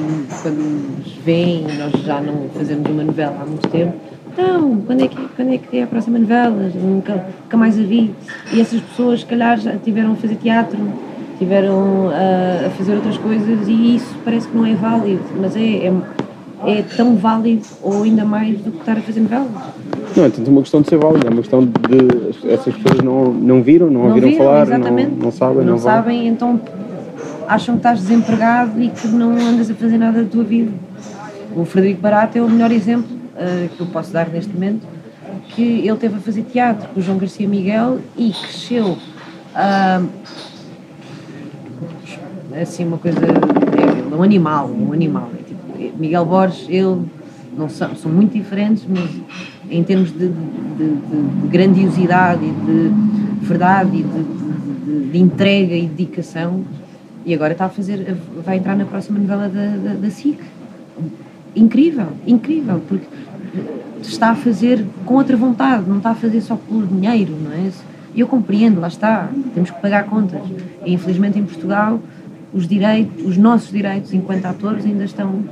quando 0.44 1.00
nos 1.00 1.12
veem, 1.26 1.64
nós 1.64 1.92
já 2.04 2.22
não 2.22 2.48
fazemos 2.50 2.88
uma 2.88 3.04
novela 3.04 3.38
há 3.42 3.46
muito 3.46 3.68
tempo. 3.70 3.94
Então, 4.32 4.84
quando 4.86 5.04
é 5.04 5.08
que, 5.08 5.18
quando 5.36 5.52
é, 5.52 5.58
que 5.58 5.78
é 5.80 5.84
a 5.84 5.88
próxima 5.88 6.20
novela? 6.20 6.72
Nunca, 6.76 7.26
nunca 7.44 7.58
mais 7.58 7.80
a 7.80 7.82
vi. 7.82 8.14
E 8.54 8.62
essas 8.62 8.80
pessoas, 8.82 9.22
se 9.22 9.26
calhar, 9.26 9.60
já 9.60 9.76
tiveram 9.78 10.12
a 10.12 10.16
fazer 10.16 10.36
teatro, 10.36 10.78
tiveram 11.40 12.12
ah, 12.14 12.68
a 12.68 12.70
fazer 12.70 12.94
outras 12.94 13.18
coisas 13.18 13.68
e 13.68 13.96
isso 13.96 14.16
parece 14.24 14.48
que 14.48 14.56
não 14.56 14.64
é 14.64 14.76
válido, 14.76 15.24
mas 15.40 15.56
é, 15.56 15.88
é, 15.88 15.94
é 16.68 16.84
tão 16.96 17.16
válido 17.16 17.66
ou 17.82 18.04
ainda 18.04 18.24
mais 18.24 18.60
do 18.60 18.72
que 18.72 18.78
estar 18.78 18.96
a 18.96 19.02
fazer 19.02 19.22
novelas. 19.22 19.50
Não 20.16 20.26
é 20.26 20.30
tanto 20.30 20.52
uma 20.52 20.62
questão 20.62 20.82
de 20.82 20.90
ser 20.90 20.98
válido, 20.98 21.26
é 21.26 21.30
uma 21.32 21.42
questão 21.42 21.66
de 21.66 22.48
essas 22.48 22.76
pessoas 22.76 23.02
não, 23.04 23.34
não 23.34 23.64
viram, 23.64 23.90
não, 23.90 24.02
ouviram 24.08 24.30
viram, 24.30 24.46
falar, 24.46 24.68
não, 24.68 24.92
não 24.92 25.32
sabem, 25.32 25.58
não, 25.58 25.64
não 25.64 25.78
vão. 25.78 25.80
sabem, 25.80 26.28
então 26.28 26.60
acham 27.52 27.76
que 27.76 27.80
estás 27.80 28.00
desempregado 28.00 28.82
e 28.82 28.90
que 28.90 29.08
não 29.10 29.32
andas 29.32 29.70
a 29.70 29.74
fazer 29.74 29.98
nada 29.98 30.24
da 30.24 30.30
tua 30.30 30.44
vida. 30.44 30.72
O 31.56 31.66
Frederico 31.66 32.02
Barata 32.02 32.40
é 32.40 32.42
o 32.42 32.50
melhor 32.50 32.72
exemplo 32.72 33.10
eh, 33.36 33.68
que 33.76 33.82
eu 33.82 33.88
posso 33.88 34.12
dar 34.14 34.30
neste 34.30 34.54
momento, 34.54 34.88
que 35.50 35.62
ele 35.62 35.98
teve 35.98 36.16
a 36.16 36.20
fazer 36.20 36.44
teatro 36.44 36.88
com 36.90 37.00
o 37.00 37.04
João 37.04 37.18
Garcia 37.18 37.46
Miguel 37.48 38.00
e 38.18 38.32
cresceu 38.32 38.98
ah, 39.54 40.02
assim 42.62 42.86
uma 42.86 42.98
coisa, 42.98 43.20
é, 43.20 44.14
é 44.14 44.16
um 44.16 44.24
animal, 44.24 44.70
um 44.70 44.94
animal. 44.94 45.30
É 45.38 45.44
tipo, 45.44 46.00
Miguel 46.00 46.26
Borges, 46.26 46.66
ele 46.70 47.02
não 47.58 47.68
são, 47.68 47.94
são 47.96 48.10
muito 48.12 48.32
diferentes, 48.34 48.86
mas 48.88 49.10
em 49.70 49.84
termos 49.84 50.10
de, 50.12 50.28
de- 50.30 50.30
de- 50.30 51.42
de 51.42 51.48
grandiosidade 51.50 52.46
e 52.46 52.52
de 52.52 53.46
verdade 53.46 53.98
e 53.98 54.04
de- 54.04 55.10
de 55.12 55.20
entrega 55.20 55.76
e 55.76 55.86
dedicação, 55.88 56.64
e 57.26 57.34
agora 57.34 57.54
está 57.54 57.66
a 57.66 57.70
fazer, 57.70 58.16
vai 58.44 58.58
entrar 58.58 58.76
na 58.76 58.86
próxima 58.86 59.20
novela 59.20 59.48
da, 59.50 59.68
da, 59.78 59.94
da 59.96 60.10
SIC. 60.10 60.40
Incrível, 61.56 62.08
incrível, 62.26 62.82
porque 62.88 63.06
está 64.02 64.32
a 64.32 64.36
fazer 64.36 64.86
com 65.06 65.16
outra 65.16 65.36
vontade, 65.36 65.84
não 65.88 65.98
está 65.98 66.12
a 66.12 66.16
fazer 66.16 66.42
só 66.42 66.56
por 66.56 66.86
dinheiro, 66.88 67.36
não 67.42 67.52
é? 67.52 67.70
Eu 68.16 68.28
compreendo, 68.28 68.80
lá 68.80 68.88
está, 68.88 69.30
temos 69.54 69.70
que 69.70 69.82
pagar 69.82 70.06
contas. 70.06 70.42
E 70.86 70.94
infelizmente 70.94 71.38
em 71.38 71.44
Portugal 71.44 72.00
os 72.54 72.68
direitos, 72.68 73.26
os 73.26 73.38
nossos 73.38 73.72
direitos 73.72 74.14
enquanto 74.14 74.46
atores 74.46 74.86
ainda 74.86 75.04
estão. 75.06 75.44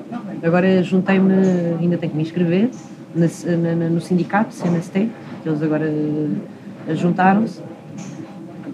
Agora 0.43 0.81
juntei-me, 0.83 1.33
ainda 1.79 1.97
tenho 1.97 2.11
que 2.11 2.17
me 2.17 2.23
inscrever 2.23 2.69
na- 3.15 3.89
no 3.89 4.01
sindicato 4.01 4.53
CNST, 4.53 5.09
eles 5.45 5.61
agora 5.63 5.85
eh, 5.85 6.95
juntaram-se, 6.95 7.61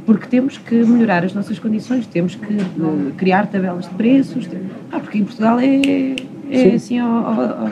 porque 0.06 0.28
temos 0.28 0.58
que 0.58 0.76
melhorar 0.76 1.24
as 1.26 1.34
nossas 1.34 1.58
condições, 1.58 2.06
temos 2.06 2.36
que 2.36 2.54
eh, 2.54 3.12
criar 3.18 3.48
tabelas 3.48 3.86
de 3.90 3.96
preços, 3.96 4.46
tem- 4.48 4.62
ah, 4.92 5.00
porque 5.00 5.18
em 5.18 5.24
Portugal 5.24 5.60
é, 5.60 6.16
é 6.52 6.76
assim, 6.76 7.02
ó, 7.02 7.08
ó, 7.08 7.70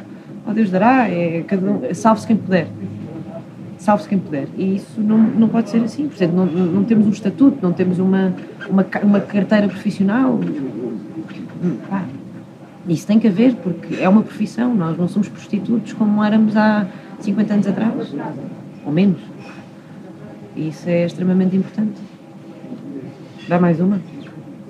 ó 0.48 0.54
Deus 0.54 0.70
dará, 0.72 1.08
é 1.08 1.44
cada 1.48 1.70
um, 1.70 1.94
salve-se 1.94 2.28
quem 2.28 2.36
puder. 2.38 2.68
Salve-se 3.78 4.08
quem 4.10 4.18
puder. 4.18 4.48
E 4.58 4.78
isso 4.78 5.00
não, 5.02 5.18
não 5.18 5.48
pode 5.50 5.70
ser 5.70 5.84
assim. 5.84 6.08
Portanto, 6.08 6.32
não, 6.32 6.46
não 6.46 6.84
temos 6.86 7.06
um 7.06 7.10
estatuto, 7.10 7.58
não 7.62 7.74
temos 7.74 8.00
uma, 8.00 8.34
uma, 8.70 8.86
uma 9.04 9.20
carteira 9.20 9.68
profissional. 9.68 10.40
Pá, 11.90 12.06
isso 12.88 13.06
tem 13.06 13.20
que 13.20 13.28
haver, 13.28 13.56
porque 13.56 13.96
é 14.02 14.08
uma 14.08 14.22
profissão. 14.22 14.74
Nós 14.74 14.98
não 14.98 15.08
somos 15.10 15.28
prostitutos 15.28 15.92
como 15.94 16.24
éramos 16.24 16.56
há 16.56 16.88
50 17.20 17.54
anos 17.54 17.68
atrás, 17.68 17.94
ou 18.86 18.92
menos. 18.94 19.20
E 20.56 20.70
isso 20.70 20.88
é 20.88 21.06
extremamente 21.06 21.56
importante. 21.58 22.00
Dá 23.48 23.60
mais 23.60 23.80
uma? 23.80 24.00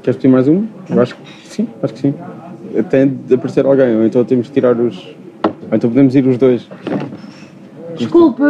Queres 0.02 0.18
pedir 0.18 0.28
mais 0.30 0.48
uma? 0.48 0.66
Eu 0.90 1.02
acho 1.02 1.16
que 1.16 1.48
sim, 1.48 1.68
acho 1.82 1.94
que 1.94 2.00
sim. 2.00 2.14
Tem 2.90 3.08
de 3.08 3.36
aparecer 3.36 3.66
alguém, 3.66 3.96
ou 3.96 4.06
então 4.06 4.24
temos 4.26 4.48
de 4.48 4.54
tirar 4.54 4.76
os. 4.80 4.98
Ou 5.44 5.76
então 5.76 5.90
podemos 5.90 6.16
ir 6.16 6.26
os 6.26 6.38
dois. 6.38 6.68
Desculpe! 7.96 8.44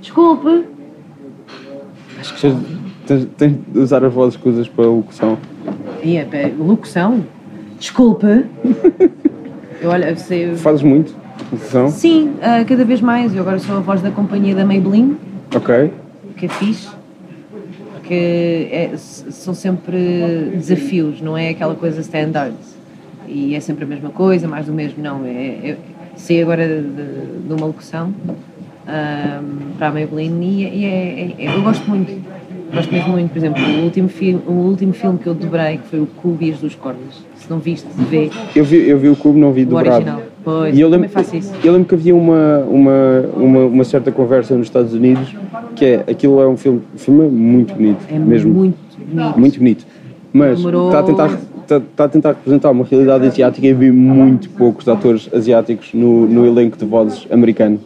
Desculpe! 0.00 0.64
Acho 2.18 2.34
que 2.34 2.56
tens, 3.06 3.26
tens, 3.36 3.56
de 3.68 3.78
usar 3.78 4.04
as 4.04 4.12
vozes 4.12 4.38
usas 4.44 4.68
para 4.68 4.84
a 4.84 4.88
locução. 4.88 5.36
E 6.02 6.16
é, 6.16 6.52
locução? 6.58 7.24
Desculpe! 7.78 8.26
Eu 9.80 9.90
olha, 9.90 10.12
eu- 10.30 10.56
Fazes 10.56 10.82
muito 10.82 11.14
locução? 11.52 11.88
Sim, 11.88 12.34
ah, 12.42 12.64
cada 12.64 12.84
vez 12.84 13.00
mais. 13.00 13.32
Eu 13.32 13.42
agora 13.42 13.60
sou 13.60 13.76
a 13.76 13.80
voz 13.80 14.02
da 14.02 14.10
companhia 14.10 14.52
da 14.52 14.64
Maybelline, 14.64 15.16
Ok. 15.54 15.92
que 16.36 16.46
é 16.46 16.48
fixe. 16.48 16.88
Porque 18.08 18.68
é, 18.72 18.90
são 18.96 19.52
sempre 19.52 20.50
desafios, 20.54 21.20
não 21.20 21.36
é 21.36 21.50
aquela 21.50 21.74
coisa 21.74 22.00
standard. 22.00 22.54
E 23.28 23.54
é 23.54 23.60
sempre 23.60 23.84
a 23.84 23.86
mesma 23.86 24.08
coisa, 24.08 24.48
mais 24.48 24.64
do 24.64 24.72
mesmo. 24.72 25.02
Não, 25.02 25.26
é, 25.26 25.30
é, 25.30 25.76
sei 26.16 26.40
agora 26.42 26.66
de, 26.66 27.46
de 27.46 27.52
uma 27.52 27.66
locução 27.66 28.14
ah, 28.86 29.42
para 29.76 29.88
a 29.88 29.92
Maybelline 29.92 30.62
e, 30.62 30.64
é- 30.64 30.74
e 30.74 30.84
é, 30.86 31.44
é- 31.50 31.54
eu 31.58 31.62
gosto 31.62 31.86
muito. 31.86 32.10
Gosto 32.72 32.90
mesmo 32.90 33.10
muito. 33.10 33.28
Por 33.30 33.36
exemplo, 33.38 33.62
o 33.62 33.84
último, 33.84 34.08
filme, 34.08 34.40
o 34.46 34.52
último 34.52 34.94
filme 34.94 35.18
que 35.18 35.26
eu 35.26 35.34
dobrei, 35.34 35.76
que 35.76 35.88
foi 35.88 36.00
o 36.00 36.06
Cúbias 36.06 36.58
dos 36.60 36.74
Cordas. 36.74 37.22
Se 37.36 37.50
não 37.50 37.58
viste, 37.58 37.86
vê 38.08 38.30
Eu 38.56 38.64
vi, 38.64 38.88
eu 38.88 38.98
vi 38.98 39.10
o 39.10 39.16
cubo, 39.16 39.38
não 39.38 39.52
vi 39.52 39.64
o 39.64 39.66
dobrado. 39.66 39.96
original. 39.96 40.22
Pois, 40.48 40.74
E 40.74 40.80
eu 40.80 40.88
lembro, 40.88 41.10
eu 41.62 41.72
lembro 41.74 41.86
que 41.86 41.94
havia 41.94 42.16
uma, 42.16 42.60
uma, 42.60 43.20
uma, 43.36 43.58
uma 43.66 43.84
certa 43.84 44.10
conversa 44.10 44.56
nos 44.56 44.66
Estados 44.66 44.94
Unidos 44.94 45.36
que 45.76 45.84
é, 45.84 46.04
aquilo 46.10 46.40
é 46.40 46.48
um 46.48 46.56
filme, 46.56 46.80
filme 46.96 47.28
muito 47.28 47.74
bonito, 47.74 47.98
É 48.10 48.18
mesmo, 48.18 48.54
muito 48.54 48.78
bonito. 48.98 49.38
muito 49.38 49.58
bonito, 49.58 49.86
mas 50.32 50.58
está 50.58 51.00
a, 51.00 51.02
tentar, 51.02 51.26
está, 51.60 51.76
está 51.76 52.04
a 52.04 52.08
tentar 52.08 52.28
representar 52.30 52.70
uma 52.70 52.82
realidade 52.86 53.26
asiática 53.26 53.66
e 53.66 53.74
vi 53.74 53.92
muito 53.92 54.48
poucos 54.48 54.88
atores 54.88 55.28
asiáticos 55.34 55.92
no, 55.92 56.26
no 56.26 56.46
elenco 56.46 56.78
de 56.78 56.86
vozes 56.86 57.26
americano 57.30 57.78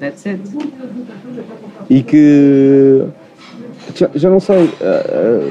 That's 0.00 0.26
it. 0.26 0.40
e 1.90 2.02
que 2.02 3.04
já, 3.94 4.08
já 4.14 4.30
não 4.30 4.40
sei 4.40 4.70
ah, 4.80 5.04
ah, 5.12 5.50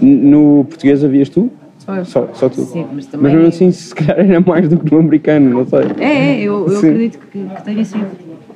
no 0.00 0.64
português 0.64 1.04
havias 1.04 1.28
tu? 1.28 1.50
Só. 1.80 2.04
Só, 2.04 2.34
só 2.34 2.48
tu? 2.48 2.60
Sim, 2.62 2.84
mas 2.92 2.92
Mas 2.92 3.06
também. 3.06 3.32
mesmo 3.36 3.48
assim, 3.48 3.72
se 3.72 3.94
calhar 3.94 4.18
era 4.20 4.40
mais 4.40 4.68
do 4.68 4.78
que 4.78 4.92
no 4.92 5.00
americano, 5.00 5.50
não 5.50 5.66
sei. 5.66 5.80
É, 5.98 6.04
é, 6.04 6.40
eu, 6.42 6.68
eu 6.68 6.80
Sim. 6.80 6.88
acredito 6.88 7.18
que, 7.26 7.48
que 7.48 7.62
tenha 7.64 7.84
sido. 7.84 8.06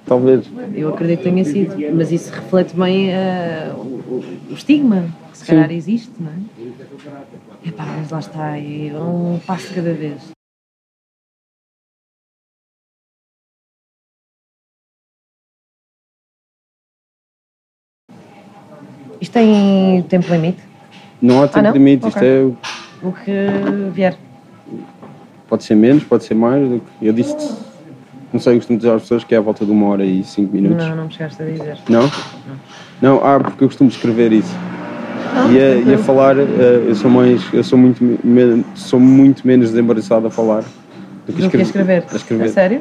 Talvez. 0.05 0.46
Eu 0.74 0.90
acredito 0.90 1.18
que 1.22 1.30
tenha 1.30 1.44
sido. 1.44 1.74
Mas 1.96 2.12
isso 2.12 2.30
reflete 2.32 2.76
bem 2.76 3.14
ah, 3.14 3.74
o, 3.76 3.80
o- 4.51 4.52
estigma 4.52 5.09
que 5.32 5.38
se 5.38 5.44
Sim. 5.46 5.52
calhar 5.52 5.72
existe, 5.72 6.12
não 6.20 6.30
é? 6.30 7.68
Epá, 7.68 7.86
mas 7.86 8.10
lá 8.10 8.18
está, 8.18 8.59
é 8.59 8.92
um 8.94 9.38
passo 9.46 9.72
cada 9.74 9.94
vez. 9.94 10.20
Isto 19.20 19.32
tem 19.32 20.02
tempo 20.02 20.30
limite? 20.30 20.62
Não 21.22 21.42
há 21.42 21.48
tempo 21.48 21.62
não? 21.64 21.72
limite, 21.72 22.06
isto 22.09 22.18
Ok. 22.18 22.28
é, 22.28 22.84
O 23.05 23.12
que 23.12 23.31
vier. 23.93 24.16
pode 25.48 25.62
ser 25.64 25.74
menos, 25.74 26.02
pode 26.05 26.24
ser 26.24 26.35
mais. 26.35 26.66
do 26.68 26.81
que- 26.81 27.06
Eu 27.06 27.12
disse 27.12 27.35
não 28.32 28.40
sei, 28.40 28.56
costumo 28.56 28.78
dizer 28.78 28.90
às 28.90 29.02
pessoas 29.02 29.22
que 29.22 29.32
é 29.35 29.39
à 29.39 29.40
volta 29.40 29.64
de 29.64 29.70
uma 29.70 29.86
hora 29.89 30.05
e 30.05 30.24
cinco 30.24 30.52
minutos. 30.56 30.85
Não, 30.89 30.97
não 30.97 31.05
me 31.05 31.12
chegaste 31.12 31.40
a 31.43 31.47
dizer. 31.47 31.78
Não? 31.89 32.10
Não, 33.01 33.24
ah, 33.24 33.39
porque 33.39 33.62
eu 33.62 33.68
costumo 33.68 33.89
escrever 33.90 34.32
isso. 34.32 34.52
Não, 35.35 35.52
E 35.52 35.59
a, 35.59 35.60
e 35.60 35.72
a 35.72 35.74
tranquilo. 35.76 35.98
falar, 36.05 36.36
eh, 36.39 36.85
eu 36.89 36.94
sou 36.97 37.10
mais, 37.10 37.43
eu 37.52 37.62
sou 37.62 37.78
muito, 37.78 38.02
me- 38.02 38.64
sou 38.74 38.98
muito 38.98 39.47
menos 39.47 39.70
desembaraçado 39.70 40.26
a 40.26 40.31
falar 40.31 40.62
do 41.26 41.32
que 41.32 41.43
Do 41.43 41.51
que 41.51 41.56
a 41.59 41.60
escrever. 41.62 42.05
A 42.12 42.16
escrever. 42.16 42.44
A 42.47 42.48
sério? 42.48 42.81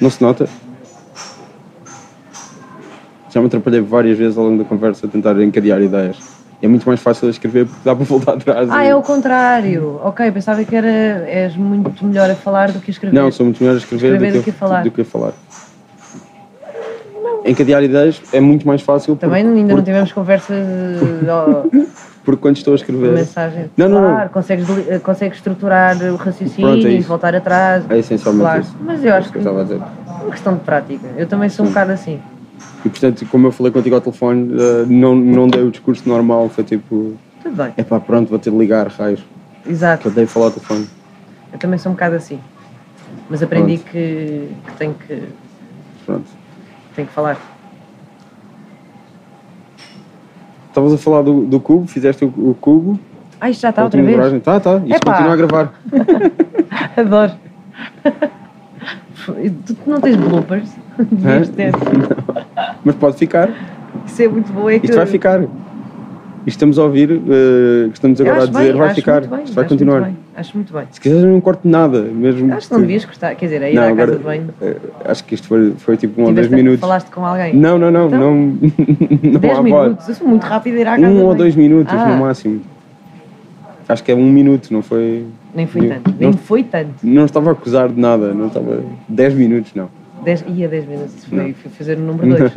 Não 0.00 0.10
se 0.10 0.22
nota? 0.22 0.48
Já 3.32 3.40
me 3.40 3.46
atrapalhei 3.46 3.80
várias 3.80 4.18
vezes 4.18 4.36
ao 4.38 4.44
longo 4.44 4.58
da 4.62 4.68
conversa 4.68 5.06
a 5.06 5.08
tentar 5.08 5.40
encadear 5.42 5.80
ideias. 5.80 6.16
É 6.62 6.68
muito 6.68 6.86
mais 6.86 7.00
fácil 7.00 7.28
a 7.28 7.30
escrever 7.30 7.66
porque 7.66 7.80
dá 7.84 7.94
para 7.96 8.04
voltar 8.04 8.32
atrás. 8.34 8.68
Ah, 8.70 8.84
e- 8.84 8.88
é 8.88 8.94
o 8.94 9.02
contrário. 9.02 9.98
Ok, 10.04 10.30
pensava 10.30 10.62
que 10.64 10.76
era, 10.76 10.88
és 10.88 11.56
muito 11.56 12.04
melhor 12.04 12.30
a 12.30 12.34
falar 12.34 12.70
do 12.72 12.80
que 12.80 12.90
a 12.90 12.92
escrever. 12.92 13.16
Não, 13.18 13.30
sou 13.32 13.46
muito 13.46 13.60
melhor 13.62 13.74
a 13.74 13.78
escrever, 13.78 14.12
Escrever 14.14 14.32
do, 14.38 14.42
que, 14.42 14.50
a 14.50 14.52
falar. 14.52 14.82
do 14.82 14.90
que 14.90 15.00
a 15.00 15.04
falar. 15.04 15.32
Encadear 17.44 17.82
ideias 17.82 18.22
é 18.32 18.40
muito 18.40 18.66
mais 18.66 18.82
fácil 18.82 19.16
porque, 19.16 19.26
Também 19.26 19.46
ainda 19.46 19.60
não 19.60 19.68
porque, 19.76 19.84
tivemos 19.84 20.12
conversa 20.12 20.52
de 20.52 21.80
porque 22.22 22.42
quando 22.42 22.56
estou 22.58 22.74
a 22.74 22.76
escrever 22.76 23.10
mensagem. 23.12 23.70
Não, 23.78 23.88
não, 23.88 24.00
não. 24.02 24.10
claro, 24.14 24.30
Consegues, 24.30 24.68
li- 24.68 24.98
consegues 25.00 25.38
estruturar 25.38 25.96
o 26.02 26.16
raciocínio 26.16 26.70
Pronto, 26.72 26.86
é 26.86 26.90
e 26.90 27.00
voltar 27.00 27.34
atrás. 27.34 27.84
é 27.88 27.98
essencialmente 27.98 28.42
Claro. 28.44 28.60
isso. 28.60 28.76
Mas 28.84 29.02
eu 29.02 29.14
acho 29.14 29.32
que 29.32 29.38
que 29.38 29.48
é 29.48 29.50
uma 29.50 30.30
questão 30.30 30.54
de 30.54 30.60
prática. 30.60 31.08
Eu 31.16 31.26
também 31.26 31.48
sou 31.48 31.64
um 31.64 31.68
bocado 31.70 31.92
assim. 31.92 32.20
E 32.84 32.88
portanto, 32.88 33.26
como 33.26 33.46
eu 33.46 33.52
falei 33.52 33.70
contigo 33.72 33.94
ao 33.94 34.00
telefone, 34.00 34.54
eh, 34.54 34.86
não, 34.88 35.14
não 35.14 35.48
dei 35.48 35.62
o 35.62 35.70
discurso 35.70 36.08
normal, 36.08 36.48
foi 36.48 36.64
tipo, 36.64 37.14
Tudo 37.42 37.54
bem. 37.56 37.72
é 37.76 37.82
pá, 37.82 38.00
pronto, 38.00 38.28
vou 38.30 38.38
ter 38.38 38.50
de 38.50 38.56
ligar, 38.56 38.86
raios. 38.88 39.22
Que 39.62 39.70
Exato. 39.70 40.08
eu 40.08 40.12
dei 40.12 40.26
falar 40.26 40.46
ao 40.46 40.52
telefone. 40.52 40.88
Eu 41.52 41.58
também 41.58 41.78
sou 41.78 41.90
um 41.92 41.94
bocado 41.94 42.16
assim. 42.16 42.40
Mas 43.28 43.42
aprendi 43.42 43.76
que, 43.78 44.48
que 44.66 44.72
tenho 44.78 44.94
que 44.94 45.22
Pronto. 46.06 46.24
tenho 46.96 47.06
que 47.08 47.12
falar. 47.14 47.36
Estavas 50.68 50.92
a 50.94 50.98
falar 50.98 51.22
do, 51.22 51.44
do 51.44 51.60
cubo, 51.60 51.86
fizeste 51.86 52.24
o, 52.24 52.28
o 52.28 52.56
cubo. 52.60 52.98
Ah, 53.40 53.50
isto 53.50 53.60
já 53.62 53.70
está 53.70 53.82
outra 53.84 54.00
vez? 54.02 54.12
dobragem. 54.16 54.40
Tá, 54.40 54.58
tá, 54.60 54.76
isto 54.76 54.96
Epá. 54.96 55.12
continua 55.12 55.32
a 55.32 55.36
gravar. 55.36 55.74
Adoro. 56.96 57.32
Tu 59.66 59.76
não 59.86 60.00
tens 60.00 60.16
bloopers? 60.16 60.70
Devias 60.98 61.48
ter. 61.50 61.72
Mas 62.84 62.94
pode 62.96 63.16
ficar, 63.16 63.48
Isso 64.06 64.22
é 64.22 64.28
muito 64.28 64.52
bom. 64.52 64.68
É 64.70 64.78
que 64.78 64.86
isto 64.86 64.96
vai 64.96 65.06
ficar. 65.06 65.40
Isto 66.46 66.56
estamos 66.56 66.78
a 66.78 66.84
ouvir, 66.84 67.10
eh, 67.12 67.88
que 67.88 67.94
estamos 67.94 68.18
agora 68.18 68.44
a 68.44 68.46
dizer, 68.46 68.72
bem, 68.72 68.72
vai 68.72 68.94
ficar, 68.94 69.20
bem, 69.26 69.44
isto 69.44 69.54
vai 69.54 69.64
acho 69.64 69.74
continuar. 69.74 70.00
Muito 70.00 70.14
bem, 70.14 70.18
acho 70.36 70.56
muito 70.56 70.72
bem. 70.72 70.84
Se 70.90 70.98
quiseres, 70.98 71.22
não 71.24 71.38
corto 71.38 71.68
nada, 71.68 72.00
mesmo. 72.00 72.54
Acho 72.54 72.66
que 72.66 72.72
não 72.72 72.80
devias 72.80 73.04
gostar. 73.04 73.34
Quer 73.34 73.44
dizer, 73.44 73.62
a 73.62 73.70
ir 73.70 73.74
Não, 73.74 73.82
à 73.82 73.86
agora, 73.88 74.06
casa 74.06 74.18
de 74.18 74.24
banho. 74.24 74.48
eh, 74.62 74.76
acho 75.04 75.24
que 75.24 75.34
isto 75.34 75.46
foi, 75.46 75.74
foi 75.76 75.96
tipo 75.98 76.18
um 76.22 76.24
ou 76.24 76.32
dois 76.32 76.48
minutos. 76.48 76.80
Falaste 76.80 77.10
com 77.10 77.26
alguém? 77.26 77.54
Não, 77.54 77.78
não, 77.78 77.90
não, 77.90 78.06
Então? 78.06 78.18
não, 78.18 78.34
não 79.32 79.40
10 79.40 79.58
há 79.58 79.62
minutos. 79.62 80.08
Eu 80.08 80.14
sou 80.14 80.26
muito 80.26 80.44
rápido 80.44 80.78
ir 80.78 80.86
à 80.88 80.92
casa 80.98 81.06
de 81.06 81.12
Um 81.12 81.24
ou 81.26 81.34
dois 81.34 81.54
minutos 81.54 81.92
Ah. 81.94 82.06
no 82.08 82.16
máximo. 82.20 82.62
Acho 83.86 84.02
que 84.02 84.10
é 84.10 84.14
um 84.14 84.30
minuto, 84.32 84.72
não 84.72 84.80
foi. 84.82 85.26
Nem 85.54 85.66
foi 85.66 85.80
Nem- 85.82 85.90
tanto. 85.90 86.14
Nem 86.18 86.30
não- 86.30 86.38
foi 86.38 86.62
tanto. 86.62 86.94
Não 87.02 87.24
estava 87.24 87.50
a 87.50 87.52
acusar 87.52 87.88
de 87.88 88.00
nada, 88.00 88.32
não 88.32 88.46
estava. 88.46 88.82
10 89.08 89.34
minutos, 89.34 89.74
não. 89.74 89.88
10, 90.24 90.44
ia 90.48 90.68
10 90.68 90.86
minutos. 90.86 91.24
Foi, 91.24 91.52
foi 91.54 91.70
fazer 91.72 91.96
o 91.98 92.00
número 92.00 92.36
2. 92.36 92.52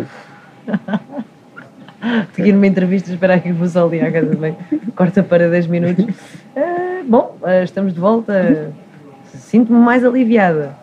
Tinha 2.36 2.54
numa 2.54 2.68
entrevista 2.68 3.12
esperar 3.12 3.40
que 3.42 3.50
eu 3.50 3.56
fosse 3.56 3.78
ali 3.78 4.02
à 4.02 4.12
casa 4.12 4.36
banho. 4.36 4.58
Corta 4.96 5.24
para 5.24 5.50
10 5.50 5.68
minutos. 5.68 6.06
Ah, 6.56 7.02
bom, 7.08 7.36
ah, 7.42 7.64
estamos 7.64 7.96
de 7.96 8.00
volta. 8.00 8.72
Sinto-me 9.34 9.80
mais 9.80 10.06
aliviada. 10.06 10.76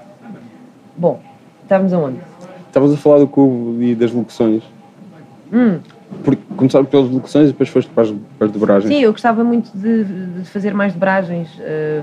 Bom, 0.97 1.23
estávamos 1.62 1.93
aonde? 1.93 2.19
Estavas 2.66 2.93
a 2.93 2.97
falar 2.97 3.19
do 3.20 3.28
cubo 3.28 3.81
e 3.81 3.95
das 3.95 4.11
locuções. 4.11 4.65
Hum, 5.53 5.78
Porque 6.24 6.43
começaram 6.57 6.85
pelas 6.85 7.09
locuções 7.09 7.49
e 7.49 7.53
depois 7.53 7.69
foste 7.69 7.91
para 7.91 8.03
as, 8.03 8.11
para 8.39 8.47
as 8.47 8.53
dobragens. 8.53 8.93
sim, 8.93 9.01
eu 9.01 9.12
gostava 9.12 9.43
muito 9.43 9.70
de, 9.77 10.05
de 10.05 10.45
fazer 10.45 10.74
mais 10.74 10.93
dobragens, 10.93 11.49
ah, 11.61 12.03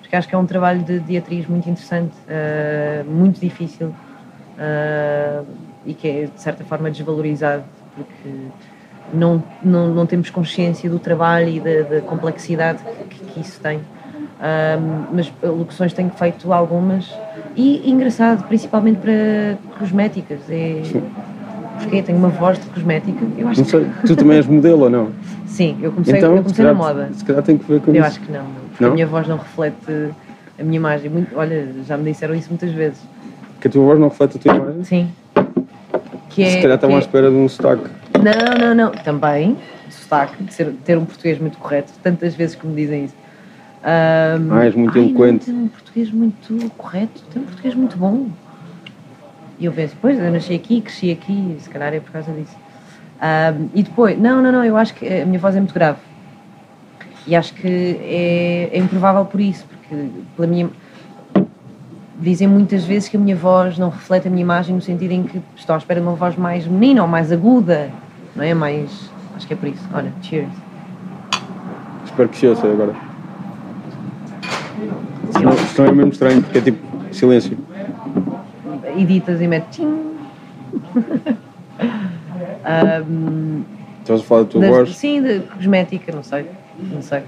porque 0.00 0.14
acho 0.14 0.28
que 0.28 0.34
é 0.34 0.38
um 0.38 0.46
trabalho 0.46 0.82
de, 0.82 1.00
de 1.00 1.16
atriz 1.16 1.46
muito 1.46 1.68
interessante, 1.68 2.14
ah, 2.28 3.04
muito 3.04 3.40
difícil 3.40 3.92
ah, 4.58 5.42
e 5.84 5.94
que 5.94 6.08
é 6.08 6.24
de 6.26 6.40
certa 6.40 6.64
forma 6.64 6.90
desvalorizado, 6.90 7.64
porque 7.94 8.36
não, 9.12 9.42
não, 9.62 9.88
não 9.88 10.06
temos 10.06 10.30
consciência 10.30 10.88
do 10.88 10.98
trabalho 10.98 11.48
e 11.48 11.60
da, 11.60 11.96
da 11.96 12.00
complexidade 12.02 12.82
que, 13.08 13.24
que 13.24 13.40
isso 13.40 13.60
tem. 13.60 13.80
Mas 15.12 15.32
locuções 15.42 15.94
tenho 15.94 16.10
feito 16.10 16.52
algumas 16.52 17.10
e 17.56 17.90
engraçado, 17.90 18.46
principalmente 18.46 18.98
para 18.98 19.56
cosméticas. 19.78 20.40
É, 20.50 20.82
porque 21.76 22.02
tenho 22.02 22.18
uma 22.18 22.28
voz 22.28 22.58
de 22.58 22.66
cosmética. 22.66 23.24
Eu 23.38 23.48
acho 23.48 23.60
Não 23.60 23.64
que 23.64 23.70
sei, 23.70 23.86
tu 24.06 24.16
também 24.16 24.36
és 24.36 24.46
modelo 24.46 24.82
ou 24.84 24.90
não? 24.90 25.10
Sim, 25.46 25.78
eu 25.80 25.92
comecei, 25.92 26.18
então, 26.18 26.30
eu 26.36 26.42
comecei 26.42 26.56
se, 26.56 26.62
na 26.62 26.74
calhar, 26.74 26.94
moda. 26.94 27.10
se 27.14 27.24
calhar 27.24 27.42
tem 27.42 27.56
que 27.58 27.64
ver 27.70 27.80
com 27.80 27.90
Eu 27.90 27.96
isso. 27.96 28.04
acho 28.06 28.20
que 28.20 28.32
não, 28.32 28.44
porque 28.70 28.84
Não? 28.84 28.90
a 28.90 28.94
minha 28.94 29.06
voz 29.06 29.26
não 29.28 29.36
reflete 29.38 30.10
a 30.58 30.62
minha 30.62 30.76
imagem. 30.76 31.10
Muito, 31.10 31.36
olha, 31.36 31.68
já 31.86 31.96
me 31.96 32.10
disseram 32.12 32.34
isso 32.34 32.48
muitas 32.50 32.70
vezes. 32.72 32.98
Que 33.60 33.68
a 33.68 33.70
tua 33.70 33.84
voz 33.84 33.98
não 33.98 34.08
reflete 34.08 34.36
a 34.36 34.40
tua 34.40 34.54
imagem? 34.56 34.84
Sim. 34.84 35.08
Que 36.30 36.42
é, 36.42 36.50
se 36.50 36.56
calhar 36.60 36.74
estavam 36.74 36.96
à 36.96 36.98
que 37.00 37.06
espera 37.06 37.30
de 37.30 37.36
um 37.36 37.48
sotaque. 37.48 37.84
é- 38.12 38.18
Não, 38.18 38.58
não, 38.68 38.74
não. 38.74 38.90
Também, 39.02 39.56
sotaque, 39.88 40.42
de 40.44 40.52
ser, 40.52 40.72
ter 40.84 40.98
um 40.98 41.04
português 41.06 41.38
muito 41.38 41.56
correto. 41.58 41.92
Tantas 42.02 42.34
vezes 42.34 42.54
que 42.56 42.66
me 42.66 42.74
dizem 42.74 43.04
isso. 43.06 43.14
Ahm, 43.82 44.48
Ah, 44.52 44.64
és 44.64 44.74
muito 44.74 44.98
ai, 44.98 45.04
eloquente. 45.04 45.46
Tem 45.46 45.54
um 45.54 45.68
português 45.68 46.10
muito 46.10 46.70
correto, 46.76 47.22
tem 47.32 47.40
um 47.40 47.44
português 47.46 47.74
muito 47.74 47.96
bom. 47.96 48.26
E 49.58 49.64
eu 49.64 49.72
penso, 49.72 49.96
pois, 50.00 50.18
eu 50.18 50.30
nasci 50.30 50.54
aqui, 50.54 50.80
cresci 50.80 51.10
aqui, 51.10 51.56
se 51.60 51.70
calhar 51.70 51.94
é 51.94 52.00
por 52.00 52.12
causa 52.12 52.30
disso. 52.32 52.56
Ahm, 53.20 53.68
e 53.74 53.82
depois, 53.82 54.18
não, 54.18 54.42
não, 54.42 54.52
não, 54.52 54.64
eu 54.64 54.76
acho 54.76 54.94
que 54.94 55.06
a 55.06 55.24
minha 55.24 55.38
voz 55.38 55.56
é 55.56 55.58
muito 55.58 55.72
grave. 55.72 55.98
E 57.26 57.34
acho 57.34 57.54
que 57.54 57.66
é, 57.66 58.70
é 58.72 58.78
improvável 58.78 59.24
por 59.24 59.40
isso, 59.40 59.66
porque 59.66 60.08
pela 60.36 60.46
minha. 60.46 60.68
Dizem 62.18 62.48
muitas 62.48 62.84
vezes 62.84 63.10
que 63.10 63.16
a 63.16 63.20
minha 63.20 63.36
voz 63.36 63.76
não 63.76 63.90
reflete 63.90 64.26
a 64.26 64.30
minha 64.30 64.40
imagem 64.40 64.74
no 64.74 64.80
sentido 64.80 65.12
em 65.12 65.22
que 65.24 65.42
estou 65.54 65.74
à 65.74 65.78
espera 65.78 66.00
de 66.00 66.06
uma 66.06 66.16
voz 66.16 66.34
mais 66.36 66.66
menina 66.66 67.02
ou 67.02 67.08
mais 67.08 67.30
aguda, 67.30 67.90
não 68.34 68.42
é? 68.42 68.54
Mais. 68.54 69.10
Acho 69.34 69.46
que 69.46 69.52
é 69.52 69.56
por 69.56 69.68
isso. 69.68 69.86
Olha, 69.92 70.12
cheers. 70.22 70.48
Espero 72.04 72.28
que 72.28 72.46
ouça 72.46 72.66
agora. 72.66 72.94
Senão, 75.32 75.52
senão 75.52 75.88
é 75.88 75.92
mesmo 75.92 76.12
estranho, 76.12 76.42
porque 76.42 76.58
é 76.58 76.60
tipo 76.62 76.78
silêncio. 77.12 77.58
Editas 78.96 79.40
e 79.40 79.46
metes. 79.48 79.76
tchim. 79.76 80.16
Ahm, 82.64 83.62
Estavas 84.00 84.22
a 84.22 84.24
falar 84.24 84.42
da 84.42 84.48
tua 84.48 84.60
das- 84.60 84.70
voz. 84.70 84.96
sim, 84.96 85.22
de 85.22 85.40
cosmética, 85.40 86.12
não 86.12 86.22
sei. 86.22 86.46
Não 86.92 87.02
sei. 87.02 87.20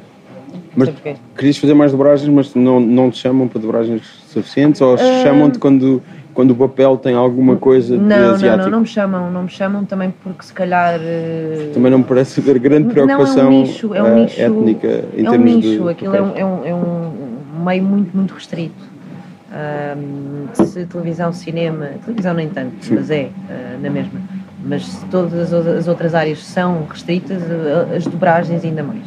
Mas 0.77 0.89
sei 0.89 0.95
porquê. 0.95 1.17
querias 1.37 1.59
fazer 1.59 1.75
mais 1.75 1.93
dobragens, 1.93 2.29
mas 2.33 2.55
não, 2.55 2.79
não 2.81 3.11
te 3.11 3.19
chamam 3.19 3.49
para 3.49 3.61
dobragens 3.61 4.03
suficientes? 4.29 4.81
Ou 4.81 4.95
Ah. 4.95 4.99
chamam-te 5.23 5.59
quando, 5.59 6.03
quando 6.33 6.53
o 6.53 6.55
papel 6.55 6.97
tem 6.97 7.15
alguma 7.15 7.57
coisa 7.57 7.97
de 7.97 8.03
Não, 8.03 8.17
não, 8.17 8.31
asiático? 8.35 8.65
não, 8.65 8.71
não 8.71 8.81
me 8.81 8.87
chamam, 8.87 9.31
não 9.31 9.43
me 9.43 9.49
chamam 9.49 9.85
também 9.85 10.15
porque 10.23 10.45
se 10.45 10.53
calhar. 10.53 10.99
eh, 11.03 11.71
Também 11.75 11.91
não 11.91 11.99
me 11.99 12.05
parece 12.05 12.41
haver 12.41 12.59
grande 12.59 12.89
preocupação 12.93 13.45
Não, 13.45 13.53
é 13.53 13.55
um 13.57 13.63
nicho, 13.63 13.95
é 13.95 14.03
um 14.03 14.07
eh, 14.07 14.15
nicho, 14.23 14.41
étnica 14.41 15.05
em 15.17 15.25
é 15.25 15.29
um 15.29 15.31
termos 15.33 15.55
nicho, 15.55 15.83
de 15.85 15.89
aquilo 15.91 16.17
é 16.17 16.23
um, 16.23 16.37
é, 16.37 16.45
um, 16.45 16.65
é 16.67 16.75
um 16.75 17.65
meio 17.65 17.83
muito, 17.83 18.17
muito 18.17 18.35
restrito. 18.35 18.88
Ahm, 19.51 20.49
se 20.53 20.85
televisão, 20.87 21.33
cinema, 21.33 21.87
televisão 22.05 22.35
nem 22.35 22.49
tanto, 22.51 22.85
Sim. 22.85 22.95
mas 22.97 23.11
é 23.11 23.31
ah, 23.49 23.79
na 23.81 23.89
mesma. 23.91 24.21
Mas 24.63 24.85
se 24.87 25.05
todas 25.07 25.53
as 25.53 25.89
outras 25.89 26.15
áreas 26.15 26.45
são 26.45 26.85
restritas, 26.85 27.43
ah, 27.43 27.97
as 27.97 28.05
dobragens 28.07 28.63
ainda 28.65 28.83
mais. 28.83 29.05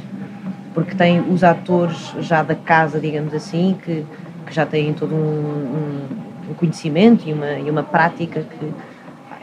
Porque 0.73 0.95
tem 0.95 1.19
os 1.19 1.43
atores 1.43 2.13
já 2.22 2.41
da 2.41 2.55
casa, 2.55 2.99
digamos 2.99 3.34
assim, 3.34 3.77
que, 3.84 4.03
que 4.47 4.53
já 4.53 4.65
têm 4.65 4.93
todo 4.93 5.13
um, 5.13 5.18
um- 5.19 6.51
um 6.51 6.53
conhecimento 6.55 7.27
e 7.30 7.34
uma, 7.34 7.51
e 7.53 7.69
uma 7.69 7.84
prática 7.84 8.41
que 8.41 8.73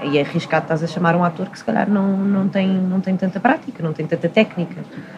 e 0.04 0.16
é 0.16 0.20
arriscado 0.20 0.62
estás 0.64 0.82
a 0.82 0.86
chamar 0.86 1.16
um 1.16 1.24
ator 1.24 1.48
que 1.48 1.58
se 1.58 1.64
calhar 1.64 1.90
não, 1.90 2.16
não, 2.16 2.48
tem, 2.48 2.68
não 2.68 3.00
tem 3.00 3.16
tanta 3.16 3.40
prática, 3.40 3.82
não 3.82 3.92
tem 3.92 4.06
tanta 4.06 4.28
técnica, 4.28 4.76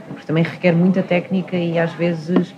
porque 0.08 0.24
também 0.26 0.42
requer 0.42 0.72
muita 0.72 1.02
técnica 1.02 1.54
e 1.54 1.78
às 1.78 1.92
vezes 1.92 2.54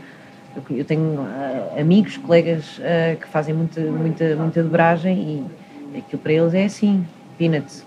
eu- 0.70 0.84
tenho 0.84 1.20
ah, 1.20 1.80
amigos, 1.80 2.16
colegas 2.16 2.80
ah, 2.82 3.16
que 3.16 3.26
fazem 3.28 3.54
muita, 3.54 3.80
muita, 3.80 4.36
muita 4.36 4.62
dobragem 4.62 5.46
e 5.94 5.98
aquilo 5.98 6.22
para 6.22 6.32
eles 6.32 6.54
é 6.54 6.64
assim, 6.64 7.06
peanuts. 7.38 7.84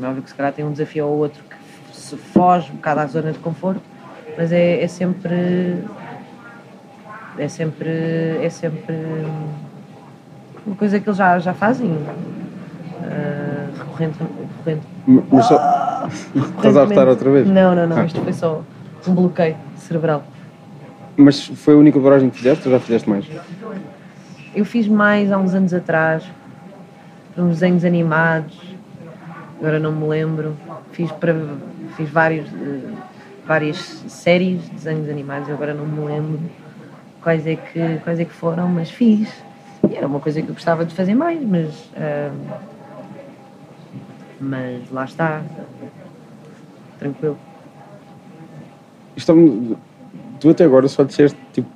É 0.00 0.06
óbvio 0.06 0.22
que 0.22 0.28
se 0.30 0.34
calhar 0.34 0.52
tem 0.52 0.64
um 0.64 0.72
desafio 0.72 1.06
ou 1.06 1.18
outro 1.18 1.42
que 1.44 1.56
se 1.96 2.16
foge 2.16 2.70
um 2.72 2.76
bocado 2.76 3.00
à 3.00 3.06
zona 3.06 3.32
de 3.32 3.38
conforto, 3.38 3.82
mas 4.36 4.50
é, 4.52 4.82
é 4.82 4.88
sempre 4.88 5.78
é 7.38 7.48
sempre 7.48 7.88
é 8.42 8.48
sempre 8.50 8.94
uma 10.66 10.76
coisa 10.76 10.98
que 10.98 11.08
eles 11.08 11.16
já, 11.18 11.38
já 11.38 11.52
fazem 11.54 11.96
ah, 13.02 13.66
recorrente, 13.78 14.18
recorrente 14.58 14.86
Mas 15.30 15.46
só... 15.46 15.84
Estás 16.56 16.76
a 16.76 16.82
arrotar 16.82 17.08
outra 17.08 17.30
vez? 17.30 17.46
não, 17.48 17.74
não, 17.74 17.86
não, 17.86 17.96
Ah. 17.98 18.04
isto 18.04 18.20
foi 18.20 18.32
só 18.32 18.62
um 19.06 19.14
bloqueio 19.14 19.56
cerebral. 19.76 20.22
Mas 21.16 21.46
foi 21.46 21.74
a 21.74 21.76
única 21.76 21.98
dobragem 21.98 22.28
que 22.30 22.36
fizeste 22.36 22.66
ou 22.66 22.74
já 22.74 22.80
fizeste 22.80 23.08
mais? 23.08 23.24
Eu 24.54 24.64
fiz 24.64 24.88
mais 24.88 25.30
há 25.30 25.38
uns 25.38 25.54
anos 25.54 25.72
atrás, 25.72 26.24
uns 27.36 27.60
desenhos 27.60 27.84
animados, 27.84 28.58
agora 29.58 29.78
não 29.78 29.92
me 29.92 30.06
lembro. 30.08 30.56
Fiz, 30.92 31.10
para, 31.12 31.34
fiz 31.96 32.08
vários, 32.10 32.46
eh, 32.48 32.92
várias 33.46 33.76
séries 34.08 34.62
de 34.64 34.70
desenhos 34.70 35.08
animados, 35.08 35.48
agora 35.50 35.74
não 35.74 35.86
me 35.86 36.04
lembro 36.04 36.40
quais 37.22 37.46
é, 37.46 37.56
que, 37.56 37.98
quais 38.04 38.20
é 38.20 38.24
que 38.24 38.32
foram, 38.32 38.68
mas 38.68 38.90
fiz. 38.90 39.32
E 39.88 39.96
era 39.96 40.06
uma 40.06 40.20
coisa 40.20 40.40
que 40.40 40.48
eu 40.48 40.54
gostava 40.54 40.84
de 40.84 40.94
fazer 40.94 41.14
mais, 41.14 41.40
mas. 41.42 41.90
ah, 41.96 42.30
mas 44.40 44.90
lá 44.90 45.04
está. 45.04 45.42
Tranquilo. 46.98 47.38
Estamos... 49.16 49.76
Tu 50.40 50.50
até 50.50 50.64
agora 50.64 50.88
só 50.88 51.02
disseste 51.04 51.38
tipo 51.52 51.68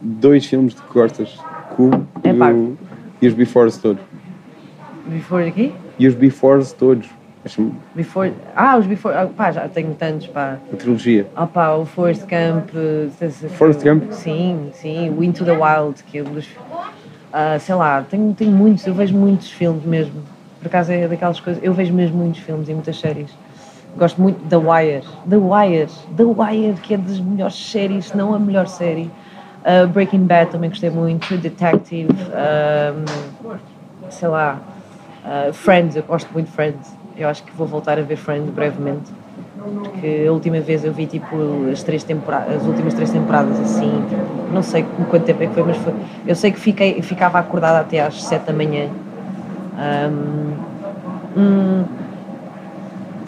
dois 0.00 0.44
filmes 0.46 0.74
de 0.74 0.82
que 0.82 0.92
gostas. 0.92 1.38
Cubo 1.76 2.06
e, 2.24 2.28
Epá. 2.28 2.50
o... 2.52 2.76
e 3.20 3.26
os 3.26 3.34
Befores 3.34 3.76
todos. 3.78 4.02
Before 5.06 5.46
aqui? 5.48 5.74
E 5.98 6.06
os 6.06 6.14
Befores 6.14 6.72
todos. 6.72 7.08
Before. 7.94 8.32
Ah, 8.56 8.76
os 8.78 8.86
Before. 8.86 9.14
Ah, 9.14 9.26
pá, 9.26 9.50
já 9.52 9.68
tenho 9.68 9.92
tantos, 9.94 10.28
pá. 10.28 10.58
a 10.72 10.76
trilogia. 10.76 11.26
Ah 11.36 11.46
pá, 11.46 11.72
o 11.74 11.84
Forrest 11.84 12.22
Gump. 12.22 12.70
se- 13.30 13.48
Forrest 13.50 13.82
Gump? 13.82 14.10
Sim, 14.12 14.70
sim. 14.72 15.10
O 15.10 15.22
Into 15.22 15.44
the 15.44 15.52
Wild, 15.52 16.02
que 16.04 16.18
é 16.18 16.22
um 16.22 16.32
dos. 16.32 16.48
ah, 17.32 17.58
sei 17.58 17.74
lá, 17.74 18.02
tenho, 18.08 18.32
tenho 18.32 18.52
muitos, 18.52 18.86
eu 18.86 18.94
vejo 18.94 19.14
muitos 19.14 19.50
filmes 19.50 19.84
mesmo. 19.84 20.22
Por 20.60 20.68
acaso 20.68 20.92
é 20.92 21.06
daquelas 21.06 21.38
coisas. 21.40 21.62
Eu 21.62 21.74
vejo 21.74 21.92
mesmo 21.92 22.16
muitos 22.16 22.40
filmes 22.40 22.68
e 22.68 22.72
muitas 22.72 22.98
séries. 22.98 23.30
Gosto 23.96 24.20
muito 24.20 24.44
da 24.46 24.58
Wire. 24.58 25.04
The 25.28 25.36
Wire. 25.36 25.88
The 26.16 26.24
Wire, 26.24 26.74
que 26.82 26.94
é 26.94 26.96
das 26.96 27.20
melhores 27.20 27.54
séries, 27.54 28.06
se 28.06 28.16
não 28.16 28.34
a 28.34 28.38
melhor 28.38 28.66
série. 28.66 29.10
Uh, 29.64 29.86
Breaking 29.88 30.26
Bad 30.26 30.50
também 30.50 30.70
gostei 30.70 30.90
muito. 30.90 31.36
Detective. 31.38 32.12
um, 32.12 33.04
sei 34.10 34.28
lá. 34.28 34.58
uh, 35.24 35.52
Friends, 35.52 35.96
eu 35.96 36.02
gosto 36.02 36.30
muito 36.32 36.46
de 36.46 36.52
Friends. 36.52 36.96
Eu 37.16 37.28
acho 37.28 37.42
que 37.44 37.52
vou 37.52 37.66
voltar 37.66 37.98
a 37.98 38.02
ver 38.02 38.16
Friends 38.16 38.50
brevemente. 38.50 39.12
Porque 39.82 40.26
a 40.28 40.32
última 40.32 40.60
vez 40.60 40.84
eu 40.84 40.92
vi 40.92 41.06
tipo 41.06 41.36
as 41.72 41.82
três 41.82 42.04
temporadas, 42.04 42.56
as 42.56 42.66
últimas 42.66 42.92
três 42.92 43.10
temporadas 43.10 43.58
assim, 43.60 44.04
tipo, 44.10 44.52
não 44.52 44.62
sei 44.62 44.84
quanto 45.08 45.24
tempo 45.24 45.42
é 45.42 45.46
que 45.46 45.54
foi, 45.54 45.62
mas 45.62 45.76
foi. 45.78 45.94
Eu 46.26 46.34
sei 46.34 46.50
que 46.50 46.60
fiquei, 46.60 47.00
ficava 47.00 47.38
acordada 47.38 47.80
até 47.80 48.00
às 48.00 48.22
sete 48.24 48.46
da 48.46 48.52
manhã. 48.52 48.88
Um, 49.74 51.40
hum, 51.40 51.84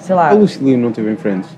sei 0.07 0.15
lá, 0.15 0.31
A 0.31 0.33
Lucy 0.33 0.63
Liu 0.63 0.79
não 0.79 0.93
teve 0.93 1.11
em 1.11 1.17
Friends. 1.17 1.49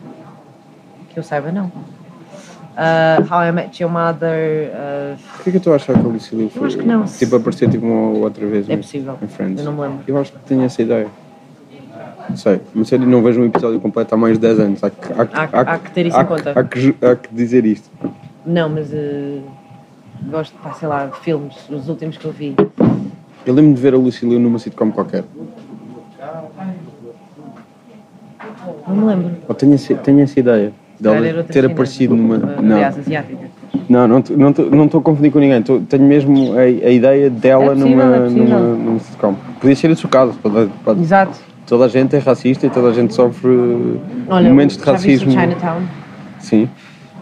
que 1.11 1.19
eu 1.19 1.23
saiba 1.23 1.53
não. 1.53 1.67
Uh, 1.67 3.23
How 3.33 3.43
I 3.49 3.53
Met 3.53 3.83
Your 3.83 3.91
Mother, 3.93 4.71
uh, 4.71 5.19
Porquê 5.35 5.51
que 5.51 5.57
eu 5.57 5.59
estou 5.59 5.73
a 5.73 5.77
achar 5.77 5.95
que 5.95 6.01
a 6.07 6.09
Lucy 6.09 6.35
Liu 6.37 6.49
foi? 6.49 6.67
acho 6.69 6.79
que 6.79 6.87
não. 6.87 7.05
Tipo, 7.05 7.37
aparecer 7.37 7.69
tipo 7.69 7.85
uma 7.85 8.11
ou 8.11 8.23
outra 8.23 8.47
vez 8.47 8.69
é 8.71 8.75
em- 8.75 8.77
possível. 8.79 9.19
em 9.21 9.27
Friends. 9.27 9.59
Eu 9.59 9.65
não 9.65 9.73
me 9.73 9.81
lembro. 9.81 9.99
Eu 10.07 10.17
acho 10.19 10.33
que 10.33 10.39
tenho 10.41 10.63
essa 10.63 10.81
ideia. 10.81 11.09
Não 12.31 12.37
sei, 12.37 12.61
mas 12.75 12.93
eu 12.93 12.99
não 13.01 13.23
vejo 13.23 13.41
um 13.41 13.47
episódio 13.47 13.81
completo 13.81 14.15
há 14.15 14.19
mais 14.19 14.35
de 14.35 14.41
10 14.41 14.61
anos. 14.61 14.85
Há 14.85 14.91
que, 14.91 15.13
há 15.13 15.27
que, 15.27 15.37
Há- 15.57 15.61
há 15.61 15.79
que 15.79 15.91
ter 15.93 16.07
isso 16.07 16.17
em 16.17 16.21
que- 16.21 16.27
conta. 16.27 16.51
Há 16.55 16.63
que, 16.65 16.95
há 17.03 17.17
que 17.17 17.35
dizer 17.35 17.65
isto. 17.65 17.91
Não, 18.47 18.69
mas 18.69 18.93
uh, 18.93 19.43
gosto, 20.31 20.55
pá, 20.63 20.73
sei 20.75 20.87
lá, 20.89 21.07
de 21.07 21.17
filmes, 21.21 21.57
os 21.71 21.89
últimos 21.89 22.17
que 22.19 22.25
eu 22.27 22.33
vi. 22.33 22.55
Eu 23.47 23.55
lembro 23.55 23.75
de 23.75 23.81
ver 23.81 23.95
a 23.95 23.97
Lucy 23.97 24.27
Liu 24.27 24.39
numa 24.39 24.59
sitcom 24.59 24.91
qualquer. 24.93 25.25
Não 28.89 28.97
me 28.97 29.05
lembro. 29.05 29.31
Ou 29.49 29.55
tenho, 29.55 29.75
esse- 29.75 29.95
tenho 29.97 30.21
essa 30.21 30.39
ideia. 30.41 30.73
Calhar 31.03 31.15
Dela 31.15 31.27
era 31.29 31.37
outra 31.39 31.53
ter 31.53 31.61
chinesa. 31.61 31.73
aparecido 31.73 32.17
numa. 32.17 32.37
Uh, 32.37 32.63
Não, 32.63 32.75
Aliás, 32.77 32.99
asiática. 32.99 33.39
não, 33.89 34.09
não 34.09 34.19
estou 34.19 34.37
não 34.37 34.53
tô- 34.53 34.63
não 34.65 34.85
a 34.85 35.03
confundir 35.03 35.31
com 35.31 35.39
ninguém. 35.39 35.63
Tô- 35.63 35.79
tenho 35.81 36.03
mesmo 36.05 36.55
a, 36.55 36.63
a 36.63 36.69
ideia 36.91 37.31
dela 37.31 37.65
É 37.65 37.69
possível, 37.69 37.89
numa, 37.91 38.17
é 38.17 38.21
possível. 38.21 38.45
numa, 38.45 38.61
numa 38.77 38.99
sitcom. 38.99 39.35
Podia 39.61 39.77
ser 39.77 39.91
esse 39.91 40.05
o 40.05 40.09
caso. 40.09 40.33
Toda, 40.43 40.69
pode- 40.85 41.01
Exato. 41.01 41.39
toda 41.67 41.85
a 41.85 41.89
gente 41.89 42.17
é 42.17 42.19
racista 42.19 42.67
e 42.67 42.71
toda 42.71 42.89
a 42.89 42.93
gente 42.93 43.15
sofre 43.15 43.49
Olha, 44.29 44.49
momentos 44.49 44.77
de 44.77 44.85
já 44.85 44.93
viste 44.93 45.07
o 45.07 45.29
racismo. 45.29 45.31
Chinatown? 45.41 45.83
Sim. 46.41 46.69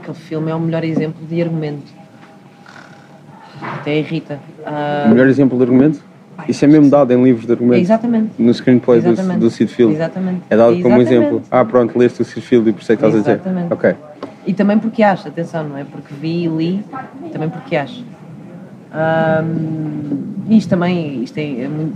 Aquele 0.01 0.17
filme 0.19 0.51
é 0.51 0.55
o 0.55 0.61
melhor 0.61 0.83
exemplo 0.85 1.27
de 1.29 1.43
argumento. 1.43 1.93
Até 3.61 3.99
irrita. 3.99 4.39
Ah, 4.65 5.05
O 5.07 5.11
melhor 5.11 5.27
exemplo 5.27 5.57
de 5.59 5.65
argumento? 5.65 6.01
Isso 6.49 6.65
é 6.65 6.69
mesmo 6.69 6.89
dado 6.91 7.13
em 7.13 7.23
livros 7.23 7.47
de 7.47 7.53
argumento. 7.53 7.81
exatamente. 7.81 8.31
No 8.39 8.53
screenplay 8.53 9.01
do, 9.01 9.09
Exatamente. 9.11 9.41
do 9.41 9.51
Sid 9.51 9.73
Field. 9.73 9.95
Exatamente. 9.95 10.43
É 10.51 10.57
dado 10.57 10.73
como 10.83 10.97
Exatamente. 11.01 11.13
exemplo. 11.15 11.43
Ah, 11.51 11.65
pronto, 11.65 11.99
leste 11.99 12.23
o 12.23 12.25
Sid 12.25 12.41
Field 12.47 12.69
e 12.69 12.73
por 12.73 12.83
isso 12.83 12.93
é 12.93 12.97
que 12.97 13.05
estás 13.05 13.15
a 13.15 13.19
dizer. 13.19 13.33
Exatamente. 13.33 13.73
Ok. 13.73 13.95
E 14.47 14.53
também 14.55 14.79
porque 14.79 15.03
acho, 15.03 15.27
atenção, 15.29 15.65
não 15.69 15.77
é 15.77 15.85
porque 15.85 16.15
vi 16.15 16.45
e 16.45 16.49
li, 16.49 16.85
também 17.33 17.49
porque 17.49 17.75
acho. 17.75 18.05
Ahm, 18.93 20.47
isto 20.49 20.69
também, 20.71 21.23
isto 21.23 21.37
é, 21.39 21.63
é 21.63 21.69
muito. 21.69 21.95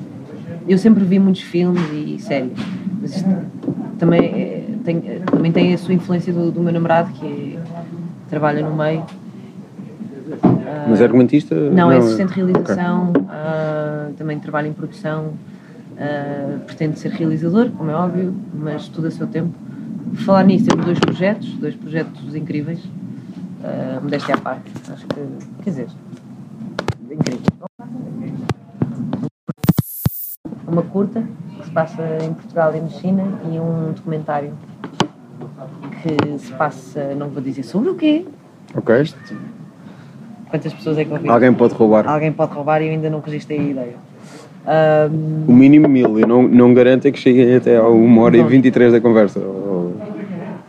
Eu 0.68 0.78
sempre 0.78 1.04
vi 1.04 1.18
muitos 1.18 1.42
filmes 1.42 1.80
e 1.92 2.18
séries, 2.20 2.52
mas 3.00 3.16
isto 3.16 3.28
também, 3.98 4.20
é- 4.20 4.64
tem, 4.84 5.00
também 5.30 5.52
tem 5.52 5.72
a 5.74 5.78
sua 5.78 5.94
influência 5.94 6.32
do, 6.32 6.50
do 6.50 6.60
meu 6.60 6.72
namorado, 6.72 7.12
que 7.12 7.56
é- 7.56 7.60
trabalha 8.28 8.62
no 8.68 8.74
meio. 8.76 9.02
Mas 10.88 11.00
é 11.00 11.04
argumentista? 11.04 11.54
Não, 11.54 11.90
é 11.90 11.98
assistente 11.98 12.28
de 12.28 12.34
realização, 12.42 13.12
ah, 13.28 14.10
também 14.16 14.38
trabalha 14.38 14.68
em 14.68 14.72
produção, 14.72 15.32
ah, 15.98 16.58
pretende 16.66 16.98
ser 16.98 17.10
realizador, 17.10 17.70
como 17.70 17.90
é 17.90 17.94
óbvio, 17.94 18.34
mas 18.54 18.88
tudo 18.88 19.08
a 19.08 19.10
seu 19.10 19.26
tempo. 19.26 19.54
Falar 20.24 20.44
nisso, 20.44 20.66
temos 20.66 20.84
dois 20.84 20.98
projetos, 20.98 21.52
dois 21.54 21.74
projetos 21.74 22.34
incríveis, 22.34 22.80
uh, 22.84 24.02
modéstia 24.02 24.34
à 24.34 24.38
parte, 24.38 24.68
acho 24.92 25.06
que, 25.06 25.62
quer 25.62 25.70
dizer, 25.70 25.86
incrível. 27.08 27.40
Uma 30.66 30.82
curta, 30.82 31.22
que 31.58 31.64
se 31.64 31.70
passa 31.70 32.02
em 32.24 32.34
Portugal 32.34 32.74
e 32.74 32.80
na 32.80 32.88
China, 32.88 33.22
e 33.52 33.60
um 33.60 33.92
documentário 33.92 34.52
que 36.02 36.38
se 36.38 36.52
passa, 36.54 37.14
não 37.14 37.28
vou 37.28 37.40
dizer 37.40 37.62
sobre 37.62 37.90
o 37.90 37.94
quê, 37.94 38.26
Ok. 38.74 39.04
Quantas 40.50 40.72
pessoas 40.72 40.98
é 40.98 41.04
que 41.04 41.12
ouviram. 41.12 41.32
Alguém 41.34 41.52
pode 41.52 41.74
roubar. 41.74 42.06
Alguém 42.08 42.32
pode 42.32 42.52
roubar 42.52 42.82
e 42.82 42.86
eu 42.86 42.92
ainda 42.92 43.08
não 43.10 43.20
registrei 43.20 43.58
a 43.58 43.62
ideia. 43.62 43.94
Ahm, 44.66 45.44
O 45.48 45.52
mínimo 45.52 45.88
mil. 45.88 46.18
Eu 46.18 46.26
não, 46.26 46.42
não 46.42 46.74
garanto 46.74 47.06
é 47.06 47.10
que 47.10 47.18
cheguem 47.18 47.54
até 47.56 47.76
a 47.76 47.88
1 47.88 48.18
hora 48.18 48.36
e 48.36 48.42
Não. 48.42 48.48
23 48.48 48.92
da 48.92 49.00
conversa. 49.00 49.40
Ou- 49.40 49.94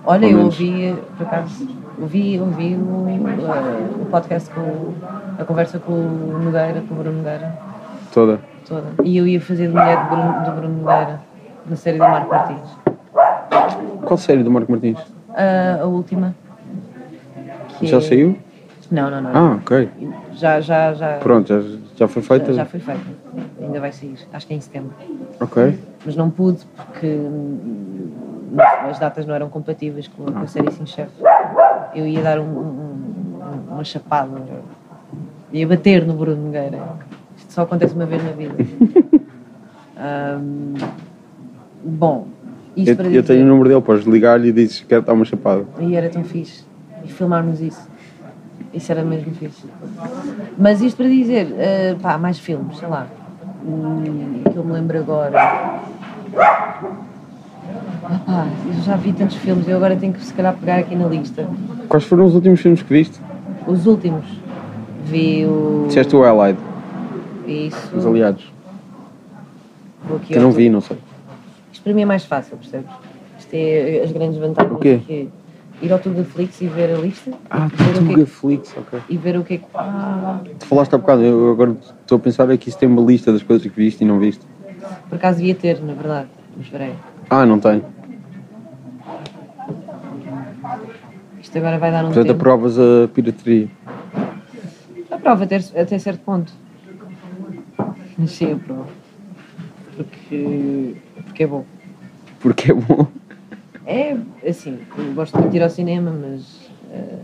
olha, 0.05 0.25
eu 0.27 0.39
ouvi, 0.45 0.95
por 1.17 1.25
acaso, 1.27 1.67
ouvi, 1.99 2.39
ouvi 2.39 2.75
o, 2.75 3.05
eh, 3.09 4.01
o 4.01 4.05
podcast 4.05 4.49
com 4.51 4.93
a 5.37 5.43
conversa 5.43 5.77
com 5.79 5.91
o 5.91 6.39
Nogueira, 6.41 6.81
com 6.87 6.93
o 6.95 6.97
Bruno 6.97 7.17
Nogueira, 7.17 7.53
Toda. 8.13 8.39
toda. 8.67 8.85
E 9.03 9.17
eu 9.17 9.27
ia 9.27 9.41
fazer 9.41 9.67
de 9.67 9.73
mulher 9.73 9.97
do 10.03 10.09
Bruno, 10.09 10.45
do 10.45 10.51
Bruno 10.51 10.77
Nogueira, 10.81 11.21
na 11.69 11.75
série 11.75 11.97
do 11.97 12.03
Marco 12.03 12.29
Martins. 12.29 12.77
Qual 14.03 14.17
série 14.17 14.43
do 14.43 14.51
Marco 14.51 14.71
Martins? 14.71 14.99
Ah, 15.35 15.79
a 15.81 15.85
última. 15.85 16.33
Já 17.81 17.97
é- 17.97 18.01
saiu? 18.01 18.37
Não, 18.91 19.09
não, 19.09 19.21
não. 19.21 19.31
Ah, 19.33 19.55
ok. 19.55 19.89
Já, 20.33 20.59
já, 20.59 20.93
já. 20.93 21.13
Pronto, 21.19 21.47
já, 21.47 21.61
já 21.95 22.07
foi 22.09 22.21
feita? 22.21 22.47
Já, 22.47 22.53
já 22.53 22.65
foi 22.65 22.79
feita. 22.81 23.01
Ainda 23.61 23.79
vai 23.79 23.91
sair. 23.93 24.15
Acho 24.33 24.45
que 24.45 24.53
é 24.53 24.57
em 24.57 24.61
setembro. 24.61 24.91
Ok. 25.39 25.79
mas 26.05 26.15
não 26.15 26.29
pude 26.29 26.59
porque 26.75 27.07
hum, 27.07 28.09
as 28.89 28.99
datas 28.99 29.25
não 29.25 29.33
eram 29.33 29.49
compatíveis 29.49 30.07
com, 30.09 30.25
com 30.25 30.39
a 30.39 30.47
série 30.47 30.69
Sim 30.71 30.85
Chef. 30.85 31.09
Eu 31.95 32.05
ia 32.05 32.21
dar 32.21 32.39
um, 32.39 32.43
um- 32.43 33.69
um- 33.69 33.73
uma 33.73 33.83
chapada, 33.83 34.29
ia 35.53 35.67
bater 35.67 36.05
no 36.05 36.13
Bruno 36.13 36.43
Nogueira. 36.45 36.79
Isto 37.37 37.53
só 37.53 37.61
acontece 37.61 37.93
uma 37.95 38.05
vez 38.05 38.23
na 38.23 38.31
vida. 38.31 38.53
Hum, 40.03 40.73
bom, 41.83 42.25
isto 42.75 42.89
Eu, 42.89 42.95
para 42.95 43.05
eu 43.05 43.11
dizer, 43.21 43.23
tenho 43.23 43.45
o 43.45 43.47
número 43.49 43.69
dele, 43.69 43.81
podes 43.81 44.03
ligar-lhe 44.07 44.47
e 44.49 44.51
dizes 44.51 44.79
que 44.79 44.87
quero 44.87 45.03
dar 45.03 45.13
uma 45.13 45.25
chapada. 45.25 45.63
e 45.79 45.95
era 45.95 46.09
tão 46.09 46.23
fixe. 46.23 46.63
E 47.03 47.07
filmarmos 47.07 47.61
isso. 47.61 47.87
Isso 48.73 48.91
era 48.91 49.03
mesmo 49.03 49.33
fixe. 49.33 49.65
Mas 50.57 50.81
isto 50.81 50.97
para 50.97 51.07
dizer, 51.07 51.53
eh, 51.57 51.95
pá, 52.01 52.17
mais 52.17 52.39
filmes, 52.39 52.77
sei 52.77 52.87
lá. 52.87 53.07
Hum, 53.65 54.43
que 54.51 54.55
eu 54.57 54.63
me 54.63 54.73
lembro 54.73 54.97
agora. 54.97 55.81
Ah, 58.27 58.47
eu 58.67 58.81
já 58.83 58.95
vi 58.95 59.13
tantos 59.13 59.35
filmes, 59.37 59.67
eu 59.67 59.77
agora 59.77 59.95
tenho 59.95 60.13
que 60.13 60.23
se 60.23 60.33
calhar 60.33 60.55
pegar 60.55 60.77
aqui 60.77 60.95
na 60.95 61.07
lista. 61.07 61.47
Quais 61.87 62.03
foram 62.05 62.25
os 62.25 62.35
últimos 62.35 62.59
filmes 62.59 62.81
que 62.81 62.91
viste? 62.91 63.19
Os 63.67 63.85
últimos. 63.85 64.25
Vi 65.05 65.45
o. 65.45 65.85
Disseste 65.87 66.15
o 66.15 66.23
Allied, 66.23 66.59
Isso. 67.45 67.95
os 67.95 68.05
aliados. 68.05 68.51
Vou 70.03 70.17
aqui 70.17 70.27
Que 70.27 70.37
eu 70.37 70.41
não 70.41 70.51
vi, 70.51 70.69
não 70.69 70.81
sei. 70.81 70.97
Isto 71.71 71.83
para 71.83 71.93
mim 71.93 72.01
é 72.01 72.05
mais 72.05 72.25
fácil, 72.25 72.57
percebes? 72.57 72.89
Isto 73.39 73.53
é 73.53 74.01
as 74.03 74.11
grandes 74.11 74.37
vantagens. 74.37 74.73
O 74.75 74.79
quê? 74.79 75.01
que 75.05 75.29
ir 75.81 75.91
ao 75.91 75.99
Netflix 76.05 76.61
e 76.61 76.67
ver 76.67 76.93
a 76.95 76.97
lista. 76.97 77.31
Ah, 77.49 77.67
que 77.69 77.81
é 77.83 77.93
Tugaflix, 77.93 78.73
ok. 78.77 78.99
e 79.09 79.17
ver 79.17 79.37
o 79.37 79.43
que 79.43 79.55
é 79.55 79.57
que. 79.57 79.65
Ah, 79.75 80.41
Tu 80.59 80.65
falaste 80.65 80.93
há 80.93 80.97
bocado, 80.97 81.23
eu 81.23 81.51
agora 81.51 81.75
estou 82.01 82.17
a 82.17 82.19
pensar 82.19 82.49
é 82.49 82.57
que 82.57 82.69
isso 82.69 82.77
tem 82.77 82.87
uma 82.87 83.01
lista 83.01 83.31
das 83.31 83.43
coisas 83.43 83.63
que 83.69 83.75
viste 83.75 84.01
e 84.01 84.05
não 84.05 84.19
viste. 84.19 84.45
por 85.09 85.15
acaso 85.15 85.37
devia 85.39 85.55
ter, 85.55 85.81
na 85.81 85.93
verdade. 85.93 86.27
Mas 86.57 86.67
peraí. 86.67 86.93
Ah, 87.29 87.45
não 87.45 87.59
tem. 87.59 87.81
Isto 91.41 91.57
agora 91.57 91.79
vai 91.79 91.91
dar 91.91 92.03
um 92.03 92.07
Portanto, 92.07 92.27
tempo. 92.27 92.39
aprovas 92.39 92.77
a 92.79 93.07
pirataria. 93.13 93.67
A 95.09 95.17
prova 95.17 95.43
até, 95.43 95.57
até 95.57 95.97
certo 95.99 96.21
ponto. 96.23 96.51
Mas 98.17 98.31
sim, 98.31 98.53
a 98.53 98.55
prova. 98.57 98.87
Porque, 99.97 100.95
porque 101.25 101.43
é 101.43 101.47
bom. 101.47 101.65
Porque 102.39 102.71
é 102.71 102.75
bom. 102.75 103.07
É, 103.91 104.15
assim, 104.49 104.77
eu 104.97 105.13
gosto 105.13 105.37
muito 105.37 105.51
de 105.51 105.57
ir 105.57 105.63
ao 105.63 105.69
cinema, 105.69 106.11
mas 106.11 106.71
eh, 106.93 107.19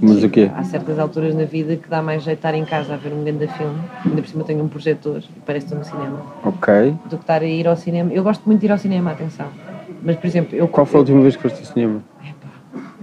Mas 0.00 0.22
o 0.22 0.28
quê? 0.30 0.48
há 0.54 0.62
certas 0.62 0.96
alturas 0.98 1.34
na 1.34 1.44
vida 1.44 1.74
que 1.76 1.88
dá 1.88 2.00
mais 2.00 2.22
jeito 2.22 2.38
estar 2.38 2.54
em 2.54 2.64
casa 2.64 2.94
a 2.94 2.96
ver 2.96 3.12
um 3.12 3.24
grande 3.24 3.48
filme. 3.48 3.78
Ainda 4.04 4.22
por 4.22 4.28
cima 4.28 4.44
tenho 4.44 4.62
um 4.62 4.68
projetor 4.68 5.18
e 5.36 5.40
parece 5.40 5.66
estou 5.66 5.78
no 5.78 5.84
cinema. 5.84 6.18
Ok. 6.44 6.92
Do 7.06 7.16
que 7.16 7.22
estar 7.24 7.42
a 7.42 7.46
ir 7.46 7.66
ao 7.66 7.76
cinema. 7.76 8.12
Eu 8.12 8.22
gosto 8.22 8.44
muito 8.46 8.60
de 8.60 8.66
ir 8.66 8.70
ao 8.72 8.78
cinema, 8.78 9.10
atenção. 9.10 9.50
Mas, 10.02 10.16
por 10.16 10.26
exemplo, 10.26 10.54
eu. 10.56 10.68
Qual 10.68 10.86
foi 10.86 10.98
a 10.98 10.98
eu- 10.98 11.02
última 11.02 11.20
vez 11.20 11.34
que 11.34 11.42
foste 11.42 11.58
ao 11.60 11.66
cinema? 11.66 12.00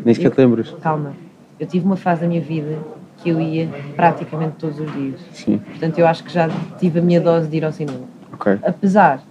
Nem 0.05 0.13
sequer 0.15 0.31
te 0.31 0.37
lembras? 0.37 0.73
Calma. 0.81 1.15
Eu 1.59 1.67
tive 1.67 1.85
uma 1.85 1.97
fase 1.97 2.21
da 2.21 2.27
minha 2.27 2.41
vida 2.41 2.77
que 3.17 3.29
eu 3.29 3.39
ia 3.41 3.67
praticamente 3.95 4.53
todos 4.57 4.79
os 4.79 4.91
dias. 4.93 5.19
Sim. 5.33 5.57
Portanto, 5.57 5.99
eu 5.99 6.07
acho 6.07 6.23
que 6.23 6.31
já 6.31 6.47
tive 6.79 6.99
a 6.99 7.01
minha 7.01 7.19
dose 7.21 7.47
de 7.47 7.57
ir 7.57 7.65
ao 7.65 7.71
cinema. 7.71 8.07
Ok. 8.33 8.57
Apesar, 8.63 9.21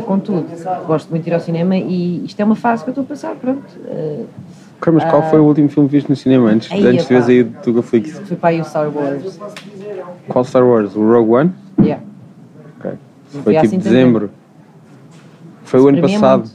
contudo, 0.00 0.46
gosto 0.86 1.10
muito 1.10 1.24
de 1.24 1.30
ir 1.30 1.34
ao 1.34 1.40
cinema 1.40 1.76
e 1.76 2.24
isto 2.24 2.40
é 2.40 2.44
uma 2.44 2.56
fase 2.56 2.82
que 2.82 2.90
eu 2.90 2.92
estou 2.92 3.04
a 3.04 3.06
passar, 3.06 3.34
pronto. 3.36 3.62
Eh, 3.86 4.24
Ok, 4.80 4.92
mas 4.92 5.04
qual 5.04 5.22
foi 5.30 5.38
o 5.38 5.44
último 5.44 5.68
filme 5.68 5.88
que 5.88 5.94
viste 5.96 6.10
no 6.10 6.16
cinema 6.16 6.50
antes, 6.50 6.70
Aí, 6.70 6.86
antes 6.86 7.06
de 7.06 7.14
aí 7.14 7.42
do 7.42 7.58
Tugaflix? 7.62 8.18
Foi 8.18 8.36
para 8.36 8.50
aí 8.50 8.60
o 8.60 8.64
Star 8.64 8.90
Wars. 8.94 9.40
Qual 10.28 10.44
Star 10.44 10.62
Wars? 10.66 10.94
O 10.94 11.00
Rogue 11.00 11.30
One? 11.30 11.52
Yeah. 11.80 12.02
Ok. 12.78 12.92
Foi 13.28 13.42
fui 13.42 13.56
há 13.56 13.62
tipo 13.62 13.76
assim 13.76 13.78
dezembro. 13.78 14.30
Foi 15.62 15.80
o 15.80 15.84
Isso 15.84 15.88
ano 15.88 15.98
para 15.98 16.06
mim 16.08 16.14
é 16.14 16.18
passado. 16.20 16.40
muito. 16.40 16.54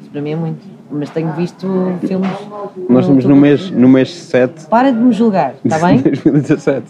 Isso 0.00 0.10
para 0.10 0.22
mim 0.22 0.30
é 0.30 0.36
muito. 0.36 0.66
Mas 0.90 1.10
tenho 1.10 1.32
visto 1.32 1.66
filmes. 2.00 2.30
Nós 2.88 3.00
estamos 3.00 3.24
no 3.24 3.30
Tuga 3.34 3.34
mês, 3.42 3.70
no 3.70 3.88
mês 3.90 4.14
7 4.14 4.66
Para 4.68 4.90
de 4.90 4.98
me 4.98 5.12
julgar, 5.12 5.54
está 5.62 5.86
bem? 5.86 5.98
de 6.00 6.10
2017. 6.10 6.86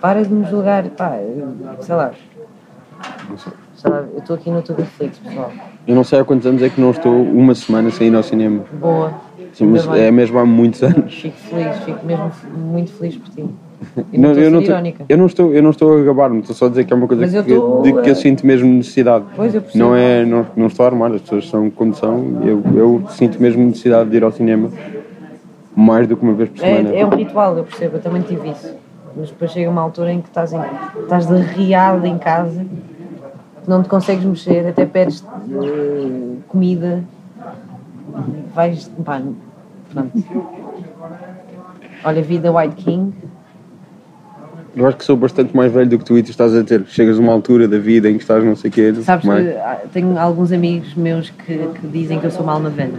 Para 0.00 0.24
de 0.24 0.32
me 0.32 0.46
julgar, 0.48 0.84
pá, 0.90 1.18
sei 1.80 1.94
lá. 1.94 2.12
Lá, 3.84 4.04
eu 4.12 4.18
estou 4.18 4.36
aqui 4.36 4.50
no 4.50 4.62
Tuga 4.62 4.84
Flix, 4.84 5.18
pessoal. 5.18 5.52
Eu 5.86 5.94
não 5.94 6.04
sei 6.04 6.18
há 6.20 6.24
quantos 6.24 6.46
anos 6.46 6.62
é 6.62 6.68
que 6.68 6.80
não 6.80 6.90
estou 6.90 7.22
uma 7.22 7.54
semana 7.54 7.90
sem 7.90 8.08
ir 8.08 8.14
ao 8.14 8.22
cinema. 8.22 8.64
Boa. 8.80 9.12
Sim, 9.52 9.66
mas 9.66 9.86
é 9.88 10.10
mesmo 10.10 10.38
há 10.38 10.44
muitos 10.44 10.82
anos. 10.82 11.14
Fico 11.14 11.36
feliz, 11.36 11.76
fico 11.78 12.06
mesmo 12.06 12.30
muito 12.56 12.92
feliz 12.92 13.16
por 13.16 13.28
ti. 13.30 13.44
E 14.12 14.18
Não, 14.18 14.34
não, 14.34 14.40
eu, 14.40 14.50
não 14.50 14.60
irónica. 14.60 15.04
eu, 15.08 15.16
não 15.16 15.26
estou, 15.26 15.54
eu 15.54 15.62
não 15.62 15.70
estou 15.70 15.98
a 16.00 16.02
gabar-me, 16.02 16.40
estou 16.40 16.54
só 16.54 16.66
a 16.66 16.68
dizer 16.68 16.84
que 16.84 16.92
é 16.92 16.96
uma 16.96 17.06
coisa 17.06 17.24
eu 17.24 17.44
que, 17.44 17.52
estou 17.52 17.82
de 17.82 17.92
que 18.02 18.10
eu 18.10 18.14
sinto 18.16 18.44
mesmo 18.44 18.72
necessidade. 18.72 19.24
Pois, 19.36 19.54
eu. 19.54 19.62
Não, 19.74 19.94
é, 19.94 20.24
não, 20.24 20.46
não 20.56 20.66
estou 20.66 20.84
a 20.84 20.88
armar, 20.88 21.12
as 21.12 21.22
pessoas 21.22 21.48
são 21.48 21.70
como 21.70 21.94
são. 21.94 22.40
Eu, 22.44 22.62
eu 22.74 23.04
sinto 23.10 23.40
mesmo 23.40 23.64
necessidade 23.64 24.10
de 24.10 24.16
ir 24.16 24.24
ao 24.24 24.32
cinema 24.32 24.70
mais 25.76 26.08
do 26.08 26.16
que 26.16 26.22
uma 26.24 26.34
vez 26.34 26.50
por 26.50 26.58
semana. 26.58 26.90
É, 26.90 27.00
é 27.00 27.06
um 27.06 27.10
ritual, 27.10 27.56
eu 27.56 27.64
percebo, 27.64 27.96
eu 27.96 28.02
também 28.02 28.22
tive 28.22 28.50
isso. 28.50 28.74
Mas 29.16 29.30
depois 29.30 29.52
chega 29.52 29.70
uma 29.70 29.80
altura 29.80 30.12
em 30.12 30.20
que 30.20 30.28
estás, 30.28 30.52
em, 30.52 30.60
estás 31.02 31.26
derriado 31.26 32.04
em 32.04 32.18
casa, 32.18 32.66
não 33.68 33.82
te 33.82 33.88
consegues 33.88 34.24
mexer, 34.24 34.66
até 34.66 34.86
pedes 34.86 35.22
eh, 35.52 36.36
comida, 36.48 37.04
vais. 38.54 38.90
Pá, 39.04 39.20
pronto. 39.92 40.24
Olha, 42.02 42.22
vida 42.22 42.50
White 42.50 42.76
King, 42.76 43.12
Eu 44.74 44.86
acho 44.86 44.96
que 44.96 45.04
sou 45.04 45.16
bastante 45.16 45.56
mais 45.56 45.72
velho 45.72 45.90
do 45.90 45.98
que 45.98 46.04
tu 46.04 46.16
e 46.16 46.22
tu 46.22 46.30
estás 46.30 46.54
a 46.54 46.62
ter. 46.62 46.86
Chegas 46.86 47.18
a 47.18 47.20
uma 47.20 47.32
altura 47.32 47.66
da 47.66 47.78
vida 47.78 48.08
em 48.08 48.14
que 48.14 48.22
estás 48.22 48.42
não 48.44 48.56
sei 48.56 48.70
o 48.70 48.72
quê. 48.72 48.94
sabes 49.02 49.24
mais. 49.24 49.44
que 49.44 49.56
ah, 49.56 49.82
tenho 49.92 50.18
alguns 50.18 50.52
amigos 50.52 50.94
meus 50.94 51.30
que, 51.30 51.56
que 51.56 51.86
dizem 51.88 52.20
que 52.20 52.26
eu 52.26 52.30
sou 52.30 52.42
uma 52.42 52.52
alma 52.52 52.70
velha. 52.70 52.98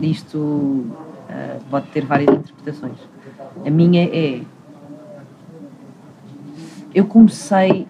Isto 0.00 0.84
ah, 1.30 1.56
pode 1.70 1.86
ter 1.86 2.04
várias 2.04 2.28
interpretações. 2.28 2.98
A 3.66 3.70
minha 3.70 4.04
é. 4.04 4.42
Eu 6.94 7.06
comecei. 7.06 7.86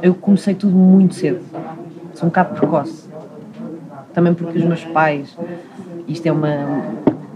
Eu 0.00 0.14
comecei 0.14 0.54
tudo 0.54 0.76
muito 0.76 1.14
cedo. 1.14 1.44
Sou 2.14 2.26
um 2.26 2.28
bocado 2.28 2.54
precoce. 2.54 3.08
Também 4.12 4.34
porque 4.34 4.58
os 4.58 4.64
meus 4.64 4.84
pais. 4.84 5.36
Isto 6.06 6.26
é 6.26 6.32
uma, 6.32 6.54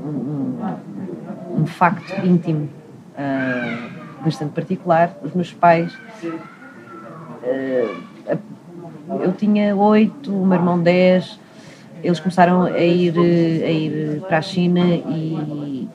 um, 0.04 1.60
um- 1.60 1.66
facto 1.66 2.24
íntimo 2.24 2.68
ah, 3.16 3.88
bastante 4.24 4.52
particular. 4.52 5.16
Os 5.22 5.32
meus 5.32 5.52
pais. 5.52 5.96
ah, 7.44 8.38
eu 9.20 9.32
tinha 9.32 9.74
oito, 9.76 10.32
o 10.32 10.46
meu 10.46 10.58
irmão 10.58 10.78
dez. 10.80 11.38
Eles 12.02 12.20
começaram 12.20 12.62
a 12.62 12.78
ir, 12.78 13.16
a 13.18 13.70
ir 13.70 14.20
para 14.28 14.38
a 14.38 14.42
China 14.42 14.80
e, 14.84 15.88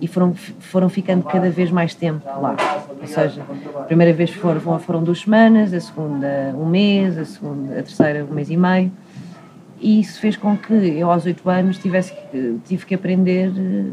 e 0.00 0.06
foram, 0.06 0.32
foram 0.34 0.88
ficando 0.88 1.24
cada 1.24 1.50
vez 1.50 1.70
mais 1.70 1.94
tempo 1.94 2.24
lá. 2.40 2.56
Ou 3.00 3.06
seja, 3.06 3.42
a 3.76 3.82
primeira 3.84 4.12
vez 4.12 4.30
foram, 4.30 4.78
foram 4.78 5.02
duas 5.02 5.20
semanas, 5.20 5.72
a 5.72 5.80
segunda 5.80 6.54
um 6.54 6.66
mês, 6.66 7.16
a, 7.18 7.24
segunda, 7.24 7.72
a 7.72 7.82
terceira 7.82 8.24
um 8.24 8.34
mês 8.34 8.50
e 8.50 8.56
meio. 8.56 8.92
E 9.80 10.00
isso 10.00 10.20
fez 10.20 10.36
com 10.36 10.56
que 10.56 10.72
eu, 10.74 11.10
aos 11.10 11.24
oito 11.24 11.48
anos, 11.48 11.78
tivesse, 11.78 12.12
que- 12.12 12.58
tive 12.66 12.84
que 12.84 12.94
aprender 12.94 13.50
eh, 13.56 13.90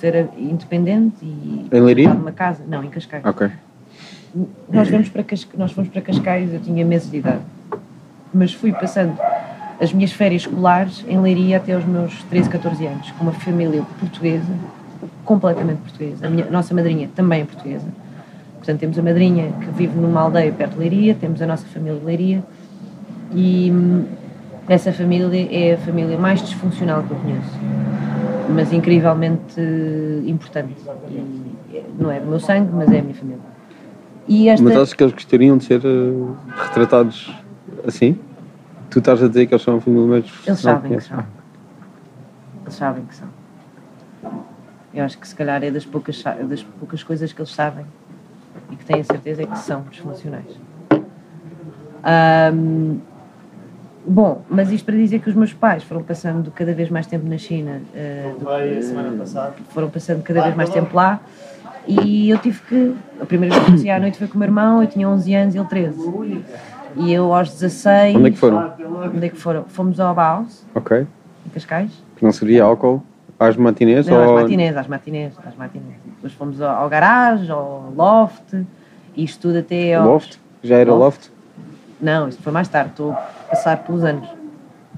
ser 0.00 0.28
independente 0.36 1.24
e 1.24 1.66
Em 1.72 1.80
Leiria? 1.80 2.12
numa 2.14 2.32
casa. 2.32 2.64
Não, 2.66 2.82
em 2.82 2.90
Cascais. 2.90 3.24
Ok. 3.24 3.48
Nós, 4.68 4.88
vamos 4.90 5.08
para 5.08 5.22
Cas- 5.22 5.46
nós 5.56 5.72
fomos 5.72 5.90
para 5.90 6.00
Cascais, 6.02 6.52
eu 6.52 6.60
tinha 6.60 6.84
meses 6.84 7.10
de 7.10 7.18
idade. 7.18 7.42
Mas 8.34 8.52
fui 8.52 8.72
passando 8.72 9.16
as 9.80 9.92
minhas 9.92 10.12
férias 10.12 10.42
escolares 10.42 11.04
em 11.08 11.18
Leiria 11.20 11.56
até 11.56 11.72
aos 11.74 11.84
meus 11.84 12.22
13, 12.24 12.50
14 12.50 12.84
anos, 12.86 13.10
com 13.12 13.22
uma 13.24 13.32
família 13.32 13.82
portuguesa, 14.00 14.44
completamente 15.28 15.80
portuguesa. 15.80 16.26
A, 16.26 16.30
minha, 16.30 16.46
a 16.46 16.50
nossa 16.50 16.74
madrinha 16.74 17.10
também 17.14 17.42
é 17.42 17.44
portuguesa. 17.44 17.86
Portanto, 18.56 18.80
temos 18.80 18.98
a 18.98 19.02
madrinha 19.02 19.52
que 19.60 19.70
vive 19.72 19.94
numa 19.94 20.22
aldeia 20.22 20.50
perto 20.50 20.72
de 20.72 20.78
Leiria, 20.78 21.14
temos 21.14 21.42
a 21.42 21.46
nossa 21.46 21.66
família 21.66 22.00
de 22.00 22.06
Leiria 22.06 22.42
e 23.34 23.70
hum, 23.70 24.06
essa 24.66 24.90
família 24.90 25.46
é 25.52 25.74
a 25.74 25.78
família 25.78 26.18
mais 26.18 26.40
disfuncional 26.40 27.02
que 27.02 27.10
eu 27.10 27.16
conheço, 27.18 27.58
mas 28.54 28.72
incrivelmente 28.72 29.60
eh, 29.60 30.22
importante. 30.26 30.74
E, 31.10 31.76
eh, 31.76 31.84
não 31.98 32.10
é 32.10 32.20
do 32.20 32.26
meu 32.26 32.40
sangue, 32.40 32.70
mas 32.72 32.90
é 32.90 33.00
a 33.00 33.02
minha 33.02 33.14
família. 33.14 33.42
E 34.26 34.48
esta... 34.48 34.64
Mas 34.64 34.76
achas 34.76 34.94
que 34.94 35.02
eles 35.02 35.12
gostariam 35.12 35.58
de 35.58 35.64
ser 35.64 35.82
eh, 35.84 36.58
retratados 36.68 37.34
assim? 37.86 38.18
Tu 38.88 38.98
estás 38.98 39.22
a 39.22 39.28
dizer 39.28 39.46
que 39.46 39.52
eles 39.52 39.62
são 39.62 39.76
a 39.76 39.80
família 39.80 40.06
mais 40.06 40.24
Eles 40.24 40.46
não 40.46 40.56
sabem 40.56 40.82
que 40.82 40.88
conheces. 40.88 41.08
são. 41.08 41.24
Eles 42.64 42.74
sabem 42.74 43.04
que 43.04 43.14
são. 43.14 43.37
Eu 44.92 45.04
acho 45.04 45.18
que 45.18 45.28
se 45.28 45.34
calhar 45.34 45.62
é 45.62 45.70
das 45.70 45.84
poucas, 45.84 46.22
das 46.22 46.62
poucas 46.62 47.02
coisas 47.02 47.32
que 47.32 47.40
eles 47.40 47.52
sabem 47.52 47.84
e 48.70 48.76
que 48.76 48.84
têm 48.84 49.00
a 49.00 49.04
certeza 49.04 49.42
é 49.42 49.46
que 49.46 49.58
são 49.58 49.82
disfuncionais. 49.90 50.58
Ahm, 52.02 52.98
bom, 54.06 54.42
mas 54.48 54.70
isto 54.70 54.84
para 54.84 54.94
dizer 54.96 55.20
que 55.20 55.28
os 55.28 55.34
meus 55.36 55.52
pais 55.52 55.82
foram 55.82 56.02
passando 56.02 56.50
cada 56.50 56.72
vez 56.72 56.88
mais 56.88 57.06
tempo 57.06 57.28
na 57.28 57.36
China, 57.38 57.82
eh, 57.94 58.32
do 58.38 58.46
foram 59.70 59.90
passando 59.90 60.22
cada 60.22 60.42
vez 60.42 60.56
mais 60.56 60.70
tempo 60.70 60.96
lá 60.96 61.20
e 61.86 62.28
eu 62.30 62.38
tive 62.38 62.60
que. 62.62 62.94
A 63.20 63.26
primeira 63.26 63.54
vez 63.54 63.66
que 63.66 63.72
passei 63.72 63.90
à 63.90 63.98
noite 63.98 64.18
foi 64.18 64.28
com 64.28 64.34
o 64.34 64.38
meu 64.38 64.46
irmão, 64.46 64.82
eu 64.82 64.86
tinha 64.88 65.08
11 65.08 65.34
anos 65.34 65.54
e 65.54 65.58
ele 65.58 65.68
13. 65.68 66.42
E 66.96 67.12
eu 67.12 67.32
aos 67.32 67.50
16. 67.50 68.16
Onde 68.16 68.28
é 68.28 68.30
que 68.30 68.36
foram? 68.38 68.72
Onde 69.14 69.26
é 69.26 69.28
que 69.28 69.36
foram? 69.36 69.64
Fomos 69.64 69.98
ao 69.98 70.14
Baus, 70.14 70.64
Ok. 70.74 71.06
em 71.46 71.50
Cascais. 71.50 71.90
Que 72.16 72.24
não 72.24 72.32
seria 72.32 72.64
álcool 72.64 73.02
às 73.38 73.56
matinês 73.56 74.06
Não, 74.06 74.22
às 74.22 74.28
ou... 74.28 74.34
matinês, 74.40 74.76
às 74.76 74.86
matinês, 74.86 75.32
às 75.46 75.54
matinês. 75.56 75.96
Depois 76.04 76.32
fomos 76.32 76.60
ao, 76.60 76.82
ao 76.82 76.88
garagem, 76.88 77.50
ao 77.50 77.92
loft, 77.96 78.54
e 79.14 79.24
isto 79.24 79.48
tudo 79.48 79.58
até 79.58 79.94
ao... 79.94 80.06
Loft? 80.06 80.38
Já 80.62 80.76
era 80.76 80.92
loft? 80.92 81.30
Não, 82.00 82.28
isto 82.28 82.42
foi 82.42 82.52
mais 82.52 82.68
tarde, 82.68 82.90
estou 82.90 83.12
a 83.12 83.14
passar 83.50 83.76
pelos 83.78 84.04
anos. 84.04 84.28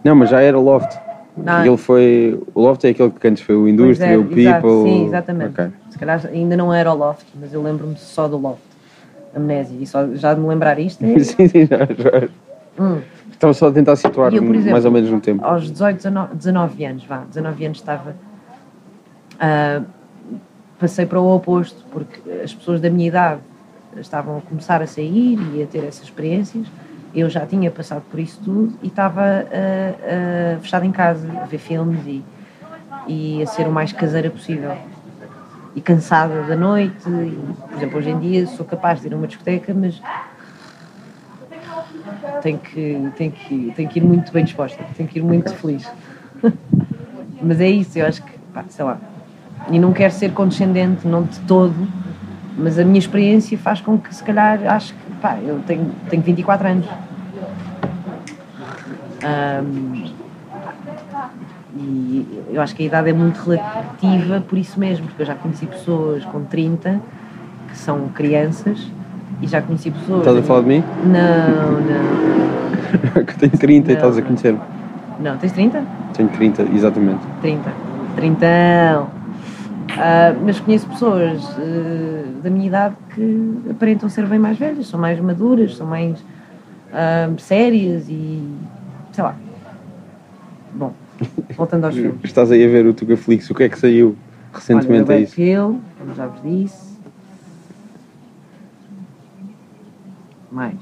Não, 0.03 0.15
mas 0.15 0.31
já 0.31 0.41
era 0.41 0.59
loft. 0.59 0.97
Não. 1.37 1.65
Ele 1.65 1.77
foi... 1.77 2.43
O 2.55 2.63
loft 2.63 2.85
é 2.85 2.91
aquele 2.91 3.11
que 3.11 3.29
antes 3.29 3.43
foi 3.43 3.57
o 3.57 3.69
indústria, 3.69 4.13
é, 4.13 4.19
o 4.19 4.25
people... 4.25 4.41
exato, 4.41 4.83
sim, 4.85 5.07
exatamente. 5.07 5.61
Ok. 5.61 5.73
Se 5.91 5.99
calhar 5.99 6.27
ainda 6.27 6.57
não 6.57 6.73
era 6.73 6.93
o 6.93 6.97
loft, 6.97 7.27
mas 7.39 7.53
eu 7.53 7.63
lembro-me 7.63 7.97
só 7.97 8.27
do 8.27 8.37
loft. 8.39 8.63
Amnésia, 9.35 9.77
e 9.81 9.87
só 9.87 10.09
já 10.15 10.35
de 10.35 10.41
me 10.41 10.49
lembrar 10.49 10.79
isto 10.79 11.05
é... 11.05 11.19
sim, 11.21 11.47
sim, 11.47 11.67
já, 11.67 11.79
já. 11.79 12.29
Hum. 12.83 13.01
Estava 13.31 13.55
só 13.55 13.69
a 13.69 13.73
tentar 13.73 13.97
situar 13.97 14.35
eu, 14.35 14.43
exemplo, 14.43 14.71
mais 14.71 14.85
ou 14.85 14.91
menos 14.91 15.11
no 15.11 15.21
tempo. 15.21 15.43
aos 15.45 15.71
18, 15.71 15.97
19, 15.97 16.35
19 16.35 16.85
anos, 16.85 17.05
vá, 17.05 17.19
19 17.29 17.65
anos 17.65 17.79
estava. 17.79 18.15
Ah, 19.41 19.83
passei 20.79 21.07
para 21.07 21.19
o 21.21 21.35
oposto, 21.35 21.85
porque 21.91 22.21
as 22.43 22.53
pessoas 22.53 22.81
da 22.81 22.91
minha 22.91 23.09
idade 23.09 23.41
estavam 23.97 24.39
a 24.39 24.41
começar 24.43 24.83
a 24.83 24.87
sair 24.87 25.39
e 25.55 25.63
a 25.63 25.67
ter 25.67 25.85
essas 25.85 26.05
experiências. 26.05 26.67
Eu 27.15 27.29
já 27.29 27.45
tinha 27.45 27.71
passado 27.71 28.03
por 28.09 28.21
isso 28.21 28.41
tudo 28.45 28.79
e 28.83 28.87
estava 28.87 29.23
ah, 29.23 29.47
ah, 29.55 30.59
fechada 30.61 30.85
em 30.85 30.93
casa, 30.93 31.27
a 31.41 31.47
ver 31.47 31.59
filmes 31.59 32.07
e, 32.07 32.25
e 33.07 33.43
a 33.43 33.47
ser 33.47 33.67
o 33.67 33.73
mais 33.73 33.93
caseira 33.93 34.31
possível. 34.31 34.77
E 35.75 35.81
cansada 35.81 36.43
da 36.43 36.57
noite. 36.57 37.09
E, 37.09 37.55
por 37.69 37.77
exemplo, 37.77 37.99
hoje 37.99 38.11
em 38.11 38.19
dia 38.19 38.47
sou 38.47 38.67
capaz 38.67 39.01
de 39.01 39.07
ir 39.07 39.15
a 39.15 39.17
uma 39.17 39.27
discoteca, 39.27 39.73
mas 39.73 40.01
tenho 42.43 42.59
que, 42.59 43.11
tenho 43.17 43.33
que, 43.33 43.73
tenho 43.77 43.89
que 43.89 43.99
ir 43.99 44.03
muito 44.03 44.33
bem 44.33 44.45
disposta, 44.45 44.83
tenho 44.97 45.09
que 45.09 45.19
ir 45.19 45.23
muito 45.23 45.55
feliz. 45.55 45.91
Mas 47.43 47.59
é 47.61 47.69
isso, 47.69 47.99
eu 47.99 48.07
acho 48.07 48.23
que, 48.23 48.33
pá, 48.53 48.65
sei 48.69 48.85
lá. 48.85 49.01
E 49.71 49.79
não 49.79 49.93
quero 49.93 50.13
ser 50.13 50.33
condescendente, 50.33 51.07
não 51.07 51.23
de 51.23 51.39
todo, 51.41 51.75
mas 52.59 52.79
a 52.79 52.85
minha 52.85 52.99
experiência 52.99 53.57
faz 53.57 53.81
com 53.81 53.97
que, 53.97 54.13
se 54.15 54.23
calhar, 54.23 54.61
acho 54.67 54.93
que, 54.93 55.13
pá, 55.21 55.39
eu 55.43 55.61
tenho, 55.67 55.91
tenho 56.09 56.23
24 56.23 56.67
anos. 56.69 56.87
Ahm, 59.23 60.11
e 61.77 62.45
eu 62.53 62.61
acho 62.61 62.75
que 62.75 62.83
a 62.83 62.87
idade 62.87 63.11
é 63.11 63.13
muito 63.13 63.39
relativa 63.39 64.41
por 64.41 64.59
isso 64.59 64.79
mesmo, 64.79 65.07
porque 65.07 65.23
eu 65.23 65.27
já 65.27 65.35
conheci 65.35 65.67
pessoas 65.67 66.25
com 66.25 66.43
30 66.45 67.01
que 67.69 67.79
são 67.79 68.09
crianças 68.09 68.87
e 69.41 69.47
já 69.47 69.63
conheci 69.63 69.91
pessoas. 69.91 70.21
Estás 70.21 70.37
a 70.37 70.43
falar 70.43 70.63
de 70.63 70.69
mim? 70.69 70.85
Não, 71.05 71.81
não. 71.81 73.25
que 73.25 73.39
tenho 73.39 73.53
30 73.53 73.93
e 73.93 73.95
Não, 73.95 74.01
estás 74.01 74.17
a 74.17 74.21
não. 74.21 74.27
conhecer. 74.27 74.57
Não, 75.21 75.37
tens 75.37 75.53
30? 75.53 75.85
Tenho 76.15 76.29
30, 76.31 76.63
exatamente. 76.75 77.21
30. 77.41 77.73
Trintão. 78.17 79.20
Ah, 80.03 80.35
mas 80.43 80.59
conheço 80.59 80.89
pessoas 80.89 81.43
eh, 81.59 82.25
da 82.43 82.49
minha 82.49 82.67
idade 82.67 82.97
que 83.15 83.71
aparentam 83.71 84.09
ser 84.09 84.27
bem 84.27 84.39
mais 84.39 84.59
velhas, 84.59 84.87
são 84.87 84.99
mais 84.99 85.21
maduras, 85.21 85.77
são 85.77 85.87
mais 85.87 86.25
ah, 86.91 87.29
sérias 87.37 88.09
e 88.09 88.43
sei 89.13 89.23
lá. 89.25 89.35
Bom, 90.73 90.95
voltando 91.55 91.85
aos 91.85 91.95
filmes. 91.97 92.19
Estás 92.25 92.51
aí 92.51 92.65
a 92.65 92.69
ver 92.69 92.87
o 92.87 92.95
Tuga 92.95 93.17
Flix, 93.17 93.51
o 93.51 93.55
que 93.55 93.65
é 93.65 93.69
que 93.69 93.79
saiu? 93.79 94.17
recentemente 94.55 95.03
Olha, 95.03 95.07
The 95.07 95.13
a 95.13 95.17
Red 95.17 95.25
isso. 95.25 95.35
Pill, 95.37 95.81
como 95.99 96.15
já 96.15 96.27
vos 96.27 96.43
disse. 96.43 96.99
Mais. 100.51 100.81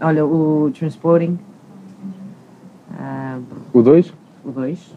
Olha, 0.00 0.24
o 0.24 0.70
Transporting. 0.72 1.38
O 3.72 3.82
2? 3.82 4.12
o 4.44 4.50
2. 4.50 4.94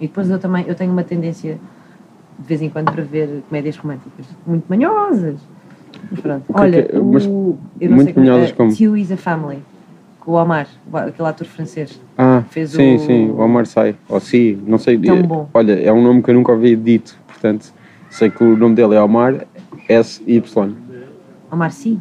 E 0.00 0.06
depois 0.06 0.30
eu 0.30 0.38
também 0.38 0.64
eu 0.66 0.74
tenho 0.74 0.90
uma 0.92 1.04
tendência 1.04 1.58
de 2.40 2.46
vez 2.46 2.62
em 2.62 2.70
quando 2.70 2.90
para 2.92 3.02
ver 3.02 3.42
comédias 3.48 3.76
românticas 3.76 4.26
muito 4.46 4.64
manhosas. 4.68 5.36
Mas 6.10 6.20
pronto. 6.20 6.44
É 6.48 6.60
Olha, 6.60 6.82
que 6.82 6.96
é? 6.96 7.00
Mas 7.00 7.26
o, 7.26 7.56
eu 7.80 7.88
não 7.90 7.96
muito 7.96 8.04
sei 8.06 8.14
como, 8.14 8.26
manhosas 8.26 8.50
é, 8.50 8.52
como? 8.54 8.76
Two 8.76 8.96
is 8.96 9.12
a 9.12 9.16
Family, 9.16 9.58
com 10.20 10.32
o 10.32 10.34
Omar, 10.34 10.66
aquele 10.92 11.28
ator 11.28 11.46
francês. 11.46 12.00
Ah, 12.16 12.42
Fez 12.50 12.70
sim, 12.70 12.96
o- 12.96 12.98
sim, 12.98 13.30
o 13.30 13.40
Omar 13.40 13.66
Sai. 13.66 13.94
Ou 14.08 14.18
sim, 14.20 14.58
não 14.66 14.78
sei. 14.78 14.98
Tão 14.98 15.18
eh, 15.18 15.22
bom. 15.22 15.48
Olha, 15.54 15.72
é 15.80 15.92
um 15.92 16.02
nome 16.02 16.22
que 16.22 16.30
eu 16.30 16.34
nunca 16.34 16.52
ouvi 16.52 16.74
dito, 16.74 17.16
portanto, 17.26 17.72
sei 18.08 18.30
que 18.30 18.42
o 18.42 18.56
nome 18.56 18.74
dele 18.74 18.94
é 18.94 19.02
Omar 19.02 19.46
S-Y. 19.88 20.74
Omar 21.50 21.72
Sy. 21.72 21.98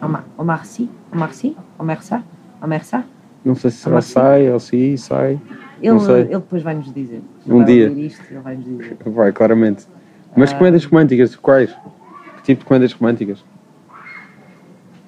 Omar, 0.00 0.24
Omar 0.36 0.66
Sy? 0.66 0.88
Omar 1.12 1.32
Sy? 1.34 1.56
Omar 1.78 2.02
Sá? 2.02 2.22
Omar 2.62 2.84
Sá? 2.84 3.04
Não 3.44 3.54
sei 3.54 3.70
se 3.70 3.78
será? 3.78 4.00
Sai 4.00 4.50
ou 4.52 4.60
si, 4.60 4.96
Sai. 4.98 5.38
Ele, 5.80 5.96
ele 6.20 6.28
depois 6.28 6.62
vai 6.62 6.74
nos 6.74 6.92
dizer. 6.92 7.20
Um 7.46 7.58
vai 7.58 7.64
dia. 7.66 7.88
Isto, 7.88 8.22
ele 8.30 8.40
vai 8.40 8.56
dizer. 8.56 8.96
Vai, 9.06 9.32
claramente. 9.32 9.86
Mas 10.36 10.52
Ah. 10.52 10.56
comédias 10.58 10.84
românticas, 10.84 11.36
quais? 11.36 11.70
Que 12.36 12.42
tipo 12.42 12.60
de 12.60 12.66
comédias 12.66 12.92
românticas? 12.92 13.42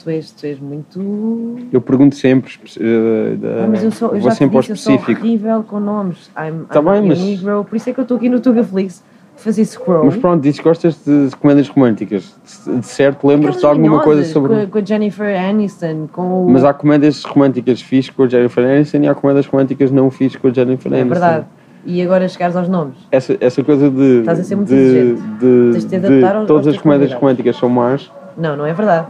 Tu 0.02 0.08
és, 0.10 0.30
tu 0.32 0.46
és 0.46 0.58
muito. 0.58 1.58
Eu 1.70 1.80
pergunto 1.80 2.14
sempre. 2.16 2.52
eh, 2.80 3.36
da- 3.36 3.64
Ah, 3.64 3.68
mas 3.68 3.84
eu, 3.84 3.90
sou, 3.90 4.08
eu 4.08 4.20
vou 4.20 4.30
já 4.30 4.36
sempre 4.36 4.56
ao 4.56 4.60
disse, 4.62 4.72
eu 4.72 4.76
sou 4.76 4.94
específico. 4.94 5.26
horrível 5.26 5.62
com 5.62 5.78
nomes. 5.78 6.30
I'm, 6.36 6.64
Tá 6.66 6.80
I'm 6.80 6.84
bem, 6.84 7.08
mas- 7.08 7.20
Negro, 7.20 7.64
por 7.68 7.76
isso 7.76 7.90
é 7.90 7.92
que 7.92 8.00
eu 8.00 8.02
estou 8.02 8.16
aqui 8.16 8.28
no 8.30 8.40
Tugaflix 8.40 9.02
a 9.02 9.09
fazer 9.40 9.64
scroll. 9.64 10.04
Mas 10.04 10.16
pronto, 10.16 10.42
dizes 10.42 10.58
que 10.60 10.64
gostas 10.64 11.00
de 11.04 11.28
comédias 11.36 11.68
românticas. 11.68 12.34
De 12.66 12.78
de 12.80 12.86
certo, 12.86 13.26
lembras-te 13.26 13.60
de 13.60 13.66
alguma 13.66 14.00
coisa 14.02 14.24
sobre. 14.24 14.54
Com, 14.54 14.60
a- 14.62 14.66
com 14.66 14.78
a 14.78 14.84
Jennifer 14.84 15.40
Aniston, 15.48 16.08
com 16.12 16.44
o. 16.46 16.50
Mas 16.50 16.64
há 16.64 16.72
comédias 16.74 17.24
românticas 17.24 17.80
fixes 17.82 18.14
com 18.14 18.22
a 18.24 18.28
Jennifer 18.28 18.64
Aniston 18.64 18.98
e 18.98 19.08
há 19.08 19.14
comédias 19.14 19.46
românticas 19.46 19.90
não 19.90 20.10
fixes 20.10 20.40
com 20.40 20.48
a 20.48 20.52
Jennifer 20.52 20.92
É 20.92 21.00
Aniston. 21.00 21.08
verdade. 21.20 21.46
E 21.86 22.02
agora 22.02 22.28
chegares 22.28 22.54
aos 22.56 22.68
nomes. 22.68 22.96
Essa, 23.10 23.36
essa 23.40 23.64
coisa 23.64 23.90
de. 23.90 24.20
Estás 24.20 24.40
a 24.40 24.44
ser 24.44 24.54
muito 24.56 24.68
de, 24.68 24.74
exigente. 24.74 25.20
de, 25.22 25.70
Tens 25.72 25.84
de 25.84 25.88
de 25.88 25.96
adaptar 26.06 26.36
aos- 26.36 26.46
todas 26.46 26.66
as 26.66 26.76
comédias 26.78 27.12
românticas 27.14 27.56
são 27.56 27.68
más. 27.70 28.10
Não, 28.36 28.56
não 28.56 28.66
é 28.66 28.72
verdade. 28.74 29.06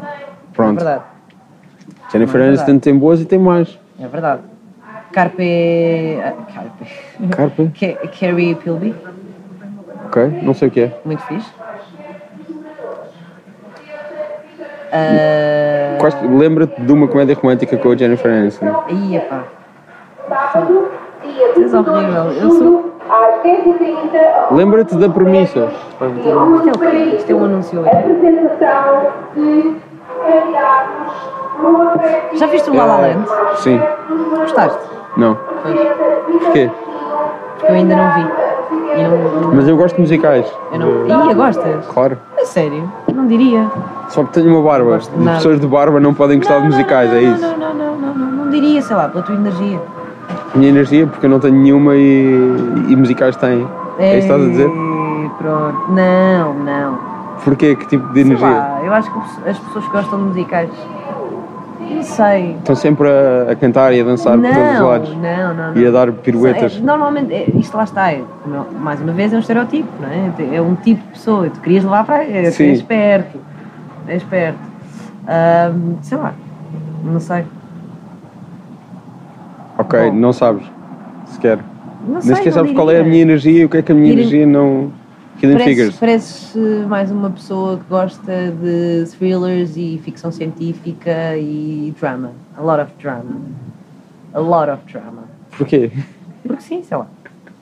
Pronto. 0.55 0.74
Não 0.74 0.81
é 0.82 0.85
verdade. 0.85 1.05
Jennifer 2.12 2.40
é 2.40 2.44
Aniston 2.48 2.65
verdade. 2.66 2.81
tem 2.82 2.97
boas 2.98 3.20
e 3.20 3.24
tem 3.24 3.39
más. 3.39 3.78
É 4.01 4.07
verdade. 4.07 4.43
Carpe. 5.12 6.19
ah, 6.23 6.32
Carpe. 6.55 7.31
Carpe? 7.31 7.70
Ca- 7.78 8.09
Carrie 8.20 8.55
Pilby, 8.55 8.94
Ok? 10.11 10.41
Não 10.43 10.55
sei 10.55 10.66
o 10.66 10.70
que 10.73 10.81
é. 10.81 10.93
muito 11.05 11.23
fixe. 11.23 11.49
Quais- 16.01 16.16
Lembra-te 16.23 16.81
de 16.81 16.93
uma 16.93 17.07
comédia 17.07 17.37
romântica 17.41 17.77
com 17.77 17.93
a 17.93 17.97
Jennifer 17.97 18.31
Aniston. 18.32 18.82
Aí, 18.89 19.16
epá. 19.16 19.45
Tu 21.55 21.62
és 21.62 21.74
horrível. 21.74 22.24
Eu 22.32 22.51
sou. 22.51 22.91
Às 23.09 23.43
10h30, 23.43 24.53
Lembra-te 24.53 24.95
da 24.97 25.09
premissa. 25.09 25.69
Isto 25.69 26.05
é 26.05 26.07
o 26.07 26.78
quê? 26.91 26.97
Isto 27.16 27.31
é 27.31 27.35
um 27.35 27.45
anúncio. 27.45 27.85
a 27.85 27.89
apresentação 27.89 29.12
de 29.35 29.77
candidatos 30.27 31.12
no 31.61 32.39
Já 32.39 32.47
viste 32.47 32.70
o 32.70 32.74
La 32.77 32.85
La 32.85 32.97
Land? 32.99 33.28
Sim. 33.57 33.81
Gostaste? 34.41 34.78
Não. 35.16 35.37
Porquê? 36.43 36.70
Eu 37.69 37.74
ainda 37.74 37.97
não 37.97 38.15
vi. 38.15 38.31
E 38.97 39.03
não. 39.03 39.55
Mas 39.55 39.69
eu 39.69 39.77
gosto 39.77 39.95
de 39.97 40.01
musicais. 40.03 40.47
Eu 40.73 40.78
não. 40.78 41.27
Ia, 41.28 41.35
gostas? 41.35 41.87
Claro. 41.87 42.19
A 42.41 42.45
sério? 42.45 42.91
Não 43.12 43.27
diria. 43.27 43.66
Só 44.09 44.23
porque 44.23 44.41
tenho 44.41 44.53
uma 44.55 44.62
barba. 44.62 44.97
As 44.97 45.09
pessoas 45.09 45.61
de 45.61 45.66
barba 45.66 46.01
não 46.01 46.15
podem 46.15 46.39
gostar 46.39 46.55
Não, 46.55 46.62
de 46.62 46.69
musicais, 46.69 47.11
não, 47.11 47.16
é 47.16 47.23
não, 47.23 47.35
isso. 47.35 47.43
Não, 47.43 47.57
não, 47.59 47.74
não, 47.74 47.97
não, 47.97 48.15
não, 48.15 48.45
não 48.45 48.51
diria, 48.51 48.82
sei 48.82 48.97
lá, 48.97 49.09
pela 49.09 49.23
tua 49.23 49.35
energia. 49.35 49.81
Minha 50.55 50.69
energia, 50.69 51.07
porque 51.07 51.27
eu 51.27 51.31
não 51.31 51.39
tenho 51.39 51.55
nenhuma 51.55 51.95
e, 51.95 52.35
e 52.89 52.97
musicais 52.97 53.37
têm. 53.37 53.66
É 53.99 54.19
isso 54.19 54.27
que 54.27 54.32
estás 54.32 54.43
a 54.43 54.47
dizer? 54.47 54.70
Pronto. 55.39 55.93
Não, 55.93 56.55
não. 56.55 56.99
Porquê? 57.45 57.77
Que 57.77 57.87
tipo 57.87 58.07
de 58.09 58.15
Sei 58.15 58.23
energia? 58.23 58.49
lá, 58.49 58.81
eu 58.85 58.93
acho 58.93 59.11
que 59.11 59.49
as 59.49 59.59
pessoas 59.59 59.85
que 59.85 59.91
gostam 59.93 60.19
de 60.19 60.24
musicais. 60.24 60.70
Não 61.95 62.03
sei. 62.03 62.53
Estão 62.53 62.75
sempre 62.77 63.09
a, 63.09 63.53
a 63.53 63.57
cantar 63.57 63.93
e 63.93 64.01
a 64.01 64.05
dançar 64.05 64.39
por 64.39 64.43
todos 64.47 64.73
os 64.73 64.79
Não, 64.79 64.89
lados. 64.89 65.17
não, 65.17 65.55
não, 65.55 65.75
não. 65.75 65.83
E 65.83 65.87
a 65.87 65.91
dar 65.91 66.12
piruetas. 66.12 66.77
É, 66.77 66.81
normalmente, 66.81 67.33
é, 67.33 67.51
isto 67.57 67.77
lá 67.77 67.85
está, 67.85 68.12
é, 68.12 68.23
não, 68.47 68.67
mais 68.79 69.01
uma 69.01 69.12
vez 69.12 69.33
é 69.33 69.37
um 69.37 69.41
estereotipo, 69.41 69.89
não 70.01 70.09
é? 70.09 70.57
É 70.57 70.62
um 70.62 70.75
tipo 70.75 71.03
de 71.03 71.09
pessoa, 71.12 71.51
tu 71.51 71.61
querias 71.61 71.85
levar 71.85 72.05
para. 72.05 72.25
É, 72.25 72.47
é 72.47 72.51
Sim. 72.51 72.73
esperto. 72.73 73.39
É 74.07 74.17
esperto. 74.17 74.59
Sei 76.03 76.19
lá, 76.19 76.33
não 77.05 77.21
sei. 77.21 77.45
Ok, 79.79 79.99
Bom. 79.99 80.12
não 80.17 80.33
sabes. 80.33 80.65
Sequer. 81.27 81.59
Não 82.07 82.21
sei. 82.21 82.29
Nem 82.29 82.37
sequer 82.37 82.51
não 82.51 82.59
sabes 82.59 82.73
qual 82.73 82.91
é 82.91 83.01
a 83.01 83.05
minha 83.05 83.23
energia 83.23 83.62
e 83.62 83.65
o 83.65 83.69
que 83.69 83.77
é 83.79 83.83
que 83.83 83.93
a 83.93 83.95
minha 83.95 84.12
energia 84.12 84.47
não. 84.47 84.91
Hidden 85.41 85.57
Pareces, 85.57 85.75
Figures. 85.75 85.97
pareces 85.97 86.87
mais 86.87 87.11
uma 87.11 87.31
pessoa 87.31 87.79
que 87.79 87.85
gosta 87.89 88.53
de 88.62 89.07
thrillers 89.17 89.75
e 89.75 89.99
ficção 90.05 90.31
científica 90.31 91.35
e 91.39 91.95
drama. 91.99 92.33
A 92.59 92.61
lot 92.61 92.83
of 92.83 92.93
drama. 93.01 93.41
A 94.35 94.39
lot 94.39 94.71
of 94.71 94.83
drama. 94.93 95.25
Porquê? 95.57 95.91
Porque 96.47 96.62
sim, 96.62 96.83
sei 96.83 96.95
lá. 96.95 97.07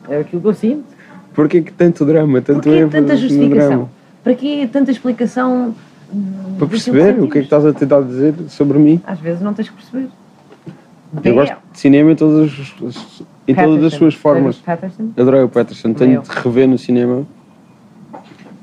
É 0.08 0.18
aquilo 0.18 0.42
que 0.42 0.48
eu 0.48 0.54
sinto. 0.54 0.86
Porquê 1.32 1.62
que 1.62 1.72
tanto 1.72 2.04
drama? 2.04 2.40
Tanto 2.40 2.62
Porquê 2.62 2.84
tanta 2.90 3.16
justificação? 3.16 3.88
Para 4.24 4.34
que 4.34 4.66
tanta 4.66 4.90
explicação? 4.90 5.72
Para 6.58 6.66
perceber 6.66 7.20
o 7.20 7.28
que 7.28 7.38
é 7.38 7.40
que 7.42 7.46
estás 7.46 7.64
a 7.64 7.72
tentar 7.72 8.00
dizer 8.00 8.34
sobre 8.48 8.76
mim. 8.80 9.00
Às 9.06 9.20
vezes 9.20 9.40
não 9.40 9.54
tens 9.54 9.68
que 9.68 9.76
perceber. 9.76 10.08
Eu 11.22 11.34
gosto 11.34 11.56
de 11.72 11.78
cinema 11.78 12.10
em 12.10 12.16
todas 12.16 12.50
as, 12.50 13.22
em 13.46 13.54
todas 13.54 13.84
as 13.84 13.94
suas 13.94 14.14
formas. 14.14 14.60
Adorei 15.16 15.42
o 15.42 15.48
Patterson. 15.48 15.92
Tenho 15.92 16.22
de 16.22 16.28
rever 16.28 16.66
no 16.66 16.76
cinema. 16.76 17.24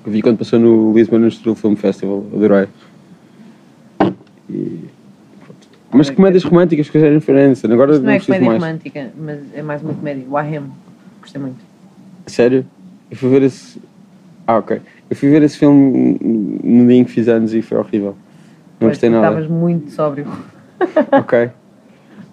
Eu 0.05 0.11
vi 0.11 0.21
quando 0.21 0.37
passou 0.37 0.59
no 0.59 0.93
Lisbon 0.93 1.17
Industrial 1.17 1.55
Film 1.55 1.75
Festival. 1.75 2.23
Adorei. 2.33 2.67
E... 4.49 4.79
Mas 5.91 6.09
comédias 6.09 6.43
românticas 6.43 6.89
com 6.89 6.97
a 6.97 7.01
Jennifer 7.01 7.35
Aniston. 7.35 7.71
Agora 7.71 7.93
Isto 7.93 8.03
não 8.03 8.11
é 8.11 8.19
comédia 8.19 8.47
mais. 8.47 8.61
romântica, 8.61 9.11
mas 9.17 9.39
é 9.53 9.61
mais 9.61 9.81
uma 9.81 9.93
comédia. 9.93 10.25
Waham. 10.29 10.69
Gostei 11.21 11.41
muito. 11.41 11.57
Sério? 12.27 12.65
Eu 13.09 13.17
fui 13.17 13.29
ver 13.29 13.43
esse. 13.43 13.81
Ah, 14.45 14.57
ok. 14.57 14.81
Eu 15.09 15.15
fui 15.15 15.29
ver 15.29 15.41
esse 15.41 15.57
filme 15.57 16.19
no 16.63 16.87
dia 16.87 16.97
em 16.97 17.03
que 17.03 17.11
fiz 17.11 17.27
anos 17.27 17.53
e 17.53 17.61
foi 17.61 17.77
horrível. 17.77 18.15
Não 18.79 18.89
gostei 18.89 19.09
nada. 19.09 19.27
Estavas 19.27 19.49
muito 19.49 19.89
sóbrio. 19.91 20.27
Ok. 21.11 21.49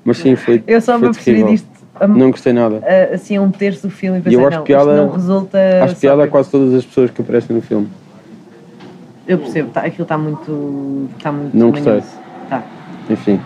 Mas 0.04 0.18
sim, 0.18 0.34
foi. 0.36 0.62
Eu 0.66 0.80
só 0.80 0.94
me 0.94 1.00
foi 1.00 1.08
apercebi 1.10 1.36
terrível. 1.36 1.52
disto 1.52 1.71
Não 2.06 2.30
gostei 2.30 2.52
nada. 2.52 2.80
a- 2.84 3.14
assim 3.14 3.38
um 3.38 3.50
terço 3.50 3.86
do 3.86 3.90
filme 3.90 4.18
e 4.18 4.22
pensei, 4.22 4.38
eu 4.38 4.46
acho 4.46 4.58
não, 4.58 4.64
piada- 4.64 4.96
não 4.96 5.10
resulta. 5.10 5.58
Acho 5.84 5.96
piada 5.96 6.24
a 6.24 6.28
quase 6.28 6.50
todas 6.50 6.74
as 6.74 6.84
pessoas 6.84 7.10
que 7.10 7.20
aparecem 7.22 7.54
no 7.54 7.62
filme. 7.62 7.88
Eu 9.26 9.38
percebo, 9.38 9.70
tá, 9.70 9.80
aquilo 9.82 10.02
está 10.02 10.18
muito. 10.18 11.08
Está 11.16 11.30
muito 11.30 11.56
Não 11.56 11.70
gostei. 11.70 12.02
Tá. 12.50 12.62
Enfim. 13.08 13.40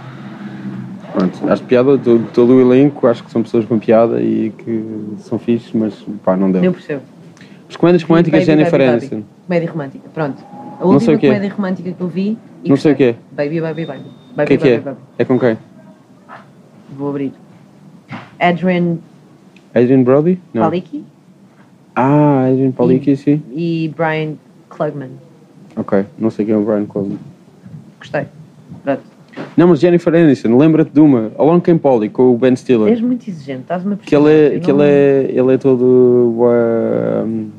Pronto. 1.13 1.51
Acho 1.51 1.63
piada, 1.65 1.97
todo, 1.99 2.27
todo 2.33 2.55
o 2.55 2.61
elenco, 2.61 3.07
acho 3.07 3.23
que 3.25 3.31
são 3.31 3.43
pessoas 3.43 3.65
com 3.65 3.79
piada 3.79 4.21
e 4.21 4.51
que 4.59 4.85
são 5.19 5.39
fixes, 5.39 5.73
mas 5.73 5.95
pá, 6.25 6.37
não 6.37 6.49
Eu 6.49 6.53
deu. 6.61 6.73
percebo. 6.73 7.03
As 7.69 7.77
comédias 7.77 8.03
românticas, 8.03 8.41
Baby, 8.41 8.47
Jennifer 8.53 8.79
Baby, 8.79 8.85
Aniston. 8.93 9.17
Baby. 9.17 9.27
Comédia 9.47 9.71
romântica, 9.71 10.09
pronto. 10.15 10.43
A 10.81 10.85
Não 10.85 11.01
sei 11.01 11.15
última 11.15 11.15
o 11.15 11.19
quê. 11.19 11.27
comédia 11.29 11.55
romântica 11.55 11.93
que 11.93 12.01
eu 12.01 12.09
vi. 12.09 12.39
e 12.65 12.69
Não 12.69 12.77
sei 12.77 12.93
o 12.93 12.97
quê. 12.97 13.15
Baby, 13.33 13.61
baby, 13.61 13.85
baby. 13.87 14.01
O 14.01 14.37
Baby, 14.37 14.47
que 14.47 14.55
é 14.55 14.57
que 14.57 14.69
é? 14.69 14.71
baby, 14.73 14.85
baby. 14.85 14.97
É 15.19 15.25
com 15.25 15.39
quem? 15.39 15.59
Vou 16.97 17.09
abrir. 17.11 17.33
Adrian 18.41 18.99
Adrian 19.75 20.03
Brody? 20.03 20.39
Não. 20.55 20.63
Palicki 20.63 21.05
Ah, 21.95 22.47
Adrian 22.51 22.73
Palicki, 22.73 23.17
sim. 23.17 23.43
e 23.53 23.93
Brian 23.97 24.35
Klugman. 24.69 25.11
Ok, 25.77 26.05
não 26.19 26.31
sei 26.31 26.45
quem 26.47 26.55
é 26.55 26.57
o 26.57 26.63
Brian 26.65 26.87
Coleman. 26.87 27.19
Gostei. 27.99 28.25
Pronto. 28.83 29.03
Não, 29.57 29.69
mas 29.69 29.81
Jennifer 29.81 30.15
Aniston, 30.15 30.57
lembra-te 30.57 30.91
de 30.93 31.01
uma, 31.01 31.31
Along 31.39 31.61
Came 31.61 31.79
Polly, 31.79 32.09
com 32.09 32.35
o 32.35 32.39
Ben 32.39 32.57
Stiller. 32.57 32.89
És 32.91 33.01
muito 33.03 33.29
exigente, 33.29 33.63
estás-me 33.63 33.95
a 33.95 33.97
Que 33.97 34.15
ele 34.17 34.31
é, 34.31 34.59
que 34.61 34.71
ele 34.71 34.83
é, 34.83 35.31
ele 35.31 35.53
é 35.55 35.59
todo, 35.59 35.85
um, 35.85 37.51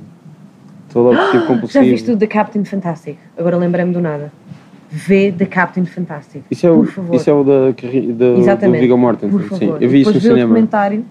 todo 0.91 1.09
obsessivo 1.09 1.41
Já 1.41 1.47
compulsivo. 1.47 1.85
viste 1.85 2.11
o 2.11 2.17
The 2.17 2.25
Captain 2.27 2.65
Fantastic? 2.65 3.17
Agora 3.37 3.57
lembrei-me 3.57 3.93
do 3.93 4.01
nada. 4.01 4.31
Vê 4.89 5.31
The 5.31 5.45
Captain 5.45 5.85
Fantastic. 5.85 6.43
Isso 6.49 6.65
é, 6.65 6.71
o, 6.71 6.77
Por 6.83 6.87
favor. 6.91 7.15
isso 7.15 7.29
é 7.29 7.33
o 7.33 7.43
da, 7.43 7.71
da, 7.71 8.55
do. 8.55 8.71
Viggo 8.71 8.97
Mortensen, 8.97 9.29
Por 9.37 9.41
sim. 9.57 9.67
favor. 9.67 9.83
Eu 9.83 9.89
vi 9.89 10.01
isso 10.01 10.13
no 10.13 10.21
cinema. 10.21 10.39
documentário 10.47 11.05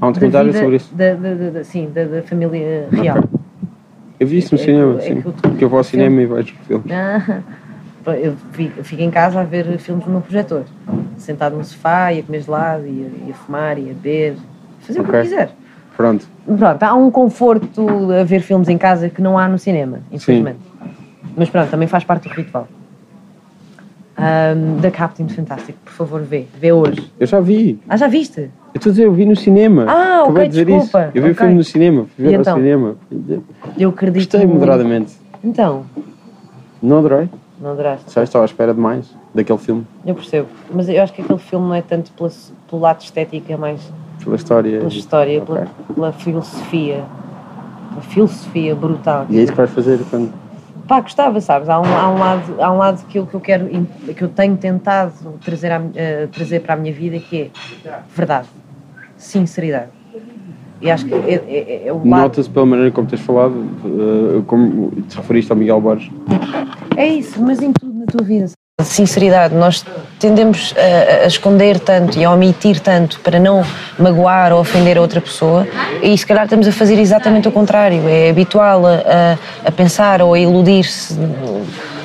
Há 0.00 0.06
um 0.08 0.12
documentário 0.12 0.48
vida 0.52 0.58
sobre 0.62 0.76
isso. 0.76 0.94
Da, 0.94 1.14
da, 1.14 1.34
da- 1.50 1.64
sim, 1.64 1.90
da, 1.94 2.04
da 2.04 2.22
família 2.22 2.86
real. 2.92 3.24
Eu 4.20 4.26
vi 4.26 4.38
isso 4.38 4.54
no 4.54 4.60
É 4.60 4.64
que- 4.64 4.70
cinema, 4.70 4.96
é 4.98 5.00
sim. 5.00 5.20
que 5.22 5.28
o- 5.28 5.32
Porque 5.32 5.64
eu 5.64 5.68
vou 5.68 5.78
ao 5.78 5.84
filme- 5.84 6.04
cinema 6.04 6.22
e 6.22 6.26
vejo 6.26 6.54
filmes. 6.66 6.86
Ah, 6.92 7.40
eu 8.20 8.34
fico, 8.52 8.80
eu 8.80 9.04
em 9.06 9.10
casa 9.10 9.40
a 9.40 9.44
ver 9.44 9.78
filmes 9.78 10.04
no 10.04 10.12
meu 10.12 10.20
projetor, 10.20 10.64
sentado 11.16 11.56
no 11.56 11.64
sofá 11.64 12.12
e 12.12 12.20
a 12.20 12.22
comer 12.22 12.42
gelado, 12.42 12.86
e 12.86 12.90
a, 13.24 13.28
e 13.28 13.30
a 13.30 13.34
fumar, 13.34 13.78
e 13.78 13.82
a 13.90 13.94
beber, 13.94 14.36
fazer 14.80 15.00
o 15.00 15.04
que 15.04 15.16
eu 15.16 15.22
quiser. 15.22 15.50
Pronto. 15.96 16.26
Pronto, 16.58 16.82
há 16.82 16.94
um 16.94 17.10
conforto 17.10 17.86
a 18.12 18.22
ver 18.24 18.40
filmes 18.40 18.68
em 18.68 18.76
casa 18.76 19.08
que 19.08 19.22
não 19.22 19.38
há 19.38 19.48
no 19.48 19.58
cinema, 19.58 20.00
infelizmente. 20.12 20.58
Mas 21.36 21.48
pronto, 21.48 21.70
também 21.70 21.88
faz 21.88 22.04
parte 22.04 22.28
do 22.28 22.34
ritual. 22.34 22.68
Um, 24.16 24.80
The 24.80 24.90
Captain 24.92 25.28
Fantastic, 25.28 25.74
por 25.84 25.92
favor, 25.92 26.20
vê. 26.22 26.46
Vê 26.60 26.72
hoje. 26.72 27.10
Eu 27.18 27.26
já 27.26 27.40
vi. 27.40 27.80
Ah, 27.88 27.96
já 27.96 28.06
viste? 28.06 28.42
Eu 28.42 28.50
estou 28.76 28.90
a 28.90 28.92
dizer, 28.92 29.04
eu 29.06 29.12
vi 29.12 29.24
no 29.26 29.34
cinema. 29.34 29.86
Ah, 29.88 30.20
Acabei 30.22 30.30
ok, 30.30 30.42
de 30.44 30.48
dizer 30.50 30.64
desculpa. 30.66 31.00
isso. 31.00 31.10
Eu 31.16 31.22
vi 31.22 31.28
o 31.28 31.32
Ok. 31.32 31.34
filme 31.34 31.54
no 31.54 31.64
cinema. 31.64 32.06
Fui 32.14 32.24
E 32.24 32.28
ver 32.28 32.40
então? 32.40 32.56
cinema. 32.56 32.96
Eu 33.76 33.90
acredito. 33.90 34.22
Gostei 34.22 34.40
muito. 34.46 34.54
moderadamente. 34.60 35.12
Então, 35.42 35.84
Não 36.82 36.98
adorei. 36.98 37.28
não 37.60 37.72
adoraste. 37.72 38.12
Já 38.12 38.22
estava 38.22 38.44
à 38.44 38.46
espera 38.46 38.72
demais 38.72 39.06
daquele 39.34 39.58
filme. 39.58 39.84
Eu 40.06 40.14
percebo. 40.14 40.48
Mas 40.72 40.88
eu 40.88 41.02
acho 41.02 41.12
que 41.12 41.22
aquele 41.22 41.38
filme 41.40 41.66
não 41.66 41.74
é 41.74 41.82
tanto 41.82 42.12
pela- 42.12 42.30
pelo 42.70 42.82
lado 42.82 43.00
estético, 43.02 43.52
é 43.52 43.56
mais 43.56 43.80
Pela 44.22 44.36
história. 44.36 44.78
pela 44.78 44.88
história, 44.90 45.42
Ok. 45.42 45.54
pela, 45.54 45.66
pela 45.94 46.12
filosofia. 46.12 47.02
Pela 47.90 48.02
filosofia 48.02 48.74
brutal. 48.76 49.26
E 49.28 49.38
é 49.38 49.42
isso 49.42 49.52
que 49.52 49.58
vais 49.58 49.70
fazer 49.70 49.98
quando. 50.08 50.32
Pá, 50.86 51.00
gostava, 51.00 51.40
sabes? 51.40 51.68
Há 51.68 51.80
um, 51.80 51.84
há 51.84 52.10
um 52.10 52.18
lado, 52.18 52.62
há 52.62 52.72
um 52.72 52.76
lado 52.76 53.06
que, 53.06 53.18
eu, 53.18 53.26
que 53.26 53.34
eu 53.34 53.40
quero, 53.40 53.66
que 54.14 54.22
eu 54.22 54.28
tenho 54.28 54.56
tentado 54.56 55.12
trazer, 55.42 55.70
eh, 55.94 56.28
trazer 56.30 56.60
para 56.60 56.74
a 56.74 56.76
minha 56.76 56.92
vida 56.92 57.18
que 57.18 57.50
é 57.86 57.90
verdade, 58.14 58.48
sinceridade. 59.16 59.88
E 60.82 60.90
acho 60.90 61.06
que 61.06 61.14
é, 61.14 61.34
é- 61.46 61.86
é 61.86 61.92
o 61.92 61.96
lado. 61.98 62.06
Nota-se 62.06 62.50
pela 62.50 62.66
maneira 62.66 62.90
como 62.90 63.08
tens 63.08 63.22
falado, 63.22 63.54
eh, 63.86 64.42
como 64.46 64.90
te 65.08 65.16
referiste 65.16 65.50
ao 65.50 65.56
Miguel 65.56 65.80
Borges. 65.80 66.10
É 66.96 67.06
isso, 67.06 67.40
mas 67.42 67.62
em 67.62 67.72
tudo 67.72 67.94
na 68.00 68.04
tua 68.06 68.24
vida. 68.26 68.46
Sinceridade, 68.82 69.54
nós 69.54 69.84
tendemos 70.18 70.74
a, 70.76 71.22
a 71.22 71.26
esconder 71.28 71.78
tanto 71.78 72.18
e 72.18 72.24
a 72.24 72.30
omitir 72.32 72.80
tanto 72.80 73.20
para 73.20 73.38
não 73.38 73.64
magoar 73.96 74.52
ou 74.52 74.58
ofender 74.58 74.98
a 74.98 75.00
outra 75.00 75.20
pessoa. 75.20 75.64
E 76.02 76.18
se 76.18 76.26
calhar 76.26 76.42
estamos 76.42 76.66
a 76.66 76.72
fazer 76.72 76.98
exatamente 76.98 77.46
o 77.46 77.52
contrário, 77.52 78.08
é 78.08 78.30
habitual 78.30 78.84
a, 78.84 79.38
a, 79.64 79.70
pensar 79.70 80.20
ou 80.20 80.34
a 80.34 80.38
iludir-se 80.40 81.14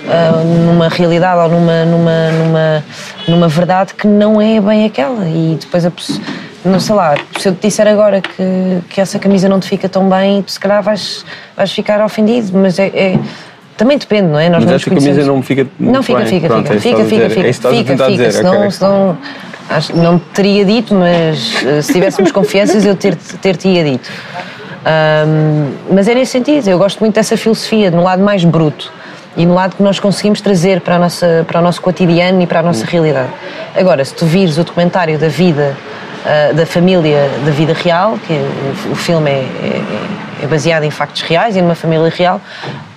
ah, 0.07 0.43
numa 0.43 0.89
realidade 0.89 1.39
ou 1.41 1.49
numa, 1.59 1.85
numa, 1.85 2.31
numa, 2.33 2.83
numa 3.27 3.47
verdade 3.47 3.95
que 3.95 4.05
não 4.05 4.39
é 4.39 4.61
bem 4.61 4.85
aquela. 4.85 5.27
E 5.27 5.57
depois 5.59 5.83
a 5.87 5.89
pessoa, 5.89 6.19
não 6.63 6.79
sei 6.79 6.93
lá, 6.93 7.15
se 7.39 7.49
eu 7.49 7.55
te 7.55 7.67
disser 7.67 7.87
agora 7.87 8.21
que, 8.21 8.81
que 8.89 9.01
essa 9.01 9.17
camisa 9.17 9.49
não 9.49 9.59
te 9.59 9.67
fica 9.67 9.89
tão 9.89 10.07
bem, 10.07 10.43
tu 10.43 10.51
se 10.51 10.59
calhar 10.59 10.83
vais, 10.83 11.25
vais 11.57 11.71
ficar 11.71 11.99
ofendido, 12.05 12.55
mas 12.55 12.77
é, 12.77 12.87
é- 12.89 13.19
também 13.79 13.97
depende, 13.97 14.27
não 14.27 14.37
é? 14.37 14.49
Nós 14.49 14.59
Mas 14.59 14.69
não 14.69 14.75
esta 14.75 14.89
camisa 14.89 15.23
não 15.23 15.41
fica 15.41 15.65
Não 15.79 16.03
fica, 16.03 16.25
fica, 16.25 16.47
Pronto, 16.47 16.71
é 16.71 16.79
fica, 16.79 16.97
que 16.97 17.03
fica, 17.09 17.29
fica, 17.29 17.29
fica, 17.29 17.47
É 17.47 17.53
fica, 17.53 17.91
tentar 17.91 18.05
fica, 18.05 18.25
dizer, 18.25 18.31
senão, 18.33 19.17
acho, 19.69 19.95
não 19.95 20.19
te 20.19 20.25
teria 20.33 20.65
dito, 20.65 20.93
mas 20.93 21.65
eh, 21.65 21.81
se 21.81 21.93
tivéssemos 21.93 22.31
confianças 22.31 22.85
eu 22.85 22.95
ter, 22.95 23.15
ter 23.15 23.55
dito. 23.57 24.09
Ahm, 24.85 25.71
mas 25.91 26.07
é 26.09 26.13
nesse 26.13 26.33
sentido, 26.33 26.67
eu 26.67 26.77
gosto 26.77 26.99
muito 26.99 27.15
dessa 27.15 27.37
filosofia, 27.37 27.89
no 27.89 28.03
lado 28.03 28.21
mais 28.21 28.43
bruto 28.43 28.91
e 29.37 29.45
no 29.45 29.53
lado 29.53 29.75
que 29.77 29.83
nós 29.83 29.97
conseguimos 29.99 30.41
trazer 30.41 30.81
para, 30.81 30.95
a 30.95 30.99
nossa, 30.99 31.45
para 31.47 31.59
o 31.59 31.63
nosso 31.63 31.81
cotidiano 31.81 32.41
e 32.41 32.47
para 32.47 32.59
a 32.59 32.63
nossa 32.63 32.85
realidade. 32.85 33.29
Agora, 33.75 34.03
se 34.03 34.13
tu 34.13 34.25
vires 34.25 34.57
o 34.57 34.63
documentário 34.63 35.17
da 35.17 35.29
vida, 35.29 35.75
ah, 36.25 36.51
da 36.53 36.65
família 36.65 37.29
da 37.45 37.51
vida 37.51 37.73
real, 37.73 38.17
que 38.27 38.33
o, 38.33 38.91
o 38.91 38.95
filme 38.95 39.29
é, 39.29 39.33
é- 39.33 39.77
é 39.77 40.28
baseado 40.47 40.83
em 40.83 40.91
factos 40.91 41.21
reais 41.21 41.55
e 41.55 41.61
numa 41.61 41.75
família 41.75 42.09
real, 42.09 42.41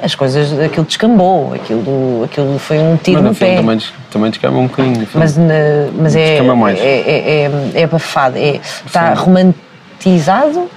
as 0.02 0.14
coisas, 0.14 0.58
aquilo 0.60 0.84
descambou, 0.86 1.54
aquilo, 1.54 2.22
aquilo 2.24 2.58
foi 2.58 2.78
um 2.78 2.96
tiro 2.96 3.16
Mas 3.16 3.24
no 3.24 3.28
no 3.30 3.34
pé. 3.34 3.56
também, 3.56 3.78
também 4.10 4.30
descama 4.30 4.58
um 4.58 4.66
bocadinho. 4.66 5.08
Mas, 5.14 5.36
na- 5.36 5.54
mas 5.98 6.14
é, 6.16 6.38
é, 6.38 6.38
é, 6.38 7.50
é, 7.74 7.80
é 7.80 7.84
abafado, 7.84 8.36
é, 8.38 8.60
está 8.86 9.14
romantizado, 9.14 10.68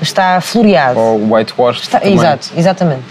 está 0.00 0.40
floreado. 0.40 0.98
Ou 0.98 1.32
whitewash. 1.34 1.82
Está- 1.82 2.00
exato, 2.06 2.48
exatamente. 2.56 3.02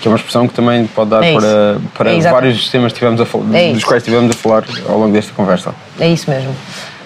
Que 0.00 0.08
é 0.08 0.10
uma 0.10 0.16
expressão 0.16 0.46
que 0.46 0.52
também 0.54 0.86
pode 0.86 1.08
dar 1.10 1.22
É 1.24 1.32
para, 1.32 1.78
para 1.96 2.12
É 2.12 2.20
vários 2.20 2.68
temas 2.68 2.92
tivemos 2.92 3.18
a 3.20 3.24
É 3.56 3.68
dos 3.68 3.78
isso. 3.78 3.86
quais 3.86 4.02
estivemos 4.02 4.30
a 4.30 4.38
falar 4.38 4.64
ao 4.88 4.98
longo 4.98 5.12
desta 5.12 5.32
conversa. 5.32 5.74
É 5.98 6.06
isso 6.08 6.28
mesmo. 6.30 6.54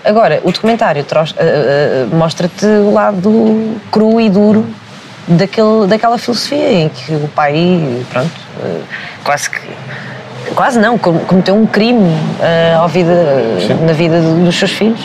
Agora, 0.04 0.40
o 0.42 0.50
documentário 0.50 1.04
eh, 1.38 2.06
eh, 2.10 2.14
mostra-te 2.14 2.64
o 2.64 2.90
lado 2.92 3.76
cru 3.92 4.20
e 4.20 4.28
duro 4.30 4.66
daquele, 5.30 5.86
daquela 5.86 6.18
filosofia 6.18 6.72
em 6.72 6.88
que 6.88 7.12
o 7.14 7.28
pai, 7.28 8.04
pronto, 8.10 8.30
eh, 8.62 8.80
quase 9.24 9.50
que. 9.50 9.60
Quase 10.54 10.78
não, 10.80 10.98
com- 10.98 11.18
cometeu 11.20 11.54
um 11.54 11.66
crime 11.66 12.10
ao 12.76 12.88
vida, 12.88 13.12
na 13.86 13.92
vida 13.92 14.20
do- 14.20 14.44
dos 14.44 14.56
seus 14.58 14.72
filhos. 14.72 15.00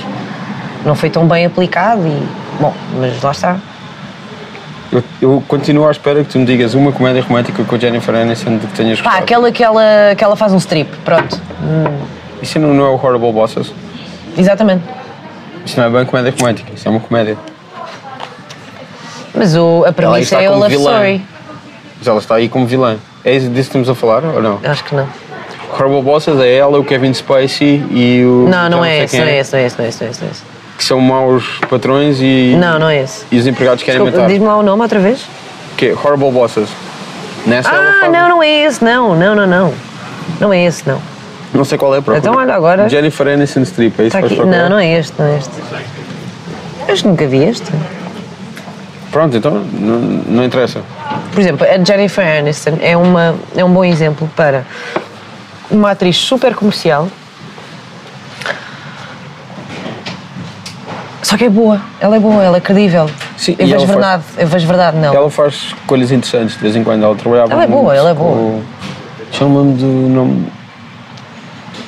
Não 0.86 0.96
foi 0.96 1.10
tão 1.10 1.28
bem 1.28 1.46
aplicado 1.46 2.02
e. 2.08 2.28
Bom, 2.60 2.74
mas 3.00 3.22
lá 3.22 3.32
está. 3.32 3.58
Eu, 4.92 5.04
eu 5.22 5.44
continuo 5.48 5.88
à 5.88 5.92
espera 5.92 6.24
que 6.24 6.30
tu 6.30 6.40
me 6.40 6.46
digas 6.46 6.74
uma 6.74 6.92
comédia 6.92 7.22
romântica 7.22 7.64
com 7.64 7.76
a 7.76 7.78
Jennifer 7.80 8.16
Aniston 8.16 8.58
de 8.58 8.68
que 8.68 8.74
tenhas 8.74 9.00
Pá, 9.02 9.10
gostado. 9.10 9.24
aquela 9.24 9.52
que 9.52 9.64
ela, 9.64 9.84
que 10.18 10.24
ela 10.24 10.36
faz 10.36 10.54
um 10.54 10.58
strip, 10.58 10.90
pronto. 11.04 11.40
Isso 12.42 12.58
não, 12.60 12.74
não 12.74 12.86
é 12.86 12.90
o 12.90 12.94
Horrible 12.94 13.32
Bosses? 13.34 13.74
Exatamente. 14.38 14.84
Isso 15.66 15.80
não 15.80 15.88
é 15.88 15.90
bem 15.90 16.06
comédia 16.06 16.34
romântica, 16.38 16.72
isso 16.74 16.88
é 16.88 16.92
uma 16.92 17.00
comédia. 17.00 17.38
Mas 19.36 19.56
o, 19.56 19.84
a 19.86 19.91
premissa 19.91 20.38
é 20.38 20.48
como 20.48 20.60
love 20.60 20.76
vilã. 20.76 20.91
story. 20.91 21.22
Mas 21.99 22.07
ela 22.07 22.20
está 22.20 22.36
aí 22.36 22.49
como 22.49 22.66
vilã. 22.66 22.98
É 23.24 23.36
isso 23.36 23.48
disso 23.49 23.70
que 23.72 23.78
estamos 23.78 23.90
a 23.90 23.95
falar 23.95 24.24
ou 24.24 24.41
não? 24.41 24.60
Acho 24.64 24.84
que 24.84 24.95
não. 24.95 25.07
Horrible 25.78 26.02
Bosses 26.03 26.40
é 26.40 26.56
ela, 26.56 26.78
o 26.80 26.84
Kevin 26.86 27.14
Spacey 27.14 27.84
e 27.91 28.24
o. 28.24 28.48
Não, 28.49 28.70
não 28.70 28.86
é 28.86 29.03
esse, 29.03 29.18
não 29.18 29.26
é 29.26 29.40
esse, 29.40 29.52
não 29.53 29.60
é 29.60 29.66
esse, 29.66 29.78
não 29.78 29.86
é 29.86 29.90
esse, 29.90 30.02
não 30.02 30.07
é 30.07 30.12
esse. 30.12 30.22
não 30.22 30.28
é 30.28 30.32
esse. 30.32 30.41
Que 30.78 30.84
são 30.84 30.99
maus 31.02 31.44
patrões 31.70 32.18
e. 32.22 32.56
Não, 32.60 32.78
não 32.80 32.90
é 32.90 33.02
esse. 33.02 33.26
E 33.32 33.38
os 33.38 33.48
empregados 33.48 33.84
querem 33.84 33.99
Desculpa, 34.02 34.18
matar. 34.24 34.30
diz-me 34.32 34.45
lá 34.48 34.57
o 34.57 34.64
nome 34.64 34.82
outra 34.84 34.99
vez. 34.99 35.26
Que 35.76 35.88
é 35.88 35.94
Horrible 35.94 36.32
Bosses. 36.32 36.70
Nessa 37.45 37.70
Ah, 37.70 38.10
não, 38.10 38.30
não 38.30 38.44
é 38.44 38.64
esse, 38.66 38.84
não, 38.84 39.16
não, 39.16 39.36
não, 39.36 39.45
não. 39.48 39.74
Não 40.40 40.53
é 40.53 40.64
esse, 40.66 40.88
não. 40.88 40.99
Não 41.53 41.64
sei 41.64 41.78
qual 41.78 41.94
é 41.95 41.99
a 41.99 42.02
procura. 42.02 42.18
Então, 42.20 42.36
olha, 42.40 42.53
agora- 42.53 42.90
Jennifer 42.90 43.28
Aniston 43.28 43.62
Strip, 43.62 43.99
é 44.02 44.07
isso 44.07 44.18
Está 44.18 44.20
que 44.20 44.26
aqui. 44.26 44.36
procurar? 44.36 44.64
Não, 44.64 44.70
não 44.72 44.80
é 44.80 44.98
este, 44.99 45.14
não 45.20 45.26
é 45.28 45.38
este. 45.38 45.52
Acho 46.90 47.02
que 47.03 47.07
nunca 47.07 47.28
vi 47.28 47.44
este. 47.44 47.72
Pronto, 49.16 49.38
então 49.38 49.54
não, 49.72 49.98
não 50.28 50.44
interessa. 50.44 50.82
Por 51.32 51.40
exemplo, 51.40 51.66
a 51.66 51.82
Jennifer 51.82 52.38
Aniston 52.40 52.78
é, 52.82 52.98
uma, 52.98 53.34
é 53.56 53.64
um 53.64 53.72
bom 53.72 53.86
exemplo 53.86 54.30
para 54.36 54.66
uma 55.72 55.92
atriz 55.92 56.18
super 56.18 56.54
comercial. 56.54 57.08
Só 61.24 61.38
que 61.38 61.46
é 61.46 61.50
boa, 61.50 61.80
ela 62.02 62.18
é 62.18 62.20
boa, 62.20 62.44
ela 62.44 62.58
é 62.58 62.60
credível. 62.60 63.10
Sim, 63.38 63.56
eu 63.58 63.66
vejo 63.66 63.76
ela 63.76 63.88
faz- 63.88 63.90
verdade, 64.00 64.24
eu 64.38 64.48
vejo 64.48 64.68
verdade 64.68 64.98
nela. 64.98 65.16
Ela 65.16 65.32
faz 65.32 65.54
escolhas 65.54 66.12
interessantes 66.12 66.56
de 66.58 66.62
vez 66.62 66.76
em 66.76 66.84
quando. 66.84 67.02
Ela 67.06 67.16
trabalhava 67.16 67.54
Ela 67.54 67.64
é 67.64 67.68
boa, 67.68 67.96
ela 67.96 68.10
é 68.10 68.14
boa. 68.14 68.60
Chama-me 69.32 69.76
do 69.78 69.86
nome. 69.86 70.52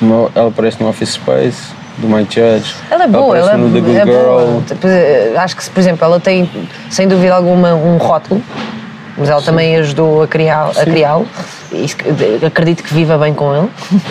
no- 0.00 0.30
Ela 0.34 0.48
aparece 0.48 0.82
no 0.82 0.88
Office 0.88 1.10
Space, 1.10 1.74
do 1.98 2.08
My 2.08 2.22
Judge. 2.22 2.74
Ela 2.90 3.04
é 3.04 3.06
boa, 3.08 3.24
aparece 3.38 3.48
ela 3.48 3.58
no 3.58 3.72
The 3.72 3.80
Good 3.80 3.96
é 3.98 4.04
Girl. 4.04 4.24
boa. 4.24 4.62
Eh, 4.84 5.32
Acho 5.36 5.56
que, 5.56 5.70
por 5.70 5.80
exemplo, 5.80 6.04
ela 6.04 6.20
tem, 6.20 6.48
sem 6.90 7.06
dúvida 7.08 7.34
alguma, 7.34 7.74
um 7.74 7.96
rótulo, 7.96 8.42
mas 9.16 9.28
ela 9.28 9.42
também 9.42 9.76
ajudou 9.76 10.22
a 10.22 10.26
criá-lo. 10.28 10.72
Criá 10.74 11.16
acredito 12.46 12.82
que 12.82 12.94
viva 12.94 13.18
bem 13.18 13.34
com 13.34 13.54
ele. 13.56 13.68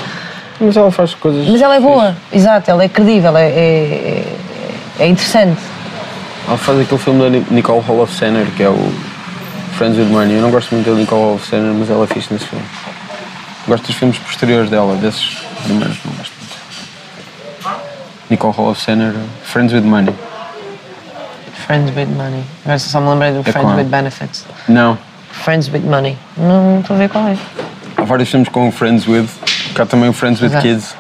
Mas 0.59 0.75
ela 0.75 0.89
faz 0.91 1.13
coisas. 1.13 1.47
Mas 1.47 1.61
ela 1.61 1.75
é 1.75 1.77
fixe. 1.79 1.91
boa, 1.93 2.17
exato, 2.33 2.71
ela 2.71 2.83
é 2.83 2.89
credível, 2.89 3.37
é, 3.37 3.47
é, 3.47 4.23
é 4.99 5.07
interessante. 5.07 5.61
Ela 6.47 6.57
faz 6.57 6.79
aquele 6.79 6.99
filme 6.99 7.21
da 7.21 7.29
Ni- 7.29 7.45
Nicole 7.51 7.83
Holofcener, 7.87 8.47
que 8.57 8.63
é 8.63 8.69
o 8.69 8.91
Friends 9.73 9.99
with 9.99 10.05
Money. 10.05 10.37
Eu 10.37 10.41
não 10.41 10.49
gosto 10.49 10.73
muito 10.73 10.89
da 10.89 10.95
Nicole 10.99 11.21
Holofcener, 11.21 11.71
mas 11.75 11.91
ela 11.91 12.05
é 12.05 12.07
fixe 12.07 12.33
nesse 12.33 12.45
filme. 12.47 12.65
Gosto 13.67 13.85
dos 13.85 13.95
filmes 13.95 14.17
posteriores 14.17 14.67
dela, 14.71 14.95
desses 14.95 15.37
primeiros 15.63 15.99
não 16.03 16.13
gosto 16.13 16.33
Nicole 18.29 18.53
Holofcener, 18.53 19.13
Friends 19.43 19.73
with 19.73 19.83
Money. 19.83 20.13
Friends 21.65 21.91
with 21.95 22.07
Money. 22.15 22.43
Agora 22.65 22.79
só 22.79 22.99
me 23.01 23.09
lembrei 23.09 23.31
do 23.31 23.43
com 23.43 23.51
Friends 23.51 23.75
with 23.75 23.85
Benefits. 23.85 24.45
Não. 24.67 24.97
Friends 25.31 25.69
with 25.71 25.81
Money. 25.81 26.17
Não 26.37 26.71
não 26.73 26.79
estou 26.81 26.95
a 26.95 26.99
ver 26.99 27.09
qual 27.09 27.27
é. 27.27 27.37
Há 27.97 28.03
vários 28.03 28.29
filmes 28.29 28.49
com 28.49 28.71
Friends 28.71 29.07
with, 29.07 29.27
cá 29.75 29.85
também 29.85 30.09
o 30.09 30.13
Friends 30.13 30.41
with 30.41 30.47
Exato. 30.47 30.63
Kids. 30.67 30.95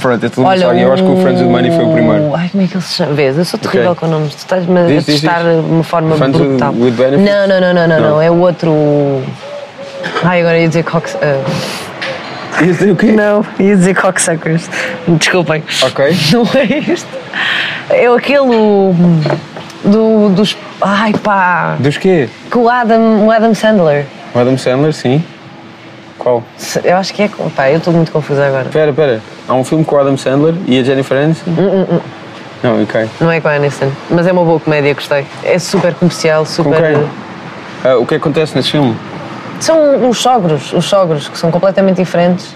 Pronto, 0.00 0.24
é 0.26 0.28
tudo 0.28 0.42
uma 0.42 0.56
saga. 0.56 0.78
Eu 0.80 0.92
acho 0.92 1.02
que 1.02 1.08
o 1.08 1.16
Friends 1.22 1.40
with 1.42 1.48
Money 1.48 1.70
foi 1.70 1.84
o 1.84 1.92
primeiro. 1.92 2.34
Ai, 2.34 2.48
como 2.50 2.62
é 2.64 2.66
que 2.66 2.74
ele 2.74 2.82
se 2.82 2.94
chama? 2.94 3.12
Vês, 3.14 3.36
eu 3.38 3.44
sou 3.44 3.58
terrível 3.58 3.92
Ok. 3.92 4.00
com 4.00 4.06
nomes. 4.14 4.34
Tu 4.34 4.38
estás-me 4.38 4.78
a 4.80 4.86
Diz, 4.86 5.06
testar 5.06 5.42
diz. 5.42 5.64
de 5.64 5.70
uma 5.70 5.82
forma 5.84 6.16
Friends 6.16 6.38
with- 6.40 6.48
brutal. 6.48 6.72
with 6.74 6.90
benefits? 6.92 7.30
Não, 7.30 7.46
não, 7.48 7.60
não, 7.60 7.74
não, 7.74 7.88
não, 7.88 8.00
não. 8.10 8.22
É 8.22 8.30
o 8.30 8.36
outro. 8.40 8.72
Ai, 10.24 10.40
agora 10.40 10.58
ia 10.58 10.68
dizer 10.68 10.84
cox. 10.84 11.16
ah, 11.16 11.42
Esse 12.62 12.88
é 12.88 12.92
o 12.92 12.96
quê? 12.96 13.12
Não, 13.12 13.44
ia 13.58 13.76
dizer 13.76 13.94
cocksuckers. 13.94 14.68
Desculpem. 15.06 15.62
Ok. 15.82 16.16
Não 16.32 16.42
é 16.54 16.92
este. 16.92 17.06
É 17.90 18.06
aquele 18.06 18.40
hum, 18.40 19.20
do, 19.84 20.28
dos. 20.30 20.56
Ai 20.80 21.12
pá! 21.12 21.76
Dos 21.78 21.96
quê? 21.96 22.28
Com 22.50 22.60
o 22.60 22.68
Adam, 22.68 23.26
o 23.26 23.30
Adam 23.30 23.54
Sandler. 23.54 24.04
O 24.34 24.38
Adam 24.38 24.58
Sandler, 24.58 24.92
sim. 24.92 25.22
Qual? 26.18 26.42
Eu 26.84 26.96
acho 26.96 27.14
que 27.14 27.22
é. 27.22 27.28
com- 27.28 27.48
Pá, 27.50 27.70
eu 27.70 27.78
estou 27.78 27.92
muito 27.92 28.10
confusa 28.10 28.46
agora. 28.46 28.66
Espera, 28.66 28.90
espera. 28.90 29.20
Há 29.46 29.54
um 29.54 29.64
filme 29.64 29.84
com 29.84 29.94
o 29.96 29.98
Adam 30.00 30.16
Sandler 30.16 30.54
e 30.66 30.78
a 30.78 30.82
Jennifer 30.82 31.16
Aniston? 31.16 31.50
Não, 32.62 32.82
ok. 32.82 33.08
Não 33.20 33.30
é 33.30 33.40
com 33.40 33.48
a 33.48 33.52
Aniston, 33.52 33.90
mas 34.10 34.26
é 34.26 34.32
uma 34.32 34.44
boa 34.44 34.58
comédia, 34.58 34.92
gostei. 34.92 35.24
É 35.44 35.58
super 35.60 35.94
comercial, 35.94 36.40
Com 36.40 36.46
super. 36.46 36.82
quem? 36.94 37.08
Ah, 37.84 37.96
o 37.98 38.04
que 38.04 38.16
acontece 38.16 38.56
nesse 38.56 38.72
filme? 38.72 38.96
São 39.60 40.08
os 40.08 40.18
sogros, 40.20 40.72
os 40.72 40.84
sogros, 40.84 41.28
que 41.28 41.36
são 41.38 41.50
completamente 41.50 41.96
diferentes. 41.96 42.54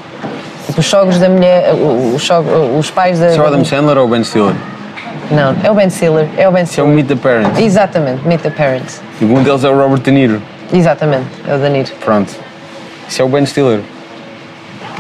Tipo, 0.67 0.81
os 0.81 0.87
sogros 0.87 1.19
da 1.19 1.29
mulher, 1.29 1.75
o- 1.75 2.15
os, 2.15 2.23
sogro- 2.25 2.79
os 2.79 2.91
pais 2.91 3.19
da. 3.19 3.31
Se 3.31 3.39
é 3.39 3.43
o 3.43 3.47
Adam 3.47 3.65
Sandler 3.65 3.99
ou 3.99 4.05
o 4.07 4.09
Ben 4.09 4.23
Stiller? 4.23 4.55
Não, 5.31 5.55
é 5.65 5.71
o 5.71 5.75
Ben 5.75 5.91
Stiller. 5.91 6.29
É 6.37 6.49
o 6.49 6.53
Ben 6.53 6.65
Se 6.65 6.81
é 6.81 6.83
o 6.83 6.87
Stiller. 6.87 6.95
Meet 6.95 7.09
the 7.09 7.17
Parents. 7.17 7.59
Exatamente, 7.59 8.27
Meet 8.27 8.41
the 8.43 8.51
Parents. 8.51 9.01
E 9.21 9.25
um 9.25 9.43
deles 9.43 9.65
é 9.65 9.69
o 9.69 9.77
Robert 9.77 10.01
De 10.01 10.11
Niro. 10.11 10.41
Exatamente, 10.73 11.27
é 11.49 11.55
o 11.55 11.59
Danilo. 11.59 11.89
Pronto. 12.05 12.33
Isso 13.09 13.21
é 13.21 13.25
o 13.25 13.29
Ben 13.29 13.45
Stiller. 13.45 13.81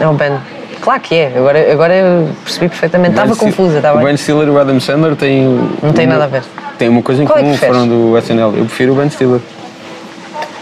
É 0.01 0.07
o 0.07 0.13
Ben. 0.15 0.33
Claro 0.81 1.01
que 1.01 1.15
é, 1.15 1.33
agora, 1.37 1.73
agora 1.73 1.95
eu 1.95 2.29
percebi 2.43 2.69
perfeitamente. 2.69 3.11
Estava 3.13 3.33
Stiller- 3.35 3.55
confusa, 3.57 3.77
estava 3.77 4.01
O 4.01 4.05
Ben 4.05 4.17
Stiller 4.17 4.49
e 4.49 4.51
o 4.51 4.59
Adam 4.59 4.81
Sandler 4.81 5.15
têm. 5.15 5.45
Não 5.83 5.93
tem 5.93 6.07
nada 6.07 6.25
a 6.25 6.27
ver. 6.27 6.43
Tem 6.77 6.89
uma 6.89 7.03
coisa 7.03 7.23
em 7.23 7.27
Qual 7.27 7.39
é 7.39 7.43
comum, 7.43 7.53
preferes? 7.53 7.77
foram 7.77 7.89
do 7.89 8.19
SNL. 8.19 8.49
Eu 8.59 8.65
prefiro 8.65 8.93
o 8.93 8.97
Ben 8.97 9.09
Stiller. 9.09 9.41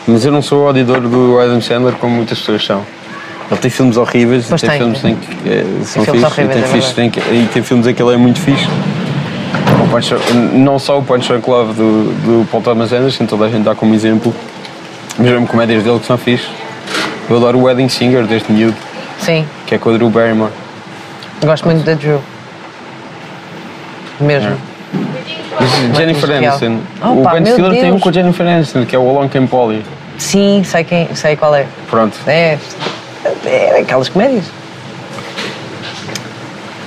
Mas 0.07 0.25
eu 0.25 0.33
não 0.33 0.43
sou 0.43 0.69
odiador 0.69 1.01
do 1.01 1.39
Adam 1.41 1.61
Sandler 1.61 1.95
como 1.95 2.15
muitas 2.17 2.39
pessoas 2.39 2.65
são. 2.65 2.83
Ele 3.51 3.61
tem 3.61 3.71
filmes 3.71 3.97
horríveis 3.97 4.47
Pois 4.49 4.63
e 4.63 4.67
tem, 4.69 4.79
tem. 4.79 4.95
filmes 4.95 5.19
que 5.19 5.49
eh, 5.49 5.65
são 5.85 6.05
filmes 6.05 6.23
horríveis, 6.23 6.51
e, 6.59 6.63
tem 6.63 6.63
é 6.63 6.67
fixes 6.73 6.99
em 6.99 7.11
que- 7.11 7.21
e 7.21 7.49
tem 7.53 7.63
filmes 7.63 7.87
em 7.87 7.95
que 7.95 8.03
ele 8.03 8.15
é 8.15 8.17
muito 8.17 8.41
fixe. 8.41 8.67
O 9.85 9.89
Punch- 9.91 10.15
não 10.53 10.79
só 10.79 10.99
o 10.99 11.03
Punch 11.03 11.27
Drunk 11.29 11.51
Love 11.51 11.73
do, 11.75 12.13
do 12.43 12.49
Paul 12.49 12.63
Thomas 12.63 12.93
Anderson, 12.93 13.27
toda 13.27 13.47
a 13.47 13.49
gente 13.49 13.65
dá 13.65 13.75
como 13.75 13.93
exemplo, 13.95 14.33
mas 15.19 15.29
mesmo 15.29 15.47
comédias 15.49 15.83
dele 15.83 15.99
que 15.99 16.07
são 16.07 16.17
fixes. 16.17 16.49
Eu 17.29 17.37
adoro 17.37 17.59
o 17.59 17.63
Wedding 17.65 17.89
Singer 17.89 18.25
deste 18.25 18.51
miúdo, 18.53 18.77
Sim, 19.19 19.45
que 19.67 19.75
é 19.75 19.79
com 19.79 19.91
a 19.91 19.93
Drew 19.95 20.09
Barrymore. 20.11 20.53
gosto 21.45 21.65
muito 21.65 21.85
da 21.85 21.95
Drew. 21.95 22.21
Mesmo. 24.21 24.51
Mas 24.51 24.59
Jennifer. 25.97 26.31
Aniston. 26.31 26.79
O 27.05 27.29
Ben 27.31 27.45
Stiller 27.47 27.71
tem 27.73 27.93
um 27.93 27.99
com 28.01 28.09
a 28.09 28.13
Jennifer 28.13 28.47
Aniston, 28.47 28.85
que 28.87 28.95
é 28.97 28.99
o 28.99 29.09
Along 29.09 29.29
Came 29.29 29.47
Polly. 29.47 29.85
Sim, 30.19 30.63
sei, 30.65 30.85
quem, 30.85 31.09
sei 31.15 31.37
qual 31.37 31.55
é. 31.55 31.67
Pronto. 31.89 32.17
É, 32.27 32.59
é 33.47 33.81
aquelas 33.81 34.09
comédias. 34.09 34.45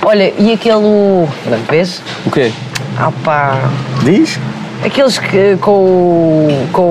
Olha, 0.04 0.32
e 0.38 0.52
aquele. 0.52 1.26
Vês? 1.70 2.02
O 2.26 2.30
quê? 2.30 2.52
Ah 2.98 3.10
pá. 3.24 3.58
Diz? 4.02 4.38
Aqueles 4.84 5.18
que 5.18 5.56
com, 5.60 5.70
o- 5.72 6.68
com 6.72 6.82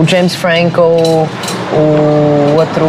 o 0.00 0.04
James 0.06 0.34
Franco, 0.34 0.82
o 0.82 2.56
outro 2.58 2.84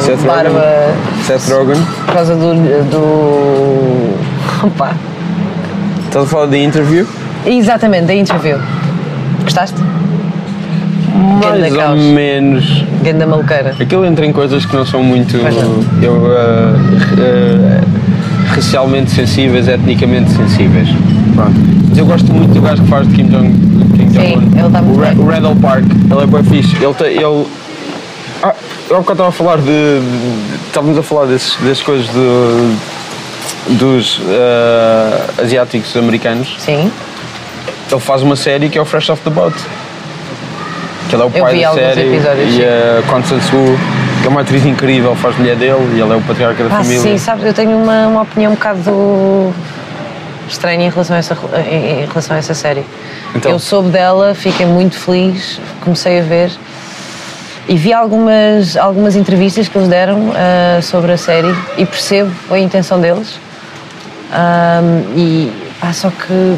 Seth 0.00 0.20
Barba, 0.20 0.60
Rogen. 0.60 1.24
Seth 1.24 1.48
Rogen. 1.52 1.82
por 2.06 2.14
causa 2.14 2.36
do. 2.36 2.54
do. 2.84 4.14
Opa. 4.66 4.92
Estás 6.06 6.24
a 6.24 6.28
falar 6.28 6.46
de 6.46 6.58
interview? 6.62 7.06
Exatamente, 7.46 8.06
da 8.06 8.14
interview. 8.14 8.58
Gostaste? 9.42 9.76
Mais 11.42 11.60
Ganda 11.62 11.68
ou 11.68 11.76
caos. 11.76 12.00
menos. 12.00 12.84
Ganda 13.02 13.26
maluqueira. 13.26 13.74
Aquilo 13.78 14.04
entra 14.04 14.26
em 14.26 14.32
coisas 14.32 14.64
que 14.66 14.74
não 14.74 14.84
são 14.86 15.02
muito 15.02 15.36
não. 15.36 16.02
eu, 16.02 16.26
ah, 16.36 16.74
ah, 17.18 18.54
racialmente 18.54 19.10
sensíveis, 19.10 19.68
etnicamente 19.68 20.30
sensíveis. 20.32 20.88
Pronto. 21.34 21.52
Mas 21.88 21.98
eu 21.98 22.06
gosto 22.06 22.32
muito 22.32 22.52
do 22.54 22.60
gajo 22.62 22.82
que 22.82 22.88
faz 22.88 23.06
de 23.08 23.14
Kim 23.14 23.26
Jong 23.26 23.50
Kim 23.96 24.08
Sim, 24.10 24.18
Jong-un. 24.18 24.58
ele 24.60 24.70
tá 24.72 24.82
muito 24.82 24.98
o, 24.98 25.02
bem. 25.04 25.18
o 25.18 25.26
Randall 25.28 25.56
Park, 25.56 25.84
ele 25.84 26.22
é 26.22 26.26
bem 26.26 26.42
fixe. 26.44 26.76
Ele, 26.82 26.94
tem- 26.94 27.16
ele 27.16 27.46
ah, 28.42 28.54
eu 28.90 28.96
há 28.96 29.00
bocado 29.00 29.12
estava 29.12 29.28
a 29.28 29.32
falar 29.32 29.56
de, 29.58 29.64
de- 29.66 30.64
Estávamos 30.68 30.98
a 30.98 31.02
falar 31.02 31.26
desses, 31.26 31.56
dessas 31.56 31.82
coisas 31.82 32.06
de, 32.06 33.74
dos 33.76 34.20
ah, 34.28 35.42
asiáticos 35.42 35.96
americanos. 35.96 36.56
Sim. 36.58 36.90
Ele 37.94 38.00
faz 38.00 38.22
uma 38.22 38.34
série 38.34 38.68
que 38.68 38.76
é 38.76 38.82
o 38.82 38.84
Fresh 38.84 39.08
Off 39.10 39.22
the 39.22 39.30
Boat. 39.30 39.54
Que 41.08 41.14
ele 41.14 41.22
é 41.22 41.26
o 41.26 41.30
pai 41.30 41.60
da 41.60 41.72
série. 41.74 42.00
e 42.02 42.64
a 42.64 43.02
Constance 43.08 43.54
Wu, 43.54 43.78
que 44.20 44.26
é 44.26 44.30
uma 44.30 44.40
atriz 44.40 44.64
incrível, 44.66 45.14
faz 45.14 45.36
mulher 45.38 45.54
dele 45.54 45.78
e 45.94 46.00
ele 46.00 46.12
é 46.12 46.16
o 46.16 46.20
patriarca 46.22 46.64
da 46.64 46.74
Ah, 46.74 46.78
família. 46.78 47.00
sim, 47.00 47.16
sabes, 47.18 47.44
eu 47.44 47.54
tenho 47.54 47.76
uma, 47.76 48.08
uma 48.08 48.22
opinião 48.22 48.50
um 48.50 48.54
bocado 48.56 49.54
estranha 50.48 50.86
em 50.86 50.90
relação 50.90 51.14
a 51.14 51.18
essa, 51.20 51.36
em, 51.70 52.06
relação 52.06 52.34
a 52.34 52.38
essa 52.38 52.52
série. 52.54 52.84
Então? 53.34 53.52
Eu 53.52 53.58
soube 53.60 53.90
dela, 53.90 54.34
fiquei 54.34 54.66
muito 54.66 54.98
feliz, 54.98 55.60
comecei 55.82 56.18
a 56.18 56.22
ver 56.22 56.50
e 57.68 57.76
vi 57.76 57.92
algumas, 57.92 58.76
algumas 58.76 59.14
entrevistas 59.14 59.68
que 59.68 59.78
eles 59.78 59.88
deram 59.88 60.32
ah, 60.34 60.82
sobre 60.82 61.12
a 61.12 61.16
série 61.16 61.54
e 61.78 61.86
percebo 61.86 62.32
a 62.50 62.58
intenção 62.58 63.00
deles. 63.00 63.38
Ahm, 64.32 65.16
e 65.16 65.52
ah, 65.80 65.92
só 65.92 66.10
que 66.10 66.56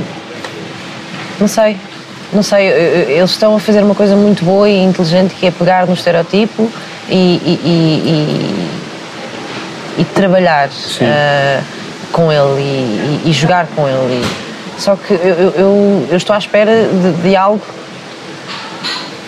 não 1.41 1.49
sei, 1.49 1.77
não 2.33 2.43
sei, 2.43 2.67
eles 2.67 3.31
estão 3.31 3.57
a 3.57 3.61
fazer 3.61 3.83
uma 3.83 3.95
coisa 3.95 4.17
muito 4.17 4.45
boa 4.45 4.69
e 4.69 4.83
inteligente 4.83 5.35
que 5.35 5.47
é 5.47 5.51
pegar 5.51 5.87
no 5.87 5.95
estereotipo 5.95 6.71
e, 7.09 7.15
e- 7.15 7.61
e- 7.65 8.69
e- 10.01 10.05
trabalhar 10.15 10.69
ah, 11.03 11.61
com 12.13 12.31
ele 12.33 13.23
e, 13.25 13.33
jogar 13.33 13.67
com 13.75 13.87
ele. 13.89 14.25
Só 14.79 14.97
que 14.97 15.13
eu, 15.15 15.53
eu- 15.57 16.07
eu- 16.11 16.17
estou 16.17 16.35
à 16.35 16.39
espera 16.39 16.89
de, 16.89 17.23
de 17.23 17.37
algo. 17.37 17.63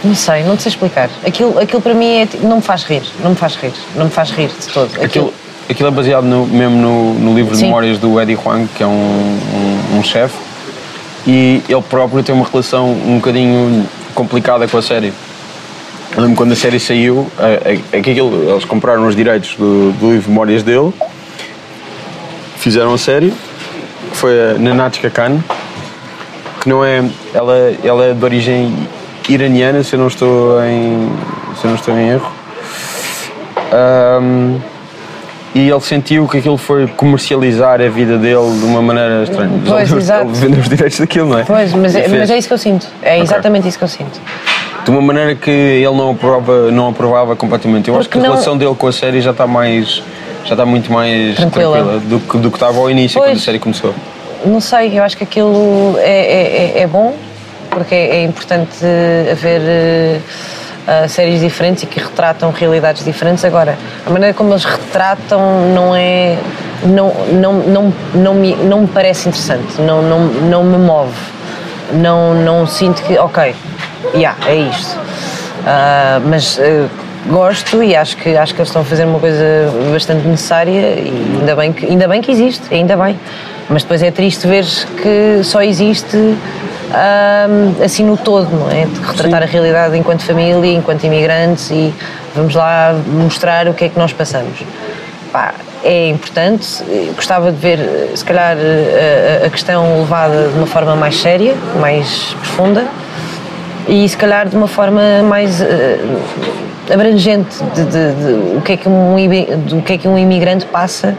Não 0.05 0.15
sei, 0.15 0.45
não 0.45 0.57
te 0.57 0.63
sei 0.63 0.71
explicar. 0.71 1.11
Aquilo, 1.27 1.59
aquilo 1.59 1.83
para 1.83 1.95
mim 1.95 2.21
é, 2.21 2.29
não 2.43 2.57
me 2.57 2.63
faz 2.63 2.85
rir, 2.85 3.03
não 3.23 3.31
me 3.31 3.37
faz 3.37 3.57
rir, 3.57 3.73
não 3.97 4.05
me 4.07 4.11
faz 4.11 4.31
rir 4.31 4.49
de 4.49 4.67
todo. 4.69 4.91
Aquilo, 5.03 5.33
aquilo 5.69 5.89
é 5.89 5.93
baseado 5.93 6.25
no- 6.25 6.47
mesmo 6.47 6.77
no, 6.77 7.15
no 7.15 7.35
livro 7.35 7.53
de 7.53 7.59
Sim. 7.59 7.65
memórias 7.67 7.99
do 7.99 8.21
Eddie 8.21 8.37
Huang, 8.37 8.69
que 8.77 8.83
é 8.83 8.87
um, 8.87 8.91
um, 8.91 9.99
um 9.99 10.03
chefe, 10.03 10.37
e 11.29 11.63
ele 11.69 11.83
próprio 11.83 12.23
tem 12.23 12.35
uma 12.35 12.47
relação 12.47 12.91
um 12.91 13.17
bocadinho 13.17 13.87
complicada 14.15 14.67
com 14.67 14.79
a 14.79 14.83
série. 14.83 15.13
Eu 16.17 16.23
lembro 16.23 16.37
quando 16.37 16.53
a 16.53 16.57
série 16.57 16.81
saiu, 16.81 17.31
é, 17.39 18.01
que 18.01 18.11
eles 18.11 18.65
compraram 18.65 19.07
os 19.07 19.15
direitos 19.15 19.55
do, 19.57 19.93
do 19.93 20.11
livro 20.11 20.31
memórias 20.31 20.63
dele, 20.63 20.91
fizeram 22.57 22.95
a 22.95 22.99
série, 22.99 23.31
que 24.11 24.17
foi 24.17 24.53
a 24.53 24.55
Nanachka 24.55 25.11
Khan, 25.11 25.45
que 26.63 26.69
não 26.69 26.83
é. 26.83 27.05
Ela, 27.35 27.75
ela 27.85 28.05
é 28.07 28.15
de 28.15 28.25
origem 28.25 28.75
iraniana, 29.29 29.83
se 29.83 29.95
eu 29.97 30.01
não 30.01 30.09
estou 30.09 30.65
em, 30.65 31.13
se 31.61 31.65
eu 31.67 31.69
não 31.69 31.77
estou 31.77 31.95
em 31.95 32.09
erro. 32.09 32.33
Ahm, 33.71 34.59
e 35.55 35.69
ele 35.69 35.81
sentiu 35.81 36.27
que 36.29 36.39
aquilo 36.39 36.57
foi 36.59 36.87
comercializar 36.87 37.81
a 37.81 37.89
vida 37.89 38.17
dele 38.19 38.59
de 38.59 38.65
uma 38.65 38.83
maneira 38.83 39.23
estranha. 39.25 39.51
Pois, 39.67 39.91
ele, 39.91 40.01
exato. 40.01 40.25
ele 40.29 40.33
vendeu 40.35 40.61
os 40.61 40.69
direitos 40.69 40.99
daquilo, 41.01 41.29
não 41.31 41.39
é? 41.39 41.45
Pois, 41.45 41.73
mas 41.73 41.95
é, 41.95 42.07
mas 42.09 42.31
é 42.31 42.39
isso 42.39 42.49
que 42.49 42.55
eu 42.55 42.59
sinto. 42.59 42.87
É 43.03 43.13
Ok. 43.13 43.23
exatamente 43.23 43.67
isso 43.69 43.79
que 43.79 43.85
eu 43.85 43.89
sinto. 43.89 44.21
De 44.85 44.91
uma 44.91 45.01
maneira 45.03 45.35
que 45.35 45.51
ele 45.51 45.95
não 45.97 46.11
aprova, 46.13 46.71
não 46.71 46.89
aprovava 46.89 47.35
completamente. 47.37 47.89
Eu 47.89 47.97
acho 47.99 48.09
que 48.09 48.15
Porque 48.15 48.19
a 48.19 48.29
não- 48.29 48.35
relação 48.37 48.57
dele 48.57 48.75
com 48.75 48.87
a 48.87 48.93
série 48.93 49.21
já 49.21 49.31
está 49.33 49.47
mais. 49.47 50.03
Já 50.45 50.55
está 50.55 50.65
muito 50.65 50.91
mais 50.93 51.35
Tranquila. 51.37 51.73
tranquila, 51.77 52.01
do, 52.01 52.21
que, 52.21 52.39
do 52.39 52.51
que 52.51 52.57
estava 52.57 52.79
ao 52.79 52.91
início, 52.91 53.19
Pois. 53.19 53.31
quando 53.33 53.37
a 53.37 53.41
série 53.41 53.59
começou. 53.59 53.95
Não 54.47 54.61
sei, 54.61 54.99
eu 54.99 55.03
acho 55.03 55.17
que 55.17 55.25
aquilo 55.25 55.95
é, 55.99 56.09
é, 56.11 56.73
é- 56.79 56.81
é 56.83 56.87
bom, 56.87 57.15
porque 57.71 57.95
é, 57.95 58.17
é 58.19 58.25
importante 58.25 58.71
eh, 58.83 59.29
haver 59.33 60.21
ah, 60.91 61.07
séries 61.07 61.43
diferentes 61.43 61.83
e 61.83 61.87
que 61.87 62.01
retratam 62.01 62.51
realidades 62.51 63.05
diferentes. 63.05 63.45
Agora, 63.45 63.77
a 64.07 64.11
maneira 64.11 64.33
como 64.33 64.55
eles 64.55 64.65
retratam 64.65 65.69
não 65.75 65.95
é. 65.95 66.39
não, 66.83 67.13
não, 67.31 67.53
não, 67.53 67.95
não, 68.15 68.35
me, 68.35 68.57
não 68.57 68.81
me 68.81 68.89
parece 68.89 69.29
interessante, 69.29 69.79
não, 69.83 70.01
não, 70.01 70.21
não 70.21 70.65
me 70.65 70.79
move. 70.79 71.13
Não, 71.93 72.33
não 72.33 72.67
sinto 72.67 73.03
que, 73.03 73.19
ok, 73.19 73.55
yeah, 74.15 74.35
é 74.47 74.55
isto. 74.55 74.99
Ah, 75.67 76.23
mas 76.25 76.59
eh, 76.59 76.87
gosto 77.27 77.83
e 77.83 77.95
acho 77.95 78.17
que, 78.17 78.35
acho 78.35 78.55
que 78.55 78.61
eles 78.61 78.71
estão 78.71 78.81
a 78.81 78.85
fazer 78.87 79.05
uma 79.05 79.19
coisa 79.19 79.45
bastante 79.93 80.27
necessária 80.27 80.95
e 80.95 81.37
ainda 81.39 81.55
bem 81.55 81.71
que, 81.71 81.85
ainda 81.85 82.09
bem 82.09 82.23
que 82.23 82.31
existe, 82.31 82.63
ainda 82.75 82.97
bem. 82.97 83.21
Mas 83.69 83.83
depois 83.83 84.03
é 84.03 84.11
triste 84.11 84.47
ver 84.47 84.65
que 85.03 85.45
só 85.45 85.61
existe 85.61 86.17
ahm, 86.93 87.83
assim 87.85 88.05
no 88.05 88.17
todo, 88.17 88.49
não 88.51 88.71
é? 88.71 88.85
De 88.87 89.01
retratar 89.01 89.43
a 89.43 89.47
realidade 89.47 89.97
enquanto 89.97 90.23
família, 90.23 90.73
enquanto 90.73 91.05
imigrantes 91.05 91.71
e 91.71 91.93
vamos 92.35 92.55
lá 92.55 92.95
mostrar 93.07 93.69
o 93.69 93.75
que 93.75 93.85
é 93.85 93.89
que 93.89 93.99
nós 93.99 94.13
passamos. 94.13 94.59
Pá, 95.33 95.55
é 95.85 96.09
importante, 96.09 96.67
gostava 97.15 97.53
de 97.53 97.59
ver, 97.59 97.79
se 98.15 98.25
calhar, 98.25 98.57
a, 98.57 99.47
a 99.47 99.51
questão 99.51 100.01
levada 100.01 100.49
de 100.49 100.57
uma 100.57 100.67
forma 100.67 100.97
mais 100.97 101.17
séria, 101.21 101.55
mais 101.81 102.35
profunda 102.41 102.87
e 103.87 104.09
se 104.09 104.17
calhar 104.17 104.49
de 104.49 104.57
uma 104.57 104.67
forma 104.69 105.01
mais 105.23 105.61
eh, 105.61 105.99
abrangente 106.93 107.57
de, 107.75 107.85
de- 107.85 108.13
de 108.15 108.57
o 108.59 108.61
que 108.63 108.73
é 108.73 108.77
que 108.77 108.89
um 108.89 109.15
do 109.67 109.83
que 109.83 109.93
é 109.95 109.99
que 109.99 110.09
um 110.09 110.19
imigrante 110.19 110.67
passa 110.67 111.15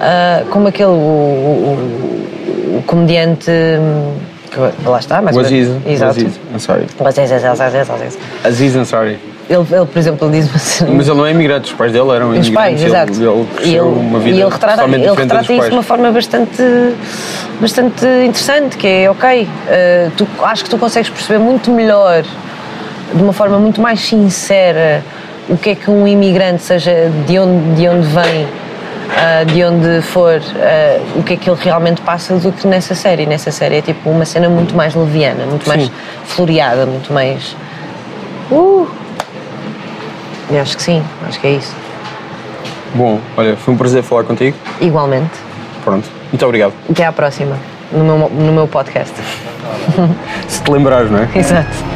ah, 0.00 0.42
como 0.50 0.68
aquele 0.68 0.88
o, 0.90 0.92
o- 0.92 2.78
o 2.78 2.82
comediante 2.86 3.50
hum, 3.50 4.14
que 4.52 4.88
lá 4.88 4.98
está 4.98 5.22
mas 5.22 5.36
O 5.36 5.40
Aziz. 5.40 5.68
exato 5.86 6.10
Aziz, 6.12 6.40
I'm 6.52 6.58
sorry. 6.58 6.86
O 6.98 7.06
Aziz, 7.06 7.32
Aziz, 7.32 7.60
Aziz, 7.60 7.90
Aziz. 7.90 8.18
Aziz 8.44 8.76
Ansari. 8.76 9.18
Ele, 9.48 9.66
ele, 9.70 9.86
por 9.86 9.98
exemplo, 9.98 10.30
diz-me 10.30 10.54
assim. 10.54 10.86
Mas 10.94 11.08
ele 11.08 11.16
não 11.16 11.26
é 11.26 11.30
imigrante, 11.32 11.72
os 11.72 11.76
pais 11.76 11.92
dele 11.92 12.10
eram 12.10 12.30
Os 12.30 12.46
imigrantes. 12.46 12.54
pais, 12.54 12.80
ele, 12.80 12.90
exato. 12.90 13.12
Ele 13.12 13.70
e 13.70 13.76
ele, 13.76 13.80
uma 13.80 14.18
vida 14.18 14.36
e 14.36 14.40
ele 14.40 14.50
retrata, 14.50 14.84
ele 14.84 15.10
retrata 15.10 15.52
isso 15.52 15.68
de 15.68 15.72
uma 15.72 15.82
forma 15.82 16.10
bastante, 16.10 16.62
bastante 17.60 18.04
interessante, 18.04 18.76
que 18.76 18.86
é 18.86 19.10
ok, 19.10 19.48
eh, 19.68 20.10
tu, 20.16 20.26
acho 20.42 20.64
que 20.64 20.70
tu 20.70 20.78
consegues 20.78 21.10
perceber 21.10 21.38
muito 21.38 21.70
melhor, 21.70 22.22
de 23.14 23.22
uma 23.22 23.32
forma 23.32 23.58
muito 23.58 23.80
mais 23.80 24.00
sincera, 24.00 25.02
o 25.48 25.56
que 25.56 25.70
é 25.70 25.74
que 25.74 25.90
um 25.90 26.06
imigrante, 26.06 26.62
seja 26.62 27.10
de 27.26 27.38
onde, 27.38 27.74
de 27.74 27.88
onde 27.88 28.06
vem, 28.06 28.46
ah, 29.16 29.44
de 29.44 29.64
onde 29.64 30.02
for, 30.02 30.40
ah, 30.56 31.00
o 31.16 31.22
que 31.22 31.34
é 31.34 31.36
que 31.36 31.50
ele 31.50 31.58
realmente 31.60 32.00
passa 32.02 32.34
do 32.36 32.52
que 32.52 32.66
nessa 32.66 32.94
série. 32.94 33.26
Nessa 33.26 33.50
série 33.50 33.76
é 33.76 33.82
tipo 33.82 34.10
uma 34.10 34.24
cena 34.24 34.48
muito 34.48 34.74
mais 34.74 34.94
leviana, 34.94 35.44
muito 35.46 35.68
mais 35.68 35.90
floreada, 36.24 36.86
muito 36.86 37.12
mais. 37.12 37.56
Uh! 38.50 38.86
E 40.50 40.58
acho 40.58 40.76
que 40.76 40.82
sim, 40.82 41.02
acho 41.26 41.40
que 41.40 41.46
é 41.46 41.52
isso. 41.52 41.74
Bom, 42.94 43.20
olha, 43.36 43.56
foi 43.56 43.72
um 43.72 43.76
prazer 43.76 44.02
falar 44.02 44.24
contigo. 44.24 44.56
Igualmente. 44.80 45.30
Pronto, 45.84 46.08
muito 46.30 46.44
obrigado. 46.44 46.72
Até 46.90 47.04
à 47.04 47.12
próxima, 47.12 47.56
no 47.90 48.04
meu, 48.04 48.28
no 48.28 48.52
meu 48.52 48.68
podcast. 48.68 49.14
Se 50.46 50.62
te 50.62 50.70
lembrares, 50.70 51.10
não 51.10 51.20
é? 51.20 51.28
Exato. 51.34 51.92